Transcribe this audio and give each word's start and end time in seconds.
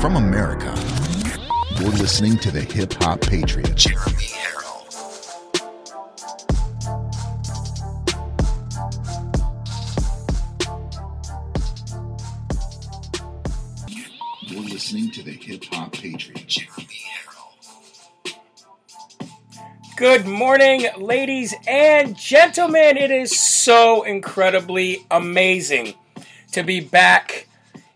from 0.00 0.14
America. 0.14 0.72
You're 1.80 1.90
listening 1.90 2.38
to 2.38 2.52
the 2.52 2.60
Hip 2.60 2.92
Hop 3.02 3.20
Patriot, 3.20 3.74
Jeremy 3.74 4.26
Herrell. 4.26 4.86
You're 14.42 14.62
listening 14.62 15.10
to 15.10 15.22
the 15.24 15.32
Hip 15.32 15.64
Hop 15.72 15.92
Patriot, 15.92 16.46
Jeremy 16.46 16.86
Herrell. 17.10 18.36
Good 19.96 20.26
morning, 20.26 20.86
ladies 20.96 21.56
and 21.66 22.16
gentlemen. 22.16 22.96
It 22.96 23.10
is 23.10 23.36
so 23.36 24.04
incredibly 24.04 25.04
amazing 25.10 25.94
to 26.52 26.62
be 26.62 26.78
back 26.78 27.47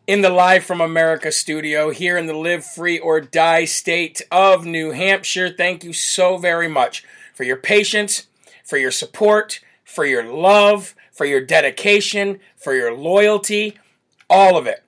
in 0.07 0.21
the 0.21 0.31
Live 0.31 0.65
from 0.65 0.81
America 0.81 1.31
studio 1.31 1.91
here 1.91 2.17
in 2.19 2.27
the 2.27 2.37
Live 2.37 2.65
Free 2.65 2.99
or 2.99 3.21
Die 3.21 3.65
state 3.65 4.21
of 4.33 4.67
New 4.67 4.91
Hampshire. 4.91 5.49
Thank 5.51 5.85
you 5.85 5.93
so 5.93 6.37
very 6.39 6.69
much 6.69 7.05
for 7.33 7.45
your 7.45 7.57
patience, 7.57 8.27
for 8.65 8.77
your 8.77 8.91
support, 8.91 9.61
for 9.85 10.05
your 10.05 10.25
love, 10.25 10.95
for 11.13 11.25
your 11.25 11.41
dedication, 11.41 12.41
for 12.57 12.75
your 12.75 12.93
loyalty, 12.93 13.79
all 14.29 14.57
of 14.57 14.67
it. 14.67 14.83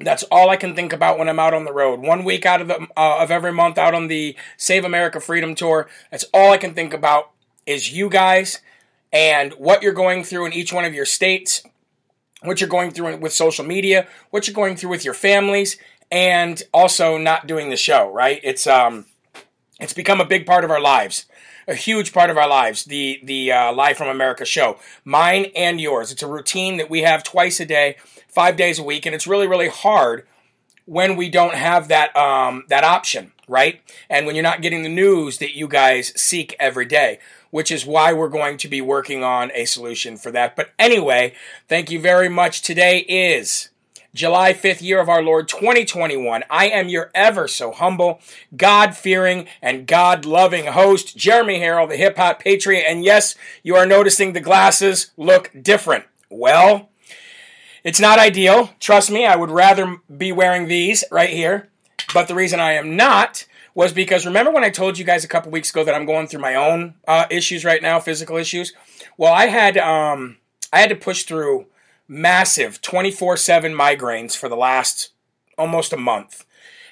That's 0.00 0.22
all 0.24 0.48
I 0.48 0.56
can 0.56 0.74
think 0.74 0.92
about 0.92 1.18
when 1.18 1.28
I'm 1.28 1.38
out 1.38 1.54
on 1.54 1.64
the 1.64 1.72
road. 1.72 2.00
One 2.00 2.24
week 2.24 2.46
out 2.46 2.62
of 2.62 2.68
the 2.68 2.88
uh, 2.96 3.18
of 3.18 3.30
every 3.30 3.52
month 3.52 3.76
out 3.76 3.94
on 3.94 4.08
the 4.08 4.34
Save 4.56 4.84
America 4.84 5.20
Freedom 5.20 5.54
Tour. 5.54 5.88
That's 6.10 6.24
all 6.32 6.52
I 6.52 6.58
can 6.58 6.74
think 6.74 6.94
about 6.94 7.30
is 7.66 7.92
you 7.92 8.08
guys 8.08 8.60
and 9.12 9.52
what 9.52 9.82
you're 9.82 9.92
going 9.92 10.24
through 10.24 10.46
in 10.46 10.52
each 10.54 10.72
one 10.72 10.86
of 10.86 10.94
your 10.94 11.04
states, 11.04 11.62
what 12.42 12.60
you're 12.60 12.68
going 12.68 12.90
through 12.90 13.16
with 13.16 13.32
social 13.32 13.64
media, 13.64 14.06
what 14.30 14.46
you're 14.46 14.54
going 14.54 14.76
through 14.76 14.90
with 14.90 15.04
your 15.04 15.14
families, 15.14 15.76
and 16.10 16.62
also 16.72 17.18
not 17.18 17.46
doing 17.46 17.70
the 17.70 17.76
show. 17.76 18.10
Right? 18.12 18.40
It's 18.42 18.66
um, 18.66 19.06
it's 19.80 19.94
become 19.94 20.20
a 20.20 20.26
big 20.26 20.46
part 20.46 20.64
of 20.64 20.70
our 20.70 20.80
lives 20.80 21.26
a 21.68 21.74
huge 21.74 22.12
part 22.12 22.30
of 22.30 22.36
our 22.36 22.48
lives. 22.48 22.84
The 22.84 23.20
the 23.22 23.52
uh, 23.52 23.72
Live 23.72 23.96
from 23.96 24.08
America 24.08 24.44
show, 24.44 24.78
mine 25.04 25.46
and 25.54 25.80
yours. 25.80 26.12
It's 26.12 26.22
a 26.22 26.26
routine 26.26 26.76
that 26.76 26.90
we 26.90 27.02
have 27.02 27.22
twice 27.22 27.60
a 27.60 27.66
day, 27.66 27.96
five 28.28 28.56
days 28.56 28.78
a 28.78 28.82
week, 28.82 29.06
and 29.06 29.14
it's 29.14 29.26
really 29.26 29.46
really 29.46 29.68
hard 29.68 30.26
when 30.84 31.16
we 31.16 31.28
don't 31.28 31.54
have 31.54 31.88
that 31.88 32.16
um, 32.16 32.64
that 32.68 32.84
option, 32.84 33.32
right? 33.48 33.80
And 34.08 34.26
when 34.26 34.34
you're 34.34 34.42
not 34.42 34.62
getting 34.62 34.82
the 34.82 34.88
news 34.88 35.38
that 35.38 35.56
you 35.56 35.68
guys 35.68 36.12
seek 36.20 36.56
every 36.58 36.86
day. 36.86 37.18
Which 37.52 37.70
is 37.70 37.84
why 37.84 38.14
we're 38.14 38.30
going 38.30 38.56
to 38.56 38.66
be 38.66 38.80
working 38.80 39.22
on 39.22 39.52
a 39.54 39.66
solution 39.66 40.16
for 40.16 40.30
that. 40.30 40.56
But 40.56 40.70
anyway, 40.78 41.34
thank 41.68 41.90
you 41.90 42.00
very 42.00 42.30
much. 42.30 42.62
Today 42.62 43.00
is 43.00 43.68
July 44.14 44.54
5th, 44.54 44.80
year 44.80 44.98
of 44.98 45.10
our 45.10 45.22
Lord 45.22 45.48
2021. 45.48 46.44
I 46.48 46.68
am 46.68 46.88
your 46.88 47.10
ever 47.14 47.46
so 47.46 47.70
humble, 47.70 48.20
God 48.56 48.96
fearing, 48.96 49.48
and 49.60 49.86
God 49.86 50.24
loving 50.24 50.64
host, 50.64 51.14
Jeremy 51.14 51.60
Herrell, 51.60 51.86
the 51.86 51.98
hip 51.98 52.16
hop 52.16 52.40
patriot. 52.40 52.86
And 52.88 53.04
yes, 53.04 53.34
you 53.62 53.76
are 53.76 53.84
noticing 53.84 54.32
the 54.32 54.40
glasses 54.40 55.10
look 55.18 55.50
different. 55.60 56.06
Well, 56.30 56.88
it's 57.84 58.00
not 58.00 58.18
ideal. 58.18 58.70
Trust 58.80 59.10
me, 59.10 59.26
I 59.26 59.36
would 59.36 59.50
rather 59.50 59.98
be 60.16 60.32
wearing 60.32 60.68
these 60.68 61.04
right 61.10 61.28
here. 61.28 61.68
But 62.14 62.28
the 62.28 62.34
reason 62.34 62.60
I 62.60 62.72
am 62.72 62.96
not 62.96 63.44
was 63.74 63.92
because 63.92 64.26
remember 64.26 64.50
when 64.50 64.64
I 64.64 64.70
told 64.70 64.98
you 64.98 65.04
guys 65.04 65.24
a 65.24 65.28
couple 65.28 65.50
weeks 65.50 65.70
ago 65.70 65.84
that 65.84 65.94
I'm 65.94 66.06
going 66.06 66.26
through 66.26 66.40
my 66.40 66.54
own 66.54 66.94
uh, 67.06 67.26
issues 67.30 67.64
right 67.64 67.82
now, 67.82 68.00
physical 68.00 68.36
issues? 68.36 68.72
Well, 69.16 69.32
I 69.32 69.46
had 69.46 69.78
um, 69.78 70.38
I 70.72 70.80
had 70.80 70.90
to 70.90 70.96
push 70.96 71.24
through 71.24 71.66
massive 72.08 72.82
24/7 72.82 73.74
migraines 73.74 74.36
for 74.36 74.48
the 74.48 74.56
last 74.56 75.10
almost 75.56 75.92
a 75.92 75.96
month, 75.96 76.44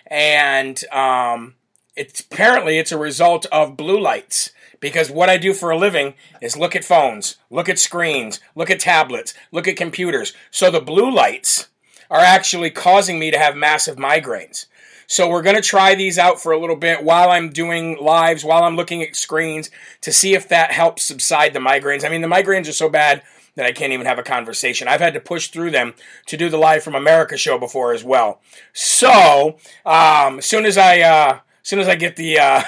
and 0.07 0.83
um, 0.93 1.55
it's 1.97 2.21
apparently 2.21 2.79
it's 2.79 2.93
a 2.93 2.99
result 2.99 3.47
of 3.47 3.77
blue 3.77 4.01
lights 4.01 4.51
because 4.81 5.11
what 5.11 5.29
I 5.29 5.37
do 5.37 5.53
for 5.53 5.71
a 5.71 5.79
living 5.79 6.15
is 6.41 6.57
look 6.57 6.75
at 6.75 6.85
phones, 6.85 7.37
look 7.51 7.69
at 7.69 7.79
screens, 7.79 8.41
look 8.55 8.71
at 8.71 8.81
tablets, 8.81 9.35
look 9.53 9.69
at 9.69 9.77
computers. 9.77 10.33
So 10.51 10.71
the 10.71 10.81
blue 10.81 11.15
lights 11.15 11.69
are 12.11 12.21
actually 12.21 12.71
causing 12.71 13.19
me 13.19 13.31
to 13.31 13.39
have 13.39 13.55
massive 13.55 13.97
migraines. 13.97 14.67
So 15.11 15.29
we're 15.29 15.43
going 15.43 15.57
to 15.57 15.61
try 15.61 15.97
these 15.97 16.21
out 16.21 16.41
for 16.41 16.53
a 16.53 16.59
little 16.59 16.77
bit 16.77 17.03
while 17.03 17.31
I'm 17.31 17.51
doing 17.51 17.99
lives, 18.01 18.45
while 18.45 18.63
I'm 18.63 18.77
looking 18.77 19.03
at 19.03 19.17
screens 19.17 19.69
to 20.03 20.13
see 20.13 20.35
if 20.35 20.49
that 20.51 20.71
helps 20.71 21.03
subside 21.03 21.53
the 21.53 21.59
migraines. 21.59 22.05
I 22.05 22.09
mean, 22.09 22.21
the 22.21 22.29
migraines 22.29 22.69
are 22.69 22.73
so 22.73 22.89
bad 22.89 23.25
that 23.57 23.67
I 23.67 23.73
can't 23.73 23.93
even 23.93 24.07
have 24.07 24.21
a 24.21 24.23
conversation. 24.23 24.87
I've 24.87 25.01
had 25.01 25.15
to 25.15 25.21
push 25.21 25.49
through 25.49 25.73
them 25.73 25.95
to 26.27 26.37
do 26.37 26.49
the 26.49 26.59
Live 26.59 26.85
from 26.85 26.95
America 26.95 27.37
show 27.37 27.59
before 27.59 27.93
as 27.93 28.05
well. 28.05 28.41
So, 28.73 29.57
um, 29.85 30.39
as 30.39 30.47
soon 30.47 30.65
as 30.65 30.79
I, 30.79 31.01
uh, 31.01 31.41
as 31.63 31.69
soon 31.69 31.79
as 31.79 31.89
I 31.89 31.95
get 31.95 32.17
the 32.17 32.39
uh, 32.39 32.63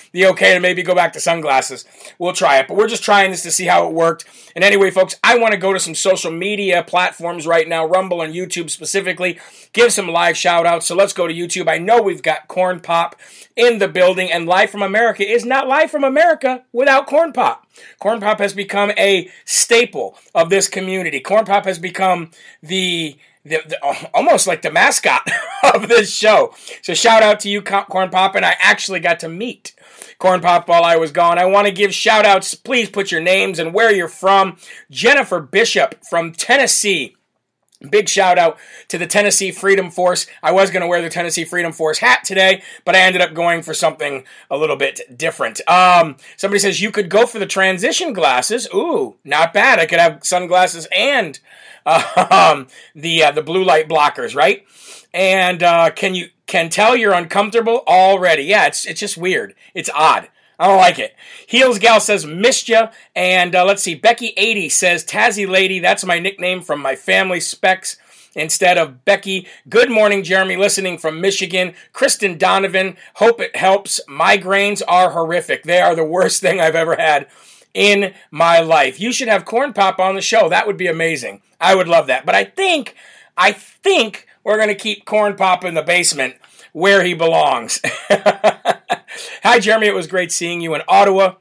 the 0.12 0.26
okay 0.26 0.54
to 0.54 0.60
maybe 0.60 0.82
go 0.82 0.94
back 0.94 1.12
to 1.14 1.20
sunglasses, 1.20 1.84
we'll 2.18 2.32
try 2.32 2.58
it. 2.58 2.68
But 2.68 2.76
we're 2.76 2.88
just 2.88 3.02
trying 3.02 3.30
this 3.30 3.42
to 3.42 3.50
see 3.50 3.66
how 3.66 3.86
it 3.86 3.94
worked. 3.94 4.24
And 4.54 4.64
anyway, 4.64 4.90
folks, 4.90 5.16
I 5.22 5.38
want 5.38 5.52
to 5.52 5.58
go 5.58 5.72
to 5.72 5.80
some 5.80 5.94
social 5.94 6.30
media 6.30 6.82
platforms 6.82 7.46
right 7.46 7.68
now, 7.68 7.84
Rumble 7.86 8.22
and 8.22 8.34
YouTube 8.34 8.70
specifically, 8.70 9.38
give 9.72 9.92
some 9.92 10.08
live 10.08 10.36
shout 10.36 10.66
outs. 10.66 10.86
So 10.86 10.94
let's 10.94 11.12
go 11.12 11.26
to 11.26 11.34
YouTube. 11.34 11.68
I 11.68 11.78
know 11.78 12.00
we've 12.02 12.22
got 12.22 12.48
Corn 12.48 12.80
Pop 12.80 13.16
in 13.56 13.78
the 13.78 13.88
building, 13.88 14.30
and 14.30 14.46
Live 14.46 14.70
from 14.70 14.82
America 14.82 15.28
is 15.28 15.44
not 15.44 15.68
Live 15.68 15.90
from 15.90 16.04
America 16.04 16.64
without 16.72 17.06
Corn 17.06 17.32
Pop. 17.32 17.66
Corn 17.98 18.20
Pop 18.20 18.38
has 18.38 18.54
become 18.54 18.92
a 18.96 19.30
staple 19.44 20.16
of 20.34 20.48
this 20.48 20.68
community. 20.68 21.20
Corn 21.20 21.44
Pop 21.44 21.64
has 21.64 21.78
become 21.78 22.30
the 22.62 23.18
the, 23.48 23.62
the, 23.66 23.84
uh, 23.84 23.94
almost 24.14 24.46
like 24.46 24.62
the 24.62 24.70
mascot 24.70 25.28
of 25.74 25.88
this 25.88 26.14
show. 26.14 26.54
So 26.82 26.94
shout 26.94 27.22
out 27.22 27.40
to 27.40 27.48
you, 27.48 27.62
Corn 27.62 28.10
Pop, 28.10 28.34
and 28.34 28.44
I 28.44 28.56
actually 28.60 29.00
got 29.00 29.20
to 29.20 29.28
meet 29.28 29.74
Corn 30.18 30.40
Pop 30.40 30.68
while 30.68 30.84
I 30.84 30.96
was 30.96 31.12
gone. 31.12 31.38
I 31.38 31.46
want 31.46 31.66
to 31.66 31.72
give 31.72 31.94
shout 31.94 32.24
outs. 32.24 32.54
Please 32.54 32.90
put 32.90 33.12
your 33.12 33.20
names 33.20 33.58
and 33.58 33.74
where 33.74 33.92
you're 33.92 34.08
from. 34.08 34.56
Jennifer 34.90 35.40
Bishop 35.40 35.96
from 36.08 36.32
Tennessee. 36.32 37.16
Big 37.90 38.08
shout 38.08 38.38
out 38.38 38.58
to 38.88 38.98
the 38.98 39.06
Tennessee 39.06 39.52
Freedom 39.52 39.88
Force. 39.88 40.26
I 40.42 40.50
was 40.50 40.72
going 40.72 40.80
to 40.80 40.88
wear 40.88 41.00
the 41.00 41.08
Tennessee 41.08 41.44
Freedom 41.44 41.72
Force 41.72 41.98
hat 41.98 42.24
today, 42.24 42.64
but 42.84 42.96
I 42.96 43.00
ended 43.00 43.22
up 43.22 43.34
going 43.34 43.62
for 43.62 43.72
something 43.72 44.24
a 44.50 44.56
little 44.56 44.74
bit 44.74 45.16
different. 45.16 45.60
Um, 45.68 46.16
somebody 46.36 46.58
says 46.58 46.80
you 46.80 46.90
could 46.90 47.08
go 47.08 47.24
for 47.24 47.38
the 47.38 47.46
transition 47.46 48.12
glasses. 48.12 48.66
Ooh, 48.74 49.14
not 49.22 49.52
bad. 49.52 49.78
I 49.78 49.86
could 49.86 50.00
have 50.00 50.24
sunglasses 50.24 50.88
and 50.90 51.38
um, 51.86 52.66
the 52.96 53.22
uh, 53.22 53.30
the 53.30 53.42
blue 53.42 53.62
light 53.62 53.88
blockers, 53.88 54.34
right? 54.34 54.66
And 55.14 55.62
uh, 55.62 55.90
can 55.90 56.16
you 56.16 56.30
can 56.46 56.70
tell 56.70 56.96
you're 56.96 57.14
uncomfortable 57.14 57.84
already? 57.86 58.42
Yeah, 58.42 58.66
it's 58.66 58.86
it's 58.86 58.98
just 58.98 59.16
weird. 59.16 59.54
It's 59.72 59.90
odd. 59.94 60.28
I 60.58 60.66
don't 60.66 60.78
like 60.78 60.98
it. 60.98 61.14
Heels 61.46 61.78
Gal 61.78 62.00
says, 62.00 62.26
missed 62.26 62.68
ya. 62.68 62.90
And 63.14 63.54
uh, 63.54 63.64
let's 63.64 63.82
see, 63.82 63.98
Becky80 63.98 64.70
says, 64.70 65.04
Tazzy 65.04 65.48
Lady, 65.48 65.78
that's 65.78 66.04
my 66.04 66.18
nickname 66.18 66.62
from 66.62 66.80
my 66.80 66.96
family 66.96 67.40
specs 67.40 67.96
instead 68.34 68.76
of 68.76 69.04
Becky. 69.04 69.46
Good 69.68 69.90
morning, 69.90 70.24
Jeremy, 70.24 70.56
listening 70.56 70.98
from 70.98 71.20
Michigan. 71.20 71.74
Kristen 71.92 72.38
Donovan, 72.38 72.96
hope 73.14 73.40
it 73.40 73.54
helps. 73.54 74.00
Migraines 74.08 74.82
are 74.88 75.10
horrific. 75.10 75.62
They 75.62 75.80
are 75.80 75.94
the 75.94 76.04
worst 76.04 76.40
thing 76.42 76.60
I've 76.60 76.74
ever 76.74 76.96
had 76.96 77.28
in 77.72 78.14
my 78.30 78.60
life. 78.60 78.98
You 78.98 79.12
should 79.12 79.28
have 79.28 79.44
Corn 79.44 79.72
Pop 79.72 80.00
on 80.00 80.16
the 80.16 80.20
show. 80.20 80.48
That 80.48 80.66
would 80.66 80.76
be 80.76 80.88
amazing. 80.88 81.42
I 81.60 81.76
would 81.76 81.88
love 81.88 82.08
that. 82.08 82.26
But 82.26 82.34
I 82.34 82.44
think, 82.44 82.96
I 83.36 83.52
think 83.52 84.26
we're 84.42 84.56
going 84.56 84.68
to 84.68 84.74
keep 84.74 85.04
Corn 85.04 85.36
Pop 85.36 85.64
in 85.64 85.74
the 85.74 85.82
basement 85.82 86.36
where 86.72 87.04
he 87.04 87.14
belongs. 87.14 87.80
Hi, 89.42 89.58
Jeremy. 89.58 89.86
It 89.86 89.94
was 89.94 90.06
great 90.06 90.32
seeing 90.32 90.60
you 90.60 90.74
in 90.74 90.82
Ottawa. 90.88 91.34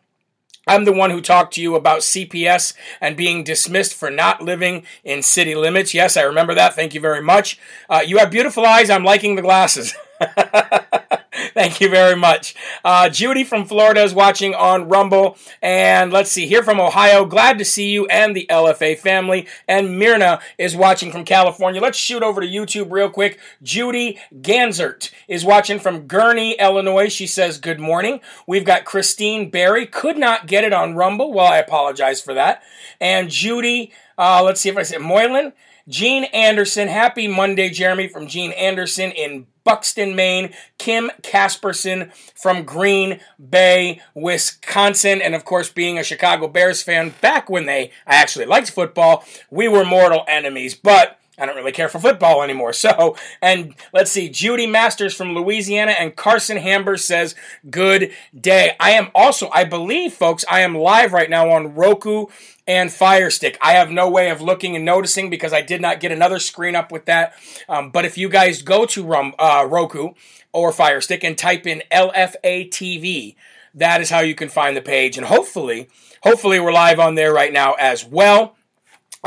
I'm 0.67 0.83
the 0.83 0.93
one 0.93 1.11
who 1.11 1.21
talked 1.21 1.53
to 1.53 1.61
you 1.61 1.75
about 1.75 2.01
CPS 2.01 2.73
and 2.99 3.15
being 3.15 3.43
dismissed 3.43 3.93
for 3.93 4.09
not 4.11 4.41
living 4.41 4.85
in 5.03 5.23
city 5.23 5.55
limits. 5.55 5.93
Yes, 5.93 6.17
I 6.17 6.23
remember 6.23 6.53
that. 6.55 6.75
Thank 6.75 6.93
you 6.93 6.99
very 6.99 7.21
much. 7.21 7.57
Uh, 7.89 8.03
you 8.05 8.17
have 8.17 8.29
beautiful 8.29 8.65
eyes. 8.65 8.89
I'm 8.89 9.05
liking 9.05 9.35
the 9.35 9.41
glasses. 9.41 9.93
Thank 11.53 11.81
you 11.81 11.89
very 11.89 12.15
much. 12.15 12.55
Uh, 12.83 13.09
Judy 13.09 13.43
from 13.43 13.65
Florida 13.65 14.01
is 14.03 14.13
watching 14.13 14.55
on 14.55 14.89
Rumble. 14.89 15.37
And 15.61 16.11
let's 16.11 16.31
see, 16.31 16.47
here 16.47 16.63
from 16.63 16.79
Ohio. 16.79 17.25
Glad 17.25 17.57
to 17.59 17.65
see 17.65 17.91
you 17.91 18.05
and 18.07 18.35
the 18.35 18.47
LFA 18.49 18.97
family. 18.97 19.47
And 19.67 19.99
Myrna 19.99 20.39
is 20.57 20.75
watching 20.75 21.11
from 21.11 21.25
California. 21.25 21.81
Let's 21.81 21.97
shoot 21.97 22.23
over 22.23 22.41
to 22.41 22.47
YouTube 22.47 22.91
real 22.91 23.09
quick. 23.09 23.39
Judy 23.61 24.19
Ganzert 24.33 25.11
is 25.27 25.45
watching 25.45 25.79
from 25.79 26.07
Gurnee, 26.07 26.57
Illinois. 26.57 27.09
She 27.09 27.27
says, 27.27 27.59
Good 27.59 27.79
morning. 27.79 28.19
We've 28.47 28.65
got 28.65 28.85
Christine 28.85 29.49
Barry. 29.49 29.85
Could 29.85 30.17
not 30.17 30.47
get 30.47 30.63
it 30.63 30.73
on 30.73 30.95
Rumble. 30.95 31.33
Well, 31.33 31.45
I 31.45 31.57
apologize 31.57 32.21
for 32.21 32.33
that. 32.33 32.63
And 32.99 33.29
Judy, 33.29 33.91
uh, 34.17 34.41
let's 34.43 34.61
see 34.61 34.69
if 34.69 34.77
I 34.77 34.83
said 34.83 35.01
Moylan. 35.01 35.53
Gene 35.87 36.25
Anderson. 36.25 36.89
Happy 36.89 37.27
Monday, 37.27 37.69
Jeremy, 37.69 38.09
from 38.09 38.27
Gene 38.27 38.51
Anderson 38.51 39.11
in 39.11 39.47
Buxton, 39.67 40.15
Maine. 40.15 40.53
Kim 40.77 41.11
Casperson 41.21 42.13
from 42.33 42.63
Green 42.63 43.19
Bay, 43.37 44.01
Wisconsin. 44.13 45.21
And 45.21 45.35
of 45.35 45.43
course, 45.43 45.69
being 45.69 45.99
a 45.99 46.03
Chicago 46.03 46.47
Bears 46.47 46.81
fan 46.81 47.13
back 47.19 47.49
when 47.49 47.65
they, 47.65 47.91
I 48.05 48.15
actually 48.15 48.45
liked 48.45 48.71
football, 48.71 49.25
we 49.51 49.67
were 49.67 49.83
mortal 49.83 50.23
enemies. 50.29 50.73
But 50.73 51.19
I 51.37 51.45
don't 51.45 51.55
really 51.55 51.71
care 51.71 51.89
for 51.89 51.99
football 51.99 52.41
anymore. 52.43 52.73
So, 52.87 53.17
and 53.41 53.73
let's 53.91 54.11
see, 54.11 54.29
Judy 54.29 54.67
Masters 54.67 55.13
from 55.13 55.33
Louisiana 55.33 55.91
and 55.91 56.15
Carson 56.15 56.57
Hamber 56.57 56.95
says, 56.95 57.35
good 57.69 58.11
day. 58.39 58.75
I 58.79 58.91
am 58.91 59.09
also, 59.15 59.49
I 59.49 59.63
believe, 59.63 60.13
folks, 60.13 60.45
I 60.49 60.61
am 60.61 60.75
live 60.75 61.11
right 61.11 61.29
now 61.29 61.49
on 61.49 61.73
Roku 61.73 62.27
and 62.67 62.91
Fire 62.91 63.29
Stick. 63.29 63.57
I 63.61 63.73
have 63.73 63.89
no 63.89 64.09
way 64.09 64.29
of 64.29 64.41
looking 64.41 64.75
and 64.75 64.85
noticing 64.85 65.29
because 65.29 65.53
I 65.53 65.61
did 65.61 65.81
not 65.81 65.99
get 65.99 66.11
another 66.11 66.37
screen 66.37 66.75
up 66.75 66.91
with 66.91 67.05
that. 67.05 67.33
Um, 67.67 67.89
but 67.89 68.05
if 68.05 68.17
you 68.17 68.29
guys 68.29 68.61
go 68.61 68.85
to 68.85 69.03
Rum, 69.03 69.33
uh, 69.39 69.65
Roku 69.67 70.11
or 70.53 70.71
Fire 70.71 71.01
Stick 71.01 71.23
and 71.23 71.37
type 71.37 71.65
in 71.65 71.81
LFA 71.91 72.69
TV, 72.69 73.35
that 73.73 74.01
is 74.01 74.09
how 74.09 74.19
you 74.19 74.35
can 74.35 74.49
find 74.49 74.75
the 74.75 74.81
page. 74.81 75.17
And 75.17 75.25
hopefully, 75.25 75.89
hopefully 76.21 76.59
we're 76.59 76.73
live 76.73 76.99
on 76.99 77.15
there 77.15 77.33
right 77.33 77.53
now 77.53 77.73
as 77.73 78.05
well. 78.05 78.56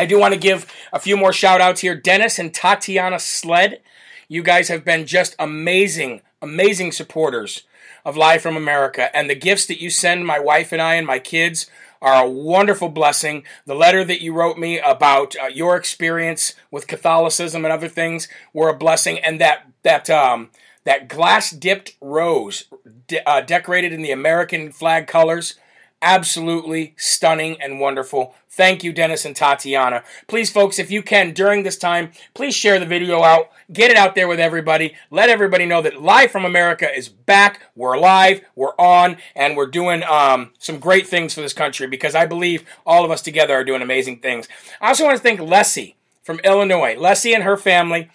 I 0.00 0.06
do 0.06 0.18
want 0.18 0.32
to 0.32 0.40
give 0.40 0.64
a 0.94 0.98
few 0.98 1.14
more 1.14 1.30
shout 1.30 1.60
outs 1.60 1.82
here. 1.82 1.94
Dennis 1.94 2.38
and 2.38 2.54
Tatiana 2.54 3.18
Sled, 3.18 3.82
you 4.28 4.42
guys 4.42 4.68
have 4.68 4.82
been 4.82 5.04
just 5.04 5.36
amazing, 5.38 6.22
amazing 6.40 6.92
supporters 6.92 7.64
of 8.02 8.16
Live 8.16 8.40
from 8.40 8.56
America. 8.56 9.14
And 9.14 9.28
the 9.28 9.34
gifts 9.34 9.66
that 9.66 9.78
you 9.78 9.90
send 9.90 10.26
my 10.26 10.38
wife 10.38 10.72
and 10.72 10.80
I 10.80 10.94
and 10.94 11.06
my 11.06 11.18
kids 11.18 11.66
are 12.00 12.24
a 12.24 12.30
wonderful 12.30 12.88
blessing. 12.88 13.42
The 13.66 13.74
letter 13.74 14.02
that 14.06 14.22
you 14.22 14.32
wrote 14.32 14.56
me 14.56 14.78
about 14.78 15.36
uh, 15.36 15.48
your 15.48 15.76
experience 15.76 16.54
with 16.70 16.86
Catholicism 16.86 17.66
and 17.66 17.72
other 17.72 17.88
things 17.90 18.26
were 18.54 18.70
a 18.70 18.74
blessing. 18.78 19.18
And 19.18 19.38
that, 19.38 19.66
that, 19.82 20.08
um, 20.08 20.48
that 20.84 21.08
glass 21.08 21.50
dipped 21.50 21.94
rose 22.00 22.64
de- 23.06 23.28
uh, 23.28 23.42
decorated 23.42 23.92
in 23.92 24.00
the 24.00 24.12
American 24.12 24.72
flag 24.72 25.06
colors 25.06 25.56
absolutely 26.02 26.94
stunning 26.96 27.60
and 27.60 27.80
wonderful. 27.80 28.34
Thank 28.48 28.82
you, 28.82 28.92
Dennis 28.92 29.24
and 29.24 29.36
Tatiana. 29.36 30.02
Please, 30.26 30.50
folks, 30.50 30.78
if 30.78 30.90
you 30.90 31.02
can, 31.02 31.32
during 31.32 31.62
this 31.62 31.78
time, 31.78 32.10
please 32.34 32.54
share 32.54 32.80
the 32.80 32.86
video 32.86 33.22
out. 33.22 33.50
Get 33.72 33.90
it 33.90 33.96
out 33.96 34.14
there 34.14 34.26
with 34.26 34.40
everybody. 34.40 34.94
Let 35.10 35.30
everybody 35.30 35.66
know 35.66 35.80
that 35.82 36.02
Live 36.02 36.30
from 36.30 36.44
America 36.44 36.92
is 36.92 37.08
back. 37.08 37.60
We're 37.76 37.98
live, 37.98 38.40
we're 38.56 38.74
on, 38.76 39.18
and 39.36 39.56
we're 39.56 39.68
doing 39.68 40.02
um, 40.02 40.50
some 40.58 40.80
great 40.80 41.06
things 41.06 41.34
for 41.34 41.42
this 41.42 41.52
country 41.52 41.86
because 41.86 42.14
I 42.14 42.26
believe 42.26 42.64
all 42.84 43.04
of 43.04 43.10
us 43.10 43.22
together 43.22 43.54
are 43.54 43.64
doing 43.64 43.82
amazing 43.82 44.18
things. 44.18 44.48
I 44.80 44.88
also 44.88 45.04
want 45.04 45.16
to 45.16 45.22
thank 45.22 45.40
Leslie 45.40 45.96
from 46.22 46.40
Illinois. 46.40 46.96
Leslie 46.98 47.34
and 47.34 47.44
her 47.44 47.56
family, 47.56 48.10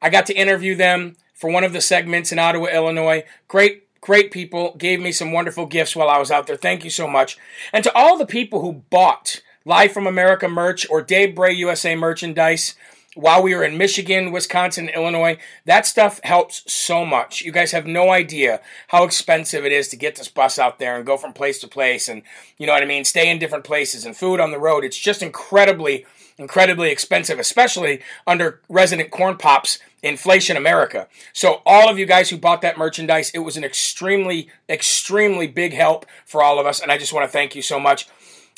I 0.00 0.10
got 0.10 0.26
to 0.26 0.34
interview 0.34 0.76
them 0.76 1.16
for 1.34 1.50
one 1.50 1.64
of 1.64 1.72
the 1.72 1.80
segments 1.80 2.30
in 2.30 2.38
Ottawa, 2.38 2.66
Illinois. 2.66 3.24
Great 3.48 3.84
great 4.00 4.30
people, 4.30 4.74
gave 4.76 5.00
me 5.00 5.12
some 5.12 5.32
wonderful 5.32 5.66
gifts 5.66 5.94
while 5.94 6.08
I 6.08 6.18
was 6.18 6.30
out 6.30 6.46
there. 6.46 6.56
Thank 6.56 6.84
you 6.84 6.90
so 6.90 7.06
much. 7.06 7.38
And 7.72 7.84
to 7.84 7.94
all 7.94 8.16
the 8.16 8.26
people 8.26 8.60
who 8.60 8.84
bought 8.90 9.42
Live 9.64 9.92
from 9.92 10.06
America 10.06 10.48
merch 10.48 10.88
or 10.88 11.02
Dave 11.02 11.34
Bray 11.34 11.52
USA 11.52 11.94
merchandise 11.94 12.74
while 13.14 13.42
we 13.42 13.54
were 13.54 13.64
in 13.64 13.76
Michigan, 13.76 14.32
Wisconsin, 14.32 14.88
Illinois, 14.88 15.36
that 15.64 15.84
stuff 15.84 16.20
helps 16.22 16.62
so 16.72 17.04
much. 17.04 17.42
You 17.42 17.52
guys 17.52 17.72
have 17.72 17.86
no 17.86 18.10
idea 18.10 18.60
how 18.88 19.04
expensive 19.04 19.64
it 19.64 19.72
is 19.72 19.88
to 19.88 19.96
get 19.96 20.16
this 20.16 20.28
bus 20.28 20.58
out 20.58 20.78
there 20.78 20.96
and 20.96 21.04
go 21.04 21.16
from 21.16 21.32
place 21.32 21.58
to 21.60 21.68
place 21.68 22.08
and, 22.08 22.22
you 22.56 22.66
know 22.66 22.72
what 22.72 22.82
I 22.82 22.86
mean, 22.86 23.04
stay 23.04 23.28
in 23.28 23.38
different 23.38 23.64
places 23.64 24.06
and 24.06 24.16
food 24.16 24.40
on 24.40 24.50
the 24.52 24.58
road. 24.58 24.84
It's 24.84 24.98
just 24.98 25.22
incredibly, 25.22 26.06
incredibly 26.38 26.90
expensive, 26.90 27.38
especially 27.38 28.00
under 28.26 28.60
resident 28.68 29.10
corn 29.10 29.36
pops 29.36 29.78
inflation 30.02 30.56
America. 30.56 31.08
So 31.32 31.62
all 31.66 31.88
of 31.88 31.98
you 31.98 32.06
guys 32.06 32.30
who 32.30 32.38
bought 32.38 32.62
that 32.62 32.78
merchandise, 32.78 33.30
it 33.30 33.40
was 33.40 33.56
an 33.56 33.64
extremely, 33.64 34.48
extremely 34.68 35.46
big 35.46 35.72
help 35.72 36.06
for 36.24 36.42
all 36.42 36.58
of 36.58 36.66
us, 36.66 36.80
and 36.80 36.90
I 36.90 36.98
just 36.98 37.12
want 37.12 37.24
to 37.24 37.32
thank 37.32 37.54
you 37.54 37.62
so 37.62 37.78
much. 37.78 38.08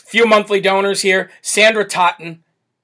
Few 0.04 0.26
monthly 0.26 0.60
donors 0.60 1.02
here: 1.02 1.30
Sandra 1.40 1.84
Totten, 1.84 2.42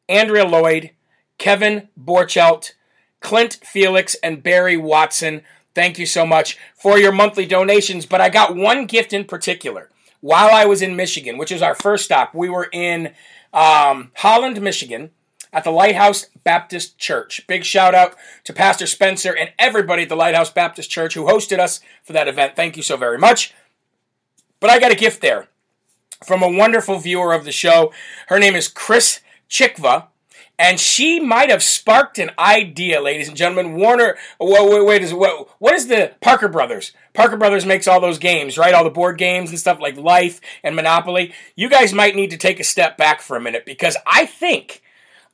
Andrea 0.08 0.44
Lloyd, 0.44 0.90
Kevin 1.38 1.88
Borchelt, 1.98 2.72
Clint 3.20 3.58
Felix, 3.62 4.16
and 4.22 4.42
Barry 4.42 4.76
Watson. 4.76 5.42
Thank 5.74 5.98
you 5.98 6.06
so 6.06 6.26
much 6.26 6.58
for 6.74 6.98
your 6.98 7.12
monthly 7.12 7.46
donations. 7.46 8.06
But 8.06 8.20
I 8.20 8.30
got 8.30 8.56
one 8.56 8.86
gift 8.86 9.12
in 9.12 9.24
particular. 9.24 9.90
While 10.20 10.50
I 10.52 10.64
was 10.64 10.82
in 10.82 10.96
Michigan, 10.96 11.38
which 11.38 11.52
is 11.52 11.62
our 11.62 11.76
first 11.76 12.04
stop, 12.04 12.34
we 12.34 12.48
were 12.48 12.68
in 12.72 13.12
um, 13.52 14.10
Holland, 14.16 14.60
Michigan 14.60 15.10
at 15.52 15.64
the 15.64 15.70
Lighthouse 15.70 16.26
Baptist 16.44 16.98
Church. 16.98 17.46
Big 17.46 17.64
shout 17.64 17.94
out 17.94 18.14
to 18.44 18.52
Pastor 18.52 18.86
Spencer 18.86 19.34
and 19.36 19.52
everybody 19.58 20.02
at 20.02 20.08
the 20.08 20.16
Lighthouse 20.16 20.50
Baptist 20.50 20.90
Church 20.90 21.14
who 21.14 21.24
hosted 21.24 21.58
us 21.58 21.80
for 22.02 22.12
that 22.12 22.28
event. 22.28 22.56
Thank 22.56 22.76
you 22.76 22.82
so 22.82 22.96
very 22.96 23.18
much. 23.18 23.54
But 24.60 24.70
I 24.70 24.78
got 24.78 24.92
a 24.92 24.96
gift 24.96 25.20
there 25.20 25.48
from 26.24 26.42
a 26.42 26.50
wonderful 26.50 26.98
viewer 26.98 27.32
of 27.32 27.44
the 27.44 27.52
show. 27.52 27.92
Her 28.28 28.38
name 28.38 28.54
is 28.54 28.68
Chris 28.68 29.20
Chikva. 29.48 30.06
And 30.60 30.80
she 30.80 31.20
might 31.20 31.50
have 31.50 31.62
sparked 31.62 32.18
an 32.18 32.32
idea, 32.36 33.00
ladies 33.00 33.28
and 33.28 33.36
gentlemen. 33.36 33.76
Warner, 33.76 34.16
wait, 34.40 34.84
wait, 34.84 35.14
wait 35.14 35.46
what 35.58 35.74
is 35.74 35.86
the 35.86 36.14
Parker 36.20 36.48
Brothers? 36.48 36.90
Parker 37.14 37.36
Brothers 37.36 37.64
makes 37.64 37.86
all 37.86 38.00
those 38.00 38.18
games, 38.18 38.58
right? 38.58 38.74
All 38.74 38.82
the 38.82 38.90
board 38.90 39.18
games 39.18 39.50
and 39.50 39.58
stuff 39.58 39.78
like 39.78 39.96
Life 39.96 40.40
and 40.64 40.74
Monopoly. 40.74 41.32
You 41.54 41.70
guys 41.70 41.92
might 41.92 42.16
need 42.16 42.30
to 42.30 42.36
take 42.36 42.58
a 42.58 42.64
step 42.64 42.96
back 42.96 43.20
for 43.20 43.36
a 43.36 43.40
minute 43.40 43.64
because 43.64 43.96
I 44.04 44.26
think 44.26 44.82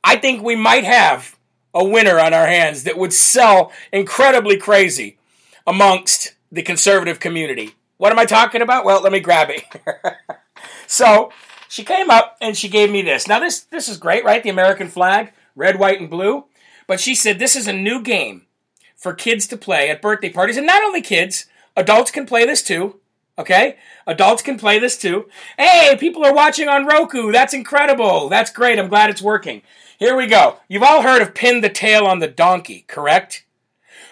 I 0.07 0.17
think 0.17 0.43
we 0.43 0.55
might 0.55 0.83
have 0.83 1.35
a 1.73 1.83
winner 1.83 2.19
on 2.19 2.31
our 2.31 2.45
hands 2.45 2.83
that 2.83 2.95
would 2.95 3.11
sell 3.11 3.71
incredibly 3.91 4.55
crazy 4.55 5.17
amongst 5.65 6.35
the 6.51 6.61
conservative 6.61 7.19
community. 7.19 7.75
What 7.97 8.11
am 8.11 8.19
I 8.19 8.25
talking 8.25 8.61
about? 8.61 8.85
Well, 8.85 9.01
let 9.01 9.11
me 9.11 9.19
grab 9.19 9.49
it. 9.49 9.63
so 10.87 11.31
she 11.67 11.83
came 11.83 12.11
up 12.11 12.37
and 12.39 12.55
she 12.55 12.69
gave 12.69 12.91
me 12.91 13.01
this. 13.01 13.27
Now 13.27 13.39
this 13.39 13.61
this 13.61 13.89
is 13.89 13.97
great, 13.97 14.23
right? 14.23 14.43
The 14.43 14.49
American 14.49 14.89
flag, 14.89 15.33
red, 15.55 15.79
white, 15.79 15.99
and 15.99 16.09
blue. 16.09 16.45
But 16.87 16.99
she 16.99 17.15
said 17.15 17.39
this 17.39 17.55
is 17.55 17.67
a 17.67 17.73
new 17.73 17.99
game 18.03 18.43
for 18.95 19.13
kids 19.13 19.47
to 19.47 19.57
play 19.57 19.89
at 19.89 20.03
birthday 20.03 20.29
parties, 20.29 20.57
and 20.57 20.67
not 20.67 20.83
only 20.83 21.01
kids, 21.01 21.47
adults 21.75 22.11
can 22.11 22.27
play 22.27 22.45
this 22.45 22.61
too. 22.61 22.99
Okay? 23.37 23.77
Adults 24.07 24.41
can 24.41 24.57
play 24.57 24.79
this 24.79 24.97
too. 24.97 25.27
Hey, 25.57 25.97
people 25.99 26.23
are 26.23 26.33
watching 26.33 26.69
on 26.69 26.85
Roku. 26.85 27.31
That's 27.31 27.53
incredible. 27.53 28.29
That's 28.29 28.51
great. 28.51 28.79
I'm 28.79 28.87
glad 28.87 29.09
it's 29.09 29.21
working. 29.21 29.61
Here 29.97 30.15
we 30.15 30.27
go. 30.27 30.57
You've 30.67 30.83
all 30.83 31.03
heard 31.03 31.21
of 31.21 31.33
pin 31.33 31.61
the 31.61 31.69
tail 31.69 32.05
on 32.05 32.19
the 32.19 32.27
donkey, 32.27 32.83
correct? 32.87 33.45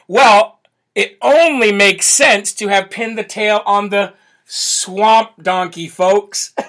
Well, 0.07 0.59
it 0.95 1.17
only 1.21 1.73
makes 1.73 2.05
sense 2.05 2.53
to 2.53 2.69
have 2.69 2.89
pinned 2.89 3.17
the 3.17 3.23
tail 3.23 3.61
on 3.65 3.89
the 3.89 4.13
swamp 4.45 5.31
donkey, 5.41 5.89
folks. 5.89 6.53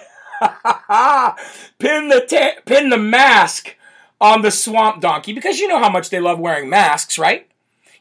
pin 1.78 2.08
the 2.08 2.26
ta- 2.28 2.60
pin 2.66 2.88
the 2.88 2.98
mask 2.98 3.76
on 4.20 4.42
the 4.42 4.50
swamp 4.50 5.00
donkey 5.00 5.32
because 5.32 5.60
you 5.60 5.68
know 5.68 5.78
how 5.78 5.90
much 5.90 6.10
they 6.10 6.20
love 6.20 6.40
wearing 6.40 6.68
masks, 6.68 7.16
right? 7.16 7.48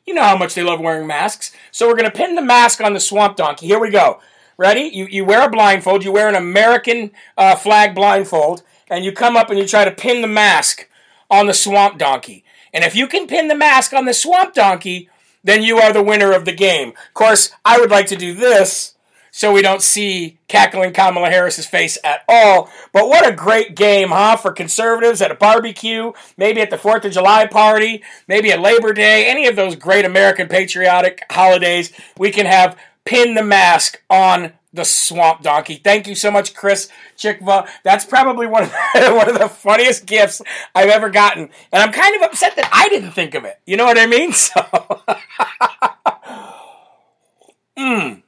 You 0.08 0.16
know 0.16 0.24
how 0.24 0.38
much 0.38 0.56
they 0.56 0.64
love 0.64 0.80
wearing 0.80 1.06
masks. 1.06 1.52
So 1.72 1.88
we're 1.88 1.96
going 1.96 2.10
to 2.10 2.18
pin 2.18 2.34
the 2.34 2.42
mask 2.42 2.82
on 2.82 2.94
the 2.94 3.00
swamp 3.00 3.38
donkey. 3.38 3.68
Here 3.68 3.80
we 3.80 3.92
go. 3.92 4.20
Ready? 4.58 4.90
You, 4.92 5.06
you 5.06 5.26
wear 5.26 5.46
a 5.46 5.50
blindfold. 5.50 6.04
You 6.04 6.12
wear 6.12 6.28
an 6.28 6.36
American 6.36 7.12
uh, 7.38 7.56
flag 7.56 7.94
blindfold, 7.94 8.64
and 8.90 9.06
you 9.06 9.12
come 9.12 9.38
up 9.38 9.50
and 9.50 9.60
you 9.60 9.68
try 9.68 9.86
to 9.86 9.92
pin 9.92 10.22
the 10.22 10.28
mask 10.28 10.90
on 11.30 11.48
the 11.48 11.54
swamp 11.54 11.98
donkey. 11.98 12.44
And 12.74 12.84
if 12.84 12.96
you 12.96 13.08
can 13.08 13.28
pin 13.28 13.48
the 13.48 13.56
mask 13.56 13.94
on 13.94 14.06
the 14.06 14.14
swamp 14.14 14.54
donkey, 14.54 15.10
then 15.44 15.62
you 15.62 15.78
are 15.78 15.94
the 15.94 16.04
winner 16.04 16.32
of 16.32 16.46
the 16.46 16.54
game. 16.54 16.90
Of 16.90 17.14
course, 17.14 17.52
I 17.64 17.80
would 17.80 17.92
like 17.92 18.08
to 18.08 18.16
do 18.16 18.34
this 18.34 18.96
so 19.36 19.52
we 19.52 19.64
don't 19.64 19.82
see 19.82 20.38
cackling 20.48 20.94
Kamala 20.94 21.30
Harris's 21.30 21.66
face 21.66 21.98
at 22.04 22.22
all. 22.30 22.70
But 22.94 23.10
what 23.10 23.28
a 23.28 23.36
great 23.36 23.76
game, 23.76 24.10
huh? 24.10 24.38
For 24.38 24.52
conservatives 24.52 25.24
at 25.24 25.32
a 25.32 25.36
barbecue, 25.36 26.14
maybe 26.38 26.62
at 26.62 26.70
the 26.70 26.78
4th 26.78 27.06
of 27.06 27.14
July 27.14 27.48
party, 27.48 28.04
maybe 28.28 28.52
at 28.52 28.62
Labor 28.62 28.94
Day, 28.94 29.26
any 29.26 29.48
of 29.48 29.56
those 29.56 29.76
great 29.76 30.06
American 30.06 30.48
patriotic 30.48 31.26
holidays, 31.32 31.92
we 32.16 32.30
can 32.30 32.46
have 32.46 32.78
pin 33.06 33.34
the 33.34 33.44
mask 33.44 34.02
on 34.08 34.54
the 34.74 34.84
swamp 34.84 35.44
donkey. 35.44 35.76
Thank 35.76 36.08
you 36.08 36.16
so 36.16 36.32
much, 36.32 36.54
Chris 36.54 36.90
Chikva. 37.18 37.68
That's 37.84 38.06
probably 38.06 38.48
one 38.48 38.64
of 38.64 38.72
the, 38.72 39.12
one 39.16 39.30
of 39.30 39.40
the 39.40 39.50
funniest 39.50 40.06
gifts 40.06 40.42
I've 40.74 40.90
ever 40.90 41.10
gotten, 41.10 41.50
and 41.72 41.84
I'm 41.84 41.92
kind 41.92 42.16
of 42.16 42.24
upset 42.24 42.56
that 42.56 42.70
I 42.74 42.90
didn't 42.90 43.12
think 43.12 43.36
of 43.36 43.46
it. 43.46 43.60
You 43.66 43.78
know 43.78 43.86
what 43.86 43.98
I 43.98 44.08
mean? 44.08 44.34
So, 44.44 44.62
mm 47.78 48.23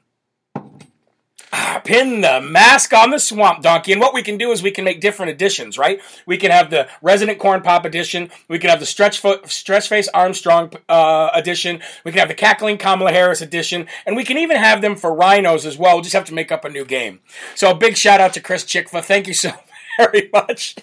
pin 1.80 2.22
the 2.22 2.42
mask 2.42 2.94
on 2.94 3.10
the 3.10 3.20
swamp 3.20 3.62
donkey. 3.62 3.92
And 3.92 4.02
what 4.02 4.14
we 4.14 4.22
can 4.22 4.38
do 4.38 4.52
is 4.52 4.62
we 4.62 4.72
can 4.72 4.86
make 4.86 5.02
different 5.02 5.32
editions, 5.32 5.78
right? 5.78 6.00
We 6.26 6.38
can 6.38 6.52
have 6.52 6.70
the 6.70 6.88
resident 7.02 7.40
corn 7.40 7.62
pop 7.62 7.86
edition. 7.86 8.30
We 8.48 8.60
can 8.60 8.70
have 8.70 8.80
the 8.80 8.86
stretch 8.86 9.20
fo- 9.20 9.44
stretch 9.46 9.90
face 9.90 10.08
Armstrong 10.14 10.72
uh, 10.90 11.32
edition. 11.34 11.82
We 12.04 12.12
can 12.12 12.20
have 12.20 12.28
the 12.28 12.36
cackling 12.36 12.78
Kamala 12.78 13.12
Harris 13.12 13.42
edition, 13.42 13.88
and 14.06 14.16
we 14.16 14.24
can 14.24 14.38
even 14.38 14.58
have 14.58 14.82
them 14.82 14.96
for 14.96 15.14
rhinos 15.14 15.66
as 15.66 15.78
well. 15.78 15.96
We'll 15.96 16.04
just 16.04 16.16
have 16.16 16.26
to 16.26 16.34
make 16.34 16.52
up 16.52 16.66
a 16.66 16.70
new 16.70 16.86
game. 16.86 17.20
So 17.56 17.72
a 17.72 17.76
big 17.76 17.98
shout 17.98 18.22
out 18.22 18.34
to 18.34 18.42
Chris 18.42 18.64
Chikva. 18.64 19.04
Thank 19.04 19.28
you 19.28 19.34
so 19.34 19.52
very 19.98 20.30
much. 20.32 20.76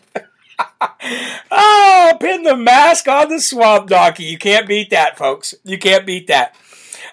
oh, 1.50 2.16
pin 2.20 2.42
the 2.42 2.56
mask 2.56 3.08
on 3.08 3.28
the 3.28 3.40
swamp 3.40 3.88
donkey. 3.88 4.25
You 4.25 4.38
can't 4.38 4.68
beat 4.68 4.90
that, 4.90 5.18
folks. 5.18 5.54
You 5.64 5.78
can't 5.78 6.06
beat 6.06 6.26
that. 6.28 6.54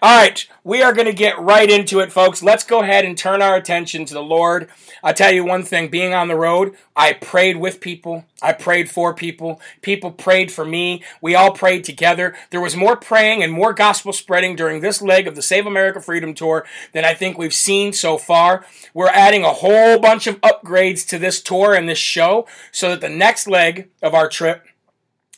All 0.01 0.17
right, 0.17 0.47
we 0.63 0.81
are 0.81 0.93
going 0.93 1.07
to 1.07 1.13
get 1.13 1.39
right 1.39 1.69
into 1.69 1.99
it, 1.99 2.11
folks. 2.11 2.43
Let's 2.43 2.63
go 2.63 2.81
ahead 2.81 3.05
and 3.05 3.17
turn 3.17 3.41
our 3.41 3.55
attention 3.55 4.05
to 4.05 4.13
the 4.13 4.23
Lord. 4.23 4.69
I'll 5.03 5.13
tell 5.13 5.31
you 5.31 5.43
one 5.43 5.63
thing 5.63 5.89
being 5.89 6.13
on 6.13 6.27
the 6.27 6.35
road, 6.35 6.75
I 6.95 7.13
prayed 7.13 7.57
with 7.57 7.79
people, 7.81 8.25
I 8.41 8.53
prayed 8.53 8.89
for 8.89 9.13
people, 9.13 9.61
people 9.81 10.11
prayed 10.11 10.51
for 10.51 10.65
me. 10.65 11.03
We 11.21 11.35
all 11.35 11.51
prayed 11.51 11.83
together. 11.83 12.35
There 12.49 12.61
was 12.61 12.75
more 12.75 12.95
praying 12.95 13.41
and 13.43 13.51
more 13.51 13.73
gospel 13.73 14.13
spreading 14.13 14.55
during 14.55 14.81
this 14.81 15.01
leg 15.01 15.27
of 15.27 15.35
the 15.35 15.41
Save 15.41 15.65
America 15.65 16.01
Freedom 16.01 16.33
Tour 16.33 16.65
than 16.93 17.05
I 17.05 17.13
think 17.13 17.37
we've 17.37 17.53
seen 17.53 17.93
so 17.93 18.17
far. 18.17 18.65
We're 18.93 19.07
adding 19.09 19.43
a 19.43 19.53
whole 19.53 19.99
bunch 19.99 20.27
of 20.27 20.41
upgrades 20.41 21.07
to 21.09 21.17
this 21.17 21.41
tour 21.41 21.73
and 21.73 21.87
this 21.87 21.97
show 21.97 22.47
so 22.71 22.89
that 22.89 23.01
the 23.01 23.09
next 23.09 23.47
leg 23.47 23.89
of 24.01 24.13
our 24.13 24.27
trip 24.27 24.65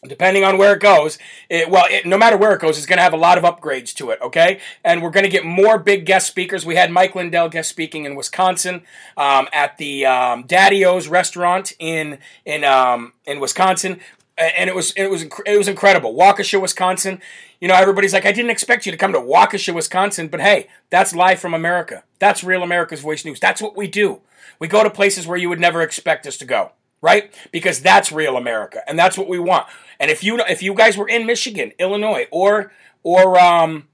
depending 0.07 0.43
on 0.43 0.57
where 0.57 0.73
it 0.73 0.79
goes, 0.79 1.19
it, 1.47 1.69
well, 1.69 1.85
it, 1.89 2.05
no 2.07 2.17
matter 2.17 2.35
where 2.35 2.53
it 2.53 2.59
goes, 2.59 2.77
it's 2.77 2.87
going 2.87 2.97
to 2.97 3.03
have 3.03 3.13
a 3.13 3.17
lot 3.17 3.37
of 3.37 3.43
upgrades 3.43 3.93
to 3.93 4.09
it, 4.09 4.19
okay? 4.21 4.59
And 4.83 5.01
we're 5.01 5.11
going 5.11 5.25
to 5.25 5.29
get 5.29 5.45
more 5.45 5.77
big 5.77 6.05
guest 6.05 6.27
speakers. 6.27 6.65
We 6.65 6.75
had 6.75 6.91
Mike 6.91 7.13
Lindell 7.13 7.49
guest 7.49 7.69
speaking 7.69 8.05
in 8.05 8.15
Wisconsin 8.15 8.81
um, 9.15 9.47
at 9.53 9.77
the 9.77 10.05
um, 10.07 10.43
Daddy-O's 10.43 11.07
restaurant 11.07 11.73
in 11.77 12.17
in 12.45 12.63
um, 12.63 13.13
in 13.25 13.39
Wisconsin, 13.39 13.99
and 14.37 14.69
it 14.69 14.75
was 14.75 14.91
it 14.93 15.07
was 15.07 15.23
it 15.45 15.57
was 15.57 15.67
incredible. 15.67 16.15
Waukesha, 16.15 16.59
Wisconsin. 16.59 17.21
You 17.59 17.67
know, 17.67 17.75
everybody's 17.75 18.11
like, 18.11 18.25
I 18.25 18.31
didn't 18.31 18.49
expect 18.49 18.87
you 18.87 18.91
to 18.91 18.97
come 18.97 19.13
to 19.13 19.19
Waukesha, 19.19 19.71
Wisconsin, 19.71 20.29
but 20.29 20.41
hey, 20.41 20.67
that's 20.89 21.13
live 21.13 21.39
from 21.39 21.53
America. 21.53 22.03
That's 22.17 22.43
real 22.43 22.63
America's 22.63 23.01
Voice 23.01 23.23
News. 23.23 23.39
That's 23.39 23.61
what 23.61 23.77
we 23.77 23.85
do. 23.85 24.21
We 24.57 24.67
go 24.67 24.81
to 24.81 24.89
places 24.89 25.27
where 25.27 25.37
you 25.37 25.47
would 25.49 25.59
never 25.59 25.83
expect 25.83 26.25
us 26.25 26.37
to 26.37 26.45
go 26.45 26.71
right? 27.01 27.33
Because 27.51 27.81
that's 27.81 28.11
real 28.11 28.37
America, 28.37 28.81
and 28.87 28.97
that's 28.97 29.17
what 29.17 29.27
we 29.27 29.39
want. 29.39 29.67
And 30.01 30.09
if 30.09 30.23
you 30.23 30.39
if 30.49 30.63
you 30.63 30.73
guys 30.73 30.97
were 30.97 31.07
in 31.07 31.27
Michigan, 31.27 31.73
Illinois, 31.77 32.25
or 32.31 32.73
or 33.03 33.39
um, 33.39 33.87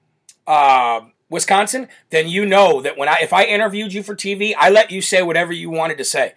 uh, 0.47 1.01
Wisconsin, 1.29 1.89
then 2.11 2.29
you 2.29 2.45
know 2.45 2.81
that 2.81 2.97
when 2.97 3.09
I 3.09 3.17
if 3.21 3.33
I 3.33 3.43
interviewed 3.43 3.91
you 3.91 4.01
for 4.01 4.15
TV, 4.15 4.53
I 4.57 4.69
let 4.69 4.89
you 4.89 5.01
say 5.01 5.21
whatever 5.21 5.51
you 5.51 5.69
wanted 5.69 5.97
to 5.97 6.05
say, 6.05 6.33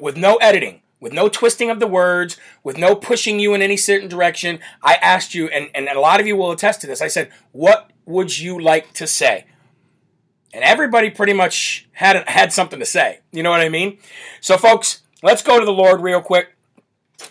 with 0.00 0.16
no 0.16 0.34
editing, 0.38 0.82
with 0.98 1.12
no 1.12 1.28
twisting 1.28 1.70
of 1.70 1.78
the 1.78 1.86
words, 1.86 2.38
with 2.64 2.76
no 2.76 2.96
pushing 2.96 3.38
you 3.38 3.54
in 3.54 3.62
any 3.62 3.76
certain 3.76 4.08
direction. 4.08 4.58
I 4.82 4.94
asked 4.94 5.32
you, 5.32 5.46
and, 5.46 5.70
and 5.76 5.86
a 5.88 6.00
lot 6.00 6.18
of 6.18 6.26
you 6.26 6.36
will 6.36 6.50
attest 6.50 6.80
to 6.80 6.88
this. 6.88 7.00
I 7.00 7.06
said, 7.06 7.30
"What 7.52 7.92
would 8.06 8.36
you 8.36 8.60
like 8.60 8.94
to 8.94 9.06
say?" 9.06 9.44
And 10.52 10.64
everybody 10.64 11.10
pretty 11.10 11.34
much 11.34 11.88
had 11.92 12.28
had 12.28 12.52
something 12.52 12.80
to 12.80 12.86
say. 12.86 13.20
You 13.30 13.44
know 13.44 13.50
what 13.50 13.60
I 13.60 13.68
mean? 13.68 13.98
So, 14.40 14.56
folks, 14.58 15.02
Let's 15.24 15.42
go 15.42 15.58
to 15.58 15.64
the 15.64 15.72
Lord 15.72 16.02
real 16.02 16.20
quick 16.20 16.53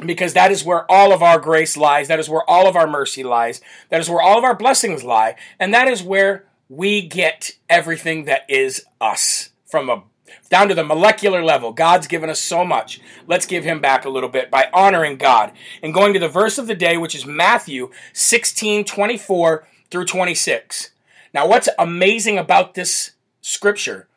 because 0.05 0.33
that 0.33 0.51
is 0.51 0.63
where 0.63 0.89
all 0.91 1.13
of 1.13 1.21
our 1.21 1.39
grace 1.39 1.77
lies. 1.77 2.07
That 2.07 2.19
is 2.19 2.29
where 2.29 2.47
all 2.49 2.67
of 2.67 2.75
our 2.75 2.87
mercy 2.87 3.23
lies. 3.23 3.61
That 3.89 3.99
is 3.99 4.09
where 4.09 4.21
all 4.21 4.37
of 4.37 4.43
our 4.43 4.55
blessings 4.55 5.03
lie. 5.03 5.35
And 5.59 5.73
that 5.73 5.87
is 5.87 6.03
where 6.03 6.45
we 6.69 7.07
get 7.07 7.51
everything 7.69 8.25
that 8.25 8.43
is 8.49 8.85
us 8.99 9.49
from 9.65 9.89
a 9.89 10.03
down 10.49 10.67
to 10.67 10.75
the 10.75 10.83
molecular 10.83 11.43
level. 11.43 11.71
God's 11.71 12.07
given 12.07 12.29
us 12.29 12.39
so 12.39 12.65
much. 12.65 12.99
Let's 13.27 13.45
give 13.45 13.63
him 13.63 13.81
back 13.81 14.05
a 14.05 14.09
little 14.09 14.29
bit 14.29 14.49
by 14.49 14.69
honoring 14.73 15.17
God 15.17 15.51
and 15.81 15.93
going 15.93 16.13
to 16.13 16.19
the 16.19 16.27
verse 16.27 16.57
of 16.57 16.67
the 16.67 16.75
day, 16.75 16.97
which 16.97 17.15
is 17.15 17.25
Matthew 17.25 17.91
16 18.13 18.85
24 18.85 19.67
through 19.89 20.05
26. 20.05 20.91
Now, 21.33 21.47
what's 21.47 21.69
amazing 21.77 22.37
about 22.37 22.73
this 22.73 23.11
scripture 23.41 24.07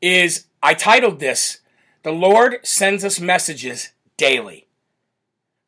is 0.00 0.46
I 0.62 0.74
titled 0.74 1.20
this 1.20 1.60
the 2.02 2.12
Lord 2.12 2.58
sends 2.62 3.04
us 3.04 3.20
messages 3.20 3.90
daily. 4.16 4.66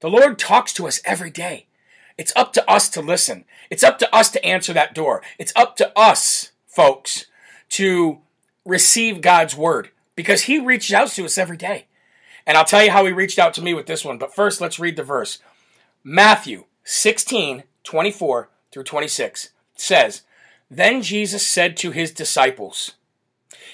The 0.02 0.10
Lord 0.10 0.36
talks 0.36 0.72
to 0.74 0.88
us 0.88 1.00
every 1.04 1.30
day. 1.30 1.66
It's 2.18 2.32
up 2.34 2.52
to 2.54 2.68
us 2.68 2.88
to 2.90 3.00
listen. 3.00 3.44
It's 3.70 3.84
up 3.84 4.00
to 4.00 4.14
us 4.14 4.30
to 4.30 4.44
answer 4.44 4.72
that 4.72 4.96
door. 4.96 5.22
It's 5.38 5.52
up 5.54 5.76
to 5.76 5.96
us, 5.96 6.50
folks, 6.66 7.26
to 7.70 8.18
receive 8.64 9.20
God's 9.20 9.56
word 9.56 9.90
because 10.16 10.42
He 10.42 10.58
reaches 10.58 10.92
out 10.92 11.10
to 11.10 11.24
us 11.24 11.38
every 11.38 11.56
day. 11.56 11.86
And 12.44 12.58
I'll 12.58 12.64
tell 12.64 12.82
you 12.82 12.90
how 12.90 13.06
He 13.06 13.12
reached 13.12 13.38
out 13.38 13.54
to 13.54 13.62
me 13.62 13.74
with 13.74 13.86
this 13.86 14.04
one. 14.04 14.18
But 14.18 14.34
first, 14.34 14.60
let's 14.60 14.80
read 14.80 14.96
the 14.96 15.04
verse. 15.04 15.38
Matthew 16.02 16.64
16, 16.82 17.62
24 17.84 18.50
through 18.72 18.82
26 18.82 19.50
says, 19.76 20.22
Then 20.68 21.02
Jesus 21.02 21.46
said 21.46 21.76
to 21.76 21.92
His 21.92 22.10
disciples, 22.10 22.94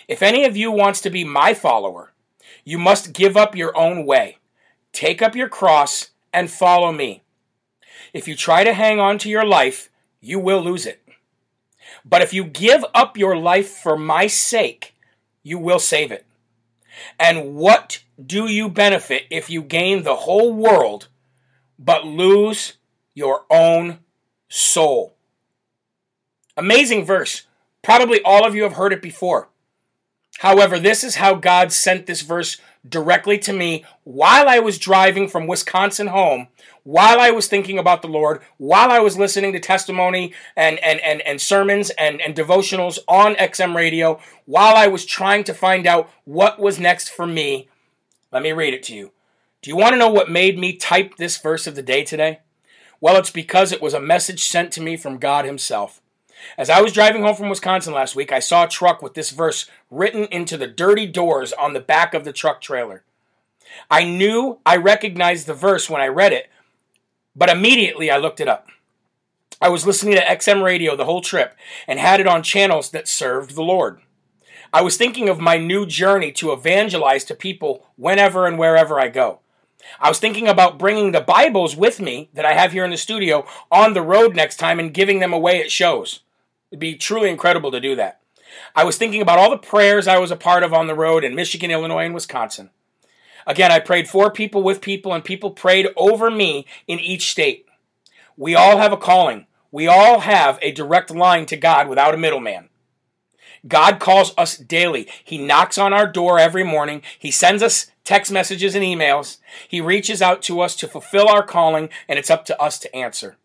If 0.07 0.23
any 0.23 0.45
of 0.45 0.59
you 0.59 0.71
wants 0.71 1.01
to 1.01 1.11
be 1.11 1.25
my 1.25 1.55
follower, 1.55 2.13
you 2.67 2.77
must 2.77 3.15
give 3.15 3.35
up 3.35 3.57
your 3.57 3.75
own 3.75 4.05
way, 4.05 4.37
take 4.93 5.23
up 5.23 5.35
your 5.35 5.49
cross, 5.49 6.11
and 6.33 6.51
follow 6.51 6.93
me. 6.93 7.23
If 8.13 8.29
you 8.29 8.35
try 8.35 8.65
to 8.65 8.73
hang 8.73 9.01
on 9.01 9.19
to 9.19 9.29
your 9.29 9.45
life, 9.45 9.91
you 10.21 10.39
will 10.39 10.63
lose 10.63 10.87
it. 10.87 11.03
But 12.05 12.23
if 12.23 12.33
you 12.33 12.45
give 12.45 12.85
up 12.95 13.17
your 13.17 13.37
life 13.37 13.69
for 13.69 13.97
my 13.97 14.27
sake, 14.27 14.95
you 15.43 15.59
will 15.59 15.79
save 15.79 16.11
it. 16.13 16.27
And 17.19 17.55
what 17.55 18.03
do 18.25 18.47
you 18.51 18.69
benefit 18.69 19.25
if 19.31 19.49
you 19.51 19.63
gain 19.63 20.03
the 20.03 20.17
whole 20.17 20.53
world 20.53 21.09
but 21.79 22.05
lose 22.07 22.75
your 23.15 23.45
own 23.51 24.01
soul? 24.49 25.15
Amazing 26.57 27.05
verse. 27.05 27.45
Probably 27.83 28.21
all 28.23 28.45
of 28.45 28.55
you 28.55 28.65
have 28.65 28.75
heard 28.75 28.93
it 28.93 29.01
before. 29.01 29.49
However, 30.39 30.79
this 30.79 31.03
is 31.03 31.17
how 31.17 31.35
God 31.35 31.73
sent 31.73 32.07
this 32.07 32.23
verse 32.23 32.59
directly 32.89 33.39
to 33.39 33.53
me 33.53 33.85
while 34.05 34.49
I 34.49 34.61
was 34.61 34.79
driving 34.79 35.29
from 35.29 35.49
Wisconsin 35.49 36.09
home, 36.09 36.47
while 36.85 37.19
I 37.19 37.33
was 37.33 37.49
thinking 37.49 37.77
about 37.77 38.03
the 38.03 38.09
Lord, 38.09 38.41
while 38.57 38.93
I 38.93 39.01
was 39.01 39.19
listening 39.19 39.53
to 39.53 39.59
testimony 39.59 40.33
and, 40.57 40.79
and, 40.79 41.01
and, 41.01 41.21
and 41.23 41.41
sermons 41.41 41.91
and, 41.91 42.21
and 42.21 42.37
devotionals 42.37 43.01
on 43.09 43.35
XM 43.35 43.75
radio, 43.75 44.21
while 44.45 44.77
I 44.77 44.87
was 44.87 45.05
trying 45.05 45.43
to 45.43 45.55
find 45.55 45.89
out 45.89 46.09
what 46.25 46.61
was 46.61 46.79
next 46.79 47.09
for 47.09 47.27
me. 47.27 47.69
Let 48.33 48.45
me 48.45 48.53
read 48.53 48.75
it 48.75 48.85
to 48.85 48.95
you. 48.95 49.11
Do 49.61 49.71
you 49.71 49.77
want 49.77 49.95
to 49.95 49.99
know 49.99 50.11
what 50.11 50.31
made 50.31 50.57
me 50.57 50.77
type 50.77 51.17
this 51.17 51.37
verse 51.37 51.67
of 51.67 51.75
the 51.75 51.83
day 51.83 52.05
today? 52.05 52.39
Well, 53.01 53.17
it's 53.17 53.31
because 53.31 53.73
it 53.73 53.83
was 53.83 53.93
a 53.93 54.01
message 54.01 54.45
sent 54.45 54.73
to 54.75 54.81
me 54.81 54.97
from 54.97 55.19
God 55.19 55.45
Himself. 55.45 56.01
As 56.57 56.71
I 56.71 56.81
was 56.81 56.93
driving 56.93 57.23
home 57.23 57.37
from 57.37 57.49
Wisconsin 57.49 57.95
last 57.95 58.17
week, 58.17 58.33
I 58.33 58.39
saw 58.39 58.65
a 58.65 58.69
truck 58.69 59.03
with 59.03 59.15
this 59.15 59.31
verse 59.31 59.71
written 59.91 60.25
into 60.27 60.57
the 60.57 60.67
dirty 60.67 61.07
doors 61.07 61.53
on 61.53 61.73
the 61.73 61.81
back 61.81 62.15
of 62.15 62.25
the 62.25 62.33
truck 62.33 62.61
trailer. 62.61 63.05
I 63.91 64.05
knew 64.05 64.59
I 64.65 64.77
recognized 64.77 65.47
the 65.47 65.55
verse 65.55 65.89
when 65.89 66.01
I 66.01 66.09
read 66.09 66.33
it, 66.33 66.51
but 67.37 67.49
immediately 67.49 68.11
I 68.11 68.17
looked 68.17 68.41
it 68.41 68.49
up. 68.49 68.67
I 69.61 69.69
was 69.69 69.87
listening 69.87 70.15
to 70.15 70.23
XM 70.23 70.63
radio 70.63 70.95
the 70.95 71.05
whole 71.05 71.21
trip 71.21 71.57
and 71.87 71.99
had 71.99 72.21
it 72.21 72.29
on 72.29 72.43
channels 72.43 72.91
that 72.91 73.09
served 73.09 73.55
the 73.55 73.63
Lord. 73.63 74.01
I 74.73 74.83
was 74.83 74.97
thinking 74.97 75.29
of 75.29 75.41
my 75.41 75.57
new 75.57 75.87
journey 75.87 76.31
to 76.33 76.53
evangelize 76.53 77.25
to 77.25 77.35
people 77.35 77.87
whenever 77.97 78.47
and 78.47 78.59
wherever 78.59 79.01
I 79.01 79.09
go. 79.09 79.41
I 80.01 80.09
was 80.09 80.19
thinking 80.19 80.49
about 80.49 80.79
bringing 80.79 81.13
the 81.13 81.21
Bibles 81.21 81.75
with 81.75 82.01
me 82.01 82.29
that 82.35 82.45
I 82.45 82.53
have 82.53 82.73
here 82.73 82.85
in 82.85 82.91
the 82.91 82.97
studio 82.97 83.47
on 83.71 83.95
the 83.95 84.03
road 84.03 84.37
next 84.37 84.57
time 84.57 84.79
and 84.79 84.93
giving 84.93 85.21
them 85.21 85.33
away 85.33 85.61
at 85.61 85.71
shows. 85.71 86.21
It'd 86.71 86.81
be 86.81 86.97
truly 86.97 87.31
incredible 87.31 87.71
to 87.71 87.81
do 87.81 87.97
that. 87.97 88.21
I 88.75 88.85
was 88.85 88.97
thinking 88.97 89.23
about 89.23 89.39
all 89.39 89.51
the 89.51 89.59
prayers 89.59 90.07
I 90.07 90.19
was 90.19 90.31
a 90.31 90.37
part 90.37 90.63
of 90.63 90.73
on 90.73 90.87
the 90.87 90.95
road 90.95 91.25
in 91.25 91.35
Michigan, 91.35 91.71
Illinois, 91.71 92.05
and 92.05 92.15
Wisconsin. 92.15 92.71
Again, 93.47 93.73
I 93.73 93.79
prayed 93.79 94.09
for 94.09 94.31
people 94.31 94.63
with 94.63 94.81
people, 94.81 95.15
and 95.15 95.25
people 95.25 95.51
prayed 95.51 95.89
over 95.97 96.31
me 96.31 96.67
in 96.87 96.99
each 96.99 97.31
state. 97.31 97.67
We 98.37 98.55
all 98.55 98.79
have 98.79 98.93
a 98.93 98.97
calling. 98.97 99.47
We 99.71 99.87
all 99.87 100.21
have 100.21 100.59
a 100.63 100.73
direct 100.73 101.11
line 101.11 101.47
to 101.47 101.57
God 101.57 101.89
without 101.89 102.15
a 102.15 102.19
middleman. 102.19 102.69
God 103.67 103.99
calls 103.99 104.33
us 104.39 104.57
daily. 104.57 105.09
He 105.25 105.39
knocks 105.39 105.79
on 105.79 105.93
our 105.93 106.07
door 106.07 106.39
every 106.39 106.65
morning. 106.65 107.03
He 107.19 107.31
sends 107.31 107.63
us 107.63 107.91
text 108.05 108.31
messages 108.31 108.75
and 108.75 108.85
emails. 108.85 109.39
He 109.67 109.81
reaches 109.81 110.23
out 110.23 110.43
to 110.43 110.61
us 110.61 110.77
to 110.77 110.89
fulfill 110.89 111.29
our 111.29 111.43
calling, 111.43 111.89
and 112.07 112.19
it's 112.19 112.31
up 112.31 112.45
to 112.47 112.63
us 112.63 112.79
to 112.81 112.95
answer. 112.95 113.37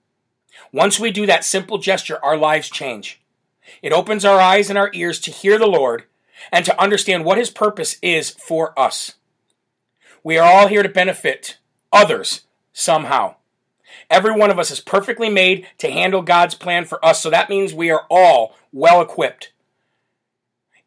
Once 0.74 1.00
we 1.00 1.12
do 1.12 1.28
that 1.28 1.46
simple 1.46 1.78
gesture, 1.78 2.18
our 2.26 2.36
lives 2.36 2.68
change. 2.68 3.22
It 3.84 3.94
opens 3.94 4.26
our 4.26 4.42
eyes 4.42 4.70
and 4.70 4.78
our 4.78 4.90
ears 4.94 5.20
to 5.22 5.32
hear 5.32 5.60
the 5.60 5.68
Lord 5.68 6.04
and 6.52 6.66
to 6.66 6.82
understand 6.82 7.24
what 7.24 7.38
His 7.38 7.52
purpose 7.52 7.98
is 8.02 8.32
for 8.32 8.78
us. 8.78 9.14
We 10.24 10.38
are 10.40 10.52
all 10.52 10.68
here 10.68 10.82
to 10.82 10.90
benefit 10.90 11.58
others 11.92 12.42
somehow. 12.74 13.36
Every 14.10 14.36
one 14.36 14.50
of 14.50 14.58
us 14.58 14.72
is 14.72 14.80
perfectly 14.80 15.30
made 15.30 15.68
to 15.78 15.92
handle 15.92 16.24
God's 16.24 16.56
plan 16.56 16.86
for 16.86 17.04
us, 17.06 17.22
so 17.22 17.30
that 17.30 17.50
means 17.50 17.74
we 17.74 17.92
are 17.92 18.06
all 18.10 18.56
well 18.72 19.00
equipped. 19.00 19.52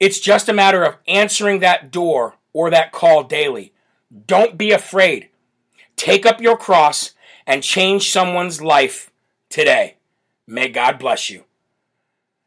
It's 0.00 0.18
just 0.18 0.48
a 0.48 0.52
matter 0.52 0.82
of 0.82 0.96
answering 1.06 1.60
that 1.60 1.92
door 1.92 2.34
or 2.52 2.70
that 2.70 2.90
call 2.90 3.22
daily. 3.22 3.72
Don't 4.26 4.58
be 4.58 4.72
afraid. 4.72 5.28
Take 5.94 6.26
up 6.26 6.40
your 6.40 6.56
cross 6.56 7.12
and 7.46 7.62
change 7.62 8.10
someone's 8.10 8.60
life 8.60 9.12
today. 9.48 9.96
May 10.46 10.68
God 10.68 10.98
bless 10.98 11.30
you. 11.30 11.44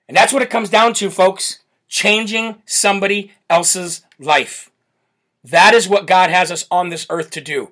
And 0.07 0.15
that's 0.17 0.33
what 0.33 0.41
it 0.41 0.49
comes 0.49 0.69
down 0.69 0.93
to, 0.95 1.09
folks 1.09 1.59
changing 1.89 2.61
somebody 2.65 3.33
else's 3.49 4.03
life. 4.19 4.71
That 5.43 5.73
is 5.73 5.89
what 5.89 6.07
God 6.07 6.29
has 6.29 6.51
us 6.51 6.65
on 6.71 6.89
this 6.89 7.05
earth 7.09 7.31
to 7.31 7.41
do. 7.41 7.71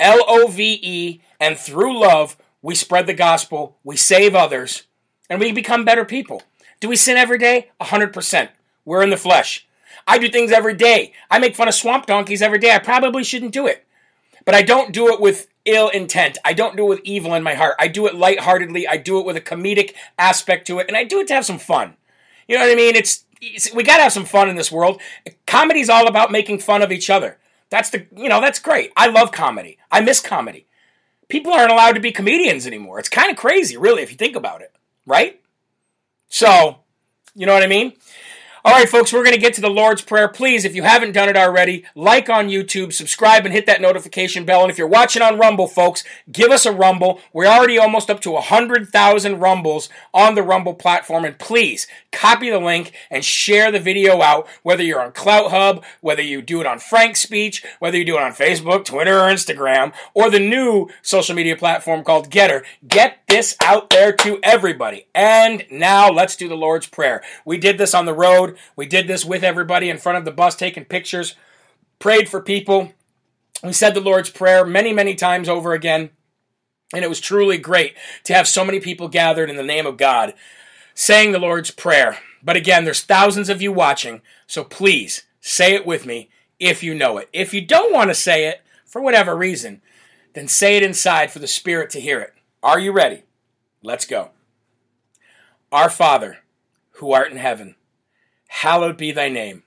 L 0.00 0.24
O 0.26 0.46
V 0.46 0.78
E, 0.82 1.20
and 1.38 1.58
through 1.58 1.98
love, 1.98 2.36
we 2.62 2.74
spread 2.74 3.06
the 3.06 3.14
gospel, 3.14 3.76
we 3.84 3.96
save 3.96 4.34
others, 4.34 4.84
and 5.28 5.40
we 5.40 5.52
become 5.52 5.84
better 5.84 6.04
people. 6.04 6.42
Do 6.80 6.88
we 6.88 6.96
sin 6.96 7.16
every 7.16 7.38
day? 7.38 7.70
100%. 7.80 8.48
We're 8.84 9.02
in 9.02 9.10
the 9.10 9.16
flesh. 9.16 9.66
I 10.06 10.18
do 10.18 10.28
things 10.28 10.52
every 10.52 10.74
day. 10.74 11.12
I 11.30 11.38
make 11.38 11.56
fun 11.56 11.68
of 11.68 11.74
swamp 11.74 12.06
donkeys 12.06 12.42
every 12.42 12.58
day. 12.58 12.72
I 12.72 12.78
probably 12.78 13.24
shouldn't 13.24 13.52
do 13.52 13.66
it. 13.66 13.84
But 14.44 14.54
I 14.54 14.62
don't 14.62 14.92
do 14.92 15.12
it 15.12 15.20
with 15.20 15.48
ill 15.66 15.88
intent. 15.88 16.38
I 16.44 16.54
don't 16.54 16.76
do 16.76 16.86
it 16.86 16.88
with 16.88 17.00
evil 17.04 17.34
in 17.34 17.42
my 17.42 17.54
heart. 17.54 17.74
I 17.78 17.88
do 17.88 18.06
it 18.06 18.14
lightheartedly. 18.14 18.88
I 18.88 18.96
do 18.96 19.18
it 19.18 19.26
with 19.26 19.36
a 19.36 19.40
comedic 19.40 19.92
aspect 20.18 20.66
to 20.68 20.78
it, 20.78 20.88
and 20.88 20.96
I 20.96 21.04
do 21.04 21.20
it 21.20 21.28
to 21.28 21.34
have 21.34 21.44
some 21.44 21.58
fun. 21.58 21.96
You 22.48 22.56
know 22.56 22.64
what 22.64 22.72
I 22.72 22.76
mean? 22.76 22.96
It's, 22.96 23.24
it's 23.42 23.74
we 23.74 23.82
got 23.82 23.98
to 23.98 24.04
have 24.04 24.12
some 24.12 24.24
fun 24.24 24.48
in 24.48 24.56
this 24.56 24.72
world. 24.72 25.00
Comedy's 25.46 25.90
all 25.90 26.06
about 26.06 26.32
making 26.32 26.60
fun 26.60 26.82
of 26.82 26.92
each 26.92 27.10
other. 27.10 27.38
That's 27.68 27.90
the, 27.90 28.06
you 28.16 28.28
know, 28.28 28.40
that's 28.40 28.60
great. 28.60 28.92
I 28.96 29.08
love 29.08 29.32
comedy. 29.32 29.78
I 29.90 30.00
miss 30.00 30.20
comedy. 30.20 30.66
People 31.28 31.52
aren't 31.52 31.72
allowed 31.72 31.92
to 31.94 32.00
be 32.00 32.12
comedians 32.12 32.66
anymore. 32.66 33.00
It's 33.00 33.08
kind 33.08 33.30
of 33.30 33.36
crazy, 33.36 33.76
really, 33.76 34.02
if 34.02 34.12
you 34.12 34.16
think 34.16 34.36
about 34.36 34.62
it, 34.62 34.72
right? 35.04 35.40
So, 36.28 36.78
you 37.34 37.46
know 37.46 37.52
what 37.52 37.64
I 37.64 37.66
mean? 37.66 37.94
All 38.66 38.72
right, 38.72 38.88
folks, 38.88 39.12
we're 39.12 39.22
going 39.22 39.32
to 39.32 39.40
get 39.40 39.54
to 39.54 39.60
the 39.60 39.70
Lord's 39.70 40.02
Prayer. 40.02 40.26
Please, 40.26 40.64
if 40.64 40.74
you 40.74 40.82
haven't 40.82 41.12
done 41.12 41.28
it 41.28 41.36
already, 41.36 41.84
like 41.94 42.28
on 42.28 42.48
YouTube, 42.48 42.92
subscribe, 42.92 43.44
and 43.44 43.54
hit 43.54 43.66
that 43.66 43.80
notification 43.80 44.44
bell. 44.44 44.62
And 44.62 44.72
if 44.72 44.76
you're 44.76 44.88
watching 44.88 45.22
on 45.22 45.38
Rumble, 45.38 45.68
folks, 45.68 46.02
give 46.32 46.50
us 46.50 46.66
a 46.66 46.72
Rumble. 46.72 47.20
We're 47.32 47.46
already 47.46 47.78
almost 47.78 48.10
up 48.10 48.18
to 48.22 48.32
100,000 48.32 49.38
Rumbles 49.38 49.88
on 50.12 50.34
the 50.34 50.42
Rumble 50.42 50.74
platform. 50.74 51.24
And 51.24 51.38
please, 51.38 51.86
copy 52.10 52.50
the 52.50 52.58
link 52.58 52.92
and 53.08 53.24
share 53.24 53.70
the 53.70 53.78
video 53.78 54.20
out, 54.20 54.48
whether 54.64 54.82
you're 54.82 55.00
on 55.00 55.12
Clout 55.12 55.52
Hub, 55.52 55.84
whether 56.00 56.22
you 56.22 56.42
do 56.42 56.60
it 56.60 56.66
on 56.66 56.80
FrankSpeech, 56.80 57.64
whether 57.78 57.96
you 57.96 58.04
do 58.04 58.16
it 58.16 58.22
on 58.22 58.32
Facebook, 58.32 58.84
Twitter, 58.84 59.20
or 59.20 59.30
Instagram, 59.30 59.92
or 60.12 60.28
the 60.28 60.40
new 60.40 60.88
social 61.02 61.36
media 61.36 61.54
platform 61.54 62.02
called 62.02 62.30
GETTR. 62.30 62.64
Get 62.88 63.20
this 63.28 63.56
out 63.62 63.90
there 63.90 64.12
to 64.12 64.40
everybody. 64.42 65.06
And 65.14 65.64
now 65.70 66.10
let's 66.10 66.34
do 66.34 66.48
the 66.48 66.56
Lord's 66.56 66.88
Prayer. 66.88 67.22
We 67.44 67.58
did 67.58 67.78
this 67.78 67.94
on 67.94 68.06
the 68.06 68.12
road. 68.12 68.55
We 68.74 68.86
did 68.86 69.06
this 69.06 69.24
with 69.24 69.42
everybody 69.42 69.90
in 69.90 69.98
front 69.98 70.18
of 70.18 70.24
the 70.24 70.30
bus, 70.30 70.54
taking 70.54 70.84
pictures, 70.84 71.34
prayed 71.98 72.28
for 72.28 72.40
people. 72.40 72.92
We 73.62 73.72
said 73.72 73.94
the 73.94 74.00
Lord's 74.00 74.30
Prayer 74.30 74.64
many, 74.64 74.92
many 74.92 75.14
times 75.14 75.48
over 75.48 75.72
again. 75.72 76.10
And 76.92 77.04
it 77.04 77.08
was 77.08 77.20
truly 77.20 77.58
great 77.58 77.96
to 78.24 78.34
have 78.34 78.46
so 78.46 78.64
many 78.64 78.80
people 78.80 79.08
gathered 79.08 79.50
in 79.50 79.56
the 79.56 79.62
name 79.62 79.86
of 79.86 79.96
God 79.96 80.34
saying 80.94 81.32
the 81.32 81.38
Lord's 81.38 81.70
Prayer. 81.70 82.18
But 82.42 82.56
again, 82.56 82.84
there's 82.84 83.02
thousands 83.02 83.48
of 83.48 83.60
you 83.60 83.72
watching, 83.72 84.22
so 84.46 84.64
please 84.64 85.24
say 85.40 85.74
it 85.74 85.86
with 85.86 86.06
me 86.06 86.30
if 86.58 86.82
you 86.82 86.94
know 86.94 87.18
it. 87.18 87.28
If 87.32 87.52
you 87.52 87.60
don't 87.60 87.92
want 87.92 88.10
to 88.10 88.14
say 88.14 88.46
it, 88.46 88.62
for 88.86 89.02
whatever 89.02 89.36
reason, 89.36 89.82
then 90.32 90.48
say 90.48 90.76
it 90.76 90.82
inside 90.82 91.30
for 91.30 91.38
the 91.38 91.46
Spirit 91.46 91.90
to 91.90 92.00
hear 92.00 92.20
it. 92.20 92.32
Are 92.62 92.78
you 92.78 92.92
ready? 92.92 93.24
Let's 93.82 94.06
go. 94.06 94.30
Our 95.70 95.90
Father, 95.90 96.38
who 96.92 97.12
art 97.12 97.30
in 97.30 97.36
heaven, 97.36 97.74
hallowed 98.48 98.96
be 98.96 99.12
thy 99.12 99.28
name. 99.28 99.62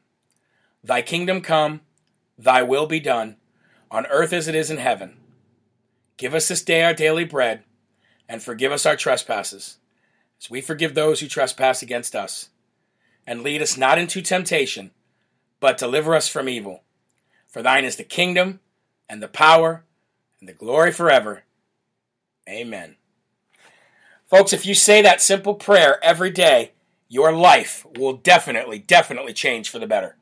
Thy 0.84 1.02
kingdom 1.02 1.42
come, 1.42 1.82
thy 2.38 2.64
will 2.64 2.86
be 2.86 3.00
done, 3.00 3.36
on 3.92 4.06
earth 4.08 4.34
as 4.34 4.48
it 4.48 4.56
is 4.56 4.72
in 4.72 4.78
heaven. 4.78 5.18
Give 6.18 6.34
us 6.34 6.48
this 6.48 6.62
day 6.64 6.84
our 6.84 6.94
daily 6.94 7.26
bread, 7.26 7.64
and 8.28 8.42
forgive 8.42 8.72
us 8.72 8.86
our 8.86 8.96
trespasses, 8.96 9.78
as 10.42 10.50
we 10.50 10.62
forgive 10.62 10.94
those 10.94 11.20
who 11.20 11.28
trespass 11.28 11.82
against 11.82 12.16
us. 12.16 12.50
And 13.26 13.44
lead 13.44 13.62
us 13.62 13.78
not 13.78 13.98
into 13.98 14.22
temptation, 14.22 14.92
but 15.60 15.78
deliver 15.78 16.16
us 16.16 16.28
from 16.28 16.50
evil. 16.50 16.84
For 17.48 17.62
thine 17.62 17.86
is 17.86 17.96
the 17.96 18.04
kingdom, 18.04 18.60
and 19.08 19.22
the 19.22 19.28
power, 19.28 19.84
and 20.40 20.48
the 20.48 20.54
glory 20.54 20.92
forever. 20.92 21.44
Amen. 22.48 22.96
Folks, 24.30 24.54
if 24.54 24.66
you 24.66 24.74
say 24.76 25.02
that 25.02 25.22
simple 25.22 25.56
prayer 25.56 26.04
every 26.04 26.30
day, 26.30 26.74
your 27.10 27.34
life 27.34 27.86
will 27.98 28.14
definitely, 28.14 28.80
definitely 28.80 29.34
change 29.34 29.70
for 29.70 29.80
the 29.80 29.88
better. 29.88 30.16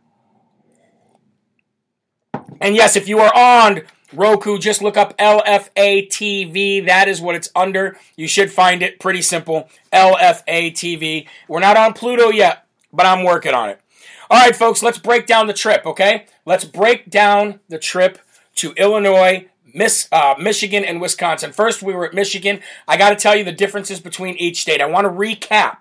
And 2.62 2.76
yes, 2.76 2.96
if 2.96 3.08
you 3.08 3.20
are 3.20 3.32
on 3.36 3.82
Roku, 4.14 4.58
just 4.58 4.82
look 4.82 4.96
up 4.96 5.18
LFA 5.18 6.08
TV. 6.08 6.86
That 6.86 7.10
is 7.10 7.20
what 7.20 7.36
it's 7.36 7.50
under. 7.56 7.98
You 8.16 8.28
should 8.28 8.52
find 8.52 8.82
it 8.82 9.00
pretty 9.00 9.22
simple. 9.22 9.70
LFA 9.92 10.72
TV. 10.72 11.28
We're 11.50 11.60
not 11.60 11.76
on 11.76 11.94
Pluto 11.94 12.30
yet, 12.30 12.66
but 12.94 13.06
I'm 13.06 13.26
working 13.26 13.54
on 13.54 13.70
it. 13.70 13.82
All 14.30 14.40
right, 14.40 14.56
folks, 14.56 14.82
let's 14.82 14.98
break 14.98 15.26
down 15.26 15.48
the 15.48 15.54
trip, 15.54 15.86
okay? 15.86 16.26
Let's 16.46 16.66
break 16.66 17.10
down 17.10 17.60
the 17.70 17.78
trip 17.78 18.20
to 18.56 18.72
Illinois, 18.74 19.48
Miss, 19.74 20.08
uh, 20.12 20.36
Michigan, 20.40 20.84
and 20.84 21.00
Wisconsin. 21.00 21.52
First, 21.52 21.82
we 21.82 21.94
were 21.94 22.06
at 22.06 22.14
Michigan. 22.14 22.62
I 22.88 22.98
got 22.98 23.10
to 23.10 23.16
tell 23.16 23.36
you 23.36 23.44
the 23.44 23.52
differences 23.52 24.00
between 24.00 24.36
each 24.36 24.62
state. 24.62 24.82
I 24.82 24.86
want 24.86 25.06
to 25.06 25.12
recap 25.12 25.80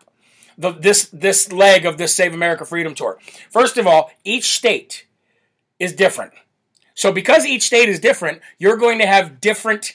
the, 0.58 0.72
this 0.72 1.08
this 1.12 1.52
leg 1.52 1.84
of 1.84 1.98
this 1.98 2.14
Save 2.14 2.34
America 2.34 2.64
Freedom 2.64 2.94
Tour. 2.94 3.18
First 3.50 3.76
of 3.76 3.86
all, 3.86 4.10
each 4.24 4.56
state 4.56 5.06
is 5.78 5.92
different. 5.92 6.32
So 6.94 7.12
because 7.12 7.44
each 7.44 7.62
state 7.62 7.88
is 7.88 8.00
different, 8.00 8.40
you're 8.58 8.78
going 8.78 8.98
to 8.98 9.06
have 9.06 9.40
different 9.40 9.92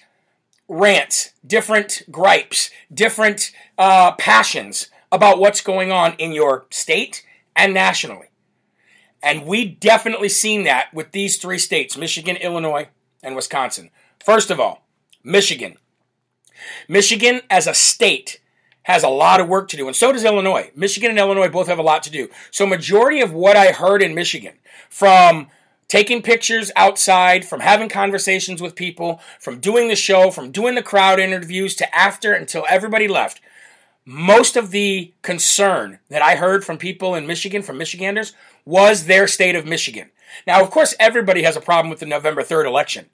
rants, 0.68 1.32
different 1.46 2.04
gripes, 2.12 2.70
different 2.94 3.52
uh, 3.78 4.14
passions 4.14 4.90
about 5.12 5.40
what's 5.40 5.62
going 5.62 5.92
on 5.92 6.14
in 6.14 6.32
your 6.32 6.66
state 6.70 7.26
and 7.56 7.74
nationally. 7.74 8.28
And 9.24 9.46
we 9.46 9.66
definitely 9.66 10.30
seen 10.30 10.64
that 10.64 10.94
with 10.94 11.12
these 11.12 11.38
three 11.38 11.60
states 11.60 11.98
Michigan, 11.98 12.38
Illinois, 12.38 12.88
and 13.22 13.36
Wisconsin. 13.36 13.90
First 14.24 14.50
of 14.52 14.60
all, 14.60 14.86
Michigan. 15.24 15.78
Michigan 16.88 17.42
as 17.50 17.68
a 17.68 17.74
state 17.74 18.40
has 18.84 19.04
a 19.04 19.10
lot 19.10 19.40
of 19.40 19.48
work 19.48 19.68
to 19.70 19.78
do, 19.78 19.88
and 19.88 19.96
so 19.96 20.12
does 20.12 20.26
Illinois. 20.26 20.72
Michigan 20.76 21.10
and 21.10 21.20
Illinois 21.20 21.50
both 21.50 21.68
have 21.68 21.80
a 21.80 21.84
lot 21.84 22.04
to 22.04 22.12
do. 22.12 22.30
So, 22.50 22.66
majority 22.66 23.22
of 23.22 23.34
what 23.34 23.56
I 23.56 23.72
heard 23.72 24.02
in 24.02 24.16
Michigan, 24.16 24.56
from 24.90 25.48
taking 25.88 26.22
pictures 26.22 26.72
outside, 26.76 27.46
from 27.46 27.60
having 27.60 27.90
conversations 27.90 28.62
with 28.62 28.76
people, 28.76 29.20
from 29.40 29.60
doing 29.60 29.88
the 29.88 29.96
show, 29.96 30.32
from 30.32 30.52
doing 30.52 30.76
the 30.76 30.82
crowd 30.82 31.20
interviews 31.20 31.76
to 31.76 31.96
after 31.96 32.34
until 32.34 32.66
everybody 32.70 33.08
left, 33.08 33.42
most 34.06 34.56
of 34.56 34.72
the 34.72 35.14
concern 35.22 36.00
that 36.10 36.22
I 36.22 36.36
heard 36.36 36.66
from 36.66 36.78
people 36.78 37.14
in 37.14 37.28
Michigan, 37.28 37.62
from 37.62 37.78
Michiganders, 37.78 38.34
was 38.66 39.06
their 39.06 39.28
state 39.28 39.56
of 39.56 39.66
Michigan. 39.66 40.12
Now, 40.48 40.62
of 40.62 40.72
course, 40.72 40.96
everybody 41.00 41.44
has 41.44 41.56
a 41.56 41.62
problem 41.62 41.90
with 41.90 42.00
the 42.00 42.06
November 42.06 42.42
3rd 42.42 42.66
election. 42.66 43.08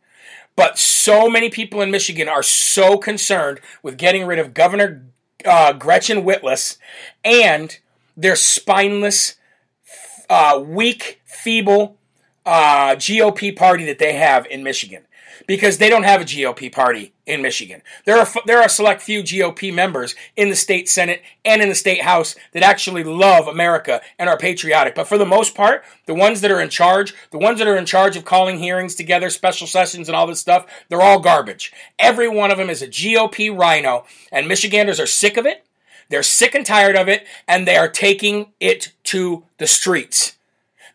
But 0.56 0.80
so 0.80 1.30
many 1.30 1.49
people 1.49 1.82
in 1.82 1.91
Michigan 1.91 2.27
are 2.27 2.43
so 2.43 2.97
concerned 2.97 3.60
with 3.84 3.97
getting 3.97 4.25
rid 4.25 4.39
of 4.39 4.53
Governor 4.53 5.06
uh, 5.45 5.73
Gretchen 5.73 6.23
Whitlas 6.23 6.78
and 7.23 7.78
their 8.15 8.36
spineless, 8.36 9.36
uh, 10.30 10.62
weak, 10.65 11.21
feeble 11.26 11.97
uh, 12.45 12.95
GOP 12.95 13.56
party 13.56 13.86
that 13.86 14.00
they 14.00 14.13
have 14.13 14.45
in 14.47 14.63
Michigan. 14.63 15.04
Because 15.45 15.78
they 15.78 15.89
don't 15.89 16.04
have 16.04 16.21
a 16.21 16.26
GOP 16.26 16.71
party 16.71 17.13
in 17.28 17.42
Michigan. 17.42 17.82
There 18.06 18.18
are 18.18 18.28
there 18.46 18.62
are 18.62 18.70
select 18.70 19.02
few 19.02 19.22
GOP 19.22 19.72
members 19.74 20.16
in 20.36 20.50
the 20.50 20.56
state 20.56 20.90
Senate 20.90 21.22
and 21.46 21.62
in 21.62 21.70
the 21.70 21.76
state 21.76 22.02
House 22.02 22.36
that 22.54 22.63
actually 22.63 23.04
love 23.04 23.48
America 23.48 24.02
and 24.18 24.30
are 24.30 24.38
patriotic. 24.38 24.96
But 24.96 25.08
for 25.08 25.18
the 25.18 25.26
most 25.26 25.54
part, 25.54 25.84
the 26.06 26.16
ones 26.16 26.42
that 26.42 26.52
are 26.52 26.62
in 26.62 26.70
charge, 26.70 27.13
the 27.32 27.38
ones 27.38 27.60
that 27.60 27.68
are 27.68 27.78
in 27.78 27.86
charge 27.86 28.16
of 28.16 28.26
calling 28.26 28.58
hearings 28.58 28.96
together, 28.96 29.30
special 29.30 29.68
sessions, 29.68 30.08
and 30.08 30.16
all 30.16 30.26
this 30.26 30.40
stuff, 30.40 30.66
they're 30.90 31.02
all 31.02 31.20
garbage. 31.20 31.74
Every 32.00 32.30
one 32.30 32.50
of 32.50 32.58
them 32.58 32.70
is 32.70 32.82
a 32.82 32.88
GOP 32.88 33.56
rhino, 33.56 34.06
and 34.32 34.48
Michiganders 34.48 35.00
are 35.00 35.06
sick 35.06 35.38
of 35.38 35.46
it. 35.46 35.66
They're 36.10 36.24
sick 36.24 36.56
and 36.56 36.66
tired 36.66 36.96
of 36.96 37.10
it, 37.10 37.28
and 37.48 37.68
they 37.68 37.76
are 37.76 37.90
taking 37.90 38.54
it 38.62 38.94
to 39.06 39.44
the 39.58 39.68
streets. 39.68 40.37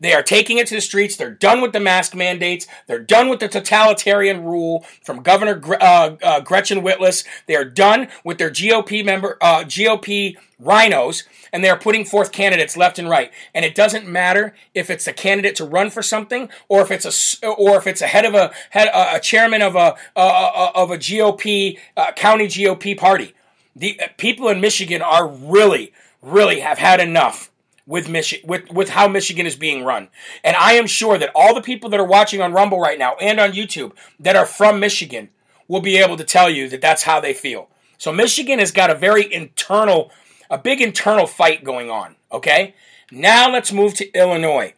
They 0.03 0.15
are 0.15 0.23
taking 0.23 0.59
it 0.59 0.67
to 0.67 0.75
the 0.75 0.81
streets. 0.81 1.15
They're 1.15 1.31
done 1.31 1.61
with 1.61 1.73
the 1.73 1.79
mask 1.79 2.17
mandates. 2.17 2.67
They're 2.89 2.99
done 2.99 3.29
with 3.29 3.39
the 3.39 3.47
totalitarian 3.47 4.43
rule 4.43 4.85
from 5.01 5.23
Governor 5.23 5.63
uh, 5.81 6.17
uh, 6.21 6.41
Gretchen 6.41 6.83
Whitlas. 6.83 7.25
They 7.47 7.55
are 7.55 7.65
done 7.65 8.09
with 8.25 8.39
their 8.39 8.51
GOP 8.51 9.05
member 9.05 9.39
uh, 9.41 9.61
GOP 9.61 10.37
rhinos, 10.59 11.23
and 11.53 11.63
they 11.63 11.71
are 11.71 11.79
putting 11.79 12.05
forth 12.05 12.33
candidates 12.33 12.77
left 12.77 12.99
and 12.99 13.09
right. 13.09 13.31
And 13.55 13.65
it 13.65 13.77
doesn't 13.77 14.05
matter 14.05 14.57
if 14.75 14.91
it's 14.91 15.07
a 15.07 15.13
candidate 15.13 15.55
to 15.57 15.65
run 15.65 15.89
for 15.89 16.03
something, 16.03 16.49
or 16.69 16.83
if 16.83 16.91
it's 16.91 17.41
a 17.41 17.47
or 17.47 17.77
if 17.77 17.87
it's 17.87 18.03
a 18.03 18.09
head 18.09 18.25
of 18.25 18.35
a 18.35 18.51
head 18.71 18.91
a 18.93 19.21
chairman 19.21 19.63
of 19.63 19.77
a 19.77 19.95
of 20.17 20.91
a 20.91 20.99
GOP 20.99 21.79
uh, 21.97 22.11
county 22.11 22.49
GOP 22.49 22.99
party. 22.99 23.35
The 23.77 24.01
uh, 24.01 24.09
people 24.17 24.49
in 24.49 24.61
Michigan 24.61 25.01
are 25.01 25.29
really, 25.29 25.93
really 26.21 26.59
have 26.59 26.79
had 26.79 26.99
enough 26.99 27.52
with 27.93 28.07
Michi- 28.07 28.43
with 28.43 28.73
with 28.73 28.89
how 28.89 29.07
Michigan 29.07 29.47
is 29.47 29.55
being 29.55 29.85
run. 29.85 30.09
And 30.43 30.57
I 30.57 30.73
am 30.73 30.87
sure 30.87 31.19
that 31.19 31.31
all 31.35 31.55
the 31.55 31.61
people 31.61 31.91
that 31.91 32.01
are 32.01 32.07
watching 32.07 32.41
on 32.41 32.55
Rumble 32.55 32.81
right 32.81 32.99
now 32.99 33.17
and 33.17 33.39
on 33.39 33.53
YouTube 33.53 33.93
that 34.19 34.35
are 34.35 34.47
from 34.47 34.81
Michigan 34.81 35.29
will 35.69 35.83
be 35.83 35.99
able 35.99 36.17
to 36.17 36.25
tell 36.25 36.49
you 36.49 36.71
that 36.71 36.81
that's 36.81 37.03
how 37.03 37.21
they 37.21 37.35
feel. 37.35 37.69
So 37.99 38.11
Michigan 38.11 38.61
has 38.61 38.73
got 38.73 38.89
a 38.89 38.95
very 38.95 39.31
internal 39.31 40.11
a 40.49 40.57
big 40.57 40.81
internal 40.81 41.27
fight 41.27 41.65
going 41.65 41.91
on, 41.91 42.17
okay? 42.33 42.75
Now 43.11 43.53
let's 43.53 43.73
move 43.73 43.93
to 43.97 44.11
Illinois. 44.13 44.73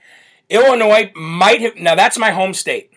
Illinois 0.50 1.12
might 1.14 1.61
have 1.61 1.77
now 1.77 1.94
that's 1.94 2.18
my 2.18 2.33
home 2.33 2.53
state. 2.53 2.90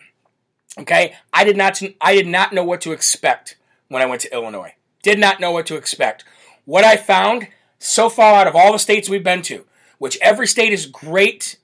Okay? 0.76 1.14
I 1.32 1.44
did 1.44 1.56
not 1.56 1.80
I 2.00 2.16
did 2.16 2.26
not 2.26 2.52
know 2.52 2.64
what 2.64 2.80
to 2.80 2.90
expect 2.90 3.56
when 3.86 4.02
I 4.02 4.06
went 4.06 4.22
to 4.22 4.32
Illinois. 4.32 4.74
Did 5.04 5.20
not 5.20 5.38
know 5.38 5.52
what 5.52 5.66
to 5.66 5.76
expect. 5.76 6.24
What 6.64 6.82
I 6.82 6.96
found 6.96 7.46
so 7.78 8.08
far 8.08 8.34
out 8.34 8.48
of 8.48 8.56
all 8.56 8.72
the 8.72 8.80
states 8.80 9.08
we've 9.08 9.22
been 9.22 9.42
to, 9.42 9.64
which 9.98 10.18
every 10.20 10.46
state 10.46 10.72
is 10.72 10.86
great 10.86 11.56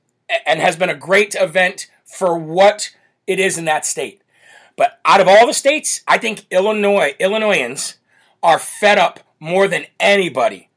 and 0.47 0.61
has 0.61 0.77
been 0.77 0.91
a 0.91 0.95
great 0.95 1.35
event 1.35 1.91
for 2.05 2.37
what 2.37 2.95
it 3.27 3.39
is 3.41 3.59
in 3.59 3.65
that 3.65 3.87
state. 3.87 4.23
But 4.77 5.01
out 5.05 5.21
of 5.21 5.29
all 5.29 5.47
the 5.47 5.55
states, 5.55 6.03
I 6.07 6.19
think 6.19 6.47
Illinois, 6.51 7.15
Illinoisans 7.19 7.97
are 8.43 8.59
fed 8.59 8.99
up 8.99 9.21
more 9.41 9.69
than 9.69 9.87
anybody 10.01 10.69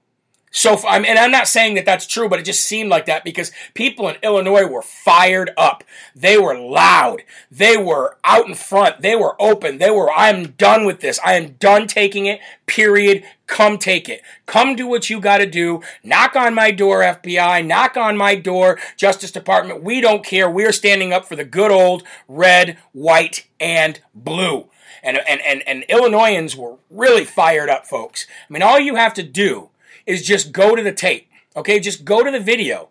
so, 0.57 0.75
I 0.87 0.97
mean, 0.97 1.11
and 1.11 1.19
I'm 1.19 1.29
not 1.29 1.47
saying 1.47 1.75
that 1.75 1.85
that's 1.85 2.07
true, 2.07 2.27
but 2.27 2.39
it 2.39 2.45
just 2.45 2.65
seemed 2.65 2.89
like 2.89 3.05
that 3.05 3.23
because 3.23 3.51
people 3.75 4.09
in 4.09 4.15
Illinois 4.23 4.65
were 4.65 4.81
fired 4.81 5.51
up. 5.55 5.83
They 6.15 6.35
were 6.39 6.57
loud. 6.57 7.21
They 7.51 7.77
were 7.77 8.17
out 8.23 8.47
in 8.47 8.55
front. 8.55 9.01
They 9.03 9.15
were 9.15 9.39
open. 9.39 9.77
They 9.77 9.91
were, 9.91 10.11
I'm 10.11 10.53
done 10.53 10.83
with 10.83 10.99
this. 10.99 11.19
I 11.23 11.33
am 11.33 11.51
done 11.59 11.85
taking 11.85 12.25
it, 12.25 12.39
period. 12.65 13.23
Come 13.45 13.77
take 13.77 14.09
it. 14.09 14.23
Come 14.47 14.75
do 14.75 14.87
what 14.87 15.11
you 15.11 15.19
got 15.19 15.37
to 15.37 15.45
do. 15.45 15.83
Knock 16.03 16.35
on 16.35 16.55
my 16.55 16.71
door, 16.71 17.01
FBI. 17.01 17.63
Knock 17.63 17.95
on 17.95 18.17
my 18.17 18.33
door, 18.33 18.79
Justice 18.95 19.29
Department. 19.29 19.83
We 19.83 20.01
don't 20.01 20.25
care. 20.25 20.49
We're 20.49 20.71
standing 20.71 21.13
up 21.13 21.27
for 21.27 21.35
the 21.35 21.45
good 21.45 21.69
old 21.69 22.01
red, 22.27 22.79
white, 22.93 23.45
and 23.59 23.99
blue. 24.15 24.71
And, 25.03 25.19
and, 25.29 25.39
and, 25.41 25.61
and 25.67 25.83
Illinoisans 25.83 26.55
were 26.55 26.77
really 26.89 27.25
fired 27.25 27.69
up, 27.69 27.85
folks. 27.85 28.25
I 28.49 28.53
mean, 28.53 28.63
all 28.63 28.79
you 28.79 28.95
have 28.95 29.13
to 29.13 29.23
do 29.23 29.69
is 30.07 30.25
just 30.25 30.51
go 30.51 30.75
to 30.75 30.81
the 30.81 30.91
tape. 30.91 31.29
Okay, 31.55 31.79
just 31.79 32.05
go 32.05 32.23
to 32.23 32.31
the 32.31 32.39
video 32.39 32.89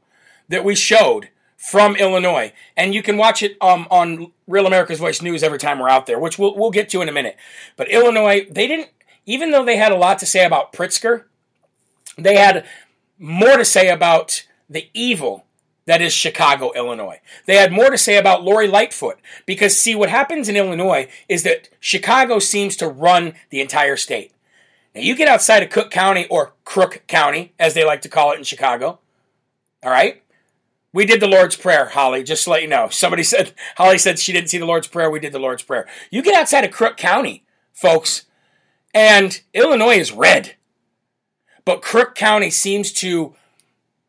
that 0.49 0.65
we 0.65 0.75
showed 0.75 1.31
from 1.57 1.97
Illinois, 1.97 2.53
and 2.77 2.95
you 2.95 3.03
can 3.03 3.17
watch 3.17 3.43
it 3.43 3.57
um, 3.61 3.87
on 3.91 4.31
Real 4.47 4.67
America's 4.67 4.99
Voice 4.99 5.23
News 5.23 5.43
every 5.43 5.59
time 5.59 5.79
we're 5.79 5.89
out 5.89 6.07
there, 6.07 6.19
which 6.19 6.39
we'll 6.39 6.55
we'll 6.57 6.71
get 6.71 6.89
to 6.91 7.03
in 7.03 7.09
a 7.09 7.13
minute. 7.13 7.37
But 7.77 7.91
Illinois, 7.91 8.47
they 8.51 8.67
didn't, 8.67 8.91
even 9.25 9.51
though 9.51 9.65
they 9.65 9.77
had 9.77 9.93
a 9.93 9.97
lot 9.97 10.19
to 10.21 10.27
say 10.27 10.45
about 10.45 10.73
Pritzker, 10.73 11.25
they 12.19 12.37
had 12.37 12.67
more 13.19 13.57
to 13.57 13.65
say 13.65 13.89
about 13.89 14.47
the 14.69 14.89
evil 14.93 15.47
that 15.87 16.03
is 16.03 16.13
Chicago, 16.13 16.73
Illinois. 16.75 17.21
They 17.47 17.57
had 17.57 17.73
more 17.73 17.91
to 17.91 17.99
say 17.99 18.17
about 18.17 18.43
Lori 18.43 18.67
Lightfoot 18.67 19.19
because 19.47 19.77
see 19.77 19.95
what 19.95 20.11
happens 20.11 20.49
in 20.49 20.57
Illinois 20.57 21.09
is 21.29 21.45
that 21.45 21.69
Chicago 21.79 22.41
seems 22.41 22.77
to 22.77 22.89
run 22.89 23.35
the 23.51 23.61
entire 23.61 23.97
state. 23.97 24.33
Now, 24.97 25.03
you 25.03 25.15
get 25.15 25.29
outside 25.29 25.63
of 25.63 25.69
Cook 25.69 25.91
County 25.91 26.27
or 26.29 26.55
Crook 26.65 27.03
County, 27.07 27.53
as 27.59 27.75
they 27.75 27.85
like 27.85 28.01
to 28.03 28.09
call 28.09 28.33
it 28.33 28.39
in 28.39 28.45
Chicago. 28.45 28.99
All 29.83 29.91
right? 29.91 30.23
We 30.95 31.05
did 31.05 31.21
the 31.21 31.27
Lord's 31.27 31.55
Prayer, 31.55 31.91
Holly, 31.91 32.23
just 32.23 32.45
to 32.45 32.51
let 32.51 32.63
you 32.63 32.69
know. 32.69 32.89
Somebody 32.89 33.23
said, 33.23 33.53
Holly 33.77 33.99
said 33.99 34.19
she 34.19 34.33
didn't 34.33 34.49
see 34.49 34.57
the 34.57 34.65
Lord's 34.65 34.89
Prayer. 34.89 35.11
We 35.11 35.21
did 35.21 35.35
the 35.35 35.39
Lord's 35.39 35.63
Prayer. 35.63 35.87
You 36.11 36.23
get 36.23 36.35
outside 36.35 36.65
of 36.65 36.71
Crook 36.71 36.97
County, 36.97 37.45
folks, 37.75 38.25
and 38.95 39.43
Illinois 39.53 39.99
is 39.99 40.13
red. 40.13 40.57
But 41.67 41.83
Crook 41.83 42.15
County 42.15 42.49
seems 42.49 42.91
to 42.95 43.35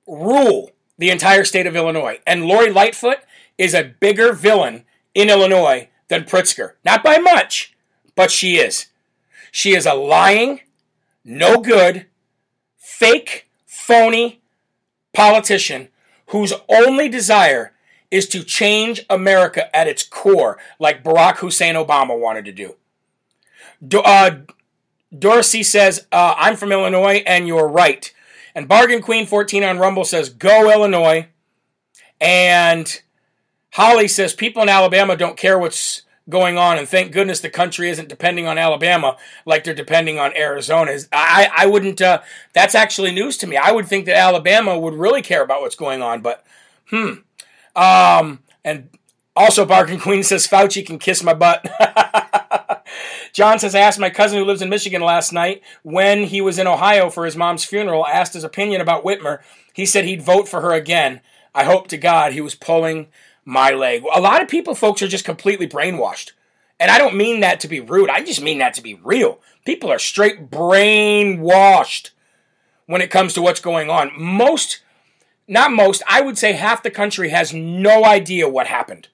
rule 0.08 0.72
the 0.98 1.10
entire 1.10 1.44
state 1.44 1.68
of 1.68 1.76
Illinois. 1.76 2.22
And 2.26 2.46
Lori 2.46 2.72
Lightfoot 2.72 3.18
is 3.58 3.74
a 3.74 3.84
bigger 3.84 4.32
villain 4.32 4.86
in 5.14 5.30
Illinois 5.30 5.90
than 6.08 6.24
Pritzker. 6.24 6.76
Not 6.86 7.04
by 7.04 7.18
much, 7.18 7.76
but 8.16 8.32
she 8.32 8.56
is. 8.56 8.88
She 9.52 9.76
is 9.76 9.86
a 9.86 9.94
lying, 9.94 10.62
no 11.28 11.62
good, 11.62 12.08
fake, 12.78 13.50
phony 13.66 14.42
politician 15.14 15.90
whose 16.28 16.54
only 16.70 17.10
desire 17.10 17.74
is 18.10 18.28
to 18.30 18.44
change 18.44 19.06
America 19.10 19.76
at 19.76 19.88
its 19.88 20.04
core, 20.04 20.58
like 20.80 21.04
Barack 21.04 21.38
Hussein 21.38 21.76
Obama 21.76 22.18
wanted 22.18 22.46
to 22.46 22.52
do. 22.52 22.76
Do 23.86 24.00
uh, 24.00 24.38
Dorsey 25.18 25.64
says, 25.64 26.08
uh, 26.12 26.36
I'm 26.38 26.56
from 26.56 26.72
Illinois, 26.72 27.24
and 27.26 27.48
you're 27.48 27.68
right. 27.68 28.12
And 28.56 28.68
Bargain 28.68 29.02
Queen 29.02 29.26
14 29.26 29.64
on 29.64 29.78
Rumble 29.78 30.06
says, 30.06 30.30
Go 30.30 30.72
Illinois. 30.72 31.28
And 32.20 33.02
Holly 33.74 34.08
says, 34.08 34.34
People 34.34 34.64
in 34.64 34.70
Alabama 34.70 35.16
don't 35.16 35.38
care 35.38 35.60
what's 35.60 36.04
going 36.30 36.58
on, 36.58 36.78
and 36.78 36.88
thank 36.88 37.12
goodness 37.12 37.40
the 37.40 37.50
country 37.50 37.90
isn't 37.90 38.10
depending 38.10 38.48
on 38.48 38.58
Alabama 38.58 39.18
like 39.46 39.64
they're 39.64 39.74
depending 39.74 40.20
on 40.20 40.36
Arizona. 40.36 40.98
I, 41.12 41.50
I 41.56 41.66
wouldn't. 41.66 42.02
Uh, 42.02 42.22
that's 42.54 42.76
actually 42.76 43.12
news 43.12 43.38
to 43.38 43.48
me. 43.48 43.58
I 43.58 43.72
would 43.72 43.88
think 43.88 44.06
that 44.06 44.18
Alabama 44.18 44.78
would 44.78 44.94
really 44.94 45.22
care 45.22 45.44
about 45.44 45.62
what's 45.62 45.76
going 45.76 46.02
on, 46.02 46.22
but 46.22 46.46
hmm. 46.90 47.14
Um, 47.76 48.40
and 48.66 48.90
also, 49.36 49.66
Barking 49.66 50.00
Queen 50.00 50.24
says 50.24 50.48
Fauci 50.48 50.86
can 50.86 50.98
kiss 50.98 51.24
my 51.24 51.34
butt. 51.34 51.66
John 53.34 53.60
says, 53.60 53.76
I 53.76 53.82
asked 53.82 54.00
my 54.00 54.10
cousin 54.10 54.40
who 54.40 54.46
lives 54.46 54.64
in 54.64 54.70
Michigan 54.70 55.02
last 55.02 55.32
night 55.32 55.62
when 55.84 56.24
he 56.24 56.42
was 56.42 56.58
in 56.58 56.66
Ohio 56.66 57.12
for 57.12 57.24
his 57.24 57.38
mom's 57.38 57.64
funeral, 57.64 58.08
asked 58.08 58.34
his 58.34 58.44
opinion 58.44 58.82
about 58.82 59.04
Whitmer. 59.04 59.42
He 59.74 59.86
said 59.86 60.06
he'd 60.06 60.24
vote 60.24 60.50
for 60.50 60.62
her 60.62 60.72
again. 60.72 61.22
I 61.54 61.66
hope 61.66 61.88
to 61.90 61.98
God 61.98 62.34
he 62.34 62.42
was 62.42 62.56
pulling 62.56 63.08
my 63.48 63.72
leg. 63.72 64.04
A 64.14 64.20
lot 64.20 64.42
of 64.42 64.50
people, 64.50 64.76
folks, 64.76 65.02
are 65.02 65.08
just 65.08 65.24
completely 65.24 65.68
brainwashed. 65.68 66.32
And 66.82 66.92
I 66.92 66.98
don't 66.98 67.16
mean 67.16 67.40
that 67.40 67.62
to 67.62 67.70
be 67.70 67.80
rude. 67.80 68.10
I 68.10 68.22
just 68.22 68.42
mean 68.42 68.58
that 68.58 68.74
to 68.74 68.84
be 68.84 68.96
real. 68.96 69.40
People 69.66 69.90
are 69.90 70.00
straight 70.00 70.52
brainwashed 70.52 72.10
when 72.88 73.02
it 73.02 73.10
comes 73.10 73.34
to 73.34 73.42
what's 73.42 73.62
going 73.62 73.90
on. 73.90 74.12
Most, 74.18 74.82
not 75.48 75.72
most, 75.72 76.04
I 76.10 76.20
would 76.20 76.38
say 76.38 76.54
half 76.54 76.84
the 76.84 76.92
country 76.92 77.30
has 77.30 77.54
no 77.54 78.04
idea 78.04 78.50
what 78.50 78.68
happened. 78.68 79.08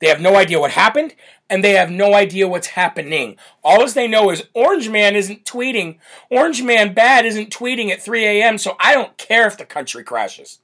They 0.00 0.08
have 0.08 0.20
no 0.20 0.36
idea 0.36 0.60
what 0.60 0.72
happened, 0.72 1.14
and 1.48 1.64
they 1.64 1.72
have 1.72 1.90
no 1.90 2.12
idea 2.12 2.48
what's 2.48 2.66
happening. 2.68 3.36
All 3.64 3.88
they 3.88 4.06
know 4.06 4.30
is 4.30 4.48
Orange 4.52 4.90
Man 4.90 5.16
isn't 5.16 5.46
tweeting. 5.46 5.96
Orange 6.28 6.62
Man 6.62 6.92
Bad 6.92 7.24
isn't 7.24 7.50
tweeting 7.50 7.90
at 7.90 8.02
3 8.02 8.24
a.m., 8.26 8.58
so 8.58 8.76
I 8.78 8.92
don't 8.92 9.16
care 9.16 9.46
if 9.46 9.56
the 9.56 9.64
country 9.64 10.04
crashes. 10.04 10.58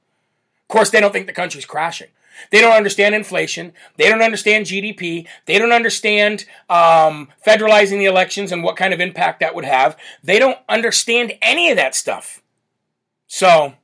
Of 0.62 0.68
course, 0.68 0.90
they 0.90 1.00
don't 1.00 1.12
think 1.12 1.26
the 1.26 1.32
country's 1.32 1.64
crashing. 1.64 2.08
They 2.50 2.60
don't 2.60 2.76
understand 2.76 3.14
inflation. 3.14 3.72
They 3.96 4.08
don't 4.08 4.22
understand 4.22 4.66
GDP. 4.66 5.26
They 5.46 5.58
don't 5.58 5.72
understand 5.72 6.44
um, 6.68 7.28
federalizing 7.46 7.98
the 7.98 8.06
elections 8.06 8.52
and 8.52 8.62
what 8.62 8.76
kind 8.76 8.94
of 8.94 9.00
impact 9.00 9.40
that 9.40 9.54
would 9.54 9.64
have. 9.64 9.96
They 10.22 10.38
don't 10.38 10.58
understand 10.68 11.32
any 11.42 11.70
of 11.70 11.76
that 11.76 11.94
stuff. 11.94 12.42
So, 13.26 13.74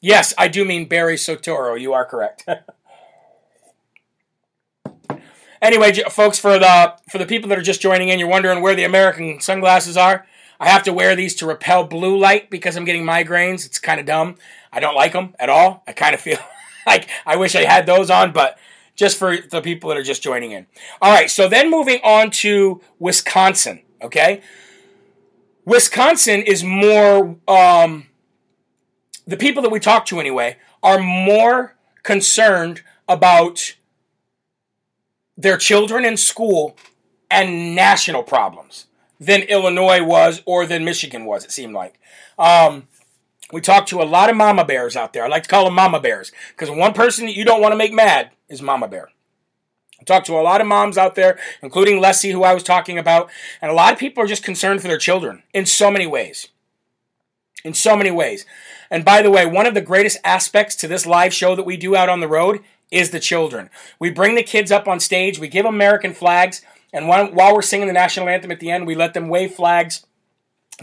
yes, 0.00 0.32
I 0.38 0.48
do 0.48 0.64
mean 0.64 0.88
Barry 0.88 1.16
Soetoro. 1.16 1.80
You 1.80 1.92
are 1.92 2.04
correct. 2.04 2.48
anyway, 5.62 5.92
folks, 6.10 6.38
for 6.38 6.58
the 6.58 6.94
for 7.10 7.18
the 7.18 7.26
people 7.26 7.48
that 7.50 7.58
are 7.58 7.62
just 7.62 7.80
joining 7.80 8.08
in, 8.08 8.18
you're 8.18 8.28
wondering 8.28 8.62
where 8.62 8.74
the 8.74 8.84
American 8.84 9.40
sunglasses 9.40 9.96
are. 9.96 10.26
I 10.60 10.68
have 10.68 10.82
to 10.84 10.92
wear 10.92 11.14
these 11.14 11.36
to 11.36 11.46
repel 11.46 11.84
blue 11.84 12.18
light 12.18 12.50
because 12.50 12.76
I'm 12.76 12.84
getting 12.84 13.04
migraines. 13.04 13.64
It's 13.64 13.78
kind 13.78 14.00
of 14.00 14.06
dumb. 14.06 14.36
I 14.72 14.80
don't 14.80 14.96
like 14.96 15.12
them 15.12 15.34
at 15.38 15.48
all. 15.48 15.84
I 15.86 15.92
kind 15.92 16.14
of 16.14 16.20
feel 16.20 16.38
like 16.92 17.08
I 17.26 17.36
wish 17.36 17.54
I 17.54 17.64
had 17.64 17.86
those 17.86 18.10
on, 18.10 18.32
but 18.32 18.58
just 18.94 19.16
for 19.16 19.36
the 19.36 19.60
people 19.60 19.88
that 19.88 19.96
are 19.96 20.02
just 20.02 20.22
joining 20.22 20.52
in. 20.52 20.66
All 21.00 21.12
right, 21.12 21.30
so 21.30 21.48
then 21.48 21.70
moving 21.70 22.00
on 22.02 22.30
to 22.42 22.80
Wisconsin, 22.98 23.82
okay? 24.02 24.42
Wisconsin 25.64 26.42
is 26.42 26.64
more, 26.64 27.36
um, 27.46 28.08
the 29.26 29.36
people 29.36 29.62
that 29.62 29.70
we 29.70 29.78
talk 29.78 30.04
to 30.06 30.18
anyway, 30.18 30.56
are 30.82 30.98
more 30.98 31.76
concerned 32.02 32.82
about 33.08 33.76
their 35.36 35.56
children 35.56 36.04
in 36.04 36.16
school 36.16 36.76
and 37.30 37.76
national 37.76 38.24
problems 38.24 38.86
than 39.20 39.42
Illinois 39.42 40.02
was 40.02 40.42
or 40.44 40.66
than 40.66 40.84
Michigan 40.84 41.24
was, 41.24 41.44
it 41.44 41.52
seemed 41.52 41.74
like. 41.74 42.00
Um, 42.36 42.88
we 43.52 43.60
talk 43.60 43.86
to 43.86 44.02
a 44.02 44.04
lot 44.04 44.30
of 44.30 44.36
mama 44.36 44.64
bears 44.64 44.96
out 44.96 45.12
there. 45.12 45.24
I 45.24 45.28
like 45.28 45.44
to 45.44 45.48
call 45.48 45.64
them 45.64 45.74
mama 45.74 46.00
bears 46.00 46.32
because 46.50 46.70
one 46.70 46.92
person 46.92 47.26
that 47.26 47.36
you 47.36 47.44
don't 47.44 47.62
want 47.62 47.72
to 47.72 47.76
make 47.76 47.92
mad 47.92 48.30
is 48.48 48.60
mama 48.60 48.88
bear. 48.88 49.10
I 50.00 50.04
talk 50.04 50.24
to 50.24 50.38
a 50.38 50.42
lot 50.42 50.60
of 50.60 50.66
moms 50.66 50.96
out 50.96 51.14
there, 51.14 51.38
including 51.62 52.00
Leslie, 52.00 52.30
who 52.30 52.44
I 52.44 52.54
was 52.54 52.62
talking 52.62 52.98
about, 52.98 53.30
and 53.60 53.70
a 53.70 53.74
lot 53.74 53.92
of 53.92 53.98
people 53.98 54.22
are 54.22 54.28
just 54.28 54.44
concerned 54.44 54.80
for 54.80 54.88
their 54.88 54.98
children 54.98 55.42
in 55.52 55.66
so 55.66 55.90
many 55.90 56.06
ways. 56.06 56.48
In 57.64 57.74
so 57.74 57.96
many 57.96 58.10
ways. 58.10 58.46
And 58.90 59.04
by 59.04 59.22
the 59.22 59.30
way, 59.30 59.44
one 59.44 59.66
of 59.66 59.74
the 59.74 59.80
greatest 59.80 60.18
aspects 60.22 60.76
to 60.76 60.88
this 60.88 61.06
live 61.06 61.34
show 61.34 61.56
that 61.56 61.66
we 61.66 61.76
do 61.76 61.96
out 61.96 62.08
on 62.08 62.20
the 62.20 62.28
road 62.28 62.60
is 62.90 63.10
the 63.10 63.20
children. 63.20 63.70
We 63.98 64.10
bring 64.10 64.34
the 64.34 64.42
kids 64.42 64.70
up 64.70 64.86
on 64.86 65.00
stage, 65.00 65.38
we 65.38 65.48
give 65.48 65.66
American 65.66 66.14
flags, 66.14 66.62
and 66.92 67.08
while 67.08 67.54
we're 67.54 67.62
singing 67.62 67.86
the 67.86 67.92
national 67.92 68.28
anthem 68.28 68.52
at 68.52 68.60
the 68.60 68.70
end, 68.70 68.86
we 68.86 68.94
let 68.94 69.14
them 69.14 69.28
wave 69.28 69.54
flags 69.54 70.06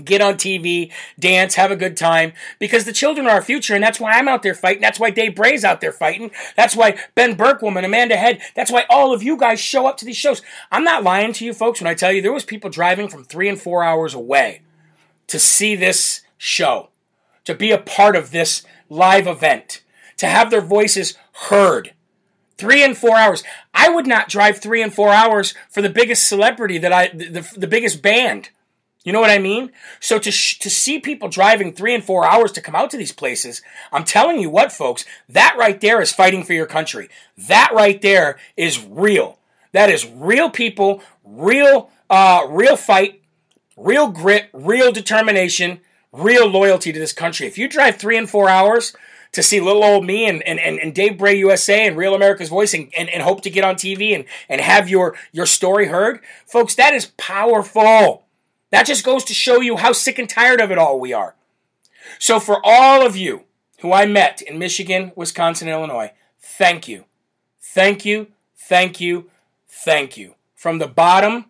get 0.03 0.21
on 0.21 0.35
TV, 0.35 0.91
dance, 1.19 1.55
have 1.55 1.71
a 1.71 1.75
good 1.75 1.95
time, 1.95 2.33
because 2.59 2.85
the 2.85 2.91
children 2.91 3.27
are 3.27 3.31
our 3.31 3.41
future, 3.41 3.73
and 3.73 3.83
that's 3.83 3.99
why 3.99 4.13
I'm 4.13 4.27
out 4.27 4.43
there 4.43 4.53
fighting. 4.53 4.81
That's 4.81 4.99
why 4.99 5.09
Dave 5.09 5.35
Bray's 5.35 5.63
out 5.63 5.81
there 5.81 5.91
fighting. 5.91 6.31
That's 6.55 6.75
why 6.75 6.97
Ben 7.15 7.35
Bergquam, 7.35 7.83
Amanda 7.83 8.17
Head, 8.17 8.41
that's 8.55 8.71
why 8.71 8.85
all 8.89 9.13
of 9.13 9.23
you 9.23 9.37
guys 9.37 9.59
show 9.59 9.87
up 9.87 9.97
to 9.97 10.05
these 10.05 10.17
shows. 10.17 10.41
I'm 10.71 10.83
not 10.83 11.03
lying 11.03 11.33
to 11.33 11.45
you 11.45 11.53
folks 11.53 11.79
when 11.79 11.87
I 11.87 11.93
tell 11.93 12.11
you 12.11 12.21
there 12.21 12.33
was 12.33 12.45
people 12.45 12.69
driving 12.69 13.07
from 13.07 13.23
three 13.23 13.47
and 13.47 13.59
four 13.59 13.83
hours 13.83 14.13
away 14.13 14.61
to 15.27 15.39
see 15.39 15.75
this 15.75 16.21
show, 16.37 16.89
to 17.45 17.55
be 17.55 17.71
a 17.71 17.77
part 17.77 18.15
of 18.15 18.31
this 18.31 18.63
live 18.89 19.27
event, 19.27 19.81
to 20.17 20.27
have 20.27 20.51
their 20.51 20.61
voices 20.61 21.17
heard. 21.33 21.93
Three 22.57 22.83
and 22.83 22.97
four 22.97 23.17
hours. 23.17 23.43
I 23.73 23.89
would 23.89 24.07
not 24.07 24.29
drive 24.29 24.59
three 24.59 24.81
and 24.81 24.93
four 24.93 25.09
hours 25.09 25.53
for 25.69 25.81
the 25.81 25.89
biggest 25.89 26.25
celebrity 26.27 26.77
that 26.77 26.93
I, 26.93 27.09
the, 27.09 27.45
the 27.57 27.67
biggest 27.67 28.01
band 28.01 28.49
You 29.05 29.13
know 29.13 29.21
what 29.21 29.29
I 29.29 29.37
mean? 29.37 29.71
So 29.99 30.17
to 30.17 30.31
sh- 30.31 30.57
to 30.59 30.69
see 30.69 30.99
people 30.99 31.29
driving 31.29 31.71
three 31.71 31.93
and 31.93 32.03
four 32.03 32.25
hours 32.25 32.51
to 32.53 32.61
come 32.61 32.75
out 32.75 32.89
to 32.89 32.97
these 32.97 33.11
places, 33.11 33.61
I'm 33.91 34.03
telling 34.03 34.41
you 34.41 34.49
what, 34.49 34.71
folks, 34.71 35.05
that 35.29 35.55
right 35.57 35.79
there 35.79 36.01
is 36.01 36.11
fighting 36.11 36.43
for 36.43 36.53
your 36.53 36.65
country. 36.65 37.07
That 37.37 37.69
right 37.71 38.01
there 38.01 38.39
is 38.57 38.83
real. 38.83 39.37
That 39.73 39.91
is 39.91 40.07
real 40.07 40.49
people, 40.49 41.03
real, 41.23 41.91
uh, 42.09 42.47
real 42.49 42.75
fight, 42.75 43.21
real 43.77 44.07
grit, 44.07 44.49
real 44.53 44.91
determination, 44.91 45.81
real 46.11 46.47
loyalty 46.47 46.91
to 46.91 46.99
this 46.99 47.13
country. 47.13 47.45
If 47.45 47.59
you 47.59 47.67
drive 47.67 47.97
three 47.97 48.17
and 48.17 48.29
four 48.29 48.49
hours 48.49 48.95
to 49.33 49.43
see 49.43 49.59
little 49.59 49.83
old 49.83 50.05
me 50.05 50.25
and, 50.25 50.41
and, 50.43 50.59
and, 50.59 50.95
Dave 50.95 51.17
Bray 51.17 51.37
USA 51.37 51.85
and 51.85 51.97
Real 51.97 52.15
America's 52.15 52.47
Voice 52.47 52.73
and, 52.73 52.89
and, 52.97 53.09
and 53.09 53.21
hope 53.21 53.41
to 53.41 53.49
get 53.49 53.65
on 53.65 53.75
TV 53.75 54.15
and, 54.15 54.23
and 54.47 54.61
have 54.61 54.87
your, 54.89 55.15
your 55.33 55.45
story 55.45 55.87
heard, 55.87 56.21
folks, 56.47 56.73
that 56.75 56.93
is 56.93 57.11
powerful. 57.17 58.24
That 58.75 58.87
just 58.87 59.05
goes 59.05 59.23
to 59.23 59.33
show 59.33 59.61
you 59.61 59.77
how 59.77 59.93
sick 59.93 60.19
and 60.19 60.27
tired 60.27 60.59
of 60.59 60.69
it 60.69 60.77
all 60.77 60.99
we 60.99 61.13
are. 61.13 61.35
So, 62.19 62.41
for 62.41 62.59
all 62.61 63.05
of 63.05 63.15
you 63.15 63.45
who 63.79 63.93
I 63.93 64.05
met 64.05 64.41
in 64.41 64.59
Michigan, 64.59 65.13
Wisconsin, 65.15 65.69
Illinois, 65.69 66.11
thank 66.41 66.85
you. 66.85 67.05
Thank 67.61 68.03
you, 68.03 68.27
thank 68.57 68.99
you, 68.99 69.29
thank 69.65 70.17
you. 70.17 70.35
From 70.55 70.79
the 70.79 70.89
bottom 70.89 71.45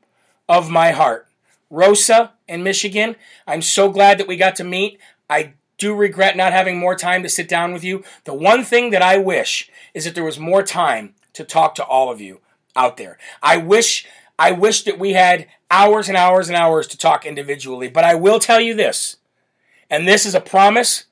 of 0.47 0.69
my 0.69 0.91
heart. 0.91 1.27
Rosa 1.71 2.33
in 2.47 2.61
Michigan, 2.61 3.15
I'm 3.47 3.63
so 3.63 3.89
glad 3.89 4.19
that 4.19 4.27
we 4.27 4.37
got 4.37 4.55
to 4.57 4.63
meet. 4.63 4.99
I 5.27 5.53
do 5.79 5.95
regret 5.95 6.37
not 6.37 6.53
having 6.53 6.77
more 6.77 6.95
time 6.95 7.23
to 7.23 7.29
sit 7.29 7.49
down 7.49 7.73
with 7.73 7.83
you. 7.83 8.03
The 8.25 8.35
one 8.35 8.63
thing 8.63 8.91
that 8.91 9.01
I 9.01 9.17
wish 9.17 9.67
is 9.95 10.05
that 10.05 10.13
there 10.13 10.23
was 10.23 10.37
more 10.37 10.61
time 10.61 11.15
to 11.33 11.43
talk 11.43 11.73
to 11.73 11.83
all 11.83 12.11
of 12.11 12.21
you 12.21 12.41
out 12.75 12.97
there. 12.97 13.17
I 13.41 13.57
wish 13.57 14.05
I 14.37 14.51
wish 14.51 14.83
that 14.83 14.99
we 14.99 15.13
had 15.13 15.47
hours 15.69 16.07
and 16.07 16.17
hours 16.17 16.47
and 16.47 16.55
hours 16.55 16.87
to 16.87 16.97
talk 16.97 17.25
individually, 17.25 17.87
but 17.87 18.03
I 18.03 18.15
will 18.15 18.39
tell 18.39 18.59
you 18.59 18.73
this. 18.73 19.17
And 19.89 20.07
this 20.07 20.25
is 20.25 20.35
a 20.35 20.41
promise. 20.41 21.05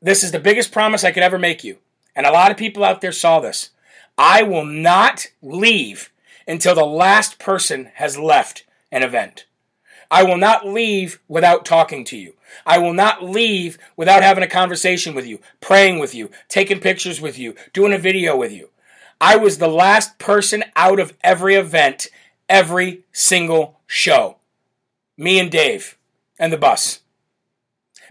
This 0.00 0.22
is 0.22 0.32
the 0.32 0.38
biggest 0.38 0.72
promise 0.72 1.04
I 1.04 1.12
could 1.12 1.22
ever 1.22 1.38
make 1.38 1.64
you. 1.64 1.78
And 2.14 2.26
a 2.26 2.32
lot 2.32 2.50
of 2.50 2.56
people 2.56 2.84
out 2.84 3.00
there 3.00 3.12
saw 3.12 3.40
this. 3.40 3.70
I 4.16 4.42
will 4.42 4.64
not 4.64 5.26
leave 5.42 6.10
until 6.46 6.74
the 6.74 6.84
last 6.84 7.38
person 7.38 7.90
has 7.94 8.18
left 8.18 8.64
an 8.90 9.02
event. 9.02 9.44
I 10.10 10.22
will 10.22 10.38
not 10.38 10.66
leave 10.66 11.20
without 11.28 11.64
talking 11.64 12.04
to 12.06 12.16
you. 12.16 12.34
I 12.64 12.78
will 12.78 12.94
not 12.94 13.22
leave 13.22 13.78
without 13.96 14.22
having 14.22 14.42
a 14.42 14.48
conversation 14.48 15.14
with 15.14 15.26
you, 15.26 15.40
praying 15.60 15.98
with 15.98 16.14
you, 16.14 16.30
taking 16.48 16.80
pictures 16.80 17.20
with 17.20 17.38
you, 17.38 17.54
doing 17.74 17.92
a 17.92 17.98
video 17.98 18.34
with 18.36 18.50
you. 18.50 18.70
I 19.20 19.36
was 19.36 19.58
the 19.58 19.68
last 19.68 20.18
person 20.18 20.64
out 20.76 20.98
of 20.98 21.12
every 21.22 21.56
event, 21.56 22.08
every 22.48 23.04
single 23.12 23.80
show. 23.86 24.36
Me 25.16 25.38
and 25.38 25.50
Dave 25.50 25.98
and 26.38 26.52
the 26.52 26.56
bus. 26.56 27.00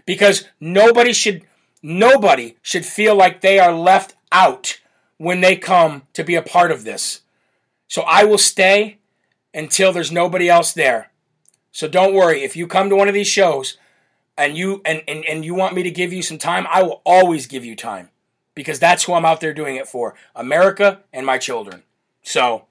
Because 0.06 0.46
nobody 0.60 1.12
should 1.12 1.42
nobody 1.82 2.56
should 2.62 2.84
feel 2.84 3.14
like 3.14 3.40
they 3.40 3.58
are 3.58 3.72
left 3.72 4.14
out 4.32 4.80
when 5.16 5.40
they 5.40 5.56
come 5.56 6.02
to 6.12 6.24
be 6.24 6.34
a 6.34 6.42
part 6.42 6.70
of 6.70 6.84
this. 6.84 7.22
So 7.88 8.02
I 8.02 8.24
will 8.24 8.38
stay 8.38 8.98
until 9.54 9.92
there's 9.92 10.12
nobody 10.12 10.48
else 10.48 10.72
there. 10.72 11.10
So 11.72 11.88
don't 11.88 12.14
worry, 12.14 12.42
if 12.42 12.56
you 12.56 12.66
come 12.66 12.88
to 12.90 12.96
one 12.96 13.08
of 13.08 13.14
these 13.14 13.28
shows 13.28 13.76
and 14.36 14.56
you 14.56 14.82
and, 14.84 15.02
and, 15.08 15.24
and 15.24 15.44
you 15.44 15.54
want 15.54 15.74
me 15.74 15.82
to 15.82 15.90
give 15.90 16.12
you 16.12 16.22
some 16.22 16.38
time, 16.38 16.66
I 16.70 16.82
will 16.82 17.02
always 17.04 17.46
give 17.46 17.64
you 17.64 17.76
time. 17.76 18.10
Because 18.54 18.80
that's 18.80 19.04
who 19.04 19.12
I'm 19.12 19.24
out 19.24 19.40
there 19.40 19.54
doing 19.54 19.76
it 19.76 19.86
for. 19.86 20.14
America 20.34 21.00
and 21.12 21.24
my 21.24 21.38
children. 21.38 21.84
So 22.22 22.64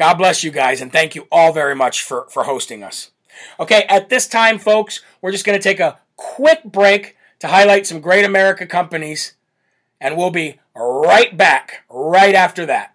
God 0.00 0.14
bless 0.14 0.42
you 0.42 0.50
guys 0.50 0.80
and 0.80 0.90
thank 0.90 1.14
you 1.14 1.28
all 1.30 1.52
very 1.52 1.74
much 1.74 2.00
for, 2.00 2.26
for 2.30 2.44
hosting 2.44 2.82
us. 2.82 3.10
Okay, 3.60 3.84
at 3.86 4.08
this 4.08 4.26
time, 4.26 4.58
folks, 4.58 5.02
we're 5.20 5.30
just 5.30 5.44
going 5.44 5.58
to 5.58 5.62
take 5.62 5.78
a 5.78 5.98
quick 6.16 6.64
break 6.64 7.18
to 7.38 7.48
highlight 7.48 7.86
some 7.86 8.00
great 8.00 8.24
America 8.24 8.66
companies, 8.66 9.34
and 10.00 10.16
we'll 10.16 10.30
be 10.30 10.58
right 10.74 11.36
back 11.36 11.84
right 11.90 12.34
after 12.34 12.64
that. 12.64 12.94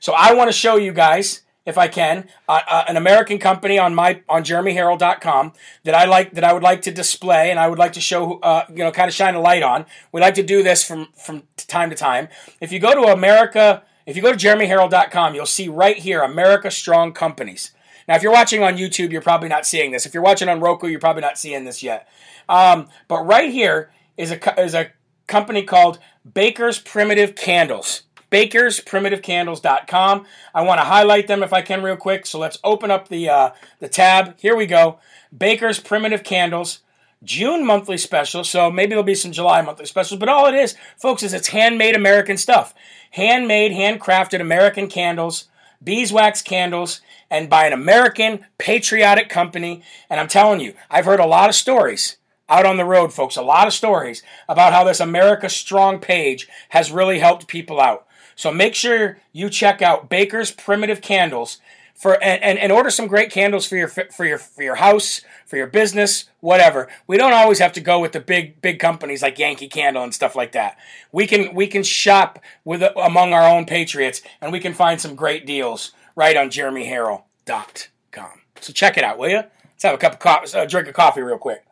So 0.00 0.14
I 0.16 0.32
want 0.32 0.48
to 0.48 0.52
show 0.52 0.76
you 0.76 0.94
guys 0.94 1.42
if 1.66 1.76
I 1.76 1.88
can, 1.88 2.26
uh, 2.48 2.60
uh, 2.66 2.84
an 2.88 2.96
American 2.96 3.38
company 3.38 3.78
on 3.78 3.94
my 3.94 4.22
on 4.30 4.44
JeremyHerrell.com 4.44 5.52
that 5.84 5.94
I 5.94 6.06
like 6.06 6.32
that 6.32 6.42
I 6.42 6.54
would 6.54 6.62
like 6.62 6.80
to 6.82 6.90
display 6.90 7.50
and 7.50 7.60
I 7.60 7.68
would 7.68 7.78
like 7.78 7.92
to 7.92 8.00
show 8.00 8.38
uh, 8.38 8.64
you 8.70 8.78
know 8.78 8.92
kind 8.92 9.10
of 9.10 9.14
shine 9.14 9.34
a 9.34 9.40
light 9.40 9.62
on. 9.62 9.84
We 10.10 10.22
like 10.22 10.36
to 10.36 10.42
do 10.42 10.62
this 10.62 10.82
from 10.82 11.08
from 11.14 11.42
time 11.58 11.90
to 11.90 11.96
time. 11.96 12.28
If 12.62 12.72
you 12.72 12.78
go 12.78 12.94
to 12.94 13.12
America, 13.12 13.82
if 14.08 14.16
you 14.16 14.22
go 14.22 14.32
to 14.32 14.38
JeremyHerrell.com, 14.38 15.34
you'll 15.34 15.46
see 15.46 15.68
right 15.68 15.96
here 15.96 16.22
America 16.22 16.70
Strong 16.70 17.12
Companies. 17.12 17.72
Now, 18.08 18.16
if 18.16 18.22
you're 18.22 18.32
watching 18.32 18.62
on 18.62 18.78
YouTube, 18.78 19.12
you're 19.12 19.20
probably 19.20 19.48
not 19.48 19.66
seeing 19.66 19.90
this. 19.90 20.06
If 20.06 20.14
you're 20.14 20.22
watching 20.22 20.48
on 20.48 20.60
Roku, 20.60 20.86
you're 20.88 20.98
probably 20.98 21.20
not 21.22 21.38
seeing 21.38 21.64
this 21.64 21.82
yet. 21.82 22.08
Um, 22.48 22.88
but 23.06 23.22
right 23.24 23.52
here 23.52 23.92
is 24.16 24.32
a 24.32 24.60
is 24.60 24.74
a 24.74 24.92
company 25.26 25.62
called 25.62 25.98
Baker's 26.34 26.78
Primitive 26.78 27.34
Candles 27.34 28.04
bakersprimitivecandles.com. 28.30 30.26
I 30.54 30.62
want 30.62 30.80
to 30.80 30.84
highlight 30.84 31.28
them 31.28 31.42
if 31.42 31.52
I 31.52 31.62
can 31.62 31.82
real 31.82 31.96
quick. 31.96 32.26
So 32.26 32.38
let's 32.38 32.58
open 32.62 32.90
up 32.90 33.08
the 33.08 33.28
uh, 33.28 33.50
the 33.80 33.88
tab. 33.88 34.38
Here 34.38 34.56
we 34.56 34.66
go. 34.66 34.98
Baker's 35.36 35.80
Primitive 35.80 36.22
Candles. 36.24 36.80
June 37.24 37.66
monthly 37.66 37.98
special, 37.98 38.44
so 38.44 38.70
maybe 38.70 38.90
there'll 38.90 39.02
be 39.02 39.12
some 39.12 39.32
July 39.32 39.60
monthly 39.60 39.86
specials, 39.86 40.20
but 40.20 40.28
all 40.28 40.46
it 40.46 40.54
is, 40.54 40.76
folks, 40.96 41.24
is 41.24 41.34
it's 41.34 41.48
handmade 41.48 41.96
American 41.96 42.36
stuff. 42.36 42.72
Handmade, 43.12 43.72
handcrafted 43.72 44.40
American 44.40 44.88
candles, 44.88 45.48
beeswax 45.82 46.42
candles, 46.42 47.00
and 47.30 47.48
by 47.50 47.66
an 47.66 47.72
American 47.72 48.44
patriotic 48.58 49.28
company. 49.28 49.82
And 50.08 50.18
I'm 50.20 50.28
telling 50.28 50.60
you, 50.60 50.74
I've 50.90 51.04
heard 51.04 51.20
a 51.20 51.26
lot 51.26 51.48
of 51.48 51.54
stories 51.54 52.16
out 52.48 52.66
on 52.66 52.76
the 52.76 52.84
road, 52.84 53.12
folks, 53.12 53.36
a 53.36 53.42
lot 53.42 53.66
of 53.66 53.74
stories 53.74 54.22
about 54.48 54.72
how 54.72 54.84
this 54.84 55.00
America 55.00 55.48
Strong 55.48 56.00
page 56.00 56.48
has 56.70 56.90
really 56.90 57.18
helped 57.18 57.46
people 57.46 57.80
out. 57.80 58.06
So 58.36 58.52
make 58.52 58.74
sure 58.74 59.18
you 59.32 59.50
check 59.50 59.82
out 59.82 60.08
Baker's 60.08 60.50
Primitive 60.50 61.00
Candles 61.00 61.58
for 61.98 62.14
and, 62.22 62.40
and, 62.42 62.58
and, 62.60 62.70
order 62.70 62.90
some 62.90 63.08
great 63.08 63.30
candles 63.30 63.66
for 63.66 63.76
your 63.76 63.88
for 63.88 64.24
your 64.24 64.38
for 64.38 64.62
your 64.62 64.76
house, 64.76 65.20
for 65.44 65.56
your 65.56 65.66
business, 65.66 66.26
whatever. 66.38 66.88
We 67.08 67.16
don't 67.16 67.32
always 67.32 67.58
have 67.58 67.72
to 67.72 67.80
go 67.80 67.98
with 67.98 68.12
the 68.12 68.20
big 68.20 68.62
big 68.62 68.78
companies 68.78 69.20
like 69.20 69.36
Yankee 69.38 69.66
Candle 69.66 70.04
and 70.04 70.14
stuff 70.14 70.36
like 70.36 70.52
that. 70.52 70.78
We 71.10 71.26
can 71.26 71.54
we 71.54 71.66
can 71.66 71.82
shop 71.82 72.38
with 72.64 72.82
among 72.96 73.32
our 73.32 73.48
own 73.48 73.66
patriots 73.66 74.22
and 74.40 74.52
we 74.52 74.60
can 74.60 74.74
find 74.74 75.00
some 75.00 75.16
great 75.16 75.44
deals 75.44 75.90
right 76.14 76.36
on 76.36 76.50
jeremyherrell.com. 76.50 78.40
So 78.60 78.72
check 78.72 78.96
it 78.96 79.02
out, 79.02 79.18
will 79.18 79.30
you? 79.30 79.42
Let's 79.78 79.82
have 79.82 79.94
a 79.94 79.98
cup 79.98 80.14
of 80.14 80.18
coffee, 80.20 80.56
uh, 80.56 80.66
drink 80.66 80.86
of 80.88 80.94
coffee 80.94 81.20
real 81.20 81.38
quick. 81.38 81.64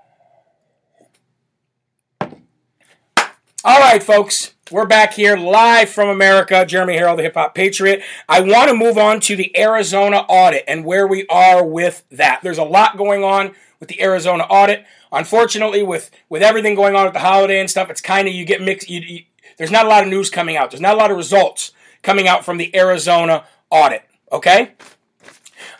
All 3.68 3.80
right, 3.80 4.00
folks. 4.00 4.54
We're 4.70 4.86
back 4.86 5.14
here 5.14 5.36
live 5.36 5.90
from 5.90 6.08
America. 6.08 6.64
Jeremy 6.64 6.96
Herrell, 6.96 7.16
the 7.16 7.24
Hip 7.24 7.34
Hop 7.34 7.52
Patriot. 7.52 8.00
I 8.28 8.40
want 8.40 8.70
to 8.70 8.76
move 8.76 8.96
on 8.96 9.18
to 9.22 9.34
the 9.34 9.58
Arizona 9.58 10.18
audit 10.18 10.62
and 10.68 10.84
where 10.84 11.04
we 11.04 11.26
are 11.26 11.66
with 11.66 12.04
that. 12.12 12.42
There's 12.44 12.58
a 12.58 12.62
lot 12.62 12.96
going 12.96 13.24
on 13.24 13.56
with 13.80 13.88
the 13.88 14.00
Arizona 14.00 14.44
audit. 14.44 14.84
Unfortunately, 15.10 15.82
with 15.82 16.12
with 16.28 16.42
everything 16.42 16.76
going 16.76 16.94
on 16.94 17.06
with 17.06 17.14
the 17.14 17.18
holiday 17.18 17.58
and 17.58 17.68
stuff, 17.68 17.90
it's 17.90 18.00
kind 18.00 18.28
of 18.28 18.34
you 18.34 18.44
get 18.44 18.62
mixed. 18.62 18.88
You, 18.88 19.00
you, 19.00 19.24
there's 19.58 19.72
not 19.72 19.84
a 19.84 19.88
lot 19.88 20.04
of 20.04 20.10
news 20.10 20.30
coming 20.30 20.56
out. 20.56 20.70
There's 20.70 20.80
not 20.80 20.94
a 20.94 20.98
lot 20.98 21.10
of 21.10 21.16
results 21.16 21.72
coming 22.04 22.28
out 22.28 22.44
from 22.44 22.58
the 22.58 22.70
Arizona 22.76 23.46
audit. 23.70 24.04
Okay. 24.30 24.74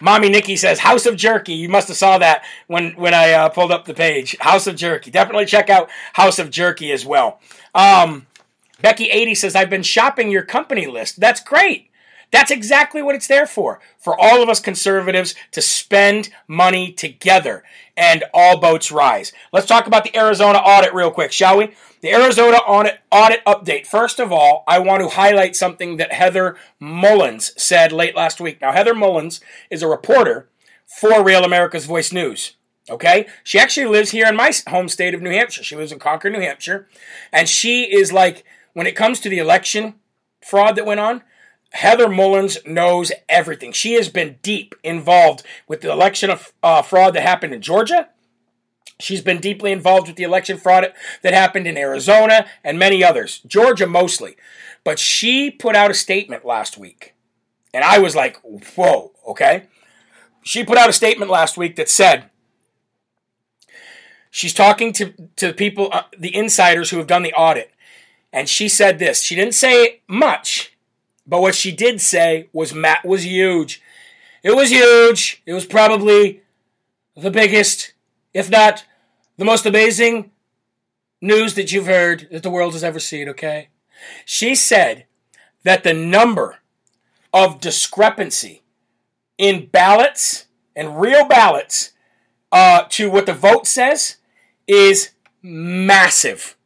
Mommy 0.00 0.28
Nikki 0.28 0.56
says 0.56 0.80
House 0.80 1.06
of 1.06 1.16
Jerky. 1.16 1.54
You 1.54 1.68
must 1.68 1.88
have 1.88 1.96
saw 1.96 2.18
that 2.18 2.44
when 2.66 2.92
when 2.92 3.14
I 3.14 3.32
uh, 3.32 3.48
pulled 3.48 3.72
up 3.72 3.84
the 3.84 3.94
page. 3.94 4.36
House 4.40 4.66
of 4.66 4.76
Jerky. 4.76 5.10
Definitely 5.10 5.46
check 5.46 5.70
out 5.70 5.88
House 6.14 6.38
of 6.38 6.50
Jerky 6.50 6.92
as 6.92 7.06
well. 7.06 7.40
Um, 7.76 8.26
Becky80 8.82 9.36
says, 9.36 9.54
I've 9.54 9.70
been 9.70 9.82
shopping 9.82 10.30
your 10.30 10.42
company 10.42 10.86
list. 10.86 11.20
That's 11.20 11.40
great. 11.40 11.90
That's 12.32 12.50
exactly 12.50 13.02
what 13.02 13.14
it's 13.14 13.28
there 13.28 13.46
for. 13.46 13.80
For 13.98 14.18
all 14.18 14.42
of 14.42 14.48
us 14.48 14.58
conservatives 14.58 15.34
to 15.52 15.62
spend 15.62 16.30
money 16.48 16.92
together 16.92 17.62
and 17.96 18.24
all 18.34 18.58
boats 18.58 18.90
rise. 18.90 19.32
Let's 19.52 19.66
talk 19.66 19.86
about 19.86 20.04
the 20.04 20.16
Arizona 20.16 20.58
audit 20.58 20.92
real 20.92 21.10
quick, 21.10 21.30
shall 21.32 21.58
we? 21.58 21.74
The 22.00 22.12
Arizona 22.12 22.56
audit, 22.58 23.00
audit 23.10 23.44
update. 23.44 23.86
First 23.86 24.18
of 24.18 24.32
all, 24.32 24.64
I 24.66 24.78
want 24.80 25.02
to 25.02 25.08
highlight 25.08 25.54
something 25.54 25.98
that 25.98 26.12
Heather 26.12 26.56
Mullins 26.80 27.52
said 27.62 27.92
late 27.92 28.16
last 28.16 28.40
week. 28.40 28.60
Now, 28.60 28.72
Heather 28.72 28.94
Mullins 28.94 29.40
is 29.70 29.82
a 29.82 29.88
reporter 29.88 30.48
for 30.84 31.22
Real 31.22 31.44
America's 31.44 31.86
Voice 31.86 32.12
News. 32.12 32.56
Okay? 32.88 33.26
She 33.42 33.58
actually 33.58 33.86
lives 33.86 34.10
here 34.10 34.26
in 34.26 34.36
my 34.36 34.52
home 34.68 34.88
state 34.88 35.14
of 35.14 35.22
New 35.22 35.30
Hampshire. 35.30 35.62
She 35.62 35.76
lives 35.76 35.92
in 35.92 35.98
Concord, 35.98 36.32
New 36.32 36.40
Hampshire. 36.40 36.88
And 37.32 37.48
she 37.48 37.84
is 37.84 38.12
like, 38.12 38.44
when 38.74 38.86
it 38.86 38.96
comes 38.96 39.20
to 39.20 39.28
the 39.28 39.38
election 39.38 39.94
fraud 40.44 40.76
that 40.76 40.86
went 40.86 41.00
on, 41.00 41.22
Heather 41.72 42.08
Mullins 42.08 42.58
knows 42.64 43.12
everything. 43.28 43.72
She 43.72 43.94
has 43.94 44.08
been 44.08 44.38
deep 44.42 44.74
involved 44.82 45.42
with 45.66 45.80
the 45.80 45.90
election 45.90 46.30
of 46.30 46.52
uh, 46.62 46.82
fraud 46.82 47.14
that 47.14 47.22
happened 47.22 47.52
in 47.52 47.60
Georgia. 47.60 48.08
She's 48.98 49.20
been 49.20 49.40
deeply 49.40 49.72
involved 49.72 50.06
with 50.06 50.16
the 50.16 50.22
election 50.22 50.56
fraud 50.56 50.92
that 51.22 51.34
happened 51.34 51.66
in 51.66 51.76
Arizona 51.76 52.46
and 52.64 52.78
many 52.78 53.04
others, 53.04 53.40
Georgia 53.46 53.86
mostly. 53.86 54.36
But 54.84 54.98
she 54.98 55.50
put 55.50 55.76
out 55.76 55.90
a 55.90 55.94
statement 55.94 56.46
last 56.46 56.78
week. 56.78 57.14
And 57.74 57.84
I 57.84 57.98
was 57.98 58.16
like, 58.16 58.40
whoa, 58.42 59.12
okay? 59.26 59.64
she 60.46 60.62
put 60.62 60.78
out 60.78 60.88
a 60.88 60.92
statement 60.92 61.28
last 61.28 61.58
week 61.58 61.74
that 61.74 61.88
said 61.88 62.30
she's 64.30 64.54
talking 64.54 64.92
to, 64.94 65.12
to 65.36 65.48
the 65.48 65.54
people, 65.54 65.88
uh, 65.92 66.02
the 66.18 66.34
insiders 66.34 66.90
who 66.90 66.98
have 66.98 67.06
done 67.06 67.22
the 67.22 67.32
audit. 67.34 67.72
And 68.32 68.48
she 68.48 68.68
said 68.68 68.98
this. 68.98 69.22
She 69.22 69.34
didn't 69.34 69.54
say 69.54 70.00
much, 70.08 70.76
but 71.26 71.40
what 71.40 71.54
she 71.54 71.72
did 71.72 72.00
say 72.00 72.48
was 72.52 72.74
Matt 72.74 73.04
was 73.04 73.24
huge. 73.24 73.82
It 74.42 74.54
was 74.54 74.70
huge. 74.70 75.42
It 75.46 75.54
was 75.54 75.66
probably 75.66 76.42
the 77.16 77.30
biggest, 77.30 77.94
if 78.34 78.50
not 78.50 78.84
the 79.36 79.44
most 79.44 79.66
amazing 79.66 80.30
news 81.20 81.54
that 81.54 81.72
you've 81.72 81.86
heard 81.86 82.28
that 82.30 82.42
the 82.42 82.50
world 82.50 82.74
has 82.74 82.84
ever 82.84 83.00
seen, 83.00 83.28
okay? 83.28 83.68
She 84.24 84.54
said 84.54 85.06
that 85.64 85.82
the 85.82 85.94
number 85.94 86.58
of 87.32 87.60
discrepancy 87.60 88.62
in 89.38 89.66
ballots 89.66 90.46
and 90.74 91.00
real 91.00 91.26
ballots 91.26 91.92
uh, 92.52 92.84
to 92.90 93.10
what 93.10 93.26
the 93.26 93.32
vote 93.32 93.66
says 93.66 94.16
is 94.66 95.10
massive. 95.42 96.56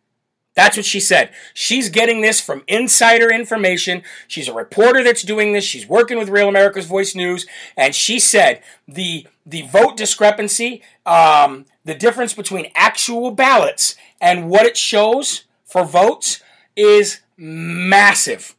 That's 0.55 0.77
what 0.77 0.85
she 0.85 1.01
said. 1.01 1.31
She's 1.55 1.89
getting 1.91 2.21
this 2.21 2.41
from 2.41 2.65
insider 2.67 3.31
information. 3.31 4.03
She's 4.27 4.49
a 4.49 4.53
reporter 4.53 5.03
that's 5.03 5.23
doing 5.23 5.53
this. 5.53 5.65
She's 5.65 5.89
working 5.89 6.19
with 6.19 6.29
Real 6.29 6.49
America's 6.49 6.87
Voice 6.87 7.15
News, 7.15 7.47
and 7.77 7.95
she 7.95 8.19
said 8.19 8.63
the 8.87 9.27
the 9.47 9.63
vote 9.63 9.97
discrepancy, 9.97 10.83
um, 11.07 11.67
the 11.85 11.95
difference 11.95 12.35
between 12.35 12.71
actual 12.75 13.31
ballots 13.31 13.95
and 14.21 14.51
what 14.51 14.67
it 14.67 14.77
shows 14.77 15.45
for 15.65 15.85
votes 15.85 16.41
is 16.77 17.21
massive. 17.37 18.55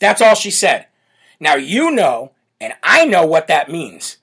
That's 0.00 0.20
all 0.20 0.34
she 0.34 0.50
said. 0.50 0.86
Now 1.38 1.54
you 1.56 1.90
know, 1.90 2.32
and 2.60 2.72
I 2.82 3.04
know 3.04 3.26
what 3.26 3.48
that 3.48 3.70
means. 3.70 4.16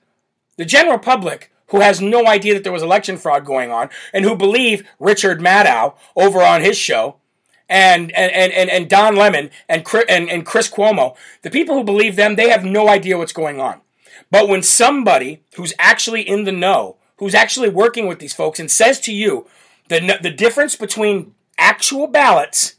The 0.56 0.64
general 0.64 0.98
public 0.98 1.51
who 1.72 1.80
has 1.80 2.00
no 2.00 2.26
idea 2.26 2.54
that 2.54 2.62
there 2.62 2.72
was 2.72 2.82
election 2.82 3.16
fraud 3.16 3.44
going 3.44 3.72
on 3.72 3.90
and 4.12 4.24
who 4.24 4.36
believe 4.36 4.86
Richard 5.00 5.40
Maddow 5.40 5.94
over 6.14 6.42
on 6.42 6.60
his 6.60 6.76
show 6.76 7.16
and 7.68 8.12
and 8.12 8.30
and, 8.30 8.70
and 8.70 8.88
Don 8.88 9.16
Lemon 9.16 9.50
and 9.68 9.84
and, 10.08 10.30
and 10.30 10.46
Chris 10.46 10.70
Cuomo, 10.70 11.16
the 11.40 11.50
people 11.50 11.74
who 11.74 11.82
believe 11.82 12.14
them, 12.16 12.36
they 12.36 12.50
have 12.50 12.64
no 12.64 12.88
idea 12.88 13.18
what's 13.18 13.32
going 13.32 13.60
on. 13.60 13.80
But 14.30 14.48
when 14.48 14.62
somebody 14.62 15.42
who's 15.56 15.72
actually 15.78 16.22
in 16.22 16.44
the 16.44 16.52
know, 16.52 16.96
who's 17.16 17.34
actually 17.34 17.70
working 17.70 18.06
with 18.06 18.18
these 18.18 18.34
folks 18.34 18.60
and 18.60 18.70
says 18.70 19.00
to 19.00 19.12
you 19.12 19.46
the 19.88 20.18
the 20.22 20.30
difference 20.30 20.76
between 20.76 21.34
actual 21.58 22.06
ballots 22.06 22.74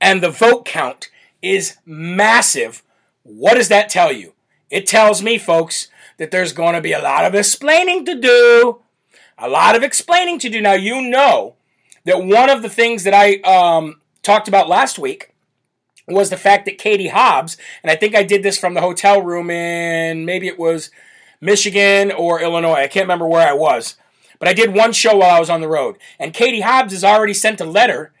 and 0.00 0.20
the 0.20 0.30
vote 0.30 0.64
count 0.64 1.10
is 1.40 1.76
massive, 1.86 2.82
what 3.22 3.54
does 3.54 3.68
that 3.68 3.88
tell 3.88 4.12
you? 4.12 4.32
It 4.68 4.86
tells 4.86 5.22
me, 5.22 5.38
folks, 5.38 5.88
that 6.18 6.30
there's 6.30 6.52
going 6.52 6.74
to 6.74 6.80
be 6.80 6.92
a 6.92 7.02
lot 7.02 7.24
of 7.24 7.34
explaining 7.34 8.04
to 8.06 8.14
do. 8.14 8.80
A 9.38 9.48
lot 9.48 9.74
of 9.74 9.82
explaining 9.82 10.38
to 10.40 10.48
do. 10.48 10.60
Now, 10.60 10.74
you 10.74 11.02
know 11.02 11.56
that 12.04 12.24
one 12.24 12.50
of 12.50 12.62
the 12.62 12.68
things 12.68 13.04
that 13.04 13.14
I 13.14 13.36
um, 13.40 14.00
talked 14.22 14.48
about 14.48 14.68
last 14.68 14.98
week 14.98 15.34
was 16.08 16.30
the 16.30 16.36
fact 16.36 16.64
that 16.66 16.78
Katie 16.78 17.08
Hobbs, 17.08 17.56
and 17.82 17.90
I 17.90 17.96
think 17.96 18.14
I 18.14 18.22
did 18.22 18.42
this 18.42 18.58
from 18.58 18.74
the 18.74 18.80
hotel 18.80 19.22
room 19.22 19.50
in 19.50 20.24
maybe 20.24 20.48
it 20.48 20.58
was 20.58 20.90
Michigan 21.40 22.12
or 22.12 22.40
Illinois. 22.40 22.74
I 22.74 22.88
can't 22.88 23.04
remember 23.04 23.26
where 23.26 23.46
I 23.46 23.52
was. 23.52 23.96
But 24.38 24.48
I 24.48 24.54
did 24.54 24.74
one 24.74 24.92
show 24.92 25.16
while 25.16 25.36
I 25.36 25.40
was 25.40 25.50
on 25.50 25.60
the 25.60 25.68
road. 25.68 25.98
And 26.18 26.34
Katie 26.34 26.62
Hobbs 26.62 26.92
has 26.92 27.04
already 27.04 27.34
sent 27.34 27.60
a 27.60 27.64
letter 27.64 28.12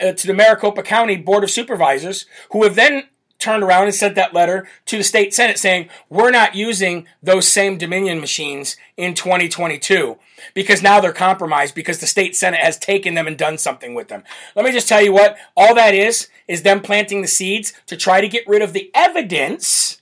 uh, 0.00 0.12
to 0.12 0.26
the 0.26 0.34
Maricopa 0.34 0.82
County 0.82 1.16
Board 1.16 1.44
of 1.44 1.50
Supervisors, 1.50 2.26
who 2.50 2.64
have 2.64 2.74
then 2.74 3.04
turned 3.42 3.62
around 3.62 3.84
and 3.84 3.94
sent 3.94 4.14
that 4.14 4.32
letter 4.32 4.68
to 4.86 4.96
the 4.96 5.04
state 5.04 5.34
senate 5.34 5.58
saying 5.58 5.88
we're 6.08 6.30
not 6.30 6.54
using 6.54 7.06
those 7.22 7.48
same 7.48 7.76
dominion 7.76 8.20
machines 8.20 8.76
in 8.96 9.14
2022 9.14 10.16
because 10.54 10.82
now 10.82 11.00
they're 11.00 11.12
compromised 11.12 11.74
because 11.74 11.98
the 11.98 12.06
state 12.06 12.36
senate 12.36 12.60
has 12.60 12.78
taken 12.78 13.14
them 13.14 13.26
and 13.26 13.36
done 13.36 13.58
something 13.58 13.94
with 13.94 14.08
them 14.08 14.22
let 14.54 14.64
me 14.64 14.72
just 14.72 14.88
tell 14.88 15.02
you 15.02 15.12
what 15.12 15.36
all 15.56 15.74
that 15.74 15.94
is 15.94 16.28
is 16.46 16.62
them 16.62 16.80
planting 16.80 17.20
the 17.20 17.28
seeds 17.28 17.72
to 17.86 17.96
try 17.96 18.20
to 18.20 18.28
get 18.28 18.46
rid 18.46 18.62
of 18.62 18.72
the 18.72 18.90
evidence 18.94 20.00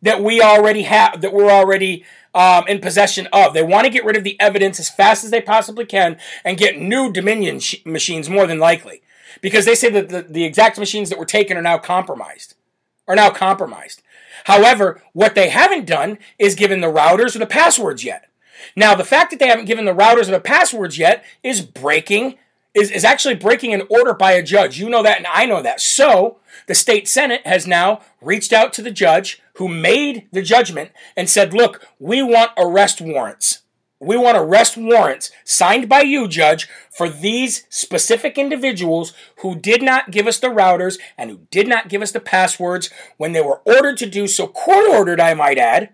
that 0.00 0.22
we 0.22 0.40
already 0.40 0.82
have 0.82 1.20
that 1.20 1.32
we're 1.32 1.50
already 1.50 2.04
um, 2.36 2.64
in 2.68 2.80
possession 2.80 3.26
of. 3.32 3.54
They 3.54 3.62
want 3.62 3.86
to 3.86 3.90
get 3.90 4.04
rid 4.04 4.16
of 4.16 4.22
the 4.22 4.38
evidence 4.38 4.78
as 4.78 4.90
fast 4.90 5.24
as 5.24 5.30
they 5.30 5.40
possibly 5.40 5.86
can 5.86 6.18
and 6.44 6.58
get 6.58 6.78
new 6.78 7.10
Dominion 7.10 7.60
sh- 7.60 7.76
machines 7.84 8.28
more 8.28 8.46
than 8.46 8.58
likely 8.58 9.02
because 9.40 9.64
they 9.64 9.74
say 9.74 9.90
that 9.90 10.10
the, 10.10 10.22
the 10.22 10.44
exact 10.44 10.78
machines 10.78 11.08
that 11.08 11.18
were 11.18 11.24
taken 11.24 11.56
are 11.56 11.62
now 11.62 11.78
compromised 11.78 12.54
are 13.08 13.16
now 13.16 13.30
compromised. 13.30 14.02
However, 14.44 15.02
what 15.12 15.34
they 15.34 15.48
haven't 15.48 15.86
done 15.86 16.18
is 16.38 16.54
given 16.54 16.80
the 16.80 16.86
routers 16.86 17.34
or 17.34 17.40
the 17.40 17.46
passwords 17.46 18.04
yet. 18.04 18.28
Now, 18.74 18.94
the 18.94 19.04
fact 19.04 19.30
that 19.30 19.38
they 19.38 19.48
haven't 19.48 19.66
given 19.66 19.84
the 19.84 19.94
routers 19.94 20.28
or 20.28 20.32
the 20.32 20.40
passwords 20.40 20.98
yet 20.98 21.24
is 21.42 21.62
breaking, 21.62 22.38
is, 22.74 22.90
is 22.90 23.04
actually 23.04 23.34
breaking 23.34 23.72
an 23.74 23.82
order 23.88 24.14
by 24.14 24.32
a 24.32 24.42
judge. 24.42 24.78
You 24.78 24.88
know 24.88 25.02
that, 25.02 25.18
and 25.18 25.26
I 25.26 25.46
know 25.46 25.62
that. 25.62 25.80
So, 25.80 26.38
the 26.66 26.74
state 26.74 27.08
senate 27.08 27.42
has 27.44 27.66
now 27.66 28.00
reached 28.20 28.52
out 28.52 28.72
to 28.74 28.82
the 28.82 28.90
judge 28.90 29.42
who 29.54 29.68
made 29.68 30.26
the 30.32 30.42
judgment 30.42 30.90
and 31.16 31.28
said, 31.28 31.54
look, 31.54 31.86
we 31.98 32.22
want 32.22 32.52
arrest 32.56 33.00
warrants 33.00 33.62
we 33.98 34.16
want 34.16 34.36
arrest 34.36 34.76
warrants 34.76 35.30
signed 35.44 35.88
by 35.88 36.02
you, 36.02 36.28
Judge, 36.28 36.68
for 36.90 37.08
these 37.08 37.64
specific 37.70 38.36
individuals 38.36 39.14
who 39.38 39.54
did 39.54 39.82
not 39.82 40.10
give 40.10 40.26
us 40.26 40.38
the 40.38 40.48
routers 40.48 40.98
and 41.16 41.30
who 41.30 41.40
did 41.50 41.66
not 41.66 41.88
give 41.88 42.02
us 42.02 42.12
the 42.12 42.20
passwords 42.20 42.90
when 43.16 43.32
they 43.32 43.40
were 43.40 43.62
ordered 43.64 43.96
to 43.98 44.06
do 44.06 44.26
so, 44.26 44.46
court 44.46 44.86
ordered, 44.88 45.20
I 45.20 45.34
might 45.34 45.58
add, 45.58 45.90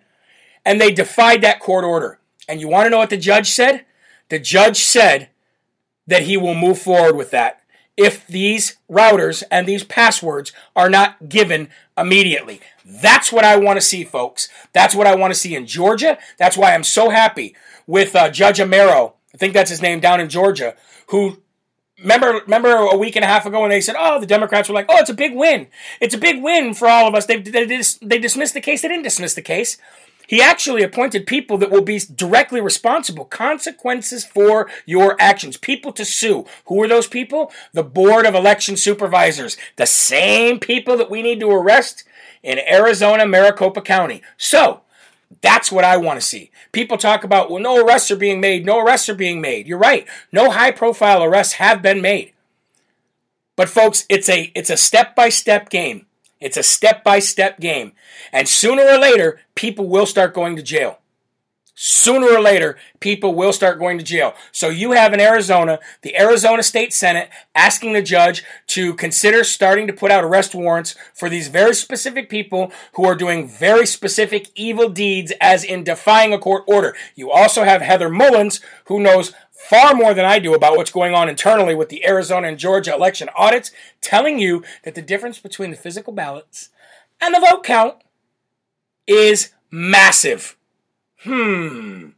and 0.64 0.80
they 0.80 0.90
defied 0.90 1.42
that 1.42 1.60
court 1.60 1.84
order. 1.84 2.18
And 2.48 2.60
you 2.60 2.68
want 2.68 2.86
to 2.86 2.90
know 2.90 2.98
what 2.98 3.10
the 3.10 3.16
judge 3.16 3.50
said? 3.50 3.84
The 4.30 4.38
judge 4.38 4.78
said 4.78 5.28
that 6.06 6.22
he 6.22 6.36
will 6.36 6.54
move 6.54 6.78
forward 6.78 7.16
with 7.16 7.30
that 7.30 7.62
if 7.96 8.26
these 8.26 8.76
routers 8.90 9.42
and 9.50 9.66
these 9.66 9.84
passwords 9.84 10.52
are 10.74 10.88
not 10.88 11.28
given 11.28 11.68
immediately. 11.96 12.60
That's 12.84 13.32
what 13.32 13.44
I 13.44 13.56
want 13.56 13.76
to 13.78 13.80
see, 13.80 14.04
folks. 14.04 14.48
That's 14.72 14.94
what 14.94 15.06
I 15.06 15.14
want 15.14 15.32
to 15.32 15.38
see 15.38 15.54
in 15.54 15.66
Georgia. 15.66 16.18
That's 16.38 16.56
why 16.56 16.74
I'm 16.74 16.84
so 16.84 17.10
happy 17.10 17.54
with 17.86 18.14
uh, 18.14 18.30
Judge 18.30 18.58
Amero, 18.58 19.14
I 19.34 19.38
think 19.38 19.54
that's 19.54 19.70
his 19.70 19.82
name, 19.82 20.00
down 20.00 20.20
in 20.20 20.28
Georgia, 20.28 20.76
who 21.08 21.42
remember 21.98 22.40
remember 22.44 22.70
a 22.70 22.96
week 22.96 23.16
and 23.16 23.24
a 23.24 23.28
half 23.28 23.46
ago 23.46 23.60
when 23.60 23.70
they 23.70 23.80
said, 23.80 23.96
"Oh, 23.98 24.20
the 24.20 24.26
Democrats 24.26 24.68
were 24.68 24.74
like, 24.74 24.86
oh, 24.88 24.98
it's 24.98 25.10
a 25.10 25.14
big 25.14 25.34
win. 25.34 25.68
It's 26.00 26.14
a 26.14 26.18
big 26.18 26.42
win 26.42 26.74
for 26.74 26.88
all 26.88 27.08
of 27.08 27.14
us." 27.14 27.26
They 27.26 27.40
they, 27.40 27.64
they 27.66 28.18
dismissed 28.18 28.54
the 28.54 28.60
case. 28.60 28.82
They 28.82 28.88
didn't 28.88 29.04
dismiss 29.04 29.34
the 29.34 29.42
case. 29.42 29.78
He 30.26 30.40
actually 30.40 30.82
appointed 30.82 31.26
people 31.26 31.58
that 31.58 31.70
will 31.70 31.82
be 31.82 31.98
directly 31.98 32.60
responsible, 32.60 33.24
consequences 33.24 34.24
for 34.24 34.70
your 34.86 35.16
actions, 35.20 35.56
people 35.56 35.92
to 35.92 36.04
sue. 36.04 36.46
Who 36.66 36.82
are 36.82 36.88
those 36.88 37.06
people? 37.06 37.52
The 37.72 37.82
Board 37.82 38.24
of 38.24 38.34
Election 38.34 38.76
Supervisors, 38.76 39.56
the 39.76 39.84
same 39.84 40.58
people 40.58 40.96
that 40.96 41.10
we 41.10 41.22
need 41.22 41.40
to 41.40 41.50
arrest 41.50 42.04
in 42.42 42.58
Arizona, 42.58 43.26
Maricopa 43.26 43.80
County. 43.80 44.22
So, 44.36 44.82
that's 45.40 45.72
what 45.72 45.84
I 45.84 45.96
want 45.96 46.20
to 46.20 46.26
see. 46.26 46.50
People 46.72 46.98
talk 46.98 47.24
about, 47.24 47.50
well, 47.50 47.62
no 47.62 47.84
arrests 47.84 48.10
are 48.10 48.16
being 48.16 48.40
made, 48.40 48.66
no 48.66 48.78
arrests 48.80 49.08
are 49.08 49.14
being 49.14 49.40
made. 49.40 49.66
You're 49.66 49.78
right. 49.78 50.06
No 50.30 50.50
high 50.50 50.72
profile 50.72 51.22
arrests 51.22 51.54
have 51.54 51.82
been 51.82 52.02
made. 52.02 52.32
But 53.56 53.68
folks, 53.68 54.06
it's 54.08 54.28
a 54.28 54.50
it's 54.54 54.70
a 54.70 54.76
step-by-step 54.76 55.68
game. 55.68 56.06
It's 56.40 56.56
a 56.56 56.62
step-by-step 56.62 57.60
game. 57.60 57.92
And 58.32 58.48
sooner 58.48 58.82
or 58.82 58.98
later, 58.98 59.40
people 59.54 59.88
will 59.88 60.06
start 60.06 60.34
going 60.34 60.56
to 60.56 60.62
jail. 60.62 60.98
Sooner 61.84 62.28
or 62.28 62.40
later, 62.40 62.78
people 63.00 63.34
will 63.34 63.52
start 63.52 63.80
going 63.80 63.98
to 63.98 64.04
jail. 64.04 64.34
So 64.52 64.68
you 64.68 64.92
have 64.92 65.12
in 65.12 65.18
Arizona, 65.18 65.80
the 66.02 66.16
Arizona 66.16 66.62
State 66.62 66.92
Senate 66.92 67.28
asking 67.56 67.92
the 67.92 68.02
judge 68.02 68.44
to 68.68 68.94
consider 68.94 69.42
starting 69.42 69.88
to 69.88 69.92
put 69.92 70.12
out 70.12 70.22
arrest 70.22 70.54
warrants 70.54 70.94
for 71.12 71.28
these 71.28 71.48
very 71.48 71.74
specific 71.74 72.30
people 72.30 72.70
who 72.92 73.04
are 73.04 73.16
doing 73.16 73.48
very 73.48 73.84
specific 73.84 74.50
evil 74.54 74.88
deeds, 74.90 75.32
as 75.40 75.64
in 75.64 75.82
defying 75.82 76.32
a 76.32 76.38
court 76.38 76.62
order. 76.68 76.94
You 77.16 77.32
also 77.32 77.64
have 77.64 77.82
Heather 77.82 78.08
Mullins, 78.08 78.60
who 78.84 79.00
knows 79.00 79.32
far 79.50 79.92
more 79.92 80.14
than 80.14 80.24
I 80.24 80.38
do 80.38 80.54
about 80.54 80.76
what's 80.76 80.92
going 80.92 81.14
on 81.14 81.28
internally 81.28 81.74
with 81.74 81.88
the 81.88 82.06
Arizona 82.06 82.46
and 82.46 82.58
Georgia 82.58 82.94
election 82.94 83.28
audits, 83.36 83.72
telling 84.00 84.38
you 84.38 84.62
that 84.84 84.94
the 84.94 85.02
difference 85.02 85.40
between 85.40 85.72
the 85.72 85.76
physical 85.76 86.12
ballots 86.12 86.68
and 87.20 87.34
the 87.34 87.40
vote 87.40 87.64
count 87.64 87.96
is 89.08 89.50
massive. 89.68 90.56
Hmm. 91.22 92.08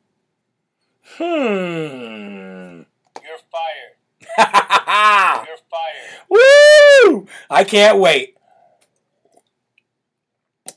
Hmm. 1.17 2.83
You're 3.23 3.39
fired. 3.51 3.95
You're 4.39 5.59
fired. 5.71 6.21
Woo! 6.29 7.27
I 7.51 7.65
can't 7.65 7.99
wait. 7.99 8.37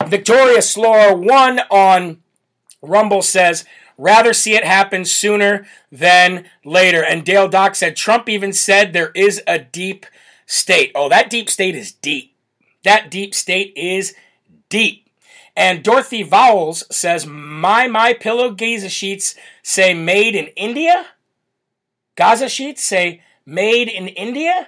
Victoria 0.05 0.61
Slor 0.61 1.15
won 1.15 1.59
on 1.71 2.21
Rumble 2.82 3.21
says, 3.21 3.65
rather 3.97 4.34
see 4.34 4.55
it 4.55 4.63
happen 4.63 5.05
sooner 5.05 5.65
than 5.91 6.45
later. 6.63 7.03
And 7.03 7.25
Dale 7.25 7.47
Doc 7.47 7.75
said, 7.75 7.95
Trump 7.95 8.30
even 8.30 8.53
said 8.53 8.93
there 8.93 9.11
is 9.15 9.41
a 9.47 9.59
deep 9.59 10.05
state. 10.45 10.91
Oh, 10.95 11.09
that 11.09 11.30
deep 11.30 11.49
state 11.49 11.75
is 11.75 11.91
deep. 11.91 12.36
That 12.84 13.09
deep 13.09 13.34
state 13.34 13.73
is 13.75 14.13
deep. 14.69 15.07
And 15.58 15.84
Dorothy 15.84 16.24
Vowles 16.24 16.84
says, 16.93 17.26
My 17.26 17.88
My 17.88 18.14
Pillow 18.14 18.51
Gaza 18.51 18.89
sheets 18.89 19.34
say 19.64 19.95
made 19.95 20.36
in 20.36 20.45
India. 20.55 21.08
Gaza 22.16 22.47
sheets 22.47 22.84
say 22.84 23.24
made 23.43 23.88
in 23.89 24.08
India. 24.08 24.68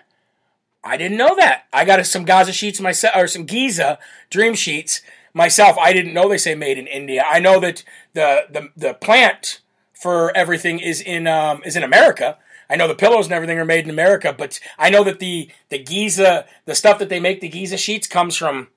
I 0.84 0.98
didn't 0.98 1.20
know 1.20 1.36
that. 1.36 1.66
I 1.72 1.86
got 1.86 2.04
some 2.08 2.26
Gaza 2.26 2.52
sheets 2.52 2.82
myself, 2.82 3.16
or 3.16 3.28
some 3.28 3.46
Giza 3.46 4.00
dream 4.32 4.56
sheets 4.56 5.04
myself. 5.32 5.78
I 5.78 5.94
didn't 5.94 6.16
know 6.16 6.28
they 6.28 6.40
say 6.40 6.56
made 6.56 6.80
in 6.80 6.88
India. 6.88 7.24
I 7.30 7.38
know 7.38 7.60
that 7.60 7.84
the 8.14 8.48
the, 8.50 8.70
the 8.76 8.94
plant 8.96 9.62
for 9.94 10.36
everything 10.36 10.80
is 10.80 11.02
in 11.02 11.28
um, 11.28 11.62
is 11.66 11.76
in 11.76 11.84
America. 11.84 12.40
I 12.68 12.78
know 12.78 12.88
the 12.88 12.96
pillows 12.96 13.28
and 13.28 13.34
everything 13.34 13.60
are 13.60 13.66
made 13.66 13.84
in 13.84 13.92
America, 13.92 14.34
but 14.36 14.60
I 14.80 14.90
know 14.90 15.04
that 15.04 15.20
the 15.20 15.52
the 15.70 15.78
Giza 15.78 16.48
the 16.66 16.74
stuff 16.74 16.98
that 16.98 17.10
they 17.10 17.20
make 17.20 17.42
the 17.42 17.50
Giza 17.50 17.78
sheets 17.78 18.08
comes 18.08 18.36
from 18.36 18.70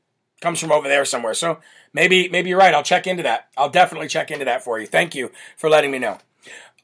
comes 0.42 0.60
from 0.60 0.72
over 0.72 0.88
there 0.88 1.04
somewhere. 1.04 1.34
So 1.34 1.60
maybe 1.92 2.28
maybe 2.28 2.50
you're 2.50 2.58
right. 2.58 2.74
I'll 2.74 2.82
check 2.82 3.06
into 3.06 3.22
that. 3.22 3.48
I'll 3.56 3.70
definitely 3.70 4.08
check 4.08 4.30
into 4.30 4.44
that 4.44 4.62
for 4.62 4.78
you. 4.78 4.86
Thank 4.86 5.14
you 5.14 5.30
for 5.56 5.70
letting 5.70 5.90
me 5.90 5.98
know. 5.98 6.18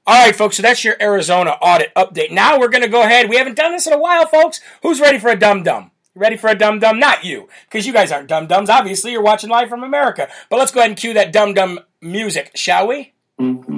All 0.06 0.24
right, 0.24 0.34
folks, 0.34 0.56
so 0.56 0.62
that's 0.62 0.84
your 0.84 0.96
Arizona 1.02 1.50
audit 1.60 1.94
update. 1.94 2.30
Now 2.30 2.58
we're 2.58 2.70
going 2.70 2.82
to 2.82 2.88
go 2.88 3.02
ahead. 3.02 3.28
We 3.28 3.36
haven't 3.36 3.56
done 3.56 3.72
this 3.72 3.86
in 3.86 3.92
a 3.92 3.98
while, 3.98 4.26
folks. 4.26 4.62
Who's 4.82 5.02
ready 5.02 5.18
for 5.18 5.28
a 5.28 5.38
dum 5.38 5.62
dum? 5.62 5.90
Ready 6.14 6.38
for 6.38 6.48
a 6.48 6.54
dum 6.54 6.78
dum? 6.78 6.98
Not 6.98 7.24
you, 7.24 7.48
because 7.66 7.86
you 7.86 7.92
guys 7.92 8.10
aren't 8.10 8.28
dum 8.28 8.46
dums. 8.46 8.70
Obviously, 8.70 9.12
you're 9.12 9.22
watching 9.22 9.50
live 9.50 9.68
from 9.68 9.84
America. 9.84 10.28
But 10.48 10.58
let's 10.58 10.72
go 10.72 10.80
ahead 10.80 10.90
and 10.90 10.98
cue 10.98 11.12
that 11.12 11.30
dum 11.30 11.52
dum 11.52 11.80
music, 12.00 12.52
shall 12.54 12.88
we? 12.88 13.12
Mm-hmm. 13.38 13.77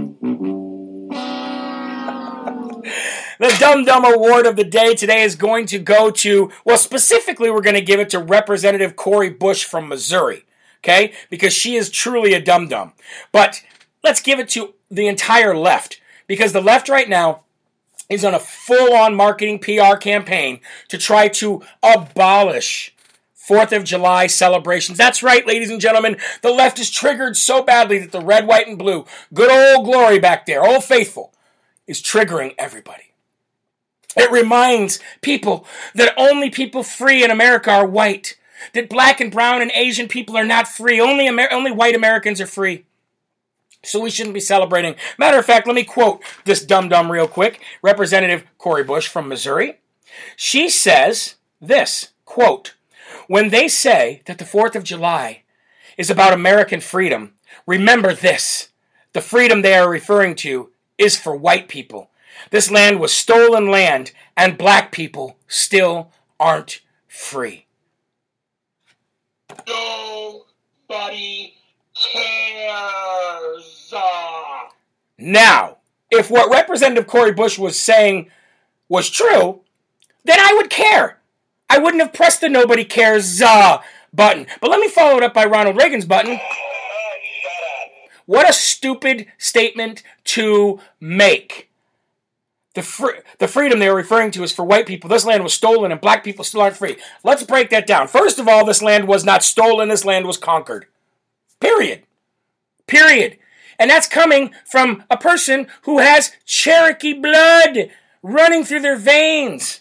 The 3.40 3.56
Dum 3.58 3.86
Dum 3.86 4.04
Award 4.04 4.44
of 4.44 4.56
the 4.56 4.64
day 4.64 4.94
today 4.94 5.22
is 5.22 5.34
going 5.34 5.64
to 5.68 5.78
go 5.78 6.10
to, 6.10 6.50
well, 6.66 6.76
specifically, 6.76 7.50
we're 7.50 7.62
going 7.62 7.74
to 7.74 7.80
give 7.80 7.98
it 7.98 8.10
to 8.10 8.18
Representative 8.18 8.96
Cori 8.96 9.30
Bush 9.30 9.64
from 9.64 9.88
Missouri, 9.88 10.44
okay? 10.84 11.14
Because 11.30 11.54
she 11.54 11.74
is 11.74 11.88
truly 11.88 12.34
a 12.34 12.40
dum 12.42 12.68
dum. 12.68 12.92
But 13.32 13.62
let's 14.04 14.20
give 14.20 14.40
it 14.40 14.50
to 14.50 14.74
the 14.90 15.06
entire 15.06 15.56
left, 15.56 16.02
because 16.26 16.52
the 16.52 16.60
left 16.60 16.90
right 16.90 17.08
now 17.08 17.44
is 18.10 18.26
on 18.26 18.34
a 18.34 18.38
full 18.38 18.92
on 18.92 19.14
marketing 19.14 19.58
PR 19.58 19.96
campaign 19.96 20.60
to 20.88 20.98
try 20.98 21.28
to 21.28 21.62
abolish 21.82 22.94
Fourth 23.32 23.72
of 23.72 23.84
July 23.84 24.26
celebrations. 24.26 24.98
That's 24.98 25.22
right, 25.22 25.46
ladies 25.46 25.70
and 25.70 25.80
gentlemen. 25.80 26.18
The 26.42 26.52
left 26.52 26.78
is 26.78 26.90
triggered 26.90 27.38
so 27.38 27.62
badly 27.62 28.00
that 28.00 28.12
the 28.12 28.20
red, 28.20 28.46
white, 28.46 28.68
and 28.68 28.76
blue, 28.76 29.06
good 29.32 29.50
old 29.50 29.86
glory 29.86 30.18
back 30.18 30.44
there, 30.44 30.62
old 30.62 30.84
faithful, 30.84 31.32
is 31.86 32.02
triggering 32.02 32.54
everybody. 32.58 33.09
It 34.16 34.30
reminds 34.30 34.98
people 35.20 35.66
that 35.94 36.14
only 36.16 36.50
people 36.50 36.82
free 36.82 37.22
in 37.24 37.30
America 37.30 37.70
are 37.70 37.86
white. 37.86 38.36
That 38.74 38.90
black 38.90 39.20
and 39.20 39.32
brown 39.32 39.62
and 39.62 39.70
Asian 39.72 40.08
people 40.08 40.36
are 40.36 40.44
not 40.44 40.68
free. 40.68 41.00
Only 41.00 41.26
Amer- 41.26 41.52
only 41.52 41.72
white 41.72 41.94
Americans 41.94 42.40
are 42.40 42.46
free. 42.46 42.84
So 43.82 44.00
we 44.00 44.10
shouldn't 44.10 44.34
be 44.34 44.40
celebrating. 44.40 44.96
Matter 45.18 45.38
of 45.38 45.46
fact, 45.46 45.66
let 45.66 45.74
me 45.74 45.84
quote 45.84 46.22
this 46.44 46.64
dum 46.64 46.88
dum 46.88 47.10
real 47.10 47.28
quick. 47.28 47.62
Representative 47.82 48.44
Cori 48.58 48.84
Bush 48.84 49.08
from 49.08 49.28
Missouri. 49.28 49.78
She 50.36 50.68
says 50.68 51.36
this 51.60 52.10
quote, 52.24 52.74
When 53.26 53.48
they 53.48 53.68
say 53.68 54.22
that 54.26 54.38
the 54.38 54.44
4th 54.44 54.74
of 54.74 54.84
July 54.84 55.42
is 55.96 56.10
about 56.10 56.34
American 56.34 56.80
freedom, 56.80 57.34
remember 57.66 58.12
this. 58.12 58.68
The 59.12 59.20
freedom 59.20 59.62
they 59.62 59.74
are 59.74 59.88
referring 59.88 60.34
to 60.36 60.70
is 60.98 61.16
for 61.16 61.34
white 61.34 61.68
people. 61.68 62.09
This 62.50 62.70
land 62.70 63.00
was 63.00 63.12
stolen 63.12 63.68
land, 63.68 64.12
and 64.36 64.58
black 64.58 64.92
people 64.92 65.36
still 65.46 66.10
aren't 66.38 66.80
free. 67.06 67.66
Nobody 69.66 71.54
cares. 71.94 73.70
Now, 75.18 75.76
if 76.10 76.30
what 76.30 76.50
Representative 76.50 77.06
Cori 77.06 77.32
Bush 77.32 77.58
was 77.58 77.78
saying 77.78 78.30
was 78.88 79.10
true, 79.10 79.60
then 80.24 80.40
I 80.40 80.54
would 80.56 80.70
care. 80.70 81.20
I 81.68 81.78
wouldn't 81.78 82.02
have 82.02 82.12
pressed 82.12 82.40
the 82.40 82.48
nobody 82.48 82.84
cares 82.84 83.40
uh, 83.40 83.78
button. 84.12 84.46
But 84.60 84.70
let 84.70 84.80
me 84.80 84.88
follow 84.88 85.18
it 85.18 85.22
up 85.22 85.34
by 85.34 85.44
Ronald 85.44 85.76
Reagan's 85.76 86.04
button. 86.04 86.40
What 88.26 88.48
a 88.48 88.52
stupid 88.52 89.26
statement 89.38 90.02
to 90.24 90.80
make. 91.00 91.69
The, 92.74 92.82
fr- 92.82 93.22
the 93.38 93.48
freedom 93.48 93.78
they 93.80 93.88
were 93.88 93.96
referring 93.96 94.30
to 94.32 94.42
is 94.44 94.52
for 94.52 94.64
white 94.64 94.86
people. 94.86 95.10
This 95.10 95.24
land 95.24 95.42
was 95.42 95.52
stolen 95.52 95.90
and 95.90 96.00
black 96.00 96.22
people 96.22 96.44
still 96.44 96.62
aren't 96.62 96.76
free. 96.76 96.96
Let's 97.24 97.42
break 97.42 97.70
that 97.70 97.86
down. 97.86 98.06
First 98.06 98.38
of 98.38 98.46
all, 98.46 98.64
this 98.64 98.82
land 98.82 99.08
was 99.08 99.24
not 99.24 99.42
stolen, 99.42 99.88
this 99.88 100.04
land 100.04 100.26
was 100.26 100.36
conquered. 100.36 100.86
Period. 101.60 102.04
Period. 102.86 103.38
And 103.78 103.90
that's 103.90 104.06
coming 104.06 104.52
from 104.64 105.04
a 105.10 105.16
person 105.16 105.66
who 105.82 105.98
has 105.98 106.32
Cherokee 106.44 107.14
blood 107.14 107.90
running 108.22 108.64
through 108.64 108.80
their 108.80 108.96
veins. 108.96 109.80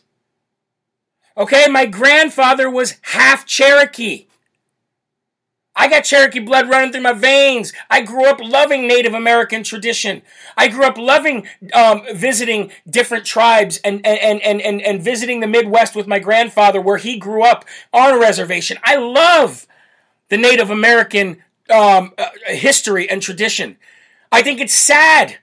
Okay, 1.38 1.68
my 1.70 1.86
grandfather 1.86 2.70
was 2.70 2.98
half 3.04 3.46
Cherokee. 3.46 4.29
I 5.80 5.88
got 5.88 6.04
Cherokee 6.04 6.40
blood 6.40 6.70
running 6.70 6.92
through 6.92 7.04
my 7.04 7.14
veins. 7.14 7.72
I 7.90 8.02
grew 8.02 8.26
up 8.26 8.42
loving 8.42 8.86
Native 8.86 9.14
American 9.14 9.64
tradition. 9.64 10.22
I 10.58 10.68
grew 10.68 10.84
up 10.84 10.98
loving 10.98 11.48
um, 11.74 12.04
visiting 12.14 12.72
different 12.88 13.26
tribes 13.26 13.78
and, 13.78 14.06
and, 14.06 14.42
and, 14.42 14.62
and, 14.62 14.82
and 14.82 15.02
visiting 15.02 15.40
the 15.40 15.48
Midwest 15.48 15.96
with 15.96 16.06
my 16.06 16.20
grandfather 16.20 16.82
where 16.82 16.98
he 16.98 17.18
grew 17.18 17.44
up 17.44 17.64
on 17.94 18.14
a 18.14 18.20
reservation. 18.20 18.78
I 18.84 18.98
love 18.98 19.68
the 20.28 20.38
Native 20.38 20.70
American 20.70 21.42
um, 21.70 22.14
uh, 22.18 22.28
history 22.48 23.10
and 23.10 23.22
tradition. 23.22 23.78
I 24.34 24.44
think 24.44 24.60
it's 24.60 24.74
sad 24.74 25.38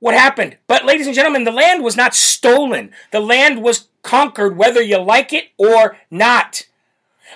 what 0.00 0.14
happened. 0.14 0.56
But, 0.66 0.84
ladies 0.84 1.06
and 1.06 1.14
gentlemen, 1.14 1.44
the 1.44 1.52
land 1.52 1.84
was 1.84 1.96
not 1.96 2.12
stolen, 2.12 2.92
the 3.12 3.20
land 3.20 3.62
was 3.62 3.86
conquered, 4.02 4.56
whether 4.56 4.82
you 4.82 4.98
like 4.98 5.32
it 5.32 5.50
or 5.56 5.96
not. 6.10 6.66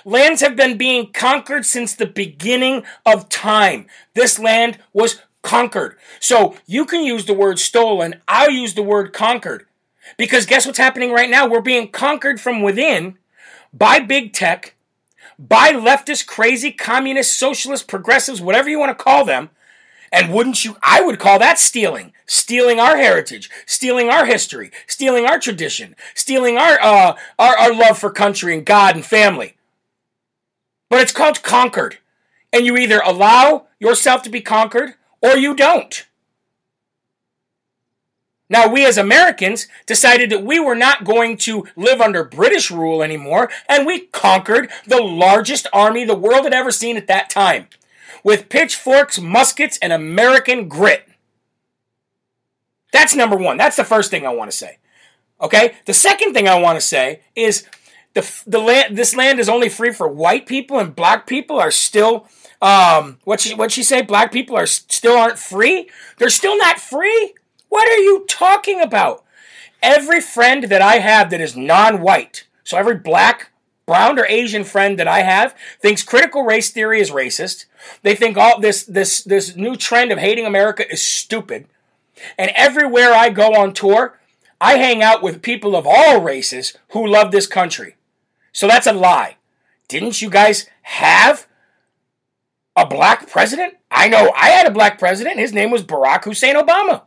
Lands 0.05 0.41
have 0.41 0.55
been 0.55 0.77
being 0.77 1.11
conquered 1.11 1.65
since 1.65 1.93
the 1.93 2.05
beginning 2.05 2.83
of 3.05 3.29
time. 3.29 3.87
This 4.13 4.39
land 4.39 4.79
was 4.93 5.21
conquered. 5.41 5.97
So 6.19 6.55
you 6.65 6.85
can 6.85 7.03
use 7.03 7.25
the 7.25 7.33
word 7.33 7.59
stolen. 7.59 8.15
I'll 8.27 8.51
use 8.51 8.73
the 8.73 8.83
word 8.83 9.13
conquered. 9.13 9.65
Because 10.17 10.45
guess 10.45 10.65
what's 10.65 10.77
happening 10.77 11.11
right 11.11 11.29
now? 11.29 11.47
We're 11.47 11.61
being 11.61 11.89
conquered 11.89 12.39
from 12.41 12.61
within 12.61 13.17
by 13.73 13.99
big 13.99 14.33
tech, 14.33 14.75
by 15.39 15.71
leftist, 15.71 16.27
crazy, 16.27 16.71
communist, 16.71 17.37
socialist, 17.37 17.87
progressives, 17.87 18.41
whatever 18.41 18.69
you 18.69 18.79
want 18.79 18.97
to 18.97 19.03
call 19.03 19.25
them. 19.25 19.49
And 20.11 20.33
wouldn't 20.33 20.65
you? 20.65 20.75
I 20.83 21.01
would 21.01 21.19
call 21.19 21.39
that 21.39 21.57
stealing. 21.57 22.11
Stealing 22.25 22.79
our 22.79 22.97
heritage, 22.97 23.49
stealing 23.65 24.09
our 24.09 24.25
history, 24.25 24.71
stealing 24.87 25.25
our 25.25 25.39
tradition, 25.39 25.95
stealing 26.15 26.57
our, 26.57 26.79
uh, 26.81 27.17
our, 27.39 27.57
our 27.57 27.73
love 27.73 27.97
for 27.97 28.09
country 28.09 28.53
and 28.53 28.65
God 28.65 28.95
and 28.95 29.05
family. 29.05 29.55
But 30.91 30.99
it's 30.99 31.13
called 31.13 31.41
conquered. 31.41 31.99
And 32.51 32.65
you 32.65 32.75
either 32.75 32.99
allow 32.99 33.67
yourself 33.79 34.23
to 34.23 34.29
be 34.29 34.41
conquered 34.41 34.95
or 35.21 35.37
you 35.37 35.55
don't. 35.55 36.05
Now, 38.49 38.67
we 38.67 38.85
as 38.85 38.97
Americans 38.97 39.69
decided 39.85 40.29
that 40.31 40.43
we 40.43 40.59
were 40.59 40.75
not 40.75 41.05
going 41.05 41.37
to 41.37 41.65
live 41.77 42.01
under 42.01 42.25
British 42.25 42.69
rule 42.69 43.01
anymore, 43.01 43.49
and 43.69 43.85
we 43.87 44.07
conquered 44.07 44.69
the 44.85 45.01
largest 45.01 45.65
army 45.71 46.03
the 46.03 46.13
world 46.13 46.43
had 46.43 46.53
ever 46.53 46.71
seen 46.71 46.97
at 46.97 47.07
that 47.07 47.29
time 47.29 47.67
with 48.21 48.49
pitchforks, 48.49 49.17
muskets, 49.17 49.79
and 49.81 49.93
American 49.93 50.67
grit. 50.67 51.07
That's 52.91 53.15
number 53.15 53.37
one. 53.37 53.55
That's 53.55 53.77
the 53.77 53.85
first 53.85 54.11
thing 54.11 54.27
I 54.27 54.33
want 54.33 54.51
to 54.51 54.57
say. 54.57 54.79
Okay? 55.39 55.75
The 55.85 55.93
second 55.93 56.33
thing 56.33 56.49
I 56.49 56.59
want 56.59 56.75
to 56.75 56.85
say 56.85 57.21
is 57.33 57.65
the 58.13 58.43
the 58.45 58.59
land 58.59 58.97
this 58.97 59.15
land 59.15 59.39
is 59.39 59.49
only 59.49 59.69
free 59.69 59.91
for 59.91 60.07
white 60.07 60.45
people 60.45 60.79
and 60.79 60.95
black 60.95 61.27
people 61.27 61.59
are 61.59 61.71
still 61.71 62.27
um 62.61 63.19
what 63.23 63.39
she 63.39 63.53
what 63.53 63.71
she 63.71 63.83
say? 63.83 64.01
Black 64.01 64.31
people 64.31 64.55
are 64.55 64.65
still 64.65 65.17
aren't 65.17 65.39
free? 65.39 65.89
They're 66.17 66.29
still 66.29 66.57
not 66.57 66.79
free? 66.79 67.33
What 67.69 67.87
are 67.87 68.01
you 68.01 68.25
talking 68.27 68.81
about? 68.81 69.23
Every 69.81 70.21
friend 70.21 70.65
that 70.65 70.81
i 70.81 70.97
have 70.97 71.29
that 71.29 71.41
is 71.41 71.55
non-white 71.55 72.45
so 72.63 72.77
every 72.77 72.95
black 72.95 73.51
brown 73.87 74.19
or 74.19 74.25
asian 74.27 74.63
friend 74.63 74.99
that 74.99 75.07
i 75.07 75.21
have 75.21 75.55
thinks 75.79 76.03
critical 76.03 76.43
race 76.43 76.69
theory 76.69 77.01
is 77.01 77.11
racist. 77.11 77.65
They 78.03 78.15
think 78.15 78.37
all 78.37 78.59
this 78.59 78.83
this 78.83 79.23
this 79.23 79.55
new 79.55 79.75
trend 79.75 80.11
of 80.11 80.19
hating 80.19 80.45
america 80.45 80.89
is 80.91 81.01
stupid. 81.01 81.67
And 82.37 82.51
everywhere 82.55 83.13
i 83.13 83.29
go 83.29 83.53
on 83.55 83.73
tour 83.73 84.19
I 84.61 84.75
hang 84.75 85.01
out 85.01 85.23
with 85.23 85.41
people 85.41 85.75
of 85.75 85.87
all 85.87 86.21
races 86.21 86.77
who 86.89 87.07
love 87.07 87.31
this 87.31 87.47
country. 87.47 87.95
So 88.51 88.67
that's 88.67 88.87
a 88.87 88.93
lie. 88.93 89.37
Didn't 89.87 90.21
you 90.21 90.29
guys 90.29 90.67
have 90.83 91.47
a 92.75 92.85
black 92.85 93.29
president? 93.29 93.75
I 93.89 94.07
know 94.07 94.31
I 94.35 94.49
had 94.49 94.67
a 94.67 94.71
black 94.71 94.97
president. 94.99 95.37
His 95.39 95.53
name 95.53 95.71
was 95.71 95.83
Barack 95.83 96.23
Hussein 96.23 96.55
Obama. 96.55 97.03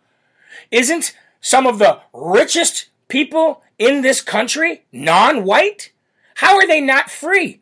Isn't 0.70 1.16
some 1.40 1.66
of 1.66 1.78
the 1.78 2.00
richest 2.12 2.86
people 3.08 3.62
in 3.78 4.02
this 4.02 4.20
country 4.20 4.84
non 4.92 5.44
white? 5.44 5.92
How 6.36 6.56
are 6.56 6.66
they 6.66 6.80
not 6.80 7.10
free? 7.10 7.60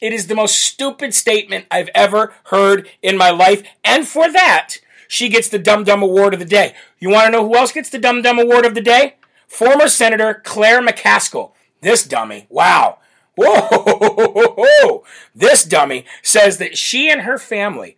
It 0.00 0.12
is 0.12 0.26
the 0.26 0.34
most 0.34 0.60
stupid 0.60 1.14
statement 1.14 1.66
I've 1.70 1.90
ever 1.94 2.34
heard 2.46 2.88
in 3.02 3.16
my 3.16 3.30
life. 3.30 3.62
And 3.84 4.06
for 4.06 4.30
that, 4.32 4.78
she 5.06 5.28
gets 5.28 5.48
the 5.48 5.58
Dum 5.58 5.84
Dum 5.84 6.02
Award 6.02 6.34
of 6.34 6.40
the 6.40 6.46
day. 6.46 6.74
You 6.98 7.10
want 7.10 7.26
to 7.26 7.30
know 7.32 7.46
who 7.46 7.56
else 7.56 7.72
gets 7.72 7.90
the 7.90 7.98
Dum 7.98 8.22
Dum 8.22 8.38
Award 8.38 8.64
of 8.64 8.74
the 8.74 8.80
day? 8.80 9.16
Former 9.46 9.86
Senator 9.86 10.40
Claire 10.44 10.82
McCaskill. 10.82 11.52
This 11.82 12.04
dummy, 12.04 12.46
wow. 12.48 12.98
Whoa! 13.36 15.04
This 15.34 15.64
dummy 15.64 16.04
says 16.22 16.58
that 16.58 16.76
she 16.76 17.10
and 17.10 17.22
her 17.22 17.38
family 17.38 17.96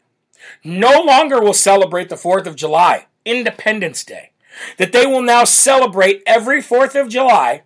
no 0.62 1.03
longer 1.03 1.41
will 1.41 1.53
celebrate 1.53 2.09
the 2.09 2.14
4th 2.14 2.47
of 2.47 2.57
July, 2.57 3.07
Independence 3.24 4.05
Day. 4.05 4.30
That 4.78 4.93
they 4.93 5.05
will 5.05 5.20
now 5.20 5.45
celebrate 5.45 6.22
every 6.26 6.62
4th 6.62 6.99
of 6.99 7.09
July 7.09 7.62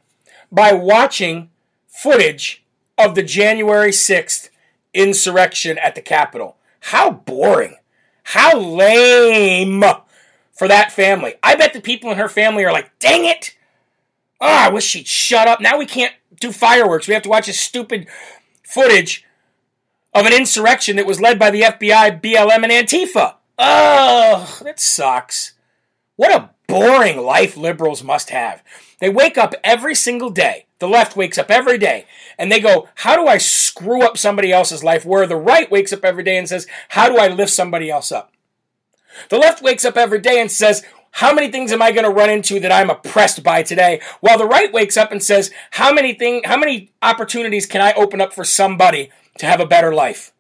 by 0.50 0.72
watching 0.72 1.50
footage 1.86 2.64
of 2.96 3.14
the 3.14 3.22
January 3.22 3.90
6th 3.90 4.48
insurrection 4.94 5.78
at 5.78 5.94
the 5.94 6.00
Capitol. 6.00 6.56
How 6.80 7.10
boring. 7.10 7.76
How 8.22 8.58
lame 8.58 9.84
for 10.52 10.68
that 10.68 10.92
family. 10.92 11.34
I 11.42 11.54
bet 11.54 11.72
the 11.72 11.80
people 11.80 12.10
in 12.10 12.18
her 12.18 12.28
family 12.28 12.64
are 12.64 12.72
like, 12.72 12.98
dang 12.98 13.24
it. 13.24 13.56
Oh, 14.40 14.46
I 14.46 14.70
wish 14.70 14.84
she'd 14.84 15.06
shut 15.06 15.46
up. 15.46 15.60
Now 15.60 15.78
we 15.78 15.86
can't 15.86 16.14
do 16.40 16.52
fireworks. 16.52 17.08
We 17.08 17.14
have 17.14 17.22
to 17.24 17.28
watch 17.28 17.46
this 17.46 17.60
stupid 17.60 18.06
footage 18.62 19.24
of 20.14 20.26
an 20.26 20.32
insurrection 20.32 20.96
that 20.96 21.06
was 21.06 21.20
led 21.20 21.38
by 21.38 21.50
the 21.50 21.62
FBI, 21.62 22.20
BLM, 22.20 22.64
and 22.64 22.72
Antifa. 22.72 23.34
Oh, 23.58 24.60
that 24.62 24.80
sucks. 24.80 25.54
What 26.16 26.34
a 26.34 26.50
boring 26.66 27.18
life 27.18 27.56
liberals 27.56 28.02
must 28.02 28.30
have. 28.30 28.62
They 29.00 29.08
wake 29.08 29.38
up 29.38 29.54
every 29.62 29.94
single 29.94 30.30
day. 30.30 30.66
The 30.78 30.88
left 30.88 31.16
wakes 31.16 31.38
up 31.38 31.50
every 31.50 31.78
day 31.78 32.06
and 32.38 32.52
they 32.52 32.60
go, 32.60 32.88
How 32.96 33.16
do 33.16 33.26
I 33.26 33.38
screw 33.38 34.02
up 34.02 34.16
somebody 34.16 34.52
else's 34.52 34.84
life? 34.84 35.04
Where 35.04 35.26
the 35.26 35.36
right 35.36 35.70
wakes 35.70 35.92
up 35.92 36.04
every 36.04 36.22
day 36.22 36.36
and 36.36 36.48
says, 36.48 36.66
How 36.90 37.08
do 37.08 37.18
I 37.18 37.28
lift 37.28 37.52
somebody 37.52 37.90
else 37.90 38.12
up? 38.12 38.32
The 39.28 39.38
left 39.38 39.62
wakes 39.62 39.84
up 39.84 39.96
every 39.96 40.20
day 40.20 40.40
and 40.40 40.50
says, 40.50 40.84
how 41.10 41.34
many 41.34 41.50
things 41.50 41.72
am 41.72 41.82
I 41.82 41.92
going 41.92 42.04
to 42.04 42.10
run 42.10 42.30
into 42.30 42.60
that 42.60 42.72
I'm 42.72 42.90
oppressed 42.90 43.42
by 43.42 43.62
today? 43.62 44.00
While 44.20 44.38
the 44.38 44.46
right 44.46 44.72
wakes 44.72 44.96
up 44.96 45.10
and 45.10 45.22
says, 45.22 45.50
how 45.72 45.92
many 45.92 46.14
thing, 46.14 46.42
how 46.44 46.56
many 46.56 46.92
opportunities 47.02 47.66
can 47.66 47.80
I 47.80 47.92
open 47.92 48.20
up 48.20 48.32
for 48.32 48.44
somebody 48.44 49.10
to 49.38 49.46
have 49.46 49.60
a 49.60 49.66
better 49.66 49.94
life? 49.94 50.32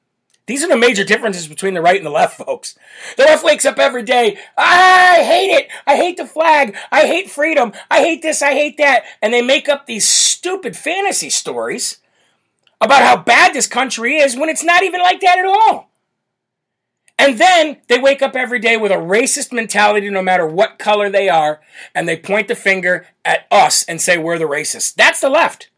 These 0.46 0.64
are 0.64 0.68
the 0.68 0.78
major 0.78 1.04
differences 1.04 1.46
between 1.46 1.74
the 1.74 1.82
right 1.82 1.98
and 1.98 2.06
the 2.06 2.10
left, 2.10 2.38
folks. 2.38 2.74
The 3.18 3.24
left 3.24 3.44
wakes 3.44 3.66
up 3.66 3.78
every 3.78 4.02
day. 4.02 4.38
I 4.56 5.22
hate 5.22 5.50
it. 5.50 5.68
I 5.86 5.96
hate 5.96 6.16
the 6.16 6.24
flag. 6.24 6.74
I 6.90 7.06
hate 7.06 7.30
freedom. 7.30 7.72
I 7.90 7.98
hate 7.98 8.22
this. 8.22 8.40
I 8.40 8.52
hate 8.52 8.78
that. 8.78 9.04
And 9.20 9.34
they 9.34 9.42
make 9.42 9.68
up 9.68 9.84
these 9.84 10.08
stupid 10.08 10.74
fantasy 10.74 11.28
stories 11.28 11.98
about 12.80 13.02
how 13.02 13.16
bad 13.16 13.52
this 13.52 13.66
country 13.66 14.16
is 14.16 14.38
when 14.38 14.48
it's 14.48 14.64
not 14.64 14.82
even 14.82 15.02
like 15.02 15.20
that 15.20 15.38
at 15.38 15.44
all. 15.44 15.90
And 17.18 17.38
then 17.38 17.78
they 17.88 17.98
wake 17.98 18.22
up 18.22 18.36
every 18.36 18.60
day 18.60 18.76
with 18.76 18.92
a 18.92 18.96
racist 18.96 19.52
mentality 19.52 20.08
no 20.08 20.22
matter 20.22 20.46
what 20.46 20.78
color 20.78 21.10
they 21.10 21.28
are, 21.28 21.60
and 21.94 22.08
they 22.08 22.16
point 22.16 22.46
the 22.46 22.54
finger 22.54 23.06
at 23.24 23.46
us 23.50 23.82
and 23.84 24.00
say 24.00 24.16
we're 24.16 24.38
the 24.38 24.44
racists. 24.44 24.94
That's 24.94 25.20
the 25.20 25.28
left. 25.28 25.68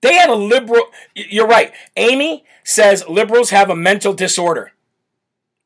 They 0.00 0.14
have 0.14 0.30
a 0.30 0.36
liberal. 0.36 0.84
You're 1.14 1.48
right. 1.48 1.72
Amy 1.96 2.44
says 2.62 3.08
liberals 3.08 3.50
have 3.50 3.68
a 3.68 3.74
mental 3.74 4.12
disorder. 4.12 4.72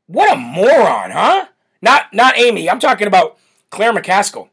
What 0.06 0.32
a 0.32 0.36
moron, 0.36 1.10
huh? 1.10 1.46
Not 1.82 2.14
not 2.14 2.38
Amy. 2.38 2.70
I'm 2.70 2.80
talking 2.80 3.06
about 3.06 3.36
Claire 3.70 3.92
McCaskill. 3.92 4.48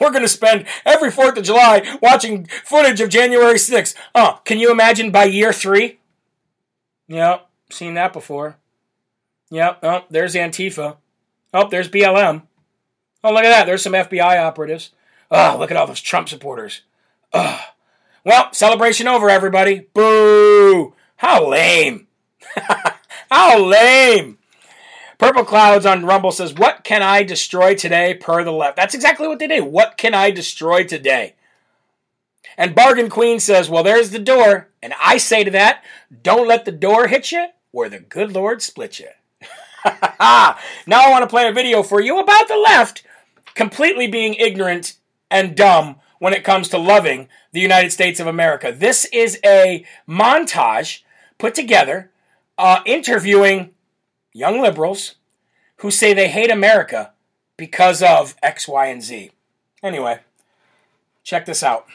We're 0.00 0.10
going 0.10 0.22
to 0.22 0.28
spend 0.28 0.64
every 0.86 1.10
4th 1.10 1.36
of 1.36 1.44
July 1.44 1.98
watching 2.00 2.46
footage 2.64 3.00
of 3.00 3.10
January 3.10 3.56
6th. 3.56 3.94
Oh, 4.14 4.24
uh, 4.24 4.36
can 4.38 4.58
you 4.58 4.70
imagine 4.70 5.10
by 5.10 5.24
year 5.24 5.52
three? 5.52 5.98
Yep, 7.08 7.46
seen 7.70 7.94
that 7.94 8.12
before. 8.12 8.56
Yep, 9.52 9.80
oh, 9.82 10.04
there's 10.08 10.34
Antifa. 10.34 10.96
Oh, 11.52 11.68
there's 11.68 11.90
BLM. 11.90 12.44
Oh, 13.22 13.34
look 13.34 13.44
at 13.44 13.50
that. 13.50 13.66
There's 13.66 13.82
some 13.82 13.92
FBI 13.92 14.42
operatives. 14.42 14.92
Oh, 15.30 15.56
look 15.58 15.70
at 15.70 15.76
all 15.76 15.86
those 15.86 16.00
Trump 16.00 16.30
supporters. 16.30 16.80
Oh. 17.34 17.60
Well, 18.24 18.50
celebration 18.54 19.06
over, 19.06 19.28
everybody. 19.28 19.88
Boo! 19.92 20.94
How 21.16 21.46
lame. 21.46 22.06
How 23.30 23.62
lame. 23.62 24.38
Purple 25.18 25.44
Clouds 25.44 25.84
on 25.84 26.06
Rumble 26.06 26.32
says, 26.32 26.54
What 26.54 26.82
can 26.82 27.02
I 27.02 27.22
destroy 27.22 27.74
today 27.74 28.14
per 28.14 28.42
the 28.42 28.52
left? 28.52 28.76
That's 28.76 28.94
exactly 28.94 29.28
what 29.28 29.38
they 29.38 29.48
did. 29.48 29.64
What 29.64 29.98
can 29.98 30.14
I 30.14 30.30
destroy 30.30 30.84
today? 30.84 31.34
And 32.56 32.74
Bargain 32.74 33.10
Queen 33.10 33.38
says, 33.38 33.68
Well, 33.68 33.82
there's 33.82 34.12
the 34.12 34.18
door. 34.18 34.68
And 34.82 34.94
I 34.98 35.18
say 35.18 35.44
to 35.44 35.50
that, 35.50 35.84
Don't 36.22 36.48
let 36.48 36.64
the 36.64 36.72
door 36.72 37.08
hit 37.08 37.32
you, 37.32 37.48
or 37.70 37.90
the 37.90 38.00
good 38.00 38.32
Lord 38.32 38.62
split 38.62 38.98
you. 38.98 39.08
now 40.86 41.06
I 41.06 41.10
want 41.10 41.22
to 41.22 41.28
play 41.28 41.48
a 41.48 41.52
video 41.52 41.82
for 41.82 42.00
you 42.00 42.20
about 42.20 42.48
the 42.48 42.56
left 42.56 43.04
completely 43.54 44.06
being 44.06 44.34
ignorant 44.34 44.96
and 45.30 45.56
dumb 45.56 45.96
when 46.18 46.32
it 46.32 46.44
comes 46.44 46.68
to 46.68 46.78
loving 46.78 47.28
the 47.52 47.60
United 47.60 47.90
States 47.90 48.20
of 48.20 48.26
America. 48.26 48.72
This 48.72 49.04
is 49.06 49.38
a 49.44 49.84
montage 50.08 51.00
put 51.38 51.54
together 51.54 52.10
uh, 52.58 52.80
interviewing 52.86 53.70
young 54.32 54.60
liberals 54.60 55.16
who 55.78 55.90
say 55.90 56.14
they 56.14 56.28
hate 56.28 56.50
America 56.50 57.12
because 57.56 58.02
of 58.02 58.36
X, 58.42 58.68
Y, 58.68 58.86
and 58.86 59.02
Z. 59.02 59.32
Anyway, 59.82 60.20
check 61.24 61.44
this 61.44 61.62
out. 61.62 61.86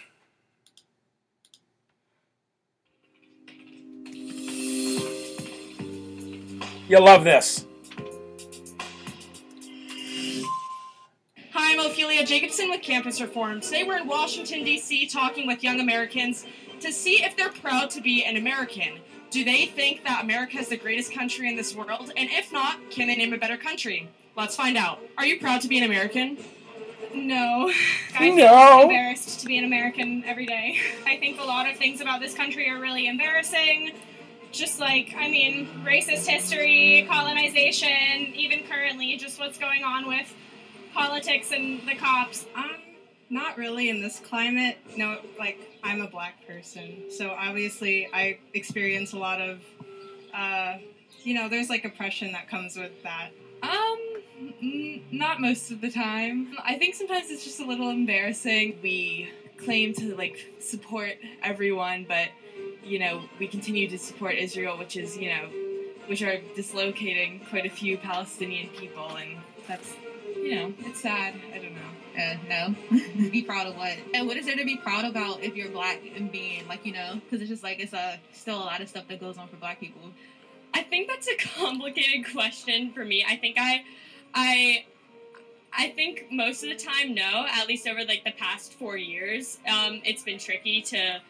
You'll 6.89 7.03
love 7.03 7.25
this. 7.25 7.66
Hi, 11.59 11.73
I'm 11.73 11.79
Ophelia 11.79 12.23
Jacobson 12.23 12.69
with 12.69 12.83
Campus 12.83 13.19
Reform. 13.19 13.61
Today 13.61 13.83
we're 13.83 13.97
in 13.97 14.05
Washington, 14.05 14.63
D.C., 14.63 15.07
talking 15.07 15.47
with 15.47 15.63
young 15.63 15.79
Americans 15.79 16.45
to 16.81 16.91
see 16.91 17.23
if 17.23 17.35
they're 17.35 17.49
proud 17.49 17.89
to 17.89 17.99
be 17.99 18.23
an 18.23 18.37
American. 18.37 18.99
Do 19.31 19.43
they 19.43 19.65
think 19.65 20.03
that 20.03 20.23
America 20.23 20.59
is 20.59 20.67
the 20.67 20.77
greatest 20.77 21.11
country 21.11 21.49
in 21.49 21.55
this 21.55 21.73
world? 21.73 22.11
And 22.15 22.29
if 22.31 22.53
not, 22.53 22.91
can 22.91 23.07
they 23.07 23.15
name 23.15 23.33
a 23.33 23.39
better 23.39 23.57
country? 23.57 24.07
Let's 24.35 24.55
find 24.55 24.77
out. 24.77 24.99
Are 25.17 25.25
you 25.25 25.39
proud 25.39 25.61
to 25.61 25.67
be 25.67 25.79
an 25.79 25.83
American? 25.85 26.37
No. 27.15 27.73
I 28.13 28.19
feel 28.19 28.35
No. 28.35 28.81
embarrassed 28.83 29.39
to 29.39 29.47
be 29.47 29.57
an 29.57 29.63
American 29.63 30.25
every 30.27 30.45
day. 30.45 30.77
I 31.07 31.17
think 31.17 31.41
a 31.41 31.43
lot 31.43 31.67
of 31.67 31.75
things 31.75 32.01
about 32.01 32.19
this 32.19 32.35
country 32.35 32.69
are 32.69 32.79
really 32.79 33.07
embarrassing. 33.07 33.93
Just 34.51 34.79
like, 34.79 35.15
I 35.17 35.27
mean, 35.27 35.67
racist 35.83 36.27
history, 36.27 37.07
colonization, 37.09 38.31
even 38.35 38.61
currently, 38.69 39.17
just 39.17 39.39
what's 39.39 39.57
going 39.57 39.83
on 39.83 40.07
with 40.07 40.31
politics 40.97 41.51
and 41.51 41.87
the 41.87 41.95
cops. 41.95 42.45
Um, 42.55 42.71
not 43.29 43.57
really 43.57 43.89
in 43.89 44.01
this 44.01 44.19
climate. 44.19 44.77
No, 44.95 45.19
like 45.37 45.59
I'm 45.83 46.01
a 46.01 46.07
black 46.07 46.45
person, 46.47 47.03
so 47.09 47.29
obviously 47.29 48.07
I 48.13 48.39
experience 48.53 49.13
a 49.13 49.17
lot 49.17 49.41
of, 49.41 49.59
uh, 50.33 50.77
you 51.23 51.35
know, 51.35 51.49
there's 51.49 51.69
like 51.69 51.85
oppression 51.85 52.31
that 52.31 52.49
comes 52.49 52.77
with 52.77 53.03
that. 53.03 53.29
Um, 53.61 53.97
n- 54.61 55.03
not 55.11 55.39
most 55.39 55.71
of 55.71 55.81
the 55.81 55.91
time. 55.91 56.55
I 56.63 56.77
think 56.77 56.95
sometimes 56.95 57.29
it's 57.29 57.43
just 57.43 57.59
a 57.59 57.65
little 57.65 57.89
embarrassing. 57.89 58.79
We 58.81 59.29
claim 59.57 59.93
to 59.95 60.15
like 60.15 60.53
support 60.59 61.17
everyone, 61.43 62.05
but 62.07 62.29
you 62.83 62.99
know 62.99 63.23
we 63.39 63.47
continue 63.47 63.89
to 63.89 63.97
support 63.97 64.35
Israel, 64.35 64.77
which 64.77 64.95
is 64.95 65.17
you 65.17 65.29
know, 65.29 65.49
which 66.07 66.23
are 66.23 66.39
dislocating 66.55 67.45
quite 67.49 67.65
a 67.65 67.69
few 67.69 67.97
Palestinian 67.97 68.69
people, 68.69 69.15
and 69.17 69.37
that's 69.67 69.93
you 70.47 70.55
know 70.55 70.73
it's 70.79 71.01
sad. 71.01 71.33
I 71.53 71.57
don't 71.57 71.75
know. 71.75 71.81
Uh, 72.17 72.35
no. 72.49 73.29
be 73.29 73.43
proud 73.43 73.67
of 73.67 73.77
what? 73.77 73.95
And 74.13 74.27
what 74.27 74.37
is 74.37 74.45
there 74.45 74.55
to 74.55 74.65
be 74.65 74.77
proud 74.77 75.05
about 75.05 75.43
if 75.43 75.55
you're 75.55 75.69
black 75.69 76.01
and 76.15 76.31
being 76.31 76.67
like 76.67 76.85
you 76.85 76.93
know? 76.93 77.15
Because 77.15 77.41
it's 77.41 77.49
just 77.49 77.63
like 77.63 77.79
it's 77.79 77.93
a 77.93 78.19
still 78.33 78.57
a 78.57 78.65
lot 78.65 78.81
of 78.81 78.89
stuff 78.89 79.07
that 79.09 79.19
goes 79.19 79.37
on 79.37 79.47
for 79.47 79.57
black 79.57 79.79
people. 79.79 80.01
I 80.73 80.83
think 80.83 81.07
that's 81.07 81.27
a 81.27 81.35
complicated 81.59 82.31
question 82.31 82.91
for 82.91 83.03
me. 83.03 83.25
I 83.27 83.35
think 83.35 83.57
I, 83.59 83.83
I, 84.33 84.85
I 85.73 85.89
think 85.89 86.27
most 86.31 86.63
of 86.63 86.69
the 86.69 86.75
time, 86.75 87.13
no. 87.13 87.45
At 87.49 87.67
least 87.67 87.87
over 87.87 88.03
like 88.05 88.23
the 88.23 88.31
past 88.31 88.73
four 88.73 88.97
years, 88.97 89.57
um, 89.67 90.01
it's 90.03 90.23
been 90.23 90.37
tricky 90.37 90.81
to, 90.83 91.21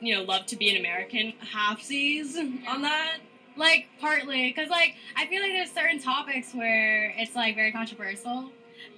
you 0.00 0.14
know, 0.14 0.22
love 0.22 0.46
to 0.46 0.56
be 0.56 0.70
an 0.70 0.76
American. 0.76 1.32
Halfsies 1.52 2.36
on 2.68 2.82
that. 2.82 3.18
Like 3.60 3.88
partly, 4.00 4.48
because 4.48 4.70
like 4.70 4.94
I 5.16 5.26
feel 5.26 5.42
like 5.42 5.52
there's 5.52 5.70
certain 5.70 6.00
topics 6.00 6.54
where 6.54 7.10
it's 7.18 7.36
like 7.36 7.54
very 7.54 7.70
controversial, 7.72 8.50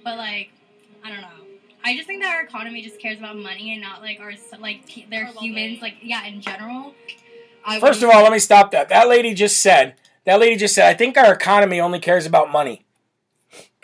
but 0.05 0.17
like 0.17 0.51
I 1.03 1.09
don't 1.09 1.19
know. 1.19 1.27
I 1.83 1.95
just 1.97 2.07
think 2.07 2.23
that 2.23 2.33
our 2.33 2.43
economy 2.43 2.81
just 2.81 2.97
cares 2.97 3.19
about 3.19 3.35
money 3.37 3.73
and 3.73 3.81
not 3.81 4.01
like 4.01 4.21
our 4.21 4.31
like 4.61 4.87
pe- 4.87 5.05
they're 5.09 5.25
humans 5.25 5.81
like 5.81 5.95
yeah 6.01 6.25
in 6.25 6.39
general. 6.39 6.95
I 7.65 7.81
First 7.81 7.97
of 8.01 8.03
wouldn't- 8.07 8.15
all, 8.15 8.23
let 8.23 8.31
me 8.31 8.39
stop 8.39 8.71
that. 8.71 8.87
That 8.87 9.09
lady 9.09 9.33
just 9.33 9.57
said, 9.59 9.95
that 10.25 10.39
lady 10.39 10.55
just 10.55 10.75
said, 10.75 10.87
I 10.89 10.93
think 10.93 11.17
our 11.17 11.33
economy 11.33 11.81
only 11.81 11.99
cares 11.99 12.25
about 12.25 12.49
money. 12.49 12.85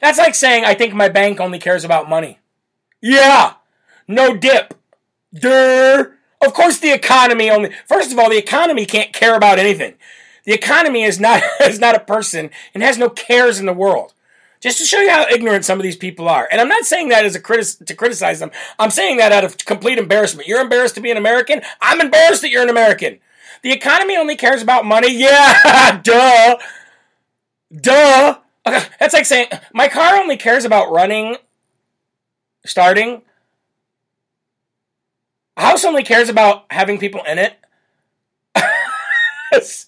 That's 0.00 0.18
like 0.18 0.34
saying, 0.34 0.64
I 0.64 0.74
think 0.74 0.94
my 0.94 1.08
bank 1.10 1.40
only 1.40 1.58
cares 1.58 1.84
about 1.84 2.08
money. 2.08 2.38
Yeah, 3.02 3.54
no 4.08 4.34
dip. 4.36 4.74
Durr. 5.34 6.15
Of 6.46 6.54
course, 6.54 6.78
the 6.78 6.92
economy 6.92 7.50
only. 7.50 7.72
First 7.86 8.12
of 8.12 8.18
all, 8.18 8.30
the 8.30 8.38
economy 8.38 8.86
can't 8.86 9.12
care 9.12 9.34
about 9.34 9.58
anything. 9.58 9.94
The 10.44 10.52
economy 10.52 11.02
is 11.02 11.18
not 11.18 11.42
is 11.60 11.80
not 11.80 11.96
a 11.96 12.00
person 12.00 12.50
and 12.72 12.82
has 12.82 12.96
no 12.96 13.10
cares 13.10 13.58
in 13.58 13.66
the 13.66 13.72
world. 13.72 14.14
Just 14.60 14.78
to 14.78 14.84
show 14.84 15.00
you 15.00 15.10
how 15.10 15.26
ignorant 15.28 15.64
some 15.64 15.78
of 15.78 15.82
these 15.82 15.96
people 15.96 16.28
are. 16.28 16.48
And 16.50 16.60
I'm 16.60 16.68
not 16.68 16.84
saying 16.84 17.10
that 17.10 17.24
as 17.24 17.34
a 17.34 17.40
critic 17.40 17.86
to 17.86 17.94
criticize 17.94 18.38
them. 18.38 18.50
I'm 18.78 18.90
saying 18.90 19.18
that 19.18 19.32
out 19.32 19.44
of 19.44 19.58
complete 19.58 19.98
embarrassment. 19.98 20.48
You're 20.48 20.62
embarrassed 20.62 20.94
to 20.94 21.00
be 21.00 21.10
an 21.10 21.16
American. 21.16 21.60
I'm 21.82 22.00
embarrassed 22.00 22.42
that 22.42 22.50
you're 22.50 22.62
an 22.62 22.70
American. 22.70 23.18
The 23.62 23.72
economy 23.72 24.16
only 24.16 24.36
cares 24.36 24.62
about 24.62 24.84
money. 24.84 25.08
Yeah, 25.18 26.00
duh. 26.02 26.56
Duh. 27.80 28.38
That's 28.64 29.14
like 29.14 29.26
saying 29.26 29.48
my 29.74 29.88
car 29.88 30.16
only 30.16 30.36
cares 30.36 30.64
about 30.64 30.90
running, 30.90 31.36
starting. 32.64 33.22
A 35.56 35.62
house 35.62 35.84
only 35.84 36.02
cares 36.02 36.28
about 36.28 36.66
having 36.70 36.98
people 36.98 37.22
in 37.26 37.38
it. 37.38 37.56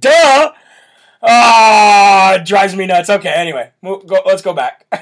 Duh. 0.00 0.52
Ah, 1.22 2.34
it 2.34 2.44
drives 2.44 2.74
me 2.74 2.86
nuts. 2.86 3.08
Okay, 3.08 3.32
anyway, 3.34 3.70
we'll 3.80 4.00
go, 4.00 4.20
let's 4.26 4.42
go 4.42 4.52
back. 4.52 4.86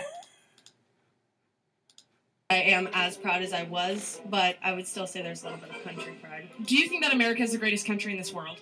I 2.50 2.56
am 2.56 2.88
as 2.92 3.16
proud 3.16 3.42
as 3.42 3.52
I 3.52 3.62
was, 3.62 4.20
but 4.28 4.56
I 4.62 4.72
would 4.72 4.86
still 4.86 5.06
say 5.06 5.22
there's 5.22 5.42
a 5.42 5.46
little 5.46 5.60
bit 5.60 5.70
of 5.70 5.82
country 5.84 6.12
pride. 6.20 6.48
Do 6.66 6.76
you 6.76 6.88
think 6.88 7.04
that 7.04 7.14
America 7.14 7.42
is 7.42 7.52
the 7.52 7.58
greatest 7.58 7.86
country 7.86 8.12
in 8.12 8.18
this 8.18 8.32
world? 8.32 8.58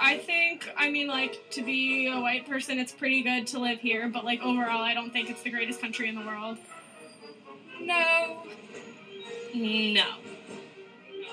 I 0.00 0.18
think, 0.18 0.68
I 0.76 0.90
mean, 0.90 1.06
like, 1.06 1.48
to 1.50 1.62
be 1.62 2.08
a 2.08 2.20
white 2.20 2.48
person, 2.48 2.78
it's 2.78 2.92
pretty 2.92 3.22
good 3.22 3.46
to 3.48 3.58
live 3.58 3.78
here, 3.80 4.08
but, 4.08 4.24
like, 4.24 4.40
overall, 4.40 4.82
I 4.82 4.94
don't 4.94 5.12
think 5.12 5.30
it's 5.30 5.42
the 5.42 5.50
greatest 5.50 5.80
country 5.80 6.08
in 6.08 6.16
the 6.16 6.22
world. 6.26 6.58
No. 7.80 8.42
No. 9.54 10.04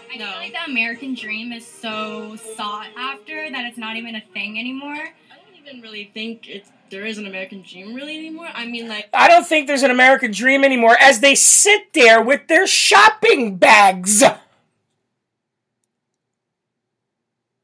I 0.09 0.17
feel 0.17 0.27
like 0.27 0.53
the 0.53 0.71
American 0.71 1.13
dream 1.13 1.51
is 1.51 1.67
so 1.67 2.35
sought 2.35 2.87
after 2.97 3.49
that 3.51 3.65
it's 3.65 3.77
not 3.77 3.97
even 3.97 4.15
a 4.15 4.21
thing 4.33 4.59
anymore. 4.59 4.93
I 4.95 5.35
don't 5.35 5.55
even 5.67 5.81
really 5.81 6.09
think 6.13 6.47
it's 6.49 6.69
there 6.89 7.05
is 7.05 7.17
an 7.17 7.27
American 7.27 7.61
dream 7.61 7.93
really 7.93 8.17
anymore. 8.17 8.47
I 8.53 8.65
mean, 8.65 8.87
like 8.87 9.09
I 9.13 9.27
don't 9.27 9.45
think 9.45 9.67
there's 9.67 9.83
an 9.83 9.91
American 9.91 10.31
dream 10.31 10.63
anymore 10.63 10.97
as 11.01 11.19
they 11.19 11.35
sit 11.35 11.93
there 11.93 12.21
with 12.21 12.47
their 12.47 12.65
shopping 12.65 13.57
bags. 13.57 14.23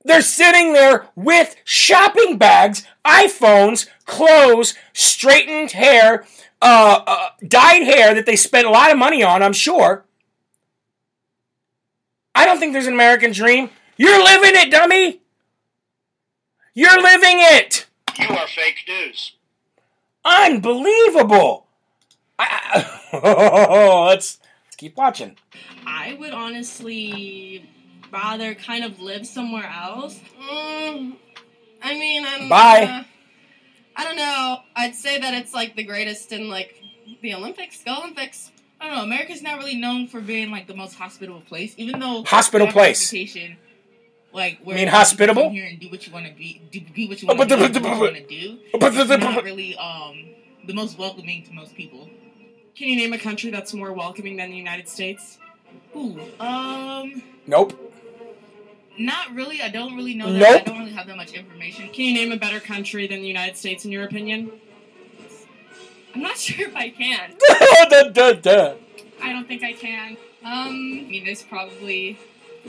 They're 0.05 0.21
sitting 0.21 0.73
there 0.73 1.07
with 1.15 1.55
shopping 1.63 2.37
bags, 2.37 2.85
iPhones, 3.05 3.87
clothes, 4.05 4.73
straightened 4.91 5.71
hair, 5.71 6.25
uh, 6.61 6.99
uh, 7.07 7.29
dyed 7.47 7.83
hair 7.83 8.13
that 8.13 8.25
they 8.25 8.35
spent 8.35 8.67
a 8.67 8.69
lot 8.69 8.91
of 8.91 8.97
money 8.97 9.23
on, 9.23 9.41
I'm 9.41 9.53
sure. 9.53 10.03
I 12.35 12.45
don't 12.45 12.59
think 12.59 12.73
there's 12.73 12.87
an 12.87 12.93
American 12.93 13.31
dream. 13.31 13.69
You're 13.97 14.23
living 14.23 14.51
it, 14.55 14.71
dummy. 14.71 15.21
You're 16.73 17.01
living 17.01 17.37
it. 17.39 17.85
You 18.17 18.27
are 18.29 18.47
fake 18.47 18.83
news. 18.87 19.33
Unbelievable. 20.25 21.67
I, 22.39 22.87
I, 23.13 24.07
let's 24.07 24.39
let's 24.65 24.75
keep 24.77 24.97
watching. 24.97 25.37
I 25.85 26.15
would 26.19 26.31
honestly 26.33 27.69
rather 28.11 28.55
kind 28.55 28.83
of 28.83 28.99
live 28.99 29.27
somewhere 29.27 29.69
else. 29.69 30.19
Mm, 30.49 31.15
I 31.81 31.93
mean, 31.93 32.25
I'm. 32.25 32.49
Bye. 32.49 32.83
uh, 32.83 33.03
I 33.95 34.03
don't 34.03 34.17
know. 34.17 34.57
I'd 34.75 34.95
say 34.95 35.19
that 35.19 35.33
it's 35.35 35.53
like 35.53 35.75
the 35.75 35.83
greatest 35.83 36.31
in 36.31 36.49
like 36.49 36.81
the 37.21 37.35
Olympics. 37.35 37.83
Go 37.83 37.95
Olympics. 37.99 38.51
I 38.83 38.87
don't 38.87 38.95
know. 38.97 39.03
America's 39.03 39.41
not 39.41 39.57
really 39.59 39.77
known 39.77 40.07
for 40.07 40.19
being 40.19 40.51
like 40.51 40.67
the 40.67 40.75
most 40.75 40.95
hospitable 40.95 41.39
place, 41.41 41.73
even 41.77 41.99
though 42.01 42.23
Hospital 42.23 42.65
we 42.67 42.67
have 42.67 42.75
a 42.75 42.79
place. 42.79 43.13
reputation, 43.13 43.57
Like, 44.33 44.59
where 44.63 44.75
mean 44.75 44.85
you 44.87 44.91
hospitable? 44.91 45.43
Come 45.43 45.53
here 45.53 45.65
and 45.65 45.79
do 45.79 45.89
what 45.89 46.05
you 46.05 46.11
want 46.11 46.25
to 46.25 46.33
be, 46.33 46.61
do, 46.69 46.81
be 46.93 47.07
what 47.07 47.21
you 47.21 47.27
want 47.29 47.39
to 47.39 47.45
do, 47.45 47.57
but 47.61 47.73
the- 47.73 47.79
you 47.79 47.99
want 47.99 48.15
to 48.17 48.27
do. 48.27 48.59
but 48.79 48.89
the- 48.93 49.01
It's 49.13 49.23
not 49.23 49.43
really 49.45 49.77
um 49.77 50.25
the 50.67 50.73
most 50.73 50.97
welcoming 50.99 51.43
to 51.45 51.53
most 51.53 51.75
people. 51.75 52.09
Can 52.75 52.89
you 52.89 52.95
name 52.97 53.13
a 53.13 53.17
country 53.17 53.51
that's 53.51 53.73
more 53.73 53.93
welcoming 53.93 54.35
than 54.37 54.49
the 54.51 54.57
United 54.57 54.89
States? 54.89 55.37
Ooh, 55.95 56.19
um, 56.39 57.21
Nope. 57.47 57.71
not 58.99 59.33
really. 59.33 59.61
I 59.61 59.69
don't 59.69 59.95
really 59.95 60.13
know 60.15 60.31
that. 60.33 60.39
Nope. 60.39 60.61
I 60.61 60.63
don't 60.65 60.79
really 60.79 60.91
have 60.91 61.07
that 61.07 61.15
much 61.15 61.31
information. 61.33 61.89
Can 61.89 62.03
you 62.05 62.13
name 62.13 62.31
a 62.33 62.37
better 62.37 62.59
country 62.59 63.07
than 63.07 63.21
the 63.21 63.27
United 63.27 63.55
States 63.57 63.85
in 63.85 63.91
your 63.91 64.03
opinion? 64.03 64.51
I'm 66.13 66.21
not 66.21 66.37
sure 66.37 66.67
if 66.67 66.75
I 66.75 66.89
can. 66.89 67.35
Duh, 67.89 68.09
duh, 68.09 68.33
duh. 68.33 68.75
I 69.21 69.31
don't 69.31 69.47
think 69.47 69.63
I 69.63 69.73
can. 69.73 70.17
Um, 70.43 70.49
I 70.67 70.69
mean, 71.09 71.23
there's 71.25 71.43
probably 71.43 72.17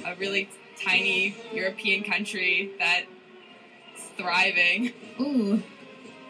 a 0.05 0.15
really 0.17 0.49
tiny 0.81 1.37
European 1.53 2.05
country 2.05 2.71
that's 2.79 3.07
thriving. 4.17 4.93
Ooh, 5.21 5.63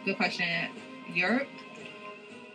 good 0.05 0.17
question. 0.17 0.47
Europe. 1.13 1.49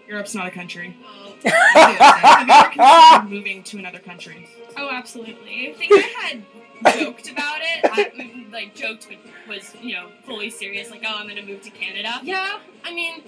Europe's 0.07 0.33
not 0.33 0.47
a 0.47 0.51
country. 0.51 0.97
Yeah. 1.45 1.51
Have 1.51 2.47
you 2.47 2.53
ever 2.53 2.69
considered 2.71 3.29
moving 3.29 3.63
to 3.63 3.77
another 3.77 3.99
country? 3.99 4.49
Oh, 4.75 4.89
absolutely. 4.91 5.69
I 5.69 5.73
think 5.73 5.91
I 5.93 6.41
had 6.83 6.95
joked 6.99 7.29
about 7.29 7.59
it. 7.61 7.79
I, 7.83 8.45
like 8.51 8.73
joked 8.73 9.07
but 9.07 9.17
was 9.47 9.75
you 9.81 9.93
know 9.93 10.09
fully 10.25 10.49
serious. 10.49 10.89
Like, 10.89 11.03
oh, 11.05 11.15
I'm 11.15 11.27
gonna 11.27 11.43
move 11.43 11.61
to 11.61 11.69
Canada. 11.69 12.19
Yeah, 12.23 12.59
I 12.83 12.93
mean, 12.93 13.21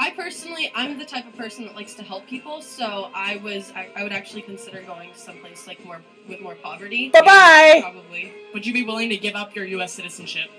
I 0.00 0.10
personally, 0.12 0.72
I'm 0.74 0.98
the 0.98 1.04
type 1.04 1.26
of 1.26 1.36
person 1.36 1.66
that 1.66 1.74
likes 1.74 1.92
to 1.94 2.02
help 2.02 2.26
people, 2.26 2.62
so 2.62 3.10
I 3.14 3.36
was, 3.36 3.70
I, 3.76 3.90
I 3.94 4.02
would 4.02 4.12
actually 4.12 4.40
consider 4.40 4.80
going 4.80 5.12
to 5.12 5.18
someplace 5.18 5.66
like 5.66 5.84
more 5.84 6.00
with 6.26 6.40
more 6.40 6.54
poverty. 6.54 7.10
Bye 7.10 7.20
bye. 7.20 7.78
Probably. 7.82 8.32
Would 8.54 8.64
you 8.64 8.72
be 8.72 8.82
willing 8.82 9.10
to 9.10 9.18
give 9.18 9.34
up 9.34 9.54
your 9.54 9.66
U.S. 9.66 9.92
citizenship? 9.92 10.50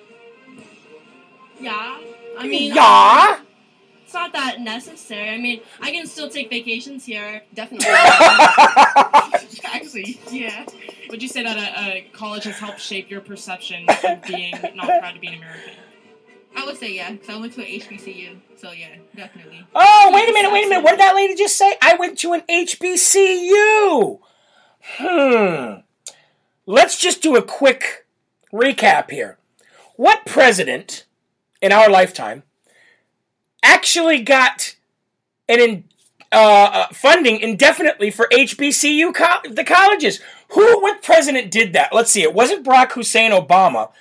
Yeah. 1.60 2.00
I 2.38 2.48
mean, 2.48 2.76
Yeah. 2.76 3.38
Um, 3.40 3.48
it's 4.04 4.14
not 4.14 4.34
that 4.34 4.60
necessary. 4.62 5.30
I 5.30 5.38
mean, 5.38 5.62
I 5.80 5.90
can 5.92 6.06
still 6.06 6.30
take 6.30 6.50
vacations 6.52 7.04
here. 7.06 7.42
Definitely. 7.56 7.88
Actually, 9.64 10.20
yeah. 10.30 10.66
Would 11.10 11.24
you 11.24 11.30
say 11.30 11.42
that 11.44 11.58
a, 11.58 11.98
a 11.98 12.08
college 12.12 12.44
has 12.44 12.60
helped 12.60 12.80
shape 12.80 13.10
your 13.10 13.22
perception 13.22 13.86
of 13.90 14.22
being 14.28 14.52
not 14.76 14.88
proud 15.00 15.14
to 15.14 15.20
be 15.20 15.28
an 15.28 15.36
American? 15.36 15.74
I 16.56 16.66
would 16.66 16.78
say 16.78 16.94
yeah, 16.94 17.12
because 17.12 17.30
I 17.30 17.40
went 17.40 17.54
to 17.54 17.62
an 17.62 17.68
HBCU, 17.68 18.40
so 18.58 18.72
yeah, 18.72 18.96
definitely. 19.16 19.66
Oh, 19.74 20.12
wait 20.14 20.30
a 20.30 20.34
minute, 20.34 20.52
wait 20.52 20.66
a 20.66 20.70
minute. 20.70 20.84
What 20.84 20.92
did 20.92 21.00
that 21.00 21.16
lady 21.16 21.36
just 21.36 21.58
say? 21.58 21.76
I 21.82 21.96
went 21.96 22.18
to 22.20 22.34
an 22.34 22.42
HBCU. 22.50 24.20
Hmm. 24.84 25.82
Let's 26.66 26.98
just 26.98 27.22
do 27.22 27.36
a 27.36 27.42
quick 27.42 28.06
recap 28.52 29.12
here. 29.12 29.38
What 29.96 30.26
president 30.26 31.06
in 31.62 31.72
our 31.72 31.90
lifetime 31.90 32.44
actually 33.64 34.22
got 34.22 34.76
an 35.48 35.60
in, 35.60 35.84
uh, 36.32 36.70
uh, 36.74 36.88
funding 36.94 37.40
indefinitely 37.40 38.12
for 38.12 38.28
HBCU 38.32 39.14
co- 39.14 39.50
the 39.50 39.64
colleges? 39.64 40.20
Who, 40.50 40.82
what 40.82 41.02
president 41.02 41.52
did 41.52 41.74
that? 41.74 41.94
Let's 41.94 42.12
see. 42.12 42.24
It 42.24 42.34
wasn't 42.34 42.66
Barack 42.66 42.92
Hussein 42.92 43.32
Obama 43.32 43.92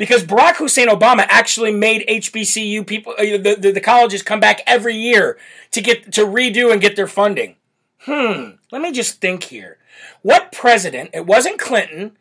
because 0.00 0.24
Barack 0.24 0.56
Hussein 0.56 0.88
Obama 0.88 1.26
actually 1.28 1.74
made 1.74 2.08
HBCU 2.08 2.86
people, 2.86 3.12
uh, 3.18 3.22
the, 3.22 3.54
the, 3.60 3.70
the 3.70 3.80
colleges 3.82 4.22
come 4.22 4.40
back 4.40 4.62
every 4.66 4.96
year 4.96 5.36
to 5.72 5.82
get 5.82 6.10
to 6.12 6.22
redo 6.22 6.72
and 6.72 6.80
get 6.80 6.96
their 6.96 7.06
funding. 7.06 7.56
Hmm. 7.98 8.52
Let 8.72 8.80
me 8.80 8.92
just 8.92 9.20
think 9.20 9.44
here. 9.44 9.76
What 10.22 10.52
president? 10.52 11.10
It 11.12 11.26
wasn't 11.26 11.58
Clinton, 11.58 12.16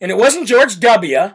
and 0.00 0.10
it 0.10 0.16
wasn't 0.16 0.48
George 0.48 0.80
W. 0.80 1.32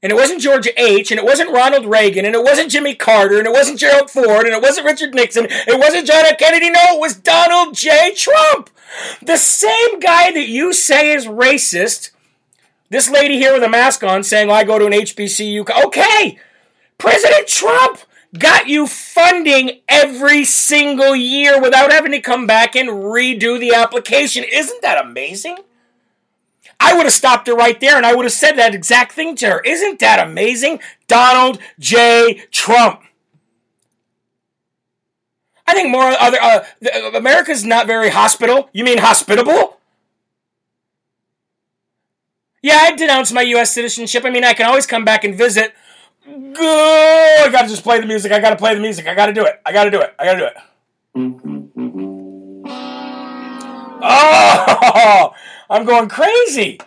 And 0.00 0.12
it 0.12 0.14
wasn't 0.14 0.42
George 0.42 0.68
H. 0.76 1.10
And 1.10 1.18
it 1.18 1.24
wasn't 1.24 1.50
Ronald 1.50 1.84
Reagan. 1.84 2.24
And 2.24 2.36
it 2.36 2.44
wasn't 2.44 2.70
Jimmy 2.70 2.94
Carter. 2.94 3.38
And 3.38 3.48
it 3.48 3.52
wasn't 3.52 3.80
Gerald 3.80 4.08
Ford. 4.08 4.46
And 4.46 4.54
it 4.54 4.62
wasn't 4.62 4.86
Richard 4.86 5.12
Nixon. 5.12 5.48
It 5.50 5.76
wasn't 5.76 6.06
John 6.06 6.24
F. 6.24 6.38
Kennedy. 6.38 6.70
No, 6.70 6.80
it 6.90 7.00
was 7.00 7.16
Donald 7.16 7.74
J. 7.74 8.14
Trump. 8.14 8.70
The 9.20 9.36
same 9.36 9.98
guy 9.98 10.30
that 10.30 10.46
you 10.46 10.72
say 10.72 11.10
is 11.10 11.26
racist. 11.26 12.12
This 12.90 13.10
lady 13.10 13.36
here 13.36 13.52
with 13.52 13.62
a 13.62 13.68
mask 13.68 14.02
on 14.02 14.22
saying, 14.22 14.48
well, 14.48 14.56
I 14.56 14.64
go 14.64 14.78
to 14.78 14.86
an 14.86 14.92
HBCU. 14.92 15.68
Okay. 15.86 16.38
President 16.96 17.46
Trump 17.46 18.00
got 18.36 18.66
you 18.66 18.86
funding 18.86 19.80
every 19.88 20.44
single 20.44 21.14
year 21.14 21.60
without 21.60 21.92
having 21.92 22.12
to 22.12 22.20
come 22.20 22.46
back 22.46 22.74
and 22.74 22.88
redo 22.88 23.58
the 23.58 23.74
application. 23.74 24.44
Isn't 24.44 24.82
that 24.82 25.04
amazing? 25.04 25.58
I 26.80 26.94
would 26.94 27.04
have 27.04 27.12
stopped 27.12 27.46
her 27.48 27.54
right 27.54 27.78
there 27.80 27.96
and 27.96 28.06
I 28.06 28.14
would 28.14 28.24
have 28.24 28.32
said 28.32 28.52
that 28.52 28.74
exact 28.74 29.12
thing 29.12 29.34
to 29.36 29.46
her. 29.46 29.60
Isn't 29.60 29.98
that 29.98 30.26
amazing? 30.26 30.80
Donald 31.08 31.58
J. 31.78 32.44
Trump. 32.50 33.02
I 35.66 35.74
think 35.74 35.90
more 35.90 36.02
other 36.02 36.38
uh, 36.40 36.64
America's 37.14 37.64
not 37.64 37.86
very 37.86 38.08
hospital. 38.08 38.70
You 38.72 38.84
mean 38.84 38.98
hospitable? 38.98 39.77
Yeah, 42.62 42.78
I 42.80 42.96
denounce 42.96 43.32
my 43.32 43.42
U.S. 43.42 43.72
citizenship. 43.72 44.24
I 44.24 44.30
mean, 44.30 44.44
I 44.44 44.52
can 44.52 44.66
always 44.66 44.86
come 44.86 45.04
back 45.04 45.24
and 45.24 45.34
visit. 45.36 45.74
I 46.26 47.48
gotta 47.50 47.68
just 47.68 47.82
play 47.82 48.00
the 48.00 48.06
music. 48.06 48.32
I 48.32 48.40
gotta 48.40 48.56
play 48.56 48.74
the 48.74 48.80
music. 48.80 49.06
I 49.06 49.14
gotta 49.14 49.32
do 49.32 49.44
it. 49.44 49.60
I 49.64 49.72
gotta 49.72 49.90
do 49.90 50.00
it. 50.00 50.14
I 50.18 50.24
gotta 50.24 50.38
do 50.38 50.46
it. 50.46 50.56
Oh! 54.02 55.34
I'm 55.70 55.84
going 55.84 56.08
crazy. 56.08 56.80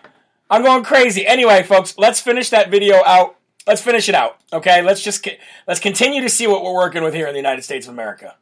I'm 0.50 0.64
going 0.64 0.84
crazy. 0.84 1.26
Anyway, 1.26 1.64
folks, 1.64 1.98
let's 1.98 2.20
finish 2.20 2.50
that 2.50 2.70
video 2.70 3.02
out. 3.06 3.38
Let's 3.66 3.82
finish 3.82 4.10
it 4.10 4.16
out. 4.16 4.38
Okay, 4.52 4.82
let's 4.82 5.02
just 5.02 5.28
let's 5.68 5.80
continue 5.80 6.22
to 6.22 6.30
see 6.30 6.48
what 6.48 6.64
we're 6.64 6.74
working 6.74 7.04
with 7.04 7.14
here 7.14 7.28
in 7.28 7.34
the 7.34 7.40
United 7.40 7.64
States 7.64 7.88
of 7.88 7.94
America. 7.94 8.36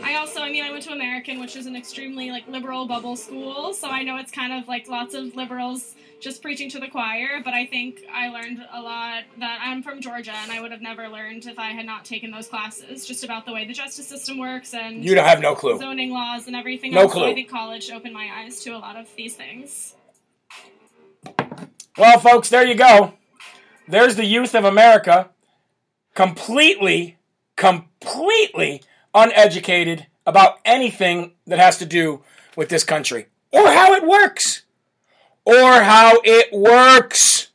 I 0.00 0.14
also, 0.16 0.40
I 0.40 0.50
mean, 0.50 0.64
I 0.64 0.70
went 0.70 0.84
to 0.84 0.92
American, 0.92 1.40
which 1.40 1.56
is 1.56 1.66
an 1.66 1.76
extremely 1.76 2.30
like 2.30 2.46
liberal 2.48 2.86
bubble 2.86 3.16
school, 3.16 3.74
so 3.74 3.88
I 3.88 4.02
know 4.02 4.16
it's 4.16 4.30
kind 4.30 4.52
of 4.52 4.68
like 4.68 4.88
lots 4.88 5.14
of 5.14 5.34
liberals 5.36 5.94
just 6.20 6.40
preaching 6.40 6.70
to 6.70 6.78
the 6.78 6.88
choir. 6.88 7.40
But 7.44 7.54
I 7.54 7.66
think 7.66 8.04
I 8.12 8.28
learned 8.28 8.64
a 8.72 8.80
lot 8.80 9.24
that 9.38 9.60
I'm 9.62 9.82
from 9.82 10.00
Georgia, 10.00 10.34
and 10.34 10.52
I 10.52 10.60
would 10.60 10.70
have 10.70 10.80
never 10.80 11.08
learned 11.08 11.46
if 11.46 11.58
I 11.58 11.70
had 11.70 11.86
not 11.86 12.04
taken 12.04 12.30
those 12.30 12.48
classes, 12.48 13.06
just 13.06 13.24
about 13.24 13.44
the 13.46 13.52
way 13.52 13.66
the 13.66 13.74
justice 13.74 14.06
system 14.08 14.38
works 14.38 14.74
and 14.74 15.04
you 15.04 15.14
don't 15.14 15.26
have 15.26 15.40
no 15.40 15.54
clue 15.54 15.78
zoning 15.78 16.10
laws 16.10 16.46
and 16.46 16.56
everything. 16.56 16.92
No 16.92 17.02
else. 17.02 17.12
clue. 17.12 17.22
So 17.22 17.30
I 17.30 17.34
think 17.34 17.50
college 17.50 17.90
opened 17.90 18.14
my 18.14 18.30
eyes 18.34 18.60
to 18.60 18.70
a 18.70 18.78
lot 18.78 18.96
of 18.96 19.08
these 19.16 19.34
things. 19.34 19.94
Well, 21.98 22.18
folks, 22.18 22.48
there 22.48 22.66
you 22.66 22.74
go. 22.74 23.14
There's 23.86 24.16
the 24.16 24.24
youth 24.24 24.54
of 24.54 24.64
America, 24.64 25.30
completely, 26.14 27.18
completely 27.56 28.82
uneducated 29.14 30.06
about 30.26 30.58
anything 30.64 31.32
that 31.46 31.58
has 31.58 31.78
to 31.78 31.86
do 31.86 32.22
with 32.56 32.68
this 32.68 32.84
country 32.84 33.26
or 33.50 33.66
how 33.68 33.92
it 33.94 34.06
works. 34.06 34.62
Or 35.44 35.82
how 35.82 36.20
it 36.24 36.52
works. 36.52 37.48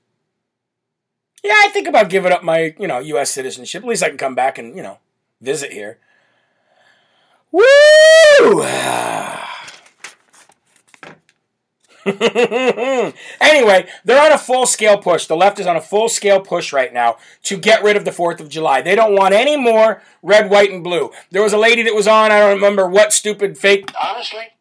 Yeah, 1.43 1.53
I 1.55 1.69
think 1.69 1.87
about 1.87 2.09
giving 2.09 2.33
up 2.33 2.43
my, 2.43 2.75
you 2.77 2.87
know, 2.87 2.99
U.S. 2.99 3.29
citizenship. 3.29 3.83
At 3.83 3.87
least 3.87 4.03
I 4.03 4.09
can 4.09 4.17
come 4.17 4.35
back 4.35 4.57
and, 4.57 4.75
you 4.75 4.83
know, 4.83 4.99
visit 5.39 5.71
here. 5.71 5.97
Woo! 7.51 8.63
anyway, 13.41 13.87
they're 14.05 14.23
on 14.23 14.31
a 14.31 14.37
full 14.37 14.65
scale 14.65 14.97
push. 14.97 15.25
The 15.25 15.35
left 15.35 15.59
is 15.59 15.67
on 15.67 15.75
a 15.75 15.81
full 15.81 16.07
scale 16.07 16.39
push 16.39 16.71
right 16.71 16.93
now 16.93 17.17
to 17.43 17.57
get 17.57 17.83
rid 17.83 17.97
of 17.97 18.05
the 18.05 18.11
4th 18.11 18.39
of 18.39 18.49
July. 18.49 18.81
They 18.81 18.95
don't 18.95 19.15
want 19.15 19.33
any 19.33 19.57
more 19.57 20.01
red, 20.23 20.49
white, 20.49 20.71
and 20.71 20.83
blue. 20.83 21.11
There 21.31 21.43
was 21.43 21.53
a 21.53 21.57
lady 21.57 21.83
that 21.83 21.95
was 21.95 22.07
on, 22.07 22.31
I 22.31 22.39
don't 22.39 22.55
remember 22.55 22.87
what 22.87 23.11
stupid 23.11 23.57
fake. 23.57 23.91
Honestly, 24.01 24.53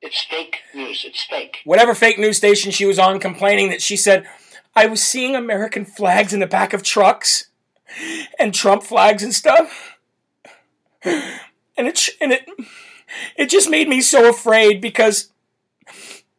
it's 0.00 0.22
fake 0.22 0.58
news. 0.74 1.04
It's 1.04 1.24
fake. 1.24 1.58
Whatever 1.64 1.94
fake 1.94 2.18
news 2.18 2.36
station 2.36 2.70
she 2.70 2.86
was 2.86 2.98
on, 2.98 3.18
complaining 3.18 3.70
that 3.70 3.82
she 3.82 3.96
said, 3.96 4.26
I 4.74 4.86
was 4.86 5.02
seeing 5.02 5.34
American 5.34 5.84
flags 5.84 6.32
in 6.32 6.40
the 6.40 6.46
back 6.46 6.72
of 6.72 6.82
trucks 6.82 7.48
and 8.38 8.54
Trump 8.54 8.82
flags 8.82 9.22
and 9.22 9.34
stuff. 9.34 9.96
And 11.02 11.86
it, 11.86 12.08
and 12.20 12.32
it, 12.32 12.48
it 13.36 13.50
just 13.50 13.70
made 13.70 13.88
me 13.88 14.00
so 14.00 14.28
afraid 14.28 14.80
because 14.80 15.30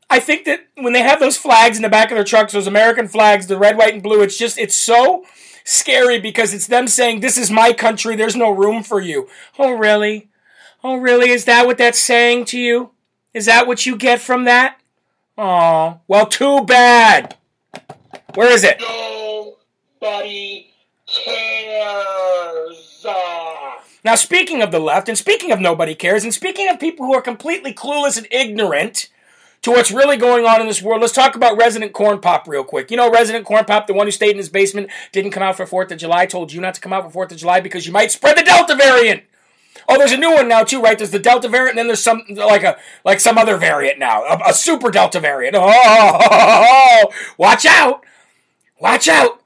I 0.10 0.20
think 0.20 0.45
that 0.45 0.68
when 0.76 0.93
they 0.93 1.01
have 1.01 1.20
those 1.20 1.38
flags 1.38 1.78
in 1.78 1.84
the 1.84 1.89
back 1.89 2.12
of 2.12 2.16
their 2.16 2.24
trucks, 2.24 2.53
those 2.53 2.68
American 2.68 3.08
flags, 3.08 3.47
the 3.47 3.58
red, 3.58 3.78
white, 3.78 3.93
and 3.93 4.03
blue, 4.03 4.22
it's 4.22 4.38
just, 4.38 4.58
it's 4.58 4.76
so 4.76 5.26
scary 5.64 6.20
because 6.20 6.53
it's 6.53 6.68
them 6.68 6.88
saying, 6.88 7.20
This 7.20 7.38
is 7.38 7.51
my 7.51 7.74
country, 7.74 8.16
there's 8.16 8.36
no 8.36 8.51
room 8.51 8.84
for 8.84 9.01
you. 9.01 9.28
Oh, 9.60 9.74
really? 9.74 10.30
Oh, 10.84 10.95
really? 10.95 11.30
Is 11.30 11.45
that 11.45 11.66
what 11.66 11.78
that's 11.78 11.99
saying 11.99 12.45
to 12.45 12.60
you? 12.60 12.91
Is 13.34 13.47
that 13.47 13.68
what 13.68 13.86
you 13.86 13.97
get 13.97 14.22
from 14.22 14.45
that? 14.45 14.80
Oh, 15.38 15.99
well, 16.08 16.26
too 16.26 16.64
bad. 16.64 17.36
Where 18.34 18.51
is 18.51 18.64
it? 18.64 18.80
Nobody 18.80 20.72
cares. 21.05 22.88
Now, 24.03 24.16
speaking 24.16 24.62
of 24.62 24.72
the 24.72 24.80
left, 24.80 25.10
and 25.10 25.18
speaking 25.18 25.51
of 25.51 25.60
nobody 25.60 25.93
cares, 25.93 26.24
and 26.24 26.34
speaking 26.34 26.70
of 26.70 26.80
people 26.80 27.05
who 27.05 27.14
are 27.14 27.22
completely 27.22 27.74
clueless 27.74 28.18
and 28.18 28.28
ignorant 28.32 29.10
to 29.64 29.72
what's 29.72 29.91
really 29.91 30.18
going 30.18 30.45
on 30.45 30.62
in 30.62 30.68
this 30.68 30.82
world, 30.82 31.01
let's 31.01 31.14
talk 31.14 31.36
about 31.36 31.58
Resident 31.58 31.93
Corn 31.93 32.20
Pop 32.20 32.47
real 32.47 32.64
quick. 32.64 32.91
You 32.91 32.97
know, 32.97 33.12
Resident 33.12 33.45
Corn 33.45 33.66
Pop, 33.66 33.88
the 33.88 33.93
one 33.93 34.08
who 34.08 34.12
stayed 34.12 34.32
in 34.32 34.38
his 34.38 34.49
basement, 34.49 34.89
didn't 35.12 35.32
come 35.32 35.43
out 35.43 35.58
for 35.58 35.66
4th 35.66 35.91
of 35.91 35.97
July, 35.97 36.26
told 36.26 36.53
you 36.53 36.62
not 36.62 36.76
to 36.76 36.82
come 36.82 36.93
out 36.93 37.12
for 37.12 37.26
4th 37.26 37.32
of 37.32 37.38
July 37.38 37.60
because 37.60 37.86
you 37.86 37.91
might 37.91 38.12
spread 38.12 38.38
the 38.38 38.43
Delta 38.43 38.76
variant. 38.76 39.24
Oh, 39.88 39.97
there's 39.97 40.12
a 40.12 40.18
new 40.18 40.34
one 40.34 40.47
now 40.47 40.64
too, 40.64 40.82
right? 40.82 40.97
There's 40.97 41.12
the 41.12 41.20
Delta 41.20 41.47
variant, 41.47 41.72
and 41.72 41.80
then 41.80 41.88
there's 41.88 42.03
some 42.03 42.24
like 42.30 42.64
a 42.64 42.78
like 43.05 43.20
some 43.20 43.38
other 43.38 43.58
variant 43.58 43.99
now, 43.99 44.24
a, 44.24 44.49
a 44.49 44.53
super 44.53 44.91
Delta 44.91 45.20
variant. 45.20 45.55
Oh, 45.58 47.12
watch 47.38 47.66
out! 47.66 48.03
Watch 48.80 49.08
out! 49.08 49.41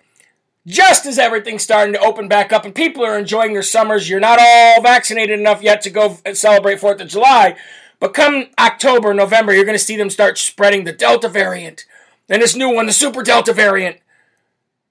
Just 0.68 1.05
as 1.05 1.18
everything's 1.18 1.64
starting 1.64 1.93
to 1.93 1.99
open 1.99 2.28
back 2.28 2.53
up 2.53 2.66
and 2.66 2.76
people 2.76 3.03
are 3.03 3.18
enjoying 3.18 3.53
their 3.53 3.64
summers, 3.64 4.07
you're 4.07 4.20
not 4.20 4.39
all 4.39 4.82
vaccinated 4.82 5.39
enough 5.39 5.64
yet 5.64 5.82
to 5.82 5.89
go 5.89 6.18
celebrate 6.34 6.80
Fourth 6.80 7.01
of 7.01 7.07
July. 7.07 7.55
But 8.02 8.16
come 8.16 8.47
October, 8.58 9.14
November, 9.14 9.54
you're 9.54 9.64
going 9.64 9.78
to 9.78 9.84
see 9.84 9.95
them 9.95 10.10
start 10.10 10.39
spreading 10.39 10.84
the 10.84 10.91
Delta 10.91 11.30
variant, 11.30 11.86
and 12.28 12.41
this 12.41 12.56
new 12.56 12.74
one, 12.74 12.88
the 12.88 12.93
super 12.93 13.22
Delta 13.22 13.54
variant. 13.54 13.97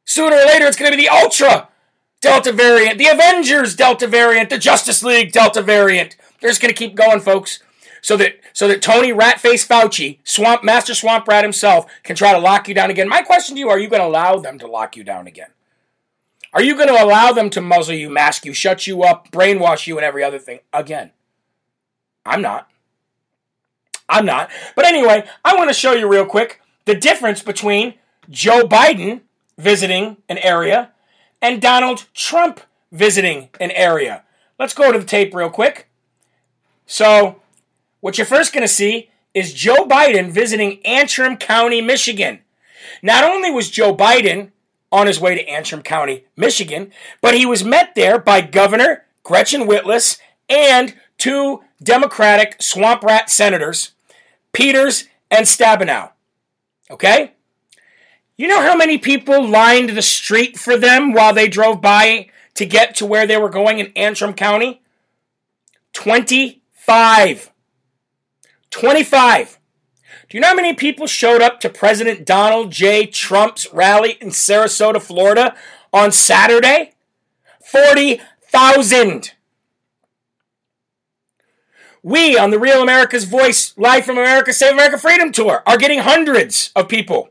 Sooner 0.04 0.36
or 0.36 0.46
later, 0.46 0.66
it's 0.66 0.76
going 0.76 0.92
to 0.92 0.96
be 0.96 1.02
the 1.02 1.10
Ultra 1.10 1.68
Delta 2.20 2.52
variant, 2.52 2.98
the 2.98 3.08
Avengers 3.08 3.74
Delta 3.74 4.06
variant, 4.06 4.48
the 4.48 4.58
Justice 4.58 5.02
League 5.02 5.32
Delta 5.32 5.60
variant. 5.60 6.16
They're 6.40 6.50
just 6.50 6.62
going 6.62 6.72
to 6.72 6.78
keep 6.78 6.94
going, 6.94 7.20
folks, 7.20 7.58
so 8.00 8.16
that 8.16 8.34
so 8.52 8.68
that 8.68 8.80
Tony 8.80 9.12
Ratface 9.12 9.66
Fauci, 9.66 10.18
Swamp 10.22 10.62
Master 10.62 10.94
Swamp 10.94 11.26
Rat 11.26 11.42
himself, 11.42 11.86
can 12.04 12.14
try 12.14 12.32
to 12.32 12.38
lock 12.38 12.68
you 12.68 12.74
down 12.74 12.90
again. 12.90 13.08
My 13.08 13.22
question 13.22 13.56
to 13.56 13.58
you: 13.58 13.68
Are 13.70 13.78
you 13.78 13.88
going 13.88 14.02
to 14.02 14.06
allow 14.06 14.38
them 14.38 14.56
to 14.60 14.68
lock 14.68 14.96
you 14.96 15.02
down 15.02 15.26
again? 15.26 15.50
Are 16.52 16.62
you 16.62 16.76
going 16.76 16.88
to 16.88 17.02
allow 17.02 17.32
them 17.32 17.50
to 17.50 17.60
muzzle 17.60 17.94
you, 17.94 18.08
mask 18.08 18.44
you, 18.44 18.52
shut 18.52 18.86
you 18.86 19.02
up, 19.02 19.32
brainwash 19.32 19.88
you, 19.88 19.98
and 19.98 20.04
every 20.04 20.22
other 20.22 20.38
thing 20.38 20.60
again? 20.72 21.10
I'm 22.24 22.42
not. 22.42 22.69
I'm 24.10 24.26
not. 24.26 24.50
But 24.74 24.84
anyway, 24.84 25.26
I 25.44 25.56
want 25.56 25.70
to 25.70 25.74
show 25.74 25.92
you 25.92 26.08
real 26.08 26.26
quick 26.26 26.60
the 26.84 26.94
difference 26.94 27.42
between 27.42 27.94
Joe 28.28 28.66
Biden 28.66 29.20
visiting 29.56 30.16
an 30.28 30.38
area 30.38 30.90
and 31.40 31.62
Donald 31.62 32.06
Trump 32.12 32.60
visiting 32.92 33.48
an 33.60 33.70
area. 33.70 34.24
Let's 34.58 34.74
go 34.74 34.92
to 34.92 34.98
the 34.98 35.04
tape 35.04 35.34
real 35.34 35.50
quick. 35.50 35.88
So, 36.86 37.40
what 38.00 38.18
you're 38.18 38.26
first 38.26 38.52
going 38.52 38.62
to 38.62 38.68
see 38.68 39.10
is 39.32 39.54
Joe 39.54 39.86
Biden 39.86 40.30
visiting 40.30 40.84
Antrim 40.84 41.36
County, 41.36 41.80
Michigan. 41.80 42.40
Not 43.02 43.24
only 43.24 43.50
was 43.50 43.70
Joe 43.70 43.94
Biden 43.94 44.50
on 44.90 45.06
his 45.06 45.20
way 45.20 45.36
to 45.36 45.48
Antrim 45.48 45.82
County, 45.82 46.24
Michigan, 46.36 46.90
but 47.20 47.34
he 47.34 47.46
was 47.46 47.64
met 47.64 47.94
there 47.94 48.18
by 48.18 48.40
Governor 48.40 49.04
Gretchen 49.22 49.68
Whitmer 49.68 50.18
and 50.48 50.94
two 51.16 51.62
Democratic 51.82 52.60
swamp 52.60 53.02
rat 53.02 53.30
senators, 53.30 53.92
Peters 54.52 55.04
and 55.30 55.46
Stabenow. 55.46 56.10
Okay? 56.90 57.32
You 58.36 58.48
know 58.48 58.62
how 58.62 58.76
many 58.76 58.98
people 58.98 59.46
lined 59.46 59.90
the 59.90 60.02
street 60.02 60.58
for 60.58 60.76
them 60.76 61.12
while 61.12 61.34
they 61.34 61.48
drove 61.48 61.80
by 61.80 62.28
to 62.54 62.64
get 62.66 62.94
to 62.96 63.06
where 63.06 63.26
they 63.26 63.36
were 63.36 63.50
going 63.50 63.78
in 63.78 63.92
Antrim 63.94 64.32
County? 64.34 64.82
25. 65.92 67.50
25. 68.70 69.58
Do 70.28 70.36
you 70.36 70.40
know 70.40 70.48
how 70.48 70.54
many 70.54 70.74
people 70.74 71.06
showed 71.06 71.42
up 71.42 71.60
to 71.60 71.68
President 71.68 72.24
Donald 72.24 72.70
J. 72.70 73.04
Trump's 73.04 73.66
rally 73.72 74.12
in 74.20 74.28
Sarasota, 74.28 75.02
Florida 75.02 75.56
on 75.92 76.12
Saturday? 76.12 76.92
40,000. 77.64 79.32
We 82.02 82.38
on 82.38 82.50
the 82.50 82.58
Real 82.58 82.82
America's 82.82 83.24
Voice 83.24 83.74
Live 83.76 84.06
from 84.06 84.16
America 84.16 84.52
Save 84.54 84.72
America 84.72 84.96
Freedom 84.96 85.32
Tour 85.32 85.62
are 85.66 85.76
getting 85.76 85.98
hundreds 85.98 86.72
of 86.74 86.88
people 86.88 87.28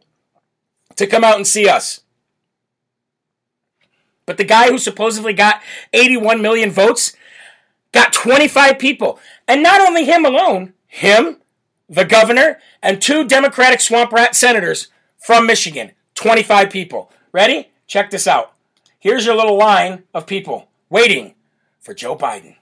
to 0.96 1.08
come 1.08 1.24
out 1.24 1.38
and 1.38 1.48
see 1.48 1.68
us. 1.68 2.02
But 4.28 4.38
the 4.38 4.44
guy 4.44 4.70
who 4.70 4.78
supposedly 4.78 5.34
got 5.34 5.64
81 5.92 6.40
million 6.42 6.70
votes 6.70 7.16
got 7.92 8.14
25 8.14 8.78
people. 8.78 9.20
And 9.48 9.64
not 9.64 9.82
only 9.82 10.06
him 10.06 10.24
alone, 10.24 10.74
him, 10.86 11.38
the 11.90 12.06
governor, 12.06 12.60
and 12.84 13.02
two 13.02 13.28
Democratic 13.28 13.82
swamp 13.82 14.12
rat 14.12 14.36
senators 14.36 14.90
from 15.18 15.48
Michigan. 15.48 15.94
25 16.14 16.70
people. 16.70 17.12
Ready? 17.32 17.72
Check 17.88 18.12
this 18.12 18.28
out. 18.28 18.54
Here's 19.00 19.26
your 19.26 19.36
little 19.36 19.58
line 19.58 20.04
of 20.14 20.28
people 20.28 20.68
waiting 20.92 21.34
for 21.80 21.96
Joe 21.96 22.16
Biden. 22.16 22.58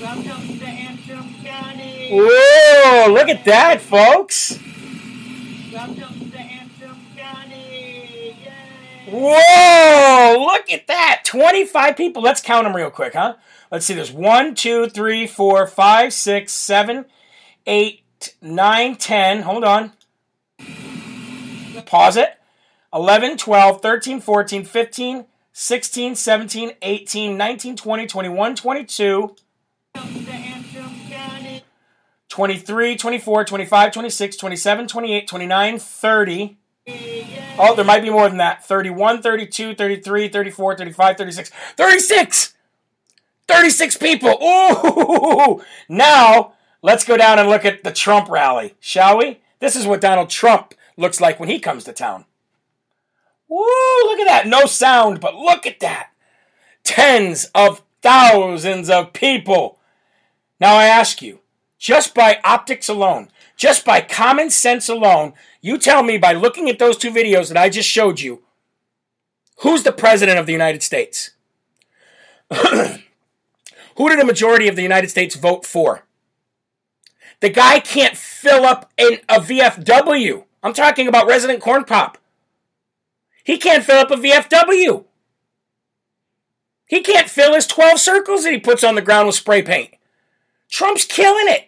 Welcome 0.00 0.58
to 0.58 0.64
Antrim 0.64 1.34
County. 1.42 1.97
Whoa, 2.10 3.12
look 3.12 3.28
at 3.28 3.44
that, 3.44 3.80
folks. 3.80 4.58
Whoa, 9.10 10.36
look 10.38 10.70
at 10.70 10.86
that. 10.86 11.22
25 11.24 11.96
people. 11.96 12.22
Let's 12.22 12.40
count 12.40 12.64
them 12.64 12.76
real 12.76 12.90
quick, 12.90 13.14
huh? 13.14 13.36
Let's 13.70 13.86
see. 13.86 13.94
There's 13.94 14.12
1, 14.12 14.54
2, 14.54 14.88
3, 14.88 15.26
4, 15.26 15.66
5, 15.66 16.12
6, 16.12 16.52
7, 16.52 17.04
8, 17.66 18.02
9, 18.42 18.96
10. 18.96 19.42
Hold 19.42 19.64
on. 19.64 19.92
Pause 21.86 22.16
it. 22.18 22.38
11, 22.92 23.36
12, 23.36 23.82
13, 23.82 24.20
14, 24.20 24.64
15, 24.64 25.24
16, 25.52 26.14
17, 26.14 26.70
18, 26.80 27.36
19, 27.36 27.76
20, 27.76 28.06
21, 28.06 28.56
22, 28.56 29.36
Welcome 29.94 30.24
to 30.24 30.30
Antrim 30.30 30.90
County. 31.10 31.64
23, 32.38 32.96
24, 32.96 33.44
25, 33.46 33.92
26, 33.92 34.36
27, 34.36 34.86
28, 34.86 35.26
29, 35.26 35.78
30. 35.80 36.58
Oh, 37.58 37.74
there 37.74 37.84
might 37.84 38.02
be 38.02 38.10
more 38.10 38.28
than 38.28 38.38
that. 38.38 38.64
31, 38.64 39.22
32, 39.22 39.74
33, 39.74 40.28
34, 40.28 40.76
35, 40.76 41.16
36. 41.16 41.50
36! 41.76 42.54
36 43.48 43.96
people. 43.96 44.38
Ooh! 44.40 45.64
Now, 45.88 46.52
let's 46.80 47.04
go 47.04 47.16
down 47.16 47.40
and 47.40 47.48
look 47.48 47.64
at 47.64 47.82
the 47.82 47.90
Trump 47.90 48.30
rally, 48.30 48.76
shall 48.78 49.18
we? 49.18 49.40
This 49.58 49.74
is 49.74 49.84
what 49.84 50.00
Donald 50.00 50.30
Trump 50.30 50.74
looks 50.96 51.20
like 51.20 51.40
when 51.40 51.48
he 51.48 51.58
comes 51.58 51.82
to 51.82 51.92
town. 51.92 52.24
Woo! 53.48 53.64
Look 54.04 54.20
at 54.20 54.28
that. 54.28 54.46
No 54.46 54.66
sound, 54.66 55.20
but 55.20 55.34
look 55.34 55.66
at 55.66 55.80
that. 55.80 56.10
Tens 56.84 57.46
of 57.52 57.82
thousands 58.00 58.88
of 58.88 59.12
people. 59.12 59.80
Now 60.60 60.76
I 60.76 60.84
ask 60.84 61.20
you, 61.20 61.40
just 61.78 62.14
by 62.14 62.40
optics 62.44 62.88
alone, 62.88 63.28
just 63.56 63.84
by 63.84 64.00
common 64.00 64.50
sense 64.50 64.88
alone, 64.88 65.32
you 65.60 65.78
tell 65.78 66.02
me 66.02 66.18
by 66.18 66.32
looking 66.32 66.68
at 66.68 66.78
those 66.78 66.96
two 66.96 67.10
videos 67.10 67.48
that 67.48 67.56
I 67.56 67.68
just 67.68 67.88
showed 67.88 68.20
you, 68.20 68.42
who's 69.58 69.82
the 69.82 69.92
president 69.92 70.38
of 70.38 70.46
the 70.46 70.52
United 70.52 70.82
States? 70.82 71.30
Who 73.98 74.08
did 74.08 74.20
a 74.20 74.24
majority 74.24 74.68
of 74.68 74.76
the 74.76 74.82
United 74.82 75.10
States 75.10 75.34
vote 75.34 75.66
for? 75.66 76.04
The 77.40 77.48
guy 77.48 77.80
can't 77.80 78.16
fill 78.16 78.64
up 78.64 78.92
in 78.96 79.18
a 79.28 79.40
VFW. 79.40 80.44
I'm 80.62 80.72
talking 80.72 81.08
about 81.08 81.26
resident 81.26 81.60
corn 81.60 81.84
pop. 81.84 82.16
He 83.42 83.58
can't 83.58 83.84
fill 83.84 83.98
up 83.98 84.12
a 84.12 84.14
VFW. 84.14 85.04
He 86.86 87.00
can't 87.00 87.28
fill 87.28 87.54
his 87.54 87.66
12 87.66 87.98
circles 87.98 88.44
that 88.44 88.52
he 88.52 88.60
puts 88.60 88.84
on 88.84 88.94
the 88.94 89.02
ground 89.02 89.26
with 89.26 89.36
spray 89.36 89.62
paint. 89.62 89.90
Trump's 90.70 91.04
killing 91.04 91.46
it. 91.48 91.67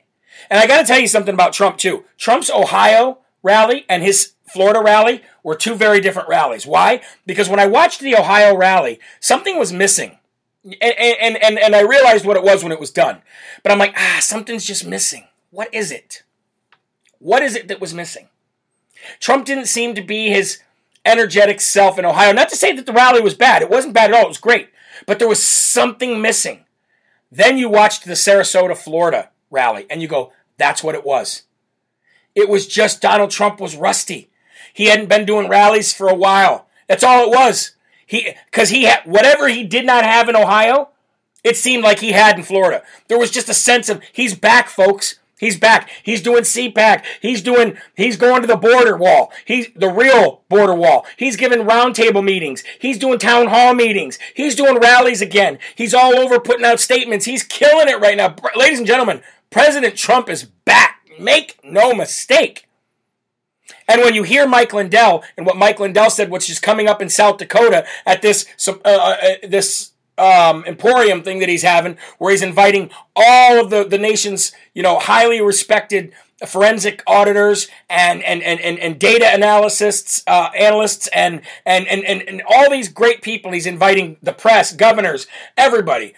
And 0.51 0.59
I 0.59 0.66
got 0.66 0.80
to 0.80 0.86
tell 0.86 0.98
you 0.98 1.07
something 1.07 1.34
about 1.34 1.53
Trump, 1.53 1.78
too. 1.78 2.05
Trump's 2.18 2.51
Ohio 2.51 3.18
rally 3.42 3.86
and 3.88 4.03
his 4.03 4.32
Florida 4.53 4.80
rally 4.80 5.22
were 5.42 5.55
two 5.55 5.74
very 5.74 6.01
different 6.01 6.28
rallies. 6.28 6.66
Why? 6.66 7.01
Because 7.24 7.48
when 7.48 7.61
I 7.61 7.66
watched 7.66 8.01
the 8.01 8.16
Ohio 8.16 8.57
rally, 8.57 8.98
something 9.20 9.59
was 9.59 9.72
missing. 9.72 10.18
And, 10.64 10.76
and, 10.82 11.59
and, 11.59 11.74
I 11.74 11.80
realized 11.80 12.26
what 12.26 12.36
it 12.36 12.42
was 12.42 12.62
when 12.62 12.72
it 12.72 12.80
was 12.80 12.90
done. 12.90 13.22
But 13.62 13.72
I'm 13.72 13.78
like, 13.78 13.94
ah, 13.96 14.18
something's 14.20 14.66
just 14.66 14.84
missing. 14.84 15.26
What 15.51 15.72
is 15.72 15.90
it? 15.90 16.22
What 17.18 17.42
is 17.42 17.57
it 17.57 17.68
that 17.68 17.80
was 17.80 17.94
missing? 17.94 18.28
Trump 19.20 19.46
didn't 19.46 19.66
seem 19.66 19.94
to 19.94 20.03
be 20.03 20.28
his 20.28 20.59
energetic 21.07 21.62
self 21.62 21.98
in 21.98 22.05
Ohio. 22.05 22.32
Not 22.32 22.51
to 22.51 22.57
say 22.57 22.72
that 22.72 22.84
the 22.84 22.92
rally 22.92 23.22
was 23.22 23.34
bad. 23.34 23.62
It 23.62 23.70
wasn't 23.70 23.94
bad 23.94 24.11
at 24.11 24.16
all. 24.16 24.26
It 24.26 24.28
was 24.28 24.38
great. 24.38 24.68
But 25.07 25.18
there 25.18 25.28
was 25.28 25.42
something 25.42 26.20
missing. 26.20 26.64
Then 27.32 27.57
you 27.57 27.68
watched 27.68 28.05
the 28.05 28.12
Sarasota, 28.12 28.76
Florida 28.76 29.30
rally, 29.51 29.86
and 29.88 30.03
you 30.03 30.09
go, 30.09 30.32
that's 30.61 30.82
what 30.82 30.94
it 30.94 31.04
was. 31.04 31.42
It 32.34 32.48
was 32.48 32.66
just 32.66 33.02
Donald 33.02 33.30
Trump 33.30 33.61
was 33.61 33.76
rusty. 33.76 34.30
He 34.72 34.86
hadn't 34.86 35.08
been 35.08 35.24
doing 35.24 35.48
rallies 35.48 35.92
for 35.92 36.08
a 36.08 36.14
while. 36.14 36.66
That's 36.88 37.04
all 37.04 37.24
it 37.24 37.30
was. 37.30 37.72
He 38.06 38.34
because 38.50 38.70
he 38.70 38.84
had 38.84 39.02
whatever 39.04 39.48
he 39.48 39.64
did 39.64 39.86
not 39.86 40.04
have 40.04 40.28
in 40.28 40.36
Ohio, 40.36 40.90
it 41.42 41.56
seemed 41.56 41.84
like 41.84 42.00
he 42.00 42.12
had 42.12 42.36
in 42.36 42.42
Florida. 42.42 42.82
There 43.08 43.18
was 43.18 43.30
just 43.30 43.48
a 43.48 43.54
sense 43.54 43.88
of 43.88 44.02
he's 44.12 44.34
back, 44.34 44.68
folks. 44.68 45.16
He's 45.38 45.58
back. 45.58 45.88
He's 46.02 46.20
doing 46.20 46.42
CPAC. 46.42 47.02
He's 47.22 47.40
doing. 47.40 47.78
He's 47.96 48.18
going 48.18 48.42
to 48.42 48.46
the 48.46 48.56
border 48.56 48.94
wall. 48.96 49.32
He's 49.46 49.68
the 49.74 49.88
real 49.88 50.42
border 50.50 50.74
wall. 50.74 51.06
He's 51.16 51.36
giving 51.36 51.61
roundtable 51.61 52.22
meetings. 52.22 52.62
He's 52.78 52.98
doing 52.98 53.18
town 53.18 53.46
hall 53.46 53.74
meetings. 53.74 54.18
He's 54.34 54.54
doing 54.54 54.78
rallies 54.78 55.22
again. 55.22 55.58
He's 55.74 55.94
all 55.94 56.18
over 56.18 56.40
putting 56.40 56.66
out 56.66 56.78
statements. 56.78 57.24
He's 57.24 57.42
killing 57.42 57.88
it 57.88 58.00
right 58.00 58.18
now, 58.18 58.36
ladies 58.54 58.78
and 58.78 58.86
gentlemen. 58.86 59.22
President 59.51 59.96
Trump 59.96 60.28
is 60.28 60.44
back. 60.44 61.01
Make 61.18 61.59
no 61.62 61.92
mistake. 61.92 62.68
And 63.88 64.01
when 64.03 64.14
you 64.14 64.22
hear 64.22 64.46
Mike 64.46 64.72
Lindell 64.72 65.24
and 65.36 65.44
what 65.44 65.57
Mike 65.57 65.80
Lindell 65.80 66.11
said, 66.11 66.30
which 66.30 66.48
is 66.48 66.59
coming 66.61 66.86
up 66.88 67.03
in 67.03 67.09
South 67.09 67.38
Dakota 67.38 67.84
at 68.07 68.22
this 68.22 68.46
uh, 68.68 68.72
uh, 68.84 69.16
this 69.42 69.92
um, 70.16 70.64
emporium 70.64 71.22
thing 71.22 71.40
that 71.40 71.48
he's 71.48 71.62
having, 71.62 71.96
where 72.18 72.30
he's 72.30 72.42
inviting 72.42 72.90
all 73.16 73.61
of 73.61 73.70
the, 73.70 73.84
the 73.84 73.98
nation's 73.98 74.53
you 74.74 74.82
know 74.82 74.98
highly 74.98 75.40
respected 75.40 76.12
forensic 76.46 77.03
auditors 77.07 77.68
and 77.88 78.22
and 78.22 78.42
and, 78.42 78.61
and, 78.61 78.78
and 78.78 78.98
data 78.98 79.26
analysts 79.26 80.22
uh, 80.26 80.51
analysts 80.57 81.09
and, 81.09 81.42
and 81.66 81.86
and 81.88 82.05
and 82.05 82.22
and 82.22 82.42
all 82.48 82.70
these 82.70 82.88
great 82.88 83.22
people. 83.22 83.53
He's 83.53 83.66
inviting 83.66 84.16
the 84.22 84.32
press, 84.32 84.72
governors, 84.72 85.26
everybody. 85.57 86.14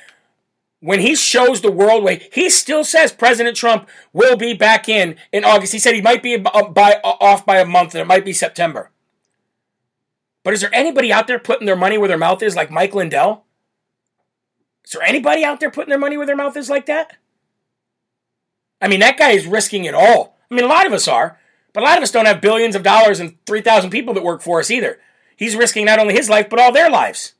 When 0.82 0.98
he 0.98 1.14
shows 1.14 1.60
the 1.60 1.70
world 1.70 2.02
way, 2.02 2.28
he 2.32 2.50
still 2.50 2.82
says 2.82 3.12
President 3.12 3.56
Trump 3.56 3.88
will 4.12 4.36
be 4.36 4.52
back 4.52 4.88
in 4.88 5.14
in 5.30 5.44
August. 5.44 5.72
He 5.72 5.78
said 5.78 5.94
he 5.94 6.02
might 6.02 6.24
be 6.24 6.34
uh, 6.34 6.68
by, 6.70 6.94
uh, 7.04 7.14
off 7.20 7.46
by 7.46 7.58
a 7.58 7.64
month, 7.64 7.94
and 7.94 8.02
it 8.02 8.08
might 8.08 8.24
be 8.24 8.32
September. 8.32 8.90
But 10.42 10.54
is 10.54 10.60
there 10.60 10.74
anybody 10.74 11.12
out 11.12 11.28
there 11.28 11.38
putting 11.38 11.66
their 11.66 11.76
money 11.76 11.98
where 11.98 12.08
their 12.08 12.18
mouth 12.18 12.42
is, 12.42 12.56
like 12.56 12.72
Mike 12.72 12.96
Lindell? 12.96 13.44
Is 14.84 14.90
there 14.90 15.02
anybody 15.02 15.44
out 15.44 15.60
there 15.60 15.70
putting 15.70 15.90
their 15.90 16.00
money 16.00 16.16
where 16.16 16.26
their 16.26 16.34
mouth 16.34 16.56
is 16.56 16.68
like 16.68 16.86
that? 16.86 17.16
I 18.80 18.88
mean, 18.88 18.98
that 18.98 19.16
guy 19.16 19.30
is 19.30 19.46
risking 19.46 19.84
it 19.84 19.94
all. 19.94 20.36
I 20.50 20.54
mean, 20.56 20.64
a 20.64 20.68
lot 20.68 20.84
of 20.84 20.92
us 20.92 21.06
are, 21.06 21.38
but 21.72 21.84
a 21.84 21.86
lot 21.86 21.96
of 21.96 22.02
us 22.02 22.10
don't 22.10 22.26
have 22.26 22.40
billions 22.40 22.74
of 22.74 22.82
dollars 22.82 23.20
and 23.20 23.36
3,000 23.46 23.90
people 23.90 24.14
that 24.14 24.24
work 24.24 24.42
for 24.42 24.58
us 24.58 24.68
either. 24.68 24.98
He's 25.36 25.54
risking 25.54 25.86
not 25.86 26.00
only 26.00 26.14
his 26.14 26.28
life, 26.28 26.50
but 26.50 26.58
all 26.58 26.72
their 26.72 26.90
lives. 26.90 27.34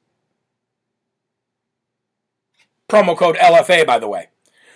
Promo 2.92 3.16
code 3.16 3.36
LFA, 3.36 3.86
by 3.86 3.98
the 3.98 4.06
way. 4.06 4.28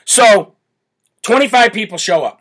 So, 0.06 0.54
25 1.20 1.74
people 1.74 1.98
show 1.98 2.24
up. 2.24 2.40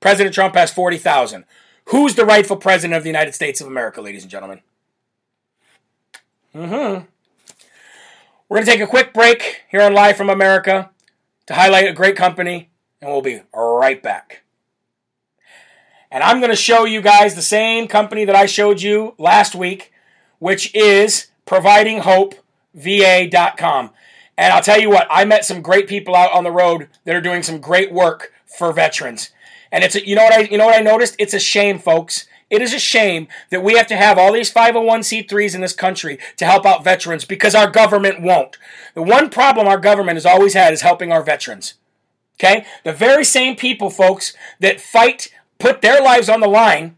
President 0.00 0.34
Trump 0.34 0.54
has 0.54 0.72
40,000. 0.72 1.44
Who's 1.86 2.14
the 2.14 2.24
rightful 2.24 2.56
president 2.56 2.96
of 2.96 3.02
the 3.02 3.10
United 3.10 3.34
States 3.34 3.60
of 3.60 3.66
America, 3.66 4.00
ladies 4.00 4.22
and 4.22 4.30
gentlemen? 4.30 4.60
Mm-hmm. 6.54 7.04
We're 8.48 8.56
going 8.56 8.64
to 8.64 8.70
take 8.70 8.80
a 8.80 8.86
quick 8.86 9.12
break 9.12 9.64
here 9.70 9.82
on 9.82 9.92
Live 9.92 10.16
from 10.16 10.30
America 10.30 10.88
to 11.46 11.54
highlight 11.54 11.88
a 11.88 11.92
great 11.92 12.16
company, 12.16 12.70
and 13.02 13.10
we'll 13.10 13.20
be 13.20 13.42
right 13.52 14.02
back. 14.02 14.44
And 16.10 16.24
I'm 16.24 16.40
going 16.40 16.48
to 16.50 16.56
show 16.56 16.84
you 16.84 17.02
guys 17.02 17.34
the 17.34 17.42
same 17.42 17.86
company 17.86 18.24
that 18.24 18.34
I 18.34 18.46
showed 18.46 18.80
you 18.80 19.14
last 19.18 19.54
week, 19.54 19.92
which 20.38 20.74
is 20.74 21.26
providinghopeva.com. 21.46 23.90
And 24.36 24.52
I'll 24.52 24.62
tell 24.62 24.80
you 24.80 24.90
what, 24.90 25.06
I 25.10 25.24
met 25.24 25.44
some 25.44 25.62
great 25.62 25.86
people 25.86 26.16
out 26.16 26.32
on 26.32 26.44
the 26.44 26.50
road 26.50 26.88
that 27.04 27.14
are 27.14 27.20
doing 27.20 27.42
some 27.42 27.60
great 27.60 27.92
work 27.92 28.32
for 28.46 28.72
veterans. 28.72 29.30
And 29.70 29.84
it's 29.84 29.94
a, 29.94 30.06
you 30.06 30.16
know 30.16 30.24
what 30.24 30.32
I 30.32 30.40
you 30.42 30.58
know 30.58 30.66
what 30.66 30.78
I 30.78 30.82
noticed? 30.82 31.16
It's 31.18 31.34
a 31.34 31.38
shame, 31.38 31.78
folks. 31.78 32.26
It 32.50 32.60
is 32.60 32.74
a 32.74 32.78
shame 32.78 33.28
that 33.48 33.64
we 33.64 33.76
have 33.76 33.86
to 33.86 33.96
have 33.96 34.18
all 34.18 34.30
these 34.30 34.52
501c3s 34.52 35.54
in 35.54 35.62
this 35.62 35.72
country 35.72 36.18
to 36.36 36.44
help 36.44 36.66
out 36.66 36.84
veterans 36.84 37.24
because 37.24 37.54
our 37.54 37.70
government 37.70 38.20
won't. 38.20 38.58
The 38.94 39.02
one 39.02 39.30
problem 39.30 39.66
our 39.66 39.78
government 39.78 40.16
has 40.16 40.26
always 40.26 40.52
had 40.52 40.74
is 40.74 40.82
helping 40.82 41.10
our 41.10 41.22
veterans. 41.22 41.74
Okay? 42.38 42.66
The 42.84 42.92
very 42.92 43.24
same 43.24 43.56
people, 43.56 43.88
folks, 43.88 44.34
that 44.60 44.82
fight, 44.82 45.32
put 45.58 45.80
their 45.80 46.02
lives 46.02 46.28
on 46.28 46.40
the 46.40 46.46
line 46.46 46.96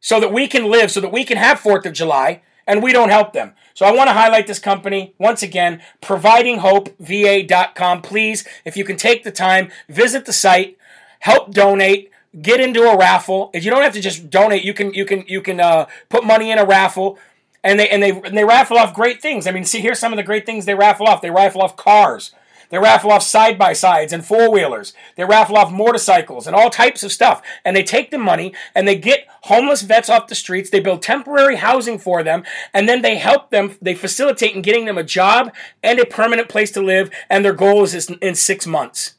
so 0.00 0.18
that 0.18 0.32
we 0.32 0.48
can 0.48 0.68
live, 0.68 0.90
so 0.90 1.00
that 1.00 1.12
we 1.12 1.24
can 1.24 1.36
have 1.36 1.60
4th 1.60 1.86
of 1.86 1.92
July, 1.92 2.42
and 2.66 2.82
we 2.82 2.92
don't 2.92 3.10
help 3.10 3.32
them. 3.32 3.52
So 3.74 3.86
I 3.86 3.92
want 3.92 4.08
to 4.08 4.14
highlight 4.14 4.46
this 4.46 4.58
company 4.58 5.14
once 5.18 5.42
again, 5.42 5.82
providinghopeva.com. 6.02 8.02
Please, 8.02 8.44
if 8.64 8.76
you 8.76 8.84
can 8.84 8.96
take 8.96 9.24
the 9.24 9.30
time, 9.30 9.70
visit 9.88 10.24
the 10.24 10.32
site, 10.32 10.78
help 11.20 11.52
donate 11.52 12.10
get 12.40 12.60
into 12.60 12.82
a 12.82 12.96
raffle. 12.96 13.50
If 13.54 13.64
you 13.64 13.70
don't 13.70 13.82
have 13.82 13.94
to 13.94 14.00
just 14.00 14.30
donate, 14.30 14.64
you 14.64 14.74
can 14.74 14.92
you 14.94 15.04
can 15.04 15.24
you 15.26 15.40
can 15.40 15.60
uh, 15.60 15.86
put 16.08 16.24
money 16.24 16.50
in 16.50 16.58
a 16.58 16.64
raffle, 16.64 17.18
and 17.64 17.78
they 17.78 17.88
and 17.88 18.02
they 18.02 18.10
and 18.10 18.36
they 18.36 18.44
raffle 18.44 18.78
off 18.78 18.94
great 18.94 19.22
things. 19.22 19.46
I 19.46 19.50
mean, 19.50 19.64
see 19.64 19.80
here's 19.80 19.98
some 19.98 20.12
of 20.12 20.16
the 20.16 20.22
great 20.22 20.46
things 20.46 20.64
they 20.64 20.74
raffle 20.74 21.06
off. 21.06 21.22
They 21.22 21.30
raffle 21.30 21.62
off 21.62 21.76
cars. 21.76 22.32
They 22.70 22.78
raffle 22.78 23.12
off 23.12 23.22
side 23.22 23.58
by 23.58 23.72
sides 23.72 24.12
and 24.12 24.24
four 24.24 24.50
wheelers. 24.50 24.92
They 25.16 25.24
raffle 25.24 25.56
off 25.56 25.72
motorcycles 25.72 26.46
and 26.46 26.56
all 26.56 26.70
types 26.70 27.02
of 27.02 27.12
stuff. 27.12 27.42
And 27.64 27.76
they 27.76 27.82
take 27.82 28.10
the 28.10 28.18
money 28.18 28.54
and 28.74 28.86
they 28.86 28.96
get 28.96 29.26
homeless 29.42 29.82
vets 29.82 30.10
off 30.10 30.26
the 30.26 30.34
streets. 30.34 30.70
They 30.70 30.80
build 30.80 31.02
temporary 31.02 31.56
housing 31.56 31.98
for 31.98 32.22
them. 32.22 32.44
And 32.74 32.88
then 32.88 33.02
they 33.02 33.16
help 33.16 33.50
them, 33.50 33.76
they 33.80 33.94
facilitate 33.94 34.56
in 34.56 34.62
getting 34.62 34.84
them 34.84 34.98
a 34.98 35.04
job 35.04 35.52
and 35.82 35.98
a 35.98 36.06
permanent 36.06 36.48
place 36.48 36.70
to 36.72 36.82
live. 36.82 37.10
And 37.30 37.44
their 37.44 37.52
goal 37.52 37.84
is 37.84 38.10
in 38.10 38.34
six 38.34 38.66
months. 38.66 39.14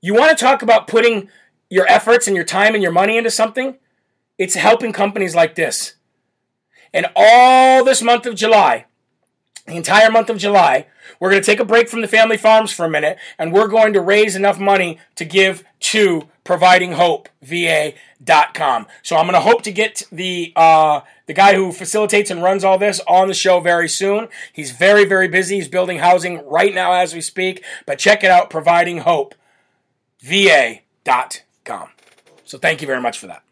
You 0.00 0.14
want 0.14 0.36
to 0.36 0.44
talk 0.44 0.62
about 0.62 0.86
putting 0.86 1.28
your 1.70 1.86
efforts 1.88 2.26
and 2.26 2.36
your 2.36 2.44
time 2.44 2.74
and 2.74 2.82
your 2.82 2.92
money 2.92 3.18
into 3.18 3.30
something, 3.30 3.76
it's 4.38 4.54
helping 4.54 4.92
companies 4.92 5.34
like 5.34 5.54
this. 5.54 5.94
And 6.92 7.06
all 7.14 7.84
this 7.84 8.00
month 8.02 8.24
of 8.24 8.34
July, 8.34 8.86
the 9.66 9.76
entire 9.76 10.10
month 10.10 10.30
of 10.30 10.38
July, 10.38 10.86
we're 11.18 11.30
going 11.30 11.42
to 11.42 11.46
take 11.46 11.60
a 11.60 11.64
break 11.64 11.88
from 11.88 12.00
the 12.00 12.08
family 12.08 12.36
farms 12.36 12.72
for 12.72 12.84
a 12.84 12.90
minute 12.90 13.18
and 13.38 13.52
we're 13.52 13.68
going 13.68 13.92
to 13.92 14.00
raise 14.00 14.34
enough 14.36 14.58
money 14.58 14.98
to 15.16 15.24
give 15.24 15.64
to 15.80 16.28
providinghopeva.com. 16.44 18.86
So 19.02 19.16
I'm 19.16 19.26
going 19.26 19.34
to 19.34 19.40
hope 19.40 19.62
to 19.62 19.72
get 19.72 20.02
the 20.10 20.52
uh, 20.56 21.02
the 21.26 21.34
guy 21.34 21.54
who 21.54 21.72
facilitates 21.72 22.30
and 22.30 22.42
runs 22.42 22.64
all 22.64 22.78
this 22.78 23.00
on 23.06 23.28
the 23.28 23.34
show 23.34 23.60
very 23.60 23.88
soon. 23.88 24.28
He's 24.52 24.72
very 24.72 25.04
very 25.04 25.28
busy. 25.28 25.56
He's 25.56 25.68
building 25.68 25.98
housing 25.98 26.46
right 26.46 26.74
now 26.74 26.92
as 26.92 27.14
we 27.14 27.20
speak. 27.20 27.62
But 27.86 27.98
check 27.98 28.24
it 28.24 28.30
out, 28.30 28.50
Providing 28.50 28.98
Hope 28.98 29.34
va.com. 30.20 31.88
So 32.44 32.58
thank 32.58 32.80
you 32.80 32.86
very 32.86 33.00
much 33.00 33.18
for 33.18 33.26
that. 33.28 33.42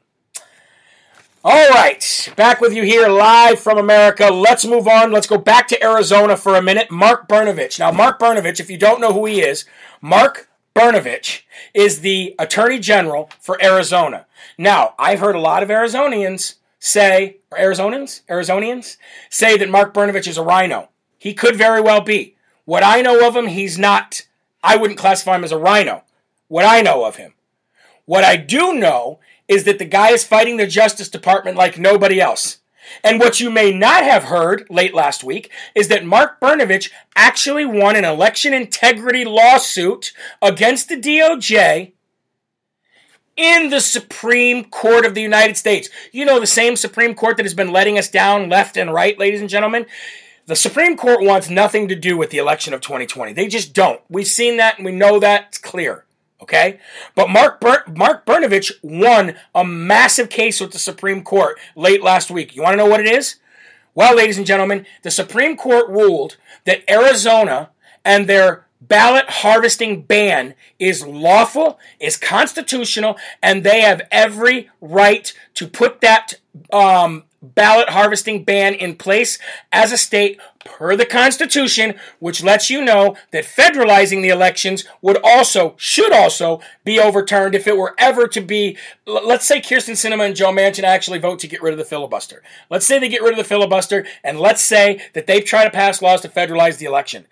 All 1.49 1.71
right, 1.71 2.33
back 2.35 2.61
with 2.61 2.75
you 2.75 2.83
here 2.83 3.07
live 3.07 3.61
from 3.61 3.79
America. 3.79 4.33
Let's 4.33 4.65
move 4.65 4.89
on. 4.89 5.13
Let's 5.13 5.29
go 5.29 5.39
back 5.39 5.69
to 5.69 5.81
Arizona 5.81 6.37
for 6.37 6.57
a 6.57 6.61
minute. 6.61 6.91
Mark 6.91 7.29
Brnovich. 7.29 7.79
Now, 7.79 7.93
Mark 7.93 8.19
Brnovich, 8.19 8.59
if 8.59 8.69
you 8.69 8.77
don't 8.77 9.01
know 9.01 9.13
who 9.13 9.27
he 9.27 9.43
is, 9.43 9.65
Mark 10.01 10.49
Brnovich 10.75 11.43
is 11.73 12.01
the 12.01 12.35
Attorney 12.37 12.81
General 12.81 13.31
for 13.39 13.63
Arizona. 13.63 14.27
Now, 14.59 14.95
I've 14.99 15.21
heard 15.21 15.37
a 15.37 15.41
lot 15.41 15.63
of 15.63 15.69
Arizonians 15.69 16.57
say, 16.81 17.37
or 17.53 17.59
Arizonans, 17.59 18.23
Arizonians 18.29 18.97
say 19.31 19.57
that 19.57 19.71
Mark 19.71 19.95
Brnovich 19.95 20.27
is 20.27 20.39
a 20.39 20.43
rhino. 20.43 20.89
He 21.17 21.33
could 21.33 21.55
very 21.55 21.81
well 21.81 22.01
be. 22.01 22.35
What 22.65 22.83
I 22.83 23.03
know 23.03 23.25
of 23.25 23.37
him, 23.37 23.47
he's 23.47 23.79
not. 23.79 24.27
I 24.65 24.75
wouldn't 24.75 24.99
classify 24.99 25.37
him 25.37 25.45
as 25.45 25.53
a 25.53 25.59
rhino. 25.59 26.03
What 26.49 26.65
I 26.65 26.81
know 26.81 27.05
of 27.05 27.15
him. 27.15 27.35
What 28.05 28.25
I 28.25 28.35
do 28.35 28.75
know 28.75 29.21
is 29.49 29.65
that 29.65 29.79
the 29.79 29.85
guy 29.85 30.11
is 30.11 30.25
fighting 30.25 30.57
the 30.57 30.67
Justice 30.67 31.09
Department 31.09 31.57
like 31.57 31.79
nobody 31.79 32.21
else. 32.21 32.59
And 33.03 33.19
what 33.19 33.41
you 33.41 33.51
may 33.51 33.73
not 33.73 34.05
have 34.05 34.25
heard 34.25 34.67
late 34.71 34.95
last 34.95 35.25
week 35.25 35.51
is 35.75 35.89
that 35.89 36.05
Mark 36.05 36.41
Brnovich 36.41 36.91
actually 37.15 37.67
won 37.67 37.97
an 37.97 38.05
election 38.05 38.55
integrity 38.55 39.25
lawsuit 39.25 40.13
against 40.41 40.89
the 40.89 40.97
DOJ 40.97 41.93
in 43.37 43.71
the 43.71 43.81
Supreme 43.81 44.65
Court 44.65 45.05
of 45.05 45.15
the 45.15 45.21
United 45.23 45.57
States. 45.57 45.91
You 46.13 46.25
know, 46.25 46.41
the 46.41 46.47
same 46.47 46.77
Supreme 46.77 47.15
Court 47.15 47.37
that 47.37 47.45
has 47.45 47.55
been 47.55 47.73
letting 47.73 47.99
us 47.99 48.09
down 48.09 48.49
left 48.49 48.77
and 48.77 48.93
right, 48.93 49.19
ladies 49.19 49.41
and 49.41 49.51
gentlemen. 49.51 49.87
The 50.47 50.57
Supreme 50.57 50.97
Court 50.97 51.23
wants 51.23 51.51
nothing 51.51 51.89
to 51.89 51.97
do 51.97 52.17
with 52.17 52.31
the 52.31 52.39
election 52.39 52.73
of 52.73 52.81
2020. 52.81 53.33
They 53.33 53.49
just 53.49 53.75
don't. 53.75 54.01
We've 54.09 54.29
seen 54.29 54.59
that 54.59 54.77
and 54.77 54.87
we 54.87 54.93
know 54.93 55.19
that. 55.19 55.47
It's 55.49 55.59
clear. 55.59 56.06
Okay? 56.41 56.79
But 57.15 57.31
Mark, 57.31 57.61
Bur- 57.61 57.85
Mark 57.95 58.27
Brnovich 58.27 58.73
won 58.83 59.37
a 59.55 59.65
massive 59.65 60.29
case 60.29 60.61
with 60.61 60.73
the 60.73 60.79
Supreme 60.79 61.23
Court 61.23 61.59
late 61.75 62.03
last 62.03 62.31
week. 62.31 62.55
You 62.55 62.63
want 62.63 62.75
to 62.75 62.79
know 62.79 62.87
what 62.87 63.01
it 63.01 63.09
is? 63.09 63.37
Well, 63.95 64.15
ladies 64.15 64.37
and 64.37 64.47
gentlemen, 64.47 64.85
the 65.03 65.11
Supreme 65.11 65.57
Court 65.57 65.89
ruled 65.89 66.37
that 66.67 66.89
Arizona 66.91 67.71
and 68.05 68.29
their 68.29 68.67
ballot 68.81 69.25
harvesting 69.29 70.03
ban 70.03 70.55
is 70.79 71.07
lawful, 71.07 71.79
is 71.99 72.17
constitutional, 72.17 73.17
and 73.43 73.65
they 73.65 73.81
have 73.81 74.03
every 74.11 74.69
right 74.81 75.33
to 75.55 75.67
put 75.67 76.01
that 76.03 76.35
um, 76.73 77.25
ballot 77.43 77.89
harvesting 77.91 78.45
ban 78.45 78.75
in 78.75 78.97
place 78.97 79.39
as 79.73 79.93
a 79.93 79.97
state 79.97 80.39
per 80.67 80.97
the 80.97 81.07
Constitution, 81.07 81.95
which 82.19 82.43
lets 82.43 82.69
you 82.69 82.85
know 82.85 83.17
that 83.31 83.45
federalizing 83.45 84.23
the 84.23 84.29
elections 84.29 84.85
would 85.01 85.19
also, 85.25 85.75
should 85.79 86.13
also, 86.13 86.61
be 86.85 86.99
overturned 86.99 87.55
if 87.55 87.67
it 87.67 87.77
were 87.77 87.95
ever 87.99 88.27
to 88.29 88.41
be. 88.41 88.77
Let's 89.07 89.47
say 89.47 89.61
Kyrsten 89.61 89.95
Sinema 89.95 90.27
and 90.27 90.37
Joe 90.37 90.53
Manchin 90.53 90.85
actually 90.85 91.19
vote 91.19 91.39
to 91.41 91.49
get 91.49 91.63
rid 91.63 91.73
of 91.73 91.79
the 91.79 91.85
filibuster. 91.85 92.43
Let's 92.69 92.87
say 92.87 92.99
they 92.99 93.09
get 93.09 93.23
rid 93.23 93.33
of 93.33 93.39
the 93.39 93.45
filibuster, 93.45 94.07
and 94.23 94.39
let's 94.39 94.63
say 94.63 95.01
that 95.15 95.27
they 95.27 95.41
try 95.41 95.65
to 95.65 95.71
pass 95.71 96.03
laws 96.03 96.21
to 96.23 96.29
federalize 96.29 96.79
the 96.79 96.87
election. 96.87 97.27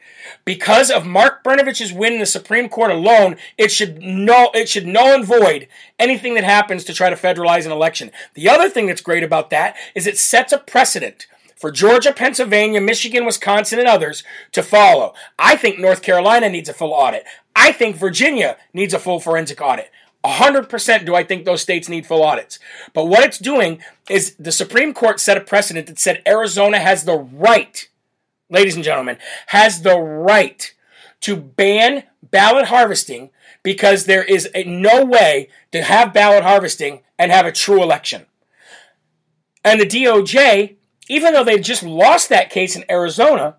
Because 0.44 0.90
of 0.90 1.06
Mark 1.06 1.44
Brnovich's 1.44 1.92
win 1.92 2.14
in 2.14 2.20
the 2.20 2.26
Supreme 2.26 2.68
Court 2.68 2.90
alone, 2.90 3.36
it 3.58 3.70
should 3.70 4.02
null, 4.02 4.50
it 4.54 4.68
should 4.68 4.86
null 4.86 5.14
and 5.14 5.24
void 5.24 5.68
anything 5.98 6.34
that 6.34 6.44
happens 6.44 6.84
to 6.84 6.94
try 6.94 7.10
to 7.10 7.16
federalize 7.16 7.66
an 7.66 7.72
election. 7.72 8.10
The 8.34 8.48
other 8.48 8.68
thing 8.68 8.86
that's 8.86 9.00
great 9.00 9.22
about 9.22 9.50
that 9.50 9.76
is 9.94 10.06
it 10.06 10.18
sets 10.18 10.52
a 10.52 10.58
precedent 10.58 11.26
for 11.64 11.70
Georgia, 11.70 12.12
Pennsylvania, 12.12 12.78
Michigan, 12.78 13.24
Wisconsin, 13.24 13.78
and 13.78 13.88
others 13.88 14.22
to 14.52 14.62
follow. 14.62 15.14
I 15.38 15.56
think 15.56 15.78
North 15.78 16.02
Carolina 16.02 16.50
needs 16.50 16.68
a 16.68 16.74
full 16.74 16.92
audit. 16.92 17.24
I 17.56 17.72
think 17.72 17.96
Virginia 17.96 18.58
needs 18.74 18.92
a 18.92 18.98
full 18.98 19.18
forensic 19.18 19.62
audit. 19.62 19.90
100% 20.26 21.06
do 21.06 21.14
I 21.14 21.24
think 21.24 21.46
those 21.46 21.62
states 21.62 21.88
need 21.88 22.04
full 22.04 22.22
audits. 22.22 22.58
But 22.92 23.06
what 23.06 23.24
it's 23.24 23.38
doing 23.38 23.80
is 24.10 24.34
the 24.34 24.52
Supreme 24.52 24.92
Court 24.92 25.20
set 25.20 25.38
a 25.38 25.40
precedent 25.40 25.86
that 25.86 25.98
said 25.98 26.20
Arizona 26.26 26.78
has 26.78 27.04
the 27.04 27.16
right, 27.16 27.88
ladies 28.50 28.74
and 28.74 28.84
gentlemen, 28.84 29.16
has 29.46 29.80
the 29.80 29.98
right 29.98 30.70
to 31.20 31.34
ban 31.34 32.02
ballot 32.22 32.66
harvesting 32.66 33.30
because 33.62 34.04
there 34.04 34.22
is 34.22 34.50
a, 34.54 34.64
no 34.64 35.02
way 35.02 35.48
to 35.72 35.82
have 35.82 36.12
ballot 36.12 36.42
harvesting 36.42 37.00
and 37.18 37.32
have 37.32 37.46
a 37.46 37.52
true 37.52 37.82
election. 37.82 38.26
And 39.64 39.80
the 39.80 39.86
DOJ 39.86 40.76
even 41.08 41.32
though 41.32 41.44
they 41.44 41.58
just 41.58 41.82
lost 41.82 42.28
that 42.28 42.50
case 42.50 42.76
in 42.76 42.84
Arizona, 42.90 43.56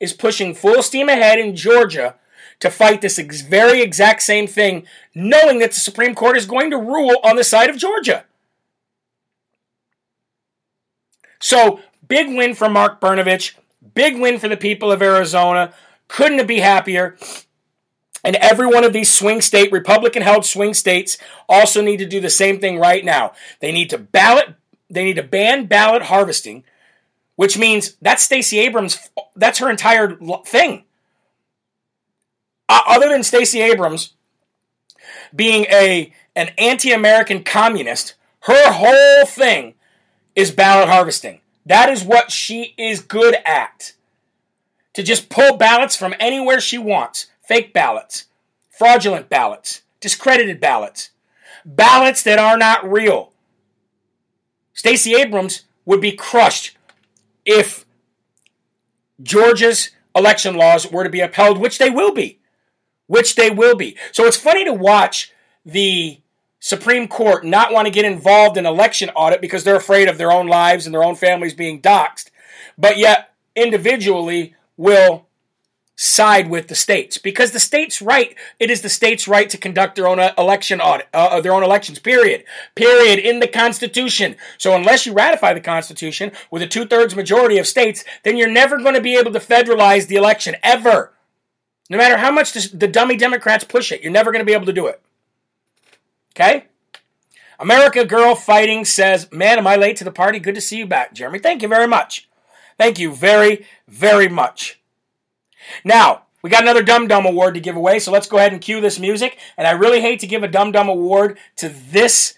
is 0.00 0.12
pushing 0.12 0.54
full 0.54 0.82
steam 0.82 1.08
ahead 1.08 1.38
in 1.38 1.54
Georgia 1.54 2.16
to 2.58 2.70
fight 2.70 3.00
this 3.00 3.18
ex- 3.18 3.42
very 3.42 3.82
exact 3.82 4.22
same 4.22 4.46
thing, 4.46 4.86
knowing 5.14 5.58
that 5.58 5.72
the 5.72 5.80
Supreme 5.80 6.14
Court 6.14 6.36
is 6.36 6.46
going 6.46 6.70
to 6.70 6.78
rule 6.78 7.16
on 7.22 7.36
the 7.36 7.44
side 7.44 7.70
of 7.70 7.76
Georgia. 7.76 8.24
So, 11.38 11.80
big 12.06 12.28
win 12.28 12.54
for 12.54 12.68
Mark 12.68 13.00
Brnovich, 13.00 13.54
big 13.94 14.18
win 14.18 14.38
for 14.38 14.48
the 14.48 14.56
people 14.56 14.92
of 14.92 15.00
Arizona. 15.00 15.72
Couldn't 16.08 16.46
be 16.46 16.60
happier. 16.60 17.16
And 18.22 18.36
every 18.36 18.66
one 18.66 18.84
of 18.84 18.92
these 18.92 19.10
swing 19.10 19.40
state, 19.40 19.72
Republican 19.72 20.22
held 20.22 20.44
swing 20.44 20.74
states 20.74 21.16
also 21.48 21.80
need 21.80 21.96
to 21.98 22.06
do 22.06 22.20
the 22.20 22.28
same 22.28 22.60
thing 22.60 22.78
right 22.78 23.04
now. 23.04 23.32
They 23.60 23.72
need 23.72 23.88
to 23.90 23.98
ballot, 23.98 24.54
they 24.90 25.04
need 25.04 25.16
to 25.16 25.22
ban 25.22 25.64
ballot 25.66 26.02
harvesting 26.02 26.64
which 27.40 27.56
means 27.56 27.96
that's 28.02 28.22
Stacey 28.22 28.58
Abrams. 28.58 28.98
That's 29.34 29.60
her 29.60 29.70
entire 29.70 30.14
thing. 30.44 30.84
Uh, 32.68 32.82
other 32.86 33.08
than 33.08 33.22
Stacey 33.22 33.62
Abrams 33.62 34.12
being 35.34 35.64
a 35.70 36.12
an 36.36 36.50
anti-American 36.58 37.42
communist, 37.42 38.12
her 38.40 38.72
whole 38.72 39.24
thing 39.24 39.72
is 40.36 40.50
ballot 40.50 40.90
harvesting. 40.90 41.40
That 41.64 41.88
is 41.88 42.04
what 42.04 42.30
she 42.30 42.74
is 42.76 43.00
good 43.00 43.36
at. 43.46 43.94
To 44.92 45.02
just 45.02 45.30
pull 45.30 45.56
ballots 45.56 45.96
from 45.96 46.14
anywhere 46.20 46.60
she 46.60 46.76
wants. 46.76 47.28
Fake 47.40 47.72
ballots, 47.72 48.26
fraudulent 48.68 49.30
ballots, 49.30 49.80
discredited 49.98 50.60
ballots, 50.60 51.08
ballots 51.64 52.22
that 52.22 52.38
are 52.38 52.58
not 52.58 52.86
real. 52.86 53.32
Stacey 54.74 55.14
Abrams 55.14 55.62
would 55.86 56.02
be 56.02 56.12
crushed 56.12 56.76
if 57.50 57.84
Georgia's 59.20 59.90
election 60.14 60.54
laws 60.54 60.90
were 60.90 61.02
to 61.02 61.10
be 61.10 61.20
upheld, 61.20 61.58
which 61.58 61.78
they 61.78 61.90
will 61.90 62.12
be. 62.12 62.38
Which 63.08 63.34
they 63.34 63.50
will 63.50 63.74
be. 63.74 63.96
So 64.12 64.24
it's 64.24 64.36
funny 64.36 64.64
to 64.64 64.72
watch 64.72 65.32
the 65.64 66.20
Supreme 66.60 67.08
Court 67.08 67.44
not 67.44 67.72
want 67.72 67.86
to 67.86 67.92
get 67.92 68.04
involved 68.04 68.56
in 68.56 68.66
election 68.66 69.10
audit 69.10 69.40
because 69.40 69.64
they're 69.64 69.76
afraid 69.76 70.08
of 70.08 70.16
their 70.16 70.30
own 70.30 70.46
lives 70.46 70.86
and 70.86 70.94
their 70.94 71.02
own 71.02 71.16
families 71.16 71.54
being 71.54 71.82
doxxed, 71.82 72.30
but 72.78 72.98
yet 72.98 73.34
individually 73.56 74.54
will 74.76 75.26
side 76.02 76.48
with 76.48 76.68
the 76.68 76.74
states 76.74 77.18
because 77.18 77.52
the 77.52 77.60
states' 77.60 78.00
right 78.00 78.34
it 78.58 78.70
is 78.70 78.80
the 78.80 78.88
states' 78.88 79.28
right 79.28 79.50
to 79.50 79.58
conduct 79.58 79.96
their 79.96 80.08
own 80.08 80.18
uh, 80.18 80.32
election 80.38 80.80
audit, 80.80 81.06
uh, 81.12 81.28
uh, 81.32 81.40
their 81.42 81.52
own 81.52 81.62
elections. 81.62 81.98
Period. 81.98 82.42
Period. 82.74 83.18
In 83.18 83.38
the 83.38 83.46
Constitution. 83.46 84.36
So 84.56 84.74
unless 84.74 85.04
you 85.04 85.12
ratify 85.12 85.52
the 85.52 85.60
Constitution 85.60 86.32
with 86.50 86.62
a 86.62 86.66
two 86.66 86.86
thirds 86.86 87.14
majority 87.14 87.58
of 87.58 87.66
states, 87.66 88.02
then 88.22 88.38
you're 88.38 88.50
never 88.50 88.78
going 88.78 88.94
to 88.94 89.02
be 89.02 89.14
able 89.18 89.30
to 89.32 89.38
federalize 89.40 90.06
the 90.06 90.16
election 90.16 90.56
ever. 90.62 91.12
No 91.90 91.98
matter 91.98 92.16
how 92.16 92.32
much 92.32 92.54
the 92.54 92.88
dummy 92.88 93.16
Democrats 93.16 93.64
push 93.64 93.92
it, 93.92 94.00
you're 94.00 94.10
never 94.10 94.32
going 94.32 94.40
to 94.40 94.46
be 94.46 94.54
able 94.54 94.66
to 94.66 94.72
do 94.72 94.86
it. 94.86 95.02
Okay. 96.34 96.64
America 97.58 98.06
Girl 98.06 98.34
Fighting 98.34 98.86
says, 98.86 99.30
Man, 99.30 99.58
am 99.58 99.66
I 99.66 99.76
late 99.76 99.96
to 99.98 100.04
the 100.04 100.10
party? 100.10 100.38
Good 100.38 100.54
to 100.54 100.62
see 100.62 100.78
you 100.78 100.86
back, 100.86 101.12
Jeremy. 101.12 101.40
Thank 101.40 101.60
you 101.60 101.68
very 101.68 101.86
much. 101.86 102.26
Thank 102.78 102.98
you 102.98 103.12
very, 103.12 103.66
very 103.86 104.28
much. 104.28 104.79
Now, 105.84 106.22
we 106.42 106.50
got 106.50 106.62
another 106.62 106.82
Dum 106.82 107.06
Dum 107.06 107.26
Award 107.26 107.54
to 107.54 107.60
give 107.60 107.76
away, 107.76 107.98
so 107.98 108.10
let's 108.10 108.26
go 108.26 108.38
ahead 108.38 108.52
and 108.52 108.60
cue 108.60 108.80
this 108.80 108.98
music. 108.98 109.38
And 109.56 109.66
I 109.66 109.72
really 109.72 110.00
hate 110.00 110.20
to 110.20 110.26
give 110.26 110.42
a 110.42 110.48
Dum 110.48 110.72
Dum 110.72 110.88
Award 110.88 111.38
to 111.56 111.68
this 111.68 112.34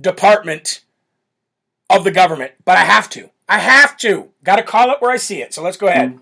department 0.00 0.80
of 1.88 2.04
the 2.04 2.10
government, 2.10 2.52
but 2.64 2.76
I 2.76 2.84
have 2.84 3.08
to. 3.10 3.30
I 3.48 3.58
have 3.58 3.96
to. 3.98 4.30
Got 4.42 4.56
to 4.56 4.62
call 4.62 4.90
it 4.90 5.00
where 5.00 5.10
I 5.10 5.16
see 5.16 5.40
it. 5.42 5.54
So 5.54 5.62
let's 5.62 5.76
go 5.76 5.86
ahead. 5.86 6.18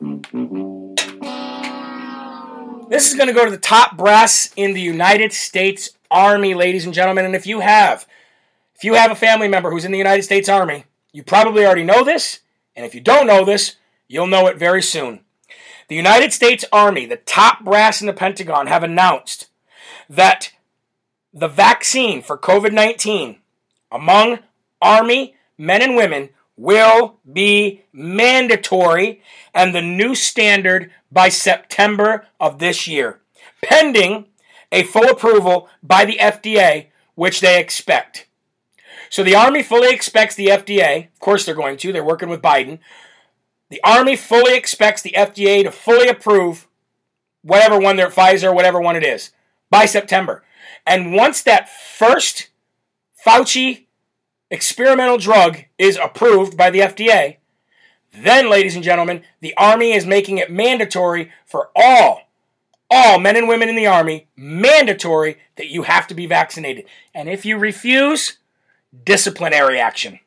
This 2.90 3.11
is 3.11 3.14
going 3.14 3.28
to 3.28 3.32
go 3.32 3.44
to 3.44 3.50
the 3.50 3.59
top 3.59 3.96
brass 3.96 4.53
in 4.57 4.74
the 4.74 4.80
United 4.80 5.32
States 5.32 5.90
Army, 6.11 6.53
ladies 6.53 6.84
and 6.84 6.92
gentlemen. 6.92 7.24
And 7.24 7.34
if 7.34 7.46
you 7.46 7.61
have, 7.61 8.07
if 8.74 8.84
you 8.84 8.94
have 8.94 9.11
a 9.11 9.14
family 9.14 9.48
member 9.48 9.70
who's 9.70 9.86
in 9.86 9.92
the 9.92 9.98
United 9.98 10.22
States 10.24 10.48
Army, 10.48 10.84
you 11.12 11.22
probably 11.22 11.64
already 11.64 11.84
know 11.84 12.05
this. 12.05 12.40
And 12.76 12.84
if 12.84 12.94
you 12.94 13.00
don't 13.00 13.26
know 13.26 13.44
this, 13.44 13.76
you'll 14.09 14.26
know 14.26 14.46
it 14.48 14.59
very 14.59 14.82
soon. 14.82 15.21
The 15.93 15.97
United 15.97 16.32
States 16.32 16.64
Army, 16.72 17.05
the 17.05 17.18
top 17.18 17.62
brass 17.62 18.01
in 18.01 18.07
the 18.07 18.14
Pentagon, 18.14 18.66
have 18.66 18.82
announced 18.82 19.51
that 20.09 20.51
the 21.34 21.49
vaccine 21.49 22.22
for 22.22 22.38
COVID 22.38 22.72
19 22.72 23.36
among 23.90 24.38
Army 24.80 25.34
men 25.59 25.82
and 25.82 25.95
women 25.95 26.30
will 26.57 27.18
be 27.30 27.82
mandatory 27.93 29.20
and 29.53 29.74
the 29.74 29.82
new 29.82 30.14
standard 30.14 30.90
by 31.11 31.28
September 31.28 32.26
of 32.40 32.59
this 32.59 32.88
year, 32.88 33.20
pending 33.62 34.28
a 34.72 34.84
full 34.84 35.11
approval 35.11 35.68
by 35.82 36.07
the 36.07 36.16
FDA, 36.16 36.86
which 37.16 37.43
they 37.43 37.61
expect. 37.61 38.28
So 39.11 39.22
the 39.22 39.34
Army 39.34 39.62
fully 39.62 39.93
expects 39.93 40.36
the 40.36 40.47
FDA, 40.47 41.09
of 41.12 41.20
course 41.20 41.45
they're 41.45 41.55
going 41.55 41.76
to, 41.76 41.93
they're 41.93 42.03
working 42.03 42.30
with 42.30 42.40
Biden. 42.40 42.78
The 43.72 43.80
Army 43.84 44.16
fully 44.16 44.54
expects 44.54 45.00
the 45.00 45.14
FDA 45.16 45.62
to 45.62 45.70
fully 45.70 46.06
approve 46.06 46.68
whatever 47.40 47.78
one 47.78 47.96
they're 47.96 48.10
Pfizer, 48.10 48.54
whatever 48.54 48.78
one 48.78 48.96
it 48.96 49.02
is, 49.02 49.30
by 49.70 49.86
September. 49.86 50.44
And 50.86 51.14
once 51.14 51.40
that 51.40 51.70
first 51.70 52.50
Fauci 53.26 53.86
experimental 54.50 55.16
drug 55.16 55.60
is 55.78 55.96
approved 55.96 56.54
by 56.54 56.68
the 56.68 56.80
FDA, 56.80 57.38
then, 58.12 58.50
ladies 58.50 58.74
and 58.74 58.84
gentlemen, 58.84 59.22
the 59.40 59.56
Army 59.56 59.92
is 59.92 60.04
making 60.04 60.36
it 60.36 60.50
mandatory 60.50 61.32
for 61.46 61.70
all, 61.74 62.28
all 62.90 63.18
men 63.18 63.36
and 63.36 63.48
women 63.48 63.70
in 63.70 63.76
the 63.76 63.86
Army, 63.86 64.28
mandatory 64.36 65.38
that 65.56 65.68
you 65.68 65.84
have 65.84 66.06
to 66.08 66.14
be 66.14 66.26
vaccinated. 66.26 66.84
And 67.14 67.26
if 67.26 67.46
you 67.46 67.56
refuse, 67.56 68.36
disciplinary 69.02 69.80
action. 69.80 70.20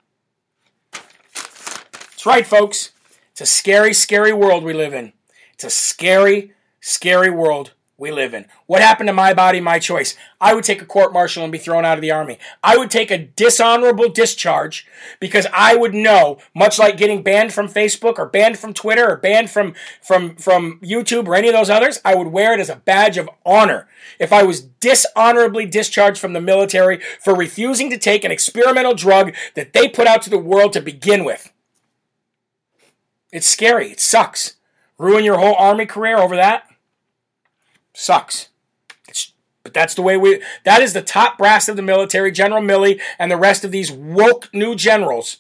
That's 0.91 2.25
right, 2.25 2.47
folks. 2.47 2.89
It's 3.35 3.41
a 3.41 3.53
scary, 3.53 3.93
scary 3.93 4.31
world 4.31 4.63
we 4.63 4.71
live 4.71 4.93
in. 4.93 5.11
It's 5.55 5.65
a 5.65 5.69
scary, 5.69 6.53
scary 6.79 7.29
world 7.29 7.73
we 7.97 8.09
live 8.09 8.33
in. 8.33 8.45
What 8.65 8.81
happened 8.81 9.09
to 9.09 9.13
my 9.13 9.33
body, 9.33 9.59
my 9.59 9.77
choice? 9.77 10.15
I 10.39 10.53
would 10.53 10.63
take 10.63 10.81
a 10.81 10.85
court 10.85 11.11
martial 11.11 11.43
and 11.43 11.51
be 11.51 11.57
thrown 11.57 11.83
out 11.83 11.97
of 11.97 12.01
the 12.01 12.11
army. 12.11 12.39
I 12.63 12.77
would 12.77 12.89
take 12.89 13.11
a 13.11 13.17
dishonorable 13.17 14.07
discharge 14.07 14.87
because 15.19 15.47
I 15.53 15.75
would 15.75 15.93
know, 15.93 16.37
much 16.55 16.79
like 16.79 16.95
getting 16.95 17.23
banned 17.23 17.51
from 17.51 17.67
Facebook 17.67 18.17
or 18.19 18.25
banned 18.25 18.57
from 18.57 18.73
Twitter 18.73 19.05
or 19.05 19.17
banned 19.17 19.49
from 19.49 19.75
from 20.01 20.37
from 20.37 20.79
YouTube 20.81 21.27
or 21.27 21.35
any 21.35 21.49
of 21.49 21.55
those 21.55 21.69
others, 21.69 21.99
I 22.05 22.15
would 22.15 22.27
wear 22.27 22.53
it 22.53 22.61
as 22.61 22.69
a 22.69 22.77
badge 22.77 23.17
of 23.17 23.29
honor 23.45 23.89
if 24.17 24.31
I 24.31 24.43
was 24.43 24.61
dishonorably 24.61 25.65
discharged 25.65 26.21
from 26.21 26.31
the 26.31 26.39
military 26.39 27.01
for 27.19 27.35
refusing 27.35 27.89
to 27.89 27.97
take 27.97 28.23
an 28.23 28.31
experimental 28.31 28.93
drug 28.93 29.35
that 29.55 29.73
they 29.73 29.89
put 29.89 30.07
out 30.07 30.21
to 30.21 30.29
the 30.29 30.37
world 30.37 30.71
to 30.71 30.81
begin 30.81 31.25
with. 31.25 31.51
It's 33.35 33.47
scary. 33.47 33.91
It 33.91 33.99
sucks. 33.99 34.55
Ruin 34.97 35.25
your 35.25 35.37
whole 35.37 35.55
army 35.55 35.85
career 35.85 36.17
over 36.17 36.37
that? 36.37 36.69
Sucks. 37.93 38.47
It's, 39.09 39.33
but 39.61 39.73
that's 39.73 39.93
the 39.93 40.01
way 40.01 40.15
we. 40.15 40.41
That 40.63 40.81
is 40.81 40.93
the 40.93 41.01
top 41.01 41.37
brass 41.37 41.67
of 41.67 41.75
the 41.75 41.81
military, 41.81 42.31
General 42.31 42.61
Milley, 42.61 42.97
and 43.19 43.29
the 43.29 43.35
rest 43.35 43.65
of 43.65 43.71
these 43.71 43.91
woke 43.91 44.49
new 44.53 44.73
generals 44.73 45.39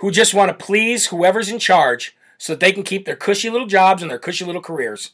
who 0.00 0.10
just 0.10 0.34
want 0.34 0.50
to 0.50 0.64
please 0.66 1.06
whoever's 1.06 1.48
in 1.48 1.58
charge 1.58 2.14
so 2.36 2.52
that 2.52 2.60
they 2.60 2.70
can 2.70 2.82
keep 2.82 3.06
their 3.06 3.16
cushy 3.16 3.48
little 3.48 3.66
jobs 3.66 4.02
and 4.02 4.10
their 4.10 4.18
cushy 4.18 4.44
little 4.44 4.60
careers. 4.60 5.12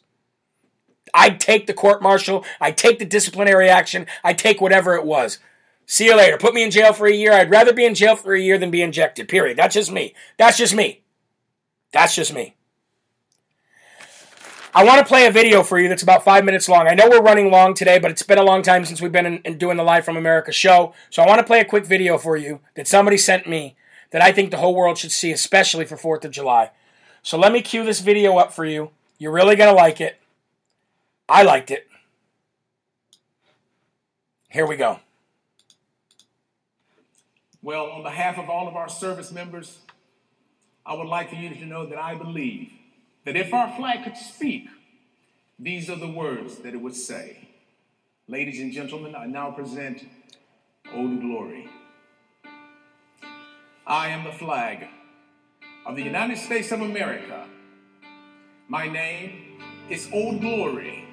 I'd 1.15 1.39
take 1.39 1.69
the 1.69 1.73
court 1.73 2.03
martial. 2.03 2.45
I'd 2.61 2.77
take 2.77 2.99
the 2.99 3.05
disciplinary 3.05 3.69
action. 3.69 4.09
I'd 4.25 4.39
take 4.39 4.61
whatever 4.61 4.97
it 4.97 5.05
was. 5.05 5.39
See 5.87 6.07
you 6.07 6.17
later. 6.17 6.37
Put 6.37 6.55
me 6.55 6.65
in 6.65 6.73
jail 6.73 6.93
for 6.93 7.07
a 7.07 7.15
year. 7.15 7.33
I'd 7.33 7.49
rather 7.49 7.73
be 7.73 7.85
in 7.85 7.95
jail 7.95 8.17
for 8.17 8.35
a 8.35 8.41
year 8.41 8.59
than 8.59 8.73
be 8.73 8.83
injected. 8.83 9.29
Period. 9.29 9.57
That's 9.57 9.75
just 9.75 9.93
me. 9.93 10.15
That's 10.37 10.59
just 10.59 10.75
me. 10.75 11.03
That's 11.93 12.15
just 12.15 12.35
me. 12.35 12.55
I 14.75 14.85
want 14.85 14.99
to 15.01 15.05
play 15.05 15.27
a 15.27 15.33
video 15.33 15.63
for 15.63 15.79
you 15.79 15.89
that's 15.89 16.03
about 16.03 16.25
five 16.25 16.45
minutes 16.45 16.69
long. 16.69 16.87
I 16.87 16.95
know 16.95 17.09
we're 17.09 17.23
running 17.23 17.51
long 17.51 17.75
today, 17.75 17.99
but 17.99 18.11
it's 18.11 18.23
been 18.23 18.39
a 18.39 18.45
long 18.45 18.63
time 18.63 18.85
since 18.85 19.01
we've 19.01 19.11
been 19.11 19.27
in, 19.27 19.39
in 19.39 19.59
doing 19.59 19.77
the 19.77 19.83
Live 19.83 20.05
from 20.05 20.17
America 20.17 20.53
show. 20.53 20.95
So 21.11 21.23
I 21.23 21.27
want 21.27 21.39
to 21.39 21.45
play 21.45 21.61
a 21.61 21.65
quick 21.65 21.87
video 21.87 22.19
for 22.19 22.37
you 22.37 22.61
that 22.75 22.87
somebody 22.87 23.17
sent 23.17 23.49
me 23.49 23.77
that 24.11 24.23
I 24.23 24.31
think 24.31 24.51
the 24.51 24.59
whole 24.59 24.75
world 24.75 24.99
should 24.99 25.13
see, 25.13 25.33
especially 25.33 25.85
for 25.85 25.97
4th 25.97 26.25
of 26.25 26.31
July. 26.31 26.71
So 27.23 27.39
let 27.39 27.53
me 27.53 27.63
cue 27.63 27.85
this 27.85 28.01
video 28.01 28.37
up 28.37 28.53
for 28.53 28.65
you. 28.65 28.91
You're 29.19 29.33
really 29.33 29.57
going 29.57 29.71
to 29.71 29.75
like 29.75 30.01
it. 30.01 30.21
I 31.29 31.43
liked 31.43 31.71
it. 31.71 31.89
Here 34.51 34.67
we 34.67 34.77
go. 34.77 35.01
Well, 37.63 37.87
on 37.87 38.03
behalf 38.03 38.39
of 38.39 38.49
all 38.49 38.69
of 38.69 38.77
our 38.77 38.89
service 38.89 39.33
members, 39.33 39.79
I 40.89 40.95
would 40.95 41.07
like 41.07 41.29
for 41.29 41.37
you 41.37 41.51
to 41.51 41.67
know 41.67 41.85
that 41.85 41.99
I 41.99 42.15
believe 42.15 42.71
that 43.27 43.37
if 43.37 43.53
our 43.53 43.71
flag 43.77 44.05
could 44.05 44.17
speak, 44.17 44.69
these 45.59 45.91
are 45.91 45.97
the 45.97 46.09
words 46.09 46.57
that 46.61 46.73
it 46.73 46.79
would 46.79 46.97
say. 46.97 47.51
Ladies 48.27 48.59
and 48.59 48.73
gentlemen, 48.73 49.15
I 49.15 49.27
now 49.27 49.51
present 49.51 50.07
Old 50.95 51.21
Glory. 51.21 51.69
I 53.87 54.09
am 54.09 54.25
the 54.25 54.33
flag 54.33 54.87
of 55.85 55.95
the 55.95 56.03
United 56.03 56.39
States 56.39 56.73
of 56.73 56.81
America. 56.81 57.47
My 58.67 58.89
name 58.89 59.61
is 59.91 60.09
Old 60.11 60.41
Glory. 60.41 61.05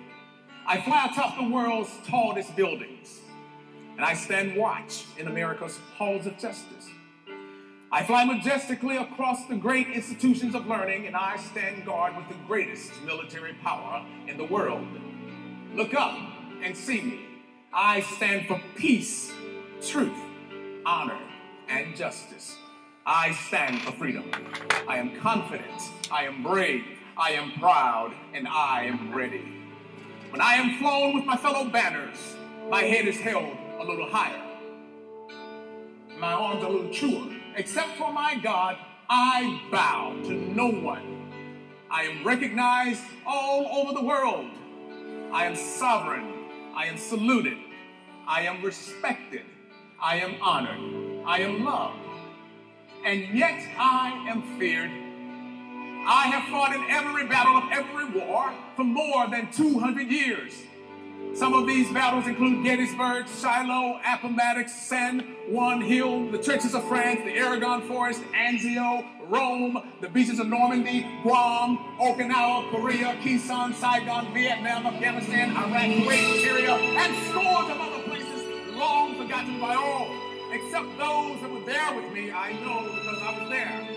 I 0.65 0.79
fly 0.83 1.09
atop 1.11 1.35
the 1.35 1.49
world's 1.49 1.91
tallest 2.07 2.55
buildings, 2.55 3.19
and 3.97 4.05
I 4.05 4.13
stand 4.13 4.55
watch 4.55 5.03
in 5.17 5.27
America's 5.27 5.77
halls 5.97 6.25
of 6.25 6.37
justice. 6.37 6.87
I 7.91 8.03
fly 8.03 8.25
majestically 8.25 8.97
across 8.97 9.45
the 9.45 9.55
great 9.55 9.87
institutions 9.87 10.55
of 10.55 10.67
learning, 10.67 11.07
and 11.07 11.15
I 11.15 11.37
stand 11.37 11.85
guard 11.85 12.17
with 12.17 12.27
the 12.27 12.35
greatest 12.47 12.91
military 13.03 13.53
power 13.53 14.05
in 14.27 14.37
the 14.37 14.45
world. 14.45 14.87
Look 15.73 15.93
up 15.93 16.17
and 16.63 16.75
see 16.75 17.01
me. 17.01 17.19
I 17.71 18.01
stand 18.01 18.47
for 18.47 18.61
peace, 18.75 19.31
truth, 19.81 20.17
honor, 20.85 21.19
and 21.69 21.95
justice. 21.95 22.57
I 23.05 23.33
stand 23.33 23.81
for 23.81 23.91
freedom. 23.91 24.31
I 24.87 24.97
am 24.97 25.15
confident. 25.17 25.81
I 26.11 26.23
am 26.23 26.41
brave. 26.41 26.83
I 27.17 27.31
am 27.31 27.51
proud. 27.59 28.13
And 28.33 28.47
I 28.47 28.85
am 28.85 29.13
ready. 29.13 29.45
When 30.31 30.41
I 30.41 30.55
am 30.55 30.79
flown 30.79 31.13
with 31.13 31.25
my 31.25 31.37
fellow 31.37 31.69
banners, 31.69 32.17
my 32.69 32.81
head 32.81 33.07
is 33.07 33.19
held 33.19 33.55
a 33.79 33.83
little 33.83 34.09
higher. 34.09 34.41
My 36.17 36.33
arms 36.33 36.63
a 36.63 36.67
little 36.67 36.91
truer. 36.91 37.34
Except 37.57 37.97
for 37.97 38.11
my 38.11 38.35
God, 38.35 38.77
I 39.09 39.61
bow 39.71 40.17
to 40.25 40.33
no 40.33 40.67
one. 40.67 41.31
I 41.89 42.03
am 42.03 42.25
recognized 42.25 43.01
all 43.25 43.79
over 43.79 43.93
the 43.93 44.03
world. 44.03 44.49
I 45.31 45.45
am 45.45 45.55
sovereign. 45.55 46.33
I 46.75 46.87
am 46.87 46.97
saluted. 46.97 47.57
I 48.27 48.41
am 48.41 48.61
respected. 48.61 49.43
I 50.01 50.17
am 50.17 50.35
honored. 50.41 51.23
I 51.25 51.39
am 51.39 51.63
loved. 51.63 51.99
And 53.05 53.37
yet 53.37 53.61
I 53.79 54.25
am 54.27 54.59
feared. 54.59 54.91
I 56.07 56.27
have 56.27 56.49
fought 56.49 56.75
in 56.75 56.83
every 56.89 57.25
battle 57.25 57.55
of 57.55 57.71
every 57.71 58.19
war 58.19 58.53
for 58.75 58.83
more 58.83 59.27
than 59.27 59.49
200 59.53 60.11
years. 60.11 60.51
Some 61.35 61.53
of 61.53 61.67
these 61.67 61.91
battles 61.91 62.27
include 62.27 62.63
Gettysburg, 62.63 63.27
Shiloh, 63.27 63.99
Appomattox, 64.07 64.73
San 64.73 65.19
Juan 65.49 65.81
Hill, 65.81 66.31
the 66.31 66.37
trenches 66.37 66.73
of 66.73 66.87
France, 66.87 67.19
the 67.25 67.41
Argonne 67.41 67.81
Forest, 67.89 68.21
Anzio, 68.33 69.05
Rome, 69.27 69.83
the 69.99 70.07
beaches 70.07 70.39
of 70.39 70.47
Normandy, 70.47 71.05
Guam, 71.23 71.77
Okinawa, 71.99 72.71
Korea, 72.71 73.17
Khe 73.21 73.37
Sanh, 73.37 73.73
Saigon, 73.75 74.33
Vietnam, 74.33 74.87
Afghanistan, 74.87 75.49
Iraq, 75.51 76.07
Kuwait, 76.07 76.41
Syria, 76.41 76.71
and 76.71 77.27
scores 77.27 77.69
of 77.69 77.81
other 77.81 78.03
places 78.03 78.73
long 78.73 79.15
forgotten 79.15 79.59
by 79.59 79.75
all, 79.75 80.07
except 80.53 80.87
those 80.97 81.41
that 81.41 81.51
were 81.51 81.65
there 81.65 81.95
with 81.95 82.13
me. 82.13 82.31
I 82.31 82.53
know 82.63 82.83
because 82.95 83.21
I 83.21 83.39
was 83.39 83.49
there. 83.49 83.87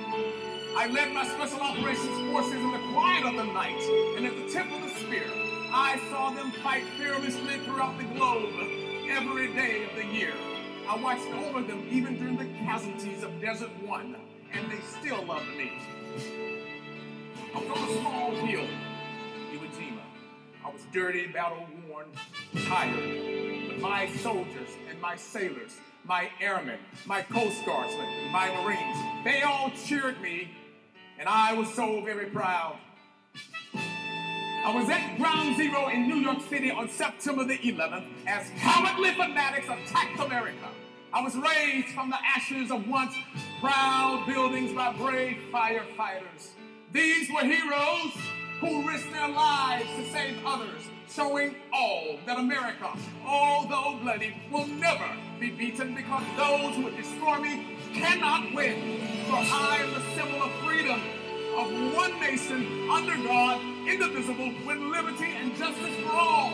I 0.77 0.89
led 0.89 1.13
my 1.13 1.25
special 1.25 1.61
operations 1.61 2.33
forces 2.33 2.55
in 2.55 2.73
the 2.73 2.83
quiet 2.93 3.27
of 3.27 3.35
the 3.37 3.53
night 3.53 3.81
and 4.17 4.27
at 4.27 4.35
the 4.35 4.53
tip 4.53 4.67
of 4.73 4.83
the 4.83 4.91
spear. 4.91 5.48
I 5.71 6.01
saw 6.11 6.31
them 6.31 6.51
fight 6.63 6.85
fearlessly 6.97 7.59
throughout 7.65 7.99
the 7.99 8.05
globe 8.05 8.55
every 9.11 9.53
day 9.53 9.85
of 9.85 9.95
the 9.97 10.05
year. 10.05 10.33
I 10.89 10.97
watched 10.97 11.29
over 11.35 11.61
them 11.61 11.87
even 11.91 12.19
during 12.19 12.39
the 12.39 12.47
casualties 12.65 13.23
of 13.23 13.39
Desert 13.41 13.71
One, 13.85 14.17
and 14.53 14.71
they 14.71 14.81
still 14.81 15.23
loved 15.27 15.49
me. 15.49 15.73
I'm 17.55 17.63
from 17.65 17.85
a 17.85 18.01
small 18.01 18.31
hill, 18.31 18.67
Iwo 19.53 19.69
Jima. 19.77 20.01
I 20.65 20.71
was 20.71 20.81
dirty, 20.93 21.27
battle 21.27 21.67
worn, 21.87 22.07
tired. 22.65 23.69
But 23.69 23.79
my 23.81 24.09
soldiers 24.17 24.71
and 24.89 24.99
my 25.03 25.17
sailors, 25.17 25.77
my 26.05 26.31
airmen, 26.41 26.79
my 27.05 27.21
Coast 27.23 27.65
Guardsmen, 27.67 28.33
my 28.33 28.49
Marines, 28.63 29.25
they 29.25 29.43
all 29.43 29.71
cheered 29.85 30.21
me, 30.23 30.51
and 31.19 31.29
I 31.29 31.53
was 31.53 31.73
so 31.75 32.01
very 32.03 32.27
proud. 32.27 32.79
I 34.65 34.75
was 34.75 34.89
at 34.91 35.17
Ground 35.17 35.57
Zero 35.57 35.89
in 35.89 36.09
New 36.09 36.17
York 36.17 36.41
City 36.49 36.71
on 36.71 36.89
September 36.89 37.45
the 37.45 37.59
11th 37.59 38.05
as 38.27 38.51
cowardly 38.59 39.13
fanatics 39.13 39.67
attacked 39.67 40.19
America. 40.21 40.69
I 41.13 41.23
was 41.23 41.37
raised 41.37 41.89
from 41.89 42.11
the 42.11 42.19
ashes 42.23 42.71
of 42.71 42.87
once 42.87 43.15
proud 43.61 44.25
buildings 44.27 44.75
by 44.75 44.93
brave 44.93 45.39
firefighters. 45.53 46.51
These 46.93 47.31
were 47.31 47.45
heroes 47.45 48.13
who 48.61 48.87
risked 48.87 49.13
their 49.13 49.29
lives 49.29 49.89
to 49.97 50.11
save 50.11 50.45
others, 50.45 50.83
showing 51.09 51.55
all 51.73 52.19
that 52.27 52.39
America, 52.39 52.91
although 53.25 53.99
bloody, 54.03 54.37
will 54.53 54.67
never 54.67 55.09
be 55.41 55.51
beaten 55.51 55.95
because 55.95 56.25
those 56.37 56.75
who 56.75 56.83
would 56.85 56.97
destroy 56.97 57.39
me 57.39 57.79
cannot 57.95 58.53
win. 58.53 59.01
For 59.27 59.37
I 59.37 59.79
am 59.83 59.95
the 59.95 60.01
symbol 60.15 60.43
of 60.43 60.53
freedom, 60.65 61.01
of 61.57 61.95
one 61.95 62.21
nation 62.21 62.89
under 62.91 63.17
God, 63.17 63.61
indivisible, 63.87 64.53
with 64.67 64.79
liberty 64.79 65.33
and 65.33 65.55
justice 65.57 65.97
for 66.05 66.13
all. 66.13 66.53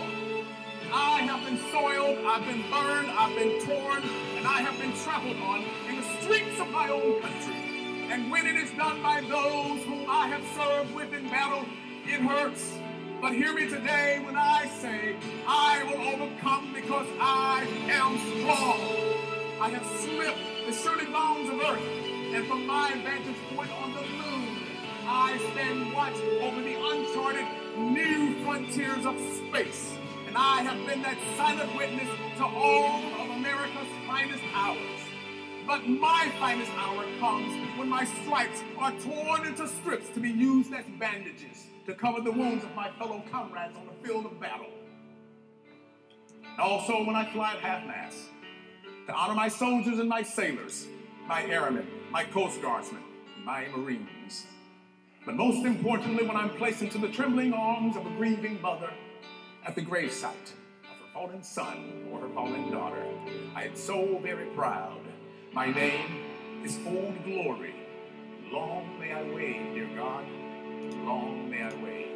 I 0.93 1.23
have 1.23 1.45
been 1.45 1.59
soiled, 1.73 2.25
I've 2.25 2.45
been 2.47 2.63
burned, 2.71 3.11
I've 3.11 3.35
been 3.37 3.61
torn, 3.67 4.03
and 4.37 4.47
I 4.47 4.61
have 4.63 4.79
been 4.79 4.93
trampled 5.03 5.37
on 5.39 5.65
in 5.89 5.97
the 5.97 6.23
streets 6.23 6.61
of 6.61 6.71
my 6.71 6.89
own 6.89 7.21
country. 7.21 8.09
And 8.11 8.31
when 8.31 8.47
it 8.47 8.57
is 8.57 8.71
done 8.73 9.03
by 9.03 9.21
those 9.23 9.83
whom 9.85 10.07
I 10.09 10.29
have 10.29 10.45
served 10.55 10.95
with 10.95 11.13
in 11.13 11.29
battle, 11.31 11.65
it 12.07 12.21
hurts. 12.21 12.75
But 13.21 13.33
hear 13.33 13.55
me 13.55 13.69
today 13.69 14.21
when 14.23 14.37
I 14.37 14.69
say, 14.81 15.17
I 15.49 15.83
will 15.85 16.01
overcome 16.09 16.73
because 16.75 17.09
I 17.19 17.67
am 17.89 18.19
strong. 18.39 19.05
I 19.61 19.71
have 19.71 19.87
slipped 20.01 20.39
the 20.67 20.73
surely 20.73 21.07
bounds 21.07 21.51
of 21.51 21.59
earth, 21.61 21.83
and 22.35 22.47
from 22.47 22.67
my 22.67 22.93
vantage 23.03 23.37
point 23.55 23.71
on 23.73 23.95
the 23.95 24.03
I 25.07 25.39
stand 25.53 25.93
watch 25.93 26.15
over 26.41 26.61
the 26.63 26.75
uncharted 26.75 27.47
new 27.77 28.43
frontiers 28.45 29.05
of 29.05 29.17
space. 29.49 29.93
And 30.27 30.37
I 30.37 30.63
have 30.63 30.87
been 30.87 31.03
that 31.03 31.19
silent 31.37 31.77
witness 31.77 32.09
to 32.39 32.45
all 32.45 33.03
of 33.21 33.31
America's 33.37 33.89
finest 34.07 34.43
hours. 34.55 35.01
But 35.67 35.87
my 35.87 36.33
finest 36.39 36.71
hour 36.77 37.05
comes 37.21 37.79
when 37.79 37.89
my 37.89 38.05
stripes 38.05 38.63
are 38.79 38.93
torn 39.01 39.47
into 39.47 39.69
strips 39.69 40.09
to 40.11 40.21
be 40.21 40.31
used 40.31 40.73
as 40.73 40.85
bandages 40.99 41.67
to 41.87 41.95
cover 41.95 42.21
the 42.21 42.33
wounds 42.33 42.65
of 42.65 42.75
my 42.75 42.91
fellow 42.99 43.23
comrades 43.31 43.77
on 43.77 43.87
the 43.87 44.07
field 44.07 44.27
of 44.27 44.41
battle. 44.41 44.71
Also 46.59 47.05
when 47.05 47.17
I 47.17 47.31
fly 47.33 47.55
at 47.55 47.61
half 47.61 47.87
mast 47.87 48.19
to 49.07 49.13
honor 49.13 49.35
my 49.35 49.49
soldiers 49.49 49.99
and 49.99 50.09
my 50.09 50.23
sailors, 50.23 50.87
my 51.27 51.45
airmen, 51.45 51.87
my 52.11 52.25
coast 52.25 52.61
guardsmen, 52.63 53.03
my 53.45 53.67
marines. 53.69 54.09
But 55.25 55.37
most 55.37 55.65
importantly, 55.65 56.27
when 56.27 56.37
I'm 56.37 56.51
placed 56.51 56.83
into 56.83 56.99
the 56.99 57.09
trembling 57.09 57.55
arms 57.55 57.97
of 57.97 58.05
a 58.05 58.11
grieving 58.11 58.61
mother 58.61 58.91
at 59.67 59.75
the 59.75 59.81
gravesite 59.81 60.53
of 60.85 60.99
her 60.99 61.13
fallen 61.15 61.43
son 61.43 62.09
or 62.13 62.21
her 62.21 62.29
fallen 62.35 62.71
daughter, 62.71 63.03
I 63.55 63.65
am 63.65 63.75
so 63.75 64.19
very 64.23 64.45
proud. 64.51 65.01
My 65.53 65.73
name 65.73 66.25
is 66.63 66.79
Old 66.87 67.25
Glory. 67.25 67.75
Long 68.53 69.01
may 69.01 69.13
I 69.13 69.23
wave, 69.23 69.75
dear 69.75 69.89
God. 69.97 70.27
Long 71.07 71.51
may 71.51 71.63
I 71.63 71.75
wave. 71.83 72.09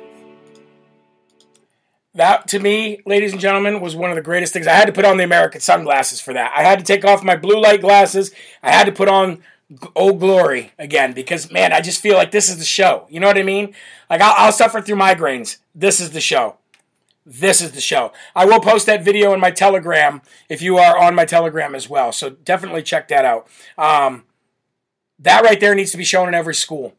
That, 2.15 2.47
to 2.49 2.59
me, 2.59 3.01
ladies 3.07 3.33
and 3.33 3.41
gentlemen, 3.41 3.81
was 3.81 3.97
one 3.97 4.11
of 4.11 4.17
the 4.17 4.23
greatest 4.23 4.53
things. 4.53 4.67
I 4.67 4.75
had 4.75 4.87
to 4.87 4.93
put 4.93 5.07
on 5.07 5.17
the 5.17 5.25
American 5.25 5.63
sunglasses 5.63 6.21
for 6.21 6.35
that. 6.35 6.53
I 6.55 6.63
had 6.63 6.79
to 6.79 6.85
take 6.85 7.07
off 7.07 7.25
my 7.25 7.37
blue 7.37 7.59
light 7.59 7.81
glasses. 7.81 8.33
I 8.63 8.71
had 8.71 8.85
to 8.85 8.93
put 8.93 9.09
on 9.09 9.43
Old 9.95 10.21
Glory 10.21 10.73
again 10.79 11.13
because, 11.13 11.51
man, 11.51 11.73
I 11.73 11.81
just 11.81 12.01
feel 12.01 12.17
like 12.17 12.31
this 12.31 12.49
is 12.49 12.59
the 12.59 12.65
show. 12.65 13.07
You 13.11 13.21
know 13.21 13.27
what 13.27 13.39
I 13.39 13.43
mean? 13.43 13.75
Like, 14.09 14.21
I'll, 14.21 14.35
I'll 14.37 14.53
suffer 14.53 14.81
through 14.81 14.97
migraines. 14.97 15.59
This 15.75 16.01
is 16.01 16.11
the 16.11 16.21
show. 16.21 16.57
This 17.27 17.61
is 17.61 17.73
the 17.73 17.81
show. 17.83 18.13
I 18.35 18.47
will 18.47 18.61
post 18.61 18.87
that 18.87 19.05
video 19.05 19.35
in 19.35 19.41
my 19.41 19.51
Telegram 19.51 20.23
if 20.49 20.63
you 20.63 20.79
are 20.79 20.97
on 20.97 21.15
my 21.15 21.27
Telegram 21.27 21.75
as 21.75 21.89
well. 21.89 22.11
So 22.11 22.31
definitely 22.31 22.83
check 22.83 23.09
that 23.09 23.27
out. 23.27 23.47
Um, 23.77 24.25
that 25.19 25.45
right 25.45 25.61
there 25.61 25.75
needs 25.75 25.91
to 25.91 25.99
be 25.99 26.05
shown 26.05 26.29
in 26.29 26.35
every 26.35 26.55
school. 26.55 26.95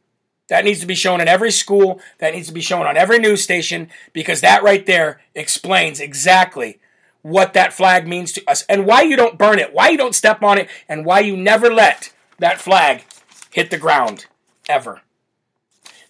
That 0.50 0.66
needs 0.66 0.80
to 0.82 0.86
be 0.86 0.96
shown 0.96 1.22
in 1.22 1.28
every 1.28 1.52
school. 1.52 2.00
That 2.20 2.36
needs 2.36 2.48
to 2.48 2.54
be 2.54 2.62
shown 2.62 2.86
on 2.86 2.98
every 2.98 3.18
news 3.18 3.44
station 3.44 3.90
because 4.14 4.42
that 4.42 4.62
right 4.62 4.86
there 4.86 5.20
explains 5.34 6.00
exactly 6.00 6.80
what 7.24 7.54
that 7.54 7.74
flag 7.74 8.08
means 8.08 8.32
to 8.34 8.48
us 8.48 8.64
and 8.70 8.86
why 8.86 9.02
you 9.02 9.16
don't 9.16 9.38
burn 9.40 9.58
it, 9.58 9.74
why 9.74 9.90
you 9.90 9.98
don't 9.98 10.16
step 10.16 10.44
on 10.44 10.60
it, 10.60 10.70
and 10.88 11.06
why 11.06 11.20
you 11.20 11.36
never 11.36 11.74
let 11.74 12.14
that 12.40 12.60
flag 12.60 13.04
hit 13.52 13.72
the 13.72 13.78
ground 13.78 14.26
ever. 14.68 15.02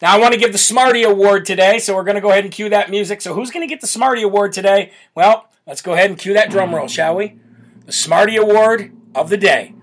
Now, 0.01 0.15
I 0.15 0.19
want 0.19 0.33
to 0.33 0.39
give 0.39 0.53
the 0.53 0.57
Smarty 0.57 1.03
Award 1.03 1.45
today, 1.45 1.77
so 1.77 1.93
we're 1.93 2.03
going 2.03 2.15
to 2.15 2.21
go 2.21 2.31
ahead 2.31 2.45
and 2.45 2.53
cue 2.53 2.69
that 2.69 2.89
music. 2.89 3.21
So, 3.21 3.33
who's 3.33 3.51
going 3.51 3.67
to 3.67 3.69
get 3.69 3.81
the 3.81 3.87
Smarty 3.87 4.21
Award 4.21 4.53
today? 4.53 4.93
Well, 5.13 5.49
let's 5.67 5.81
go 5.81 5.93
ahead 5.93 6.09
and 6.09 6.17
cue 6.17 6.33
that 6.33 6.49
drum 6.49 6.73
roll, 6.73 6.87
shall 6.87 7.15
we? 7.15 7.37
The 7.85 7.91
Smarty 7.91 8.37
Award 8.37 8.91
of 9.13 9.29
the 9.29 9.37
day 9.37 9.73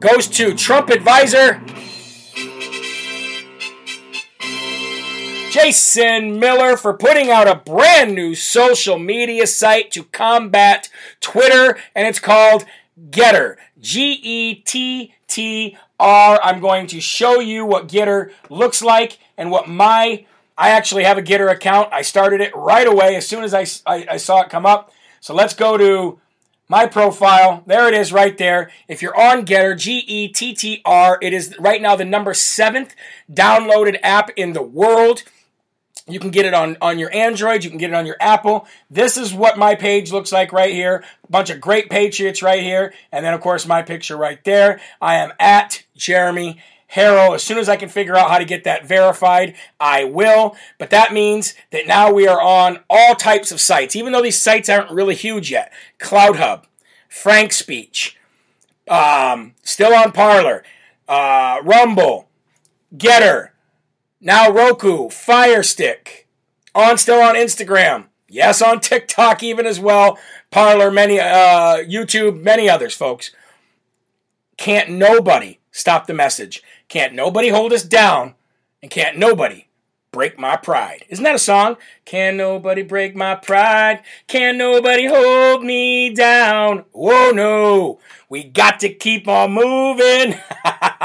goes 0.00 0.28
to 0.28 0.54
Trump 0.54 0.90
advisor 0.90 1.60
Jason 5.50 6.38
Miller 6.38 6.76
for 6.76 6.94
putting 6.94 7.30
out 7.30 7.48
a 7.48 7.56
brand 7.56 8.14
new 8.14 8.34
social 8.34 8.98
media 8.98 9.46
site 9.46 9.90
to 9.90 10.04
combat 10.04 10.88
Twitter, 11.20 11.78
and 11.94 12.06
it's 12.06 12.20
called 12.20 12.64
Gettr. 13.10 13.56
G 13.80 14.12
E 14.22 14.54
T 14.56 15.14
T 15.26 15.76
R. 15.98 16.40
I'm 16.42 16.60
going 16.60 16.86
to 16.88 17.00
show 17.00 17.40
you 17.40 17.64
what 17.64 17.88
Gettr 17.88 18.32
looks 18.48 18.82
like 18.82 19.18
and 19.36 19.50
what 19.50 19.68
my. 19.68 20.26
I 20.56 20.70
actually 20.70 21.04
have 21.04 21.18
a 21.18 21.22
Gettr 21.22 21.50
account. 21.50 21.92
I 21.92 22.02
started 22.02 22.40
it 22.40 22.54
right 22.56 22.86
away 22.86 23.14
as 23.14 23.28
soon 23.28 23.44
as 23.44 23.54
I, 23.54 23.64
I, 23.86 24.06
I 24.10 24.16
saw 24.16 24.40
it 24.40 24.50
come 24.50 24.66
up. 24.66 24.92
So 25.20 25.32
let's 25.32 25.54
go 25.54 25.76
to 25.76 26.18
my 26.68 26.86
profile. 26.86 27.62
There 27.66 27.88
it 27.88 27.94
is 27.94 28.12
right 28.12 28.36
there. 28.36 28.70
If 28.88 29.00
you're 29.00 29.18
on 29.18 29.46
Gettr, 29.46 29.78
G 29.78 29.98
E 29.98 30.28
T 30.28 30.54
T 30.54 30.82
R, 30.84 31.18
it 31.22 31.32
is 31.32 31.56
right 31.58 31.80
now 31.80 31.96
the 31.96 32.04
number 32.04 32.34
seventh 32.34 32.94
downloaded 33.32 33.98
app 34.02 34.30
in 34.36 34.52
the 34.52 34.62
world. 34.62 35.22
You 36.06 36.20
can 36.20 36.30
get 36.30 36.46
it 36.46 36.54
on, 36.54 36.76
on 36.80 36.98
your 36.98 37.14
Android. 37.14 37.64
You 37.64 37.70
can 37.70 37.78
get 37.78 37.90
it 37.90 37.96
on 37.96 38.06
your 38.06 38.16
Apple. 38.20 38.66
This 38.90 39.16
is 39.16 39.34
what 39.34 39.58
my 39.58 39.74
page 39.74 40.12
looks 40.12 40.32
like 40.32 40.52
right 40.52 40.72
here. 40.72 41.04
A 41.24 41.30
bunch 41.30 41.50
of 41.50 41.60
great 41.60 41.90
patriots 41.90 42.42
right 42.42 42.62
here. 42.62 42.94
And 43.12 43.24
then, 43.24 43.34
of 43.34 43.40
course, 43.40 43.66
my 43.66 43.82
picture 43.82 44.16
right 44.16 44.42
there. 44.44 44.80
I 45.00 45.16
am 45.16 45.32
at 45.38 45.84
Jeremy 45.96 46.60
Herrell. 46.86 47.34
As 47.34 47.42
soon 47.42 47.58
as 47.58 47.68
I 47.68 47.76
can 47.76 47.88
figure 47.88 48.16
out 48.16 48.30
how 48.30 48.38
to 48.38 48.44
get 48.44 48.64
that 48.64 48.86
verified, 48.86 49.54
I 49.78 50.04
will. 50.04 50.56
But 50.78 50.90
that 50.90 51.12
means 51.12 51.54
that 51.70 51.86
now 51.86 52.12
we 52.12 52.26
are 52.26 52.40
on 52.40 52.80
all 52.88 53.14
types 53.14 53.52
of 53.52 53.60
sites, 53.60 53.94
even 53.94 54.12
though 54.12 54.22
these 54.22 54.40
sites 54.40 54.68
aren't 54.68 54.90
really 54.90 55.14
huge 55.14 55.50
yet. 55.50 55.72
CloutHub, 55.98 56.64
FrankSpeech, 57.10 58.14
um, 58.88 59.54
still 59.62 59.94
on 59.94 60.12
Parler, 60.12 60.64
uh, 61.06 61.58
Rumble, 61.62 62.28
Gettr, 62.96 63.50
now 64.20 64.50
Roku, 64.50 65.08
Fire 65.08 65.62
Stick, 65.62 66.28
on 66.74 66.98
still 66.98 67.20
on 67.20 67.34
Instagram. 67.34 68.06
Yes, 68.28 68.60
on 68.60 68.80
TikTok 68.80 69.42
even 69.42 69.66
as 69.66 69.80
well. 69.80 70.18
Parler, 70.50 70.90
many 70.90 71.18
uh, 71.18 71.78
YouTube, 71.78 72.42
many 72.42 72.68
others, 72.68 72.94
folks. 72.94 73.30
Can't 74.56 74.90
nobody 74.90 75.60
stop 75.70 76.06
the 76.06 76.14
message. 76.14 76.62
Can't 76.88 77.14
nobody 77.14 77.48
hold 77.48 77.72
us 77.72 77.82
down, 77.82 78.34
and 78.82 78.90
can't 78.90 79.16
nobody 79.16 79.68
break 80.10 80.38
my 80.38 80.56
pride. 80.56 81.04
Isn't 81.08 81.24
that 81.24 81.34
a 81.34 81.38
song? 81.38 81.76
Can 82.04 82.36
nobody 82.36 82.82
break 82.82 83.14
my 83.14 83.34
pride? 83.34 84.02
Can 84.26 84.58
nobody 84.58 85.06
hold 85.06 85.64
me 85.64 86.12
down? 86.14 86.84
Whoa, 86.92 87.30
no, 87.30 88.00
we 88.28 88.44
got 88.44 88.80
to 88.80 88.88
keep 88.88 89.28
on 89.28 89.52
moving. 89.52 90.38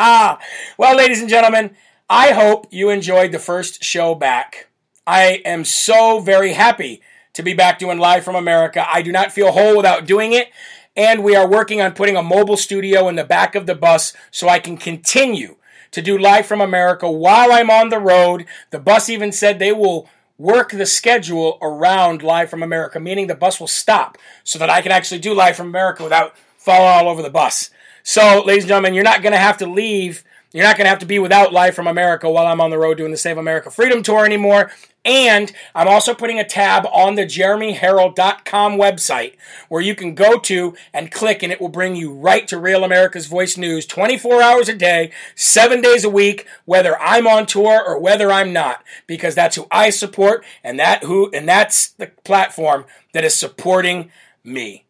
well, 0.77 0.95
ladies 0.95 1.21
and 1.21 1.29
gentlemen, 1.29 1.75
I 2.15 2.33
hope 2.33 2.67
you 2.69 2.91
enjoyed 2.91 3.31
the 3.31 3.39
first 3.39 3.83
show 3.83 4.13
back. 4.13 4.67
I 5.07 5.41
am 5.45 5.65
so 5.65 6.19
very 6.19 6.53
happy 6.53 7.01
to 7.33 7.41
be 7.41 7.55
back 7.55 7.79
doing 7.79 7.97
Live 7.97 8.23
from 8.23 8.35
America. 8.35 8.85
I 8.87 9.01
do 9.01 9.11
not 9.11 9.31
feel 9.31 9.51
whole 9.51 9.75
without 9.75 10.05
doing 10.05 10.31
it. 10.31 10.51
And 10.95 11.23
we 11.23 11.35
are 11.35 11.49
working 11.49 11.81
on 11.81 11.93
putting 11.93 12.15
a 12.15 12.21
mobile 12.21 12.55
studio 12.55 13.07
in 13.07 13.15
the 13.15 13.23
back 13.23 13.55
of 13.55 13.65
the 13.65 13.73
bus 13.73 14.13
so 14.29 14.47
I 14.47 14.59
can 14.59 14.77
continue 14.77 15.55
to 15.89 16.03
do 16.03 16.15
Live 16.15 16.45
from 16.45 16.61
America 16.61 17.09
while 17.09 17.51
I'm 17.51 17.71
on 17.71 17.89
the 17.89 17.97
road. 17.97 18.45
The 18.69 18.77
bus 18.77 19.09
even 19.09 19.31
said 19.31 19.57
they 19.57 19.73
will 19.73 20.07
work 20.37 20.69
the 20.69 20.85
schedule 20.85 21.57
around 21.63 22.21
Live 22.21 22.51
from 22.51 22.61
America, 22.61 22.99
meaning 22.99 23.25
the 23.25 23.33
bus 23.33 23.59
will 23.59 23.65
stop 23.65 24.19
so 24.43 24.59
that 24.59 24.69
I 24.69 24.83
can 24.83 24.91
actually 24.91 25.19
do 25.19 25.33
Live 25.33 25.55
from 25.55 25.69
America 25.69 26.03
without 26.03 26.37
falling 26.59 26.89
all 26.89 27.09
over 27.09 27.23
the 27.23 27.31
bus. 27.31 27.71
So, 28.03 28.43
ladies 28.45 28.65
and 28.65 28.69
gentlemen, 28.69 28.93
you're 28.93 29.03
not 29.03 29.23
going 29.23 29.33
to 29.33 29.39
have 29.39 29.57
to 29.57 29.65
leave 29.65 30.23
you're 30.53 30.63
not 30.63 30.77
going 30.77 30.85
to 30.85 30.89
have 30.89 30.99
to 30.99 31.05
be 31.07 31.17
without 31.17 31.51
Live 31.51 31.73
from 31.73 31.87
America 31.87 32.29
while 32.29 32.45
I'm 32.45 32.61
on 32.61 32.69
the 32.69 32.77
road 32.77 32.97
doing 32.97 33.11
the 33.11 33.17
Save 33.17 33.39
America 33.39 33.71
Freedom 33.71 34.03
Tour 34.03 34.23
anymore. 34.23 34.71
And 35.03 35.51
I'm 35.75 35.87
also 35.87 36.13
putting 36.13 36.39
a 36.39 36.45
tab 36.45 36.85
on 36.93 37.15
the 37.15 37.25
jeremyherrell.com 37.25 38.77
website 38.77 39.33
where 39.67 39.81
you 39.81 39.95
can 39.95 40.15
go 40.15 40.39
to 40.39 40.75
and 40.93 41.11
click, 41.11 41.43
and 41.43 41.51
it 41.51 41.59
will 41.59 41.69
bring 41.69 41.95
you 41.95 42.13
right 42.13 42.47
to 42.47 42.57
Real 42.57 42.83
America's 42.83 43.25
Voice 43.25 43.57
News 43.57 43.85
24 43.85 44.41
hours 44.41 44.69
a 44.69 44.75
day, 44.75 45.11
seven 45.35 45.81
days 45.81 46.05
a 46.05 46.09
week, 46.09 46.47
whether 46.65 46.97
I'm 47.01 47.27
on 47.27 47.47
tour 47.47 47.83
or 47.85 47.99
whether 47.99 48.31
I'm 48.31 48.53
not, 48.53 48.83
because 49.07 49.35
that's 49.35 49.57
who 49.57 49.67
I 49.71 49.89
support, 49.89 50.45
and 50.63 50.79
that 50.79 51.03
who 51.03 51.29
and 51.31 51.49
that's 51.49 51.89
the 51.89 52.07
platform 52.23 52.85
that 53.13 53.25
is 53.25 53.35
supporting 53.35 54.11
me. 54.43 54.85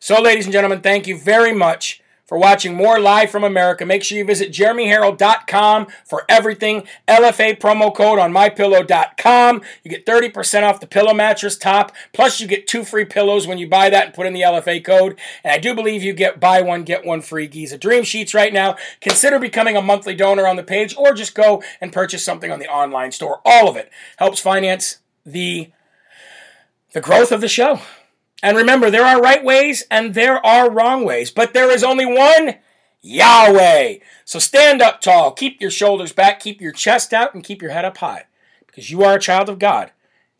So, 0.00 0.20
ladies 0.20 0.46
and 0.46 0.52
gentlemen, 0.52 0.80
thank 0.80 1.06
you 1.06 1.16
very 1.16 1.52
much 1.52 2.02
for 2.32 2.38
watching 2.38 2.74
more 2.74 2.98
Live 2.98 3.30
from 3.30 3.44
America. 3.44 3.84
Make 3.84 4.02
sure 4.02 4.16
you 4.16 4.24
visit 4.24 4.52
jeremyherrell.com 4.52 5.86
for 6.06 6.24
everything. 6.30 6.84
LFA 7.06 7.58
promo 7.58 7.94
code 7.94 8.18
on 8.18 8.32
mypillow.com. 8.32 9.60
You 9.84 9.90
get 9.90 10.06
30% 10.06 10.62
off 10.62 10.80
the 10.80 10.86
pillow 10.86 11.12
mattress 11.12 11.58
top. 11.58 11.92
Plus, 12.14 12.40
you 12.40 12.46
get 12.46 12.66
two 12.66 12.84
free 12.84 13.04
pillows 13.04 13.46
when 13.46 13.58
you 13.58 13.68
buy 13.68 13.90
that 13.90 14.06
and 14.06 14.14
put 14.14 14.24
in 14.24 14.32
the 14.32 14.40
LFA 14.40 14.82
code. 14.82 15.20
And 15.44 15.52
I 15.52 15.58
do 15.58 15.74
believe 15.74 16.02
you 16.02 16.14
get 16.14 16.40
buy 16.40 16.62
one, 16.62 16.84
get 16.84 17.04
one 17.04 17.20
free 17.20 17.46
Giza 17.46 17.76
Dream 17.76 18.02
Sheets 18.02 18.32
right 18.32 18.50
now. 18.50 18.76
Consider 19.02 19.38
becoming 19.38 19.76
a 19.76 19.82
monthly 19.82 20.14
donor 20.14 20.46
on 20.46 20.56
the 20.56 20.62
page 20.62 20.96
or 20.96 21.12
just 21.12 21.34
go 21.34 21.62
and 21.82 21.92
purchase 21.92 22.24
something 22.24 22.50
on 22.50 22.60
the 22.60 22.68
online 22.72 23.12
store. 23.12 23.42
All 23.44 23.68
of 23.68 23.76
it 23.76 23.90
helps 24.16 24.40
finance 24.40 25.00
the, 25.26 25.70
the 26.94 27.02
growth 27.02 27.30
of 27.30 27.42
the 27.42 27.48
show. 27.48 27.82
And 28.42 28.56
remember, 28.56 28.90
there 28.90 29.04
are 29.04 29.20
right 29.20 29.44
ways 29.44 29.84
and 29.90 30.14
there 30.14 30.44
are 30.44 30.70
wrong 30.70 31.04
ways, 31.04 31.30
but 31.30 31.54
there 31.54 31.70
is 31.70 31.84
only 31.84 32.06
one 32.06 32.56
Yahweh. 33.00 33.98
So 34.24 34.38
stand 34.38 34.82
up 34.82 35.00
tall, 35.00 35.32
keep 35.32 35.60
your 35.60 35.70
shoulders 35.70 36.12
back, 36.12 36.40
keep 36.40 36.60
your 36.60 36.72
chest 36.72 37.12
out, 37.12 37.34
and 37.34 37.44
keep 37.44 37.62
your 37.62 37.70
head 37.70 37.84
up 37.84 37.98
high 37.98 38.26
because 38.66 38.90
you 38.90 39.02
are 39.04 39.14
a 39.14 39.20
child 39.20 39.48
of 39.48 39.58
God. 39.58 39.92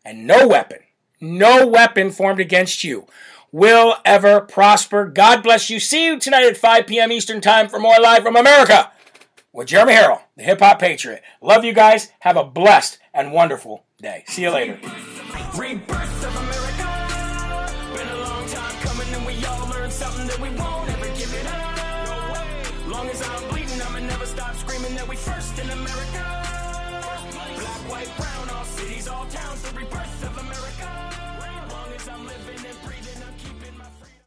And 0.03 0.27
no 0.27 0.47
weapon, 0.47 0.79
no 1.21 1.65
weapon 1.65 2.11
formed 2.11 2.41
against 2.41 2.83
you 2.83 3.07
will 3.53 3.95
ever 4.03 4.41
prosper. 4.41 5.05
God 5.05 5.43
bless 5.43 5.69
you. 5.69 5.79
See 5.79 6.05
you 6.05 6.19
tonight 6.19 6.45
at 6.45 6.57
5 6.57 6.87
p.m. 6.87 7.11
Eastern 7.11 7.39
Time 7.39 7.69
for 7.69 7.79
more 7.79 7.99
Live 8.01 8.23
from 8.23 8.35
America 8.35 8.91
with 9.53 9.67
Jeremy 9.67 9.93
Herrell, 9.93 10.23
the 10.35 10.43
Hip 10.43 10.59
Hop 10.59 10.79
Patriot. 10.79 11.23
Love 11.39 11.63
you 11.63 11.71
guys. 11.71 12.11
Have 12.21 12.35
a 12.35 12.43
blessed 12.43 12.97
and 13.13 13.31
wonderful 13.31 13.85
day. 14.01 14.23
See 14.27 14.41
you 14.41 14.49
later. 14.49 14.79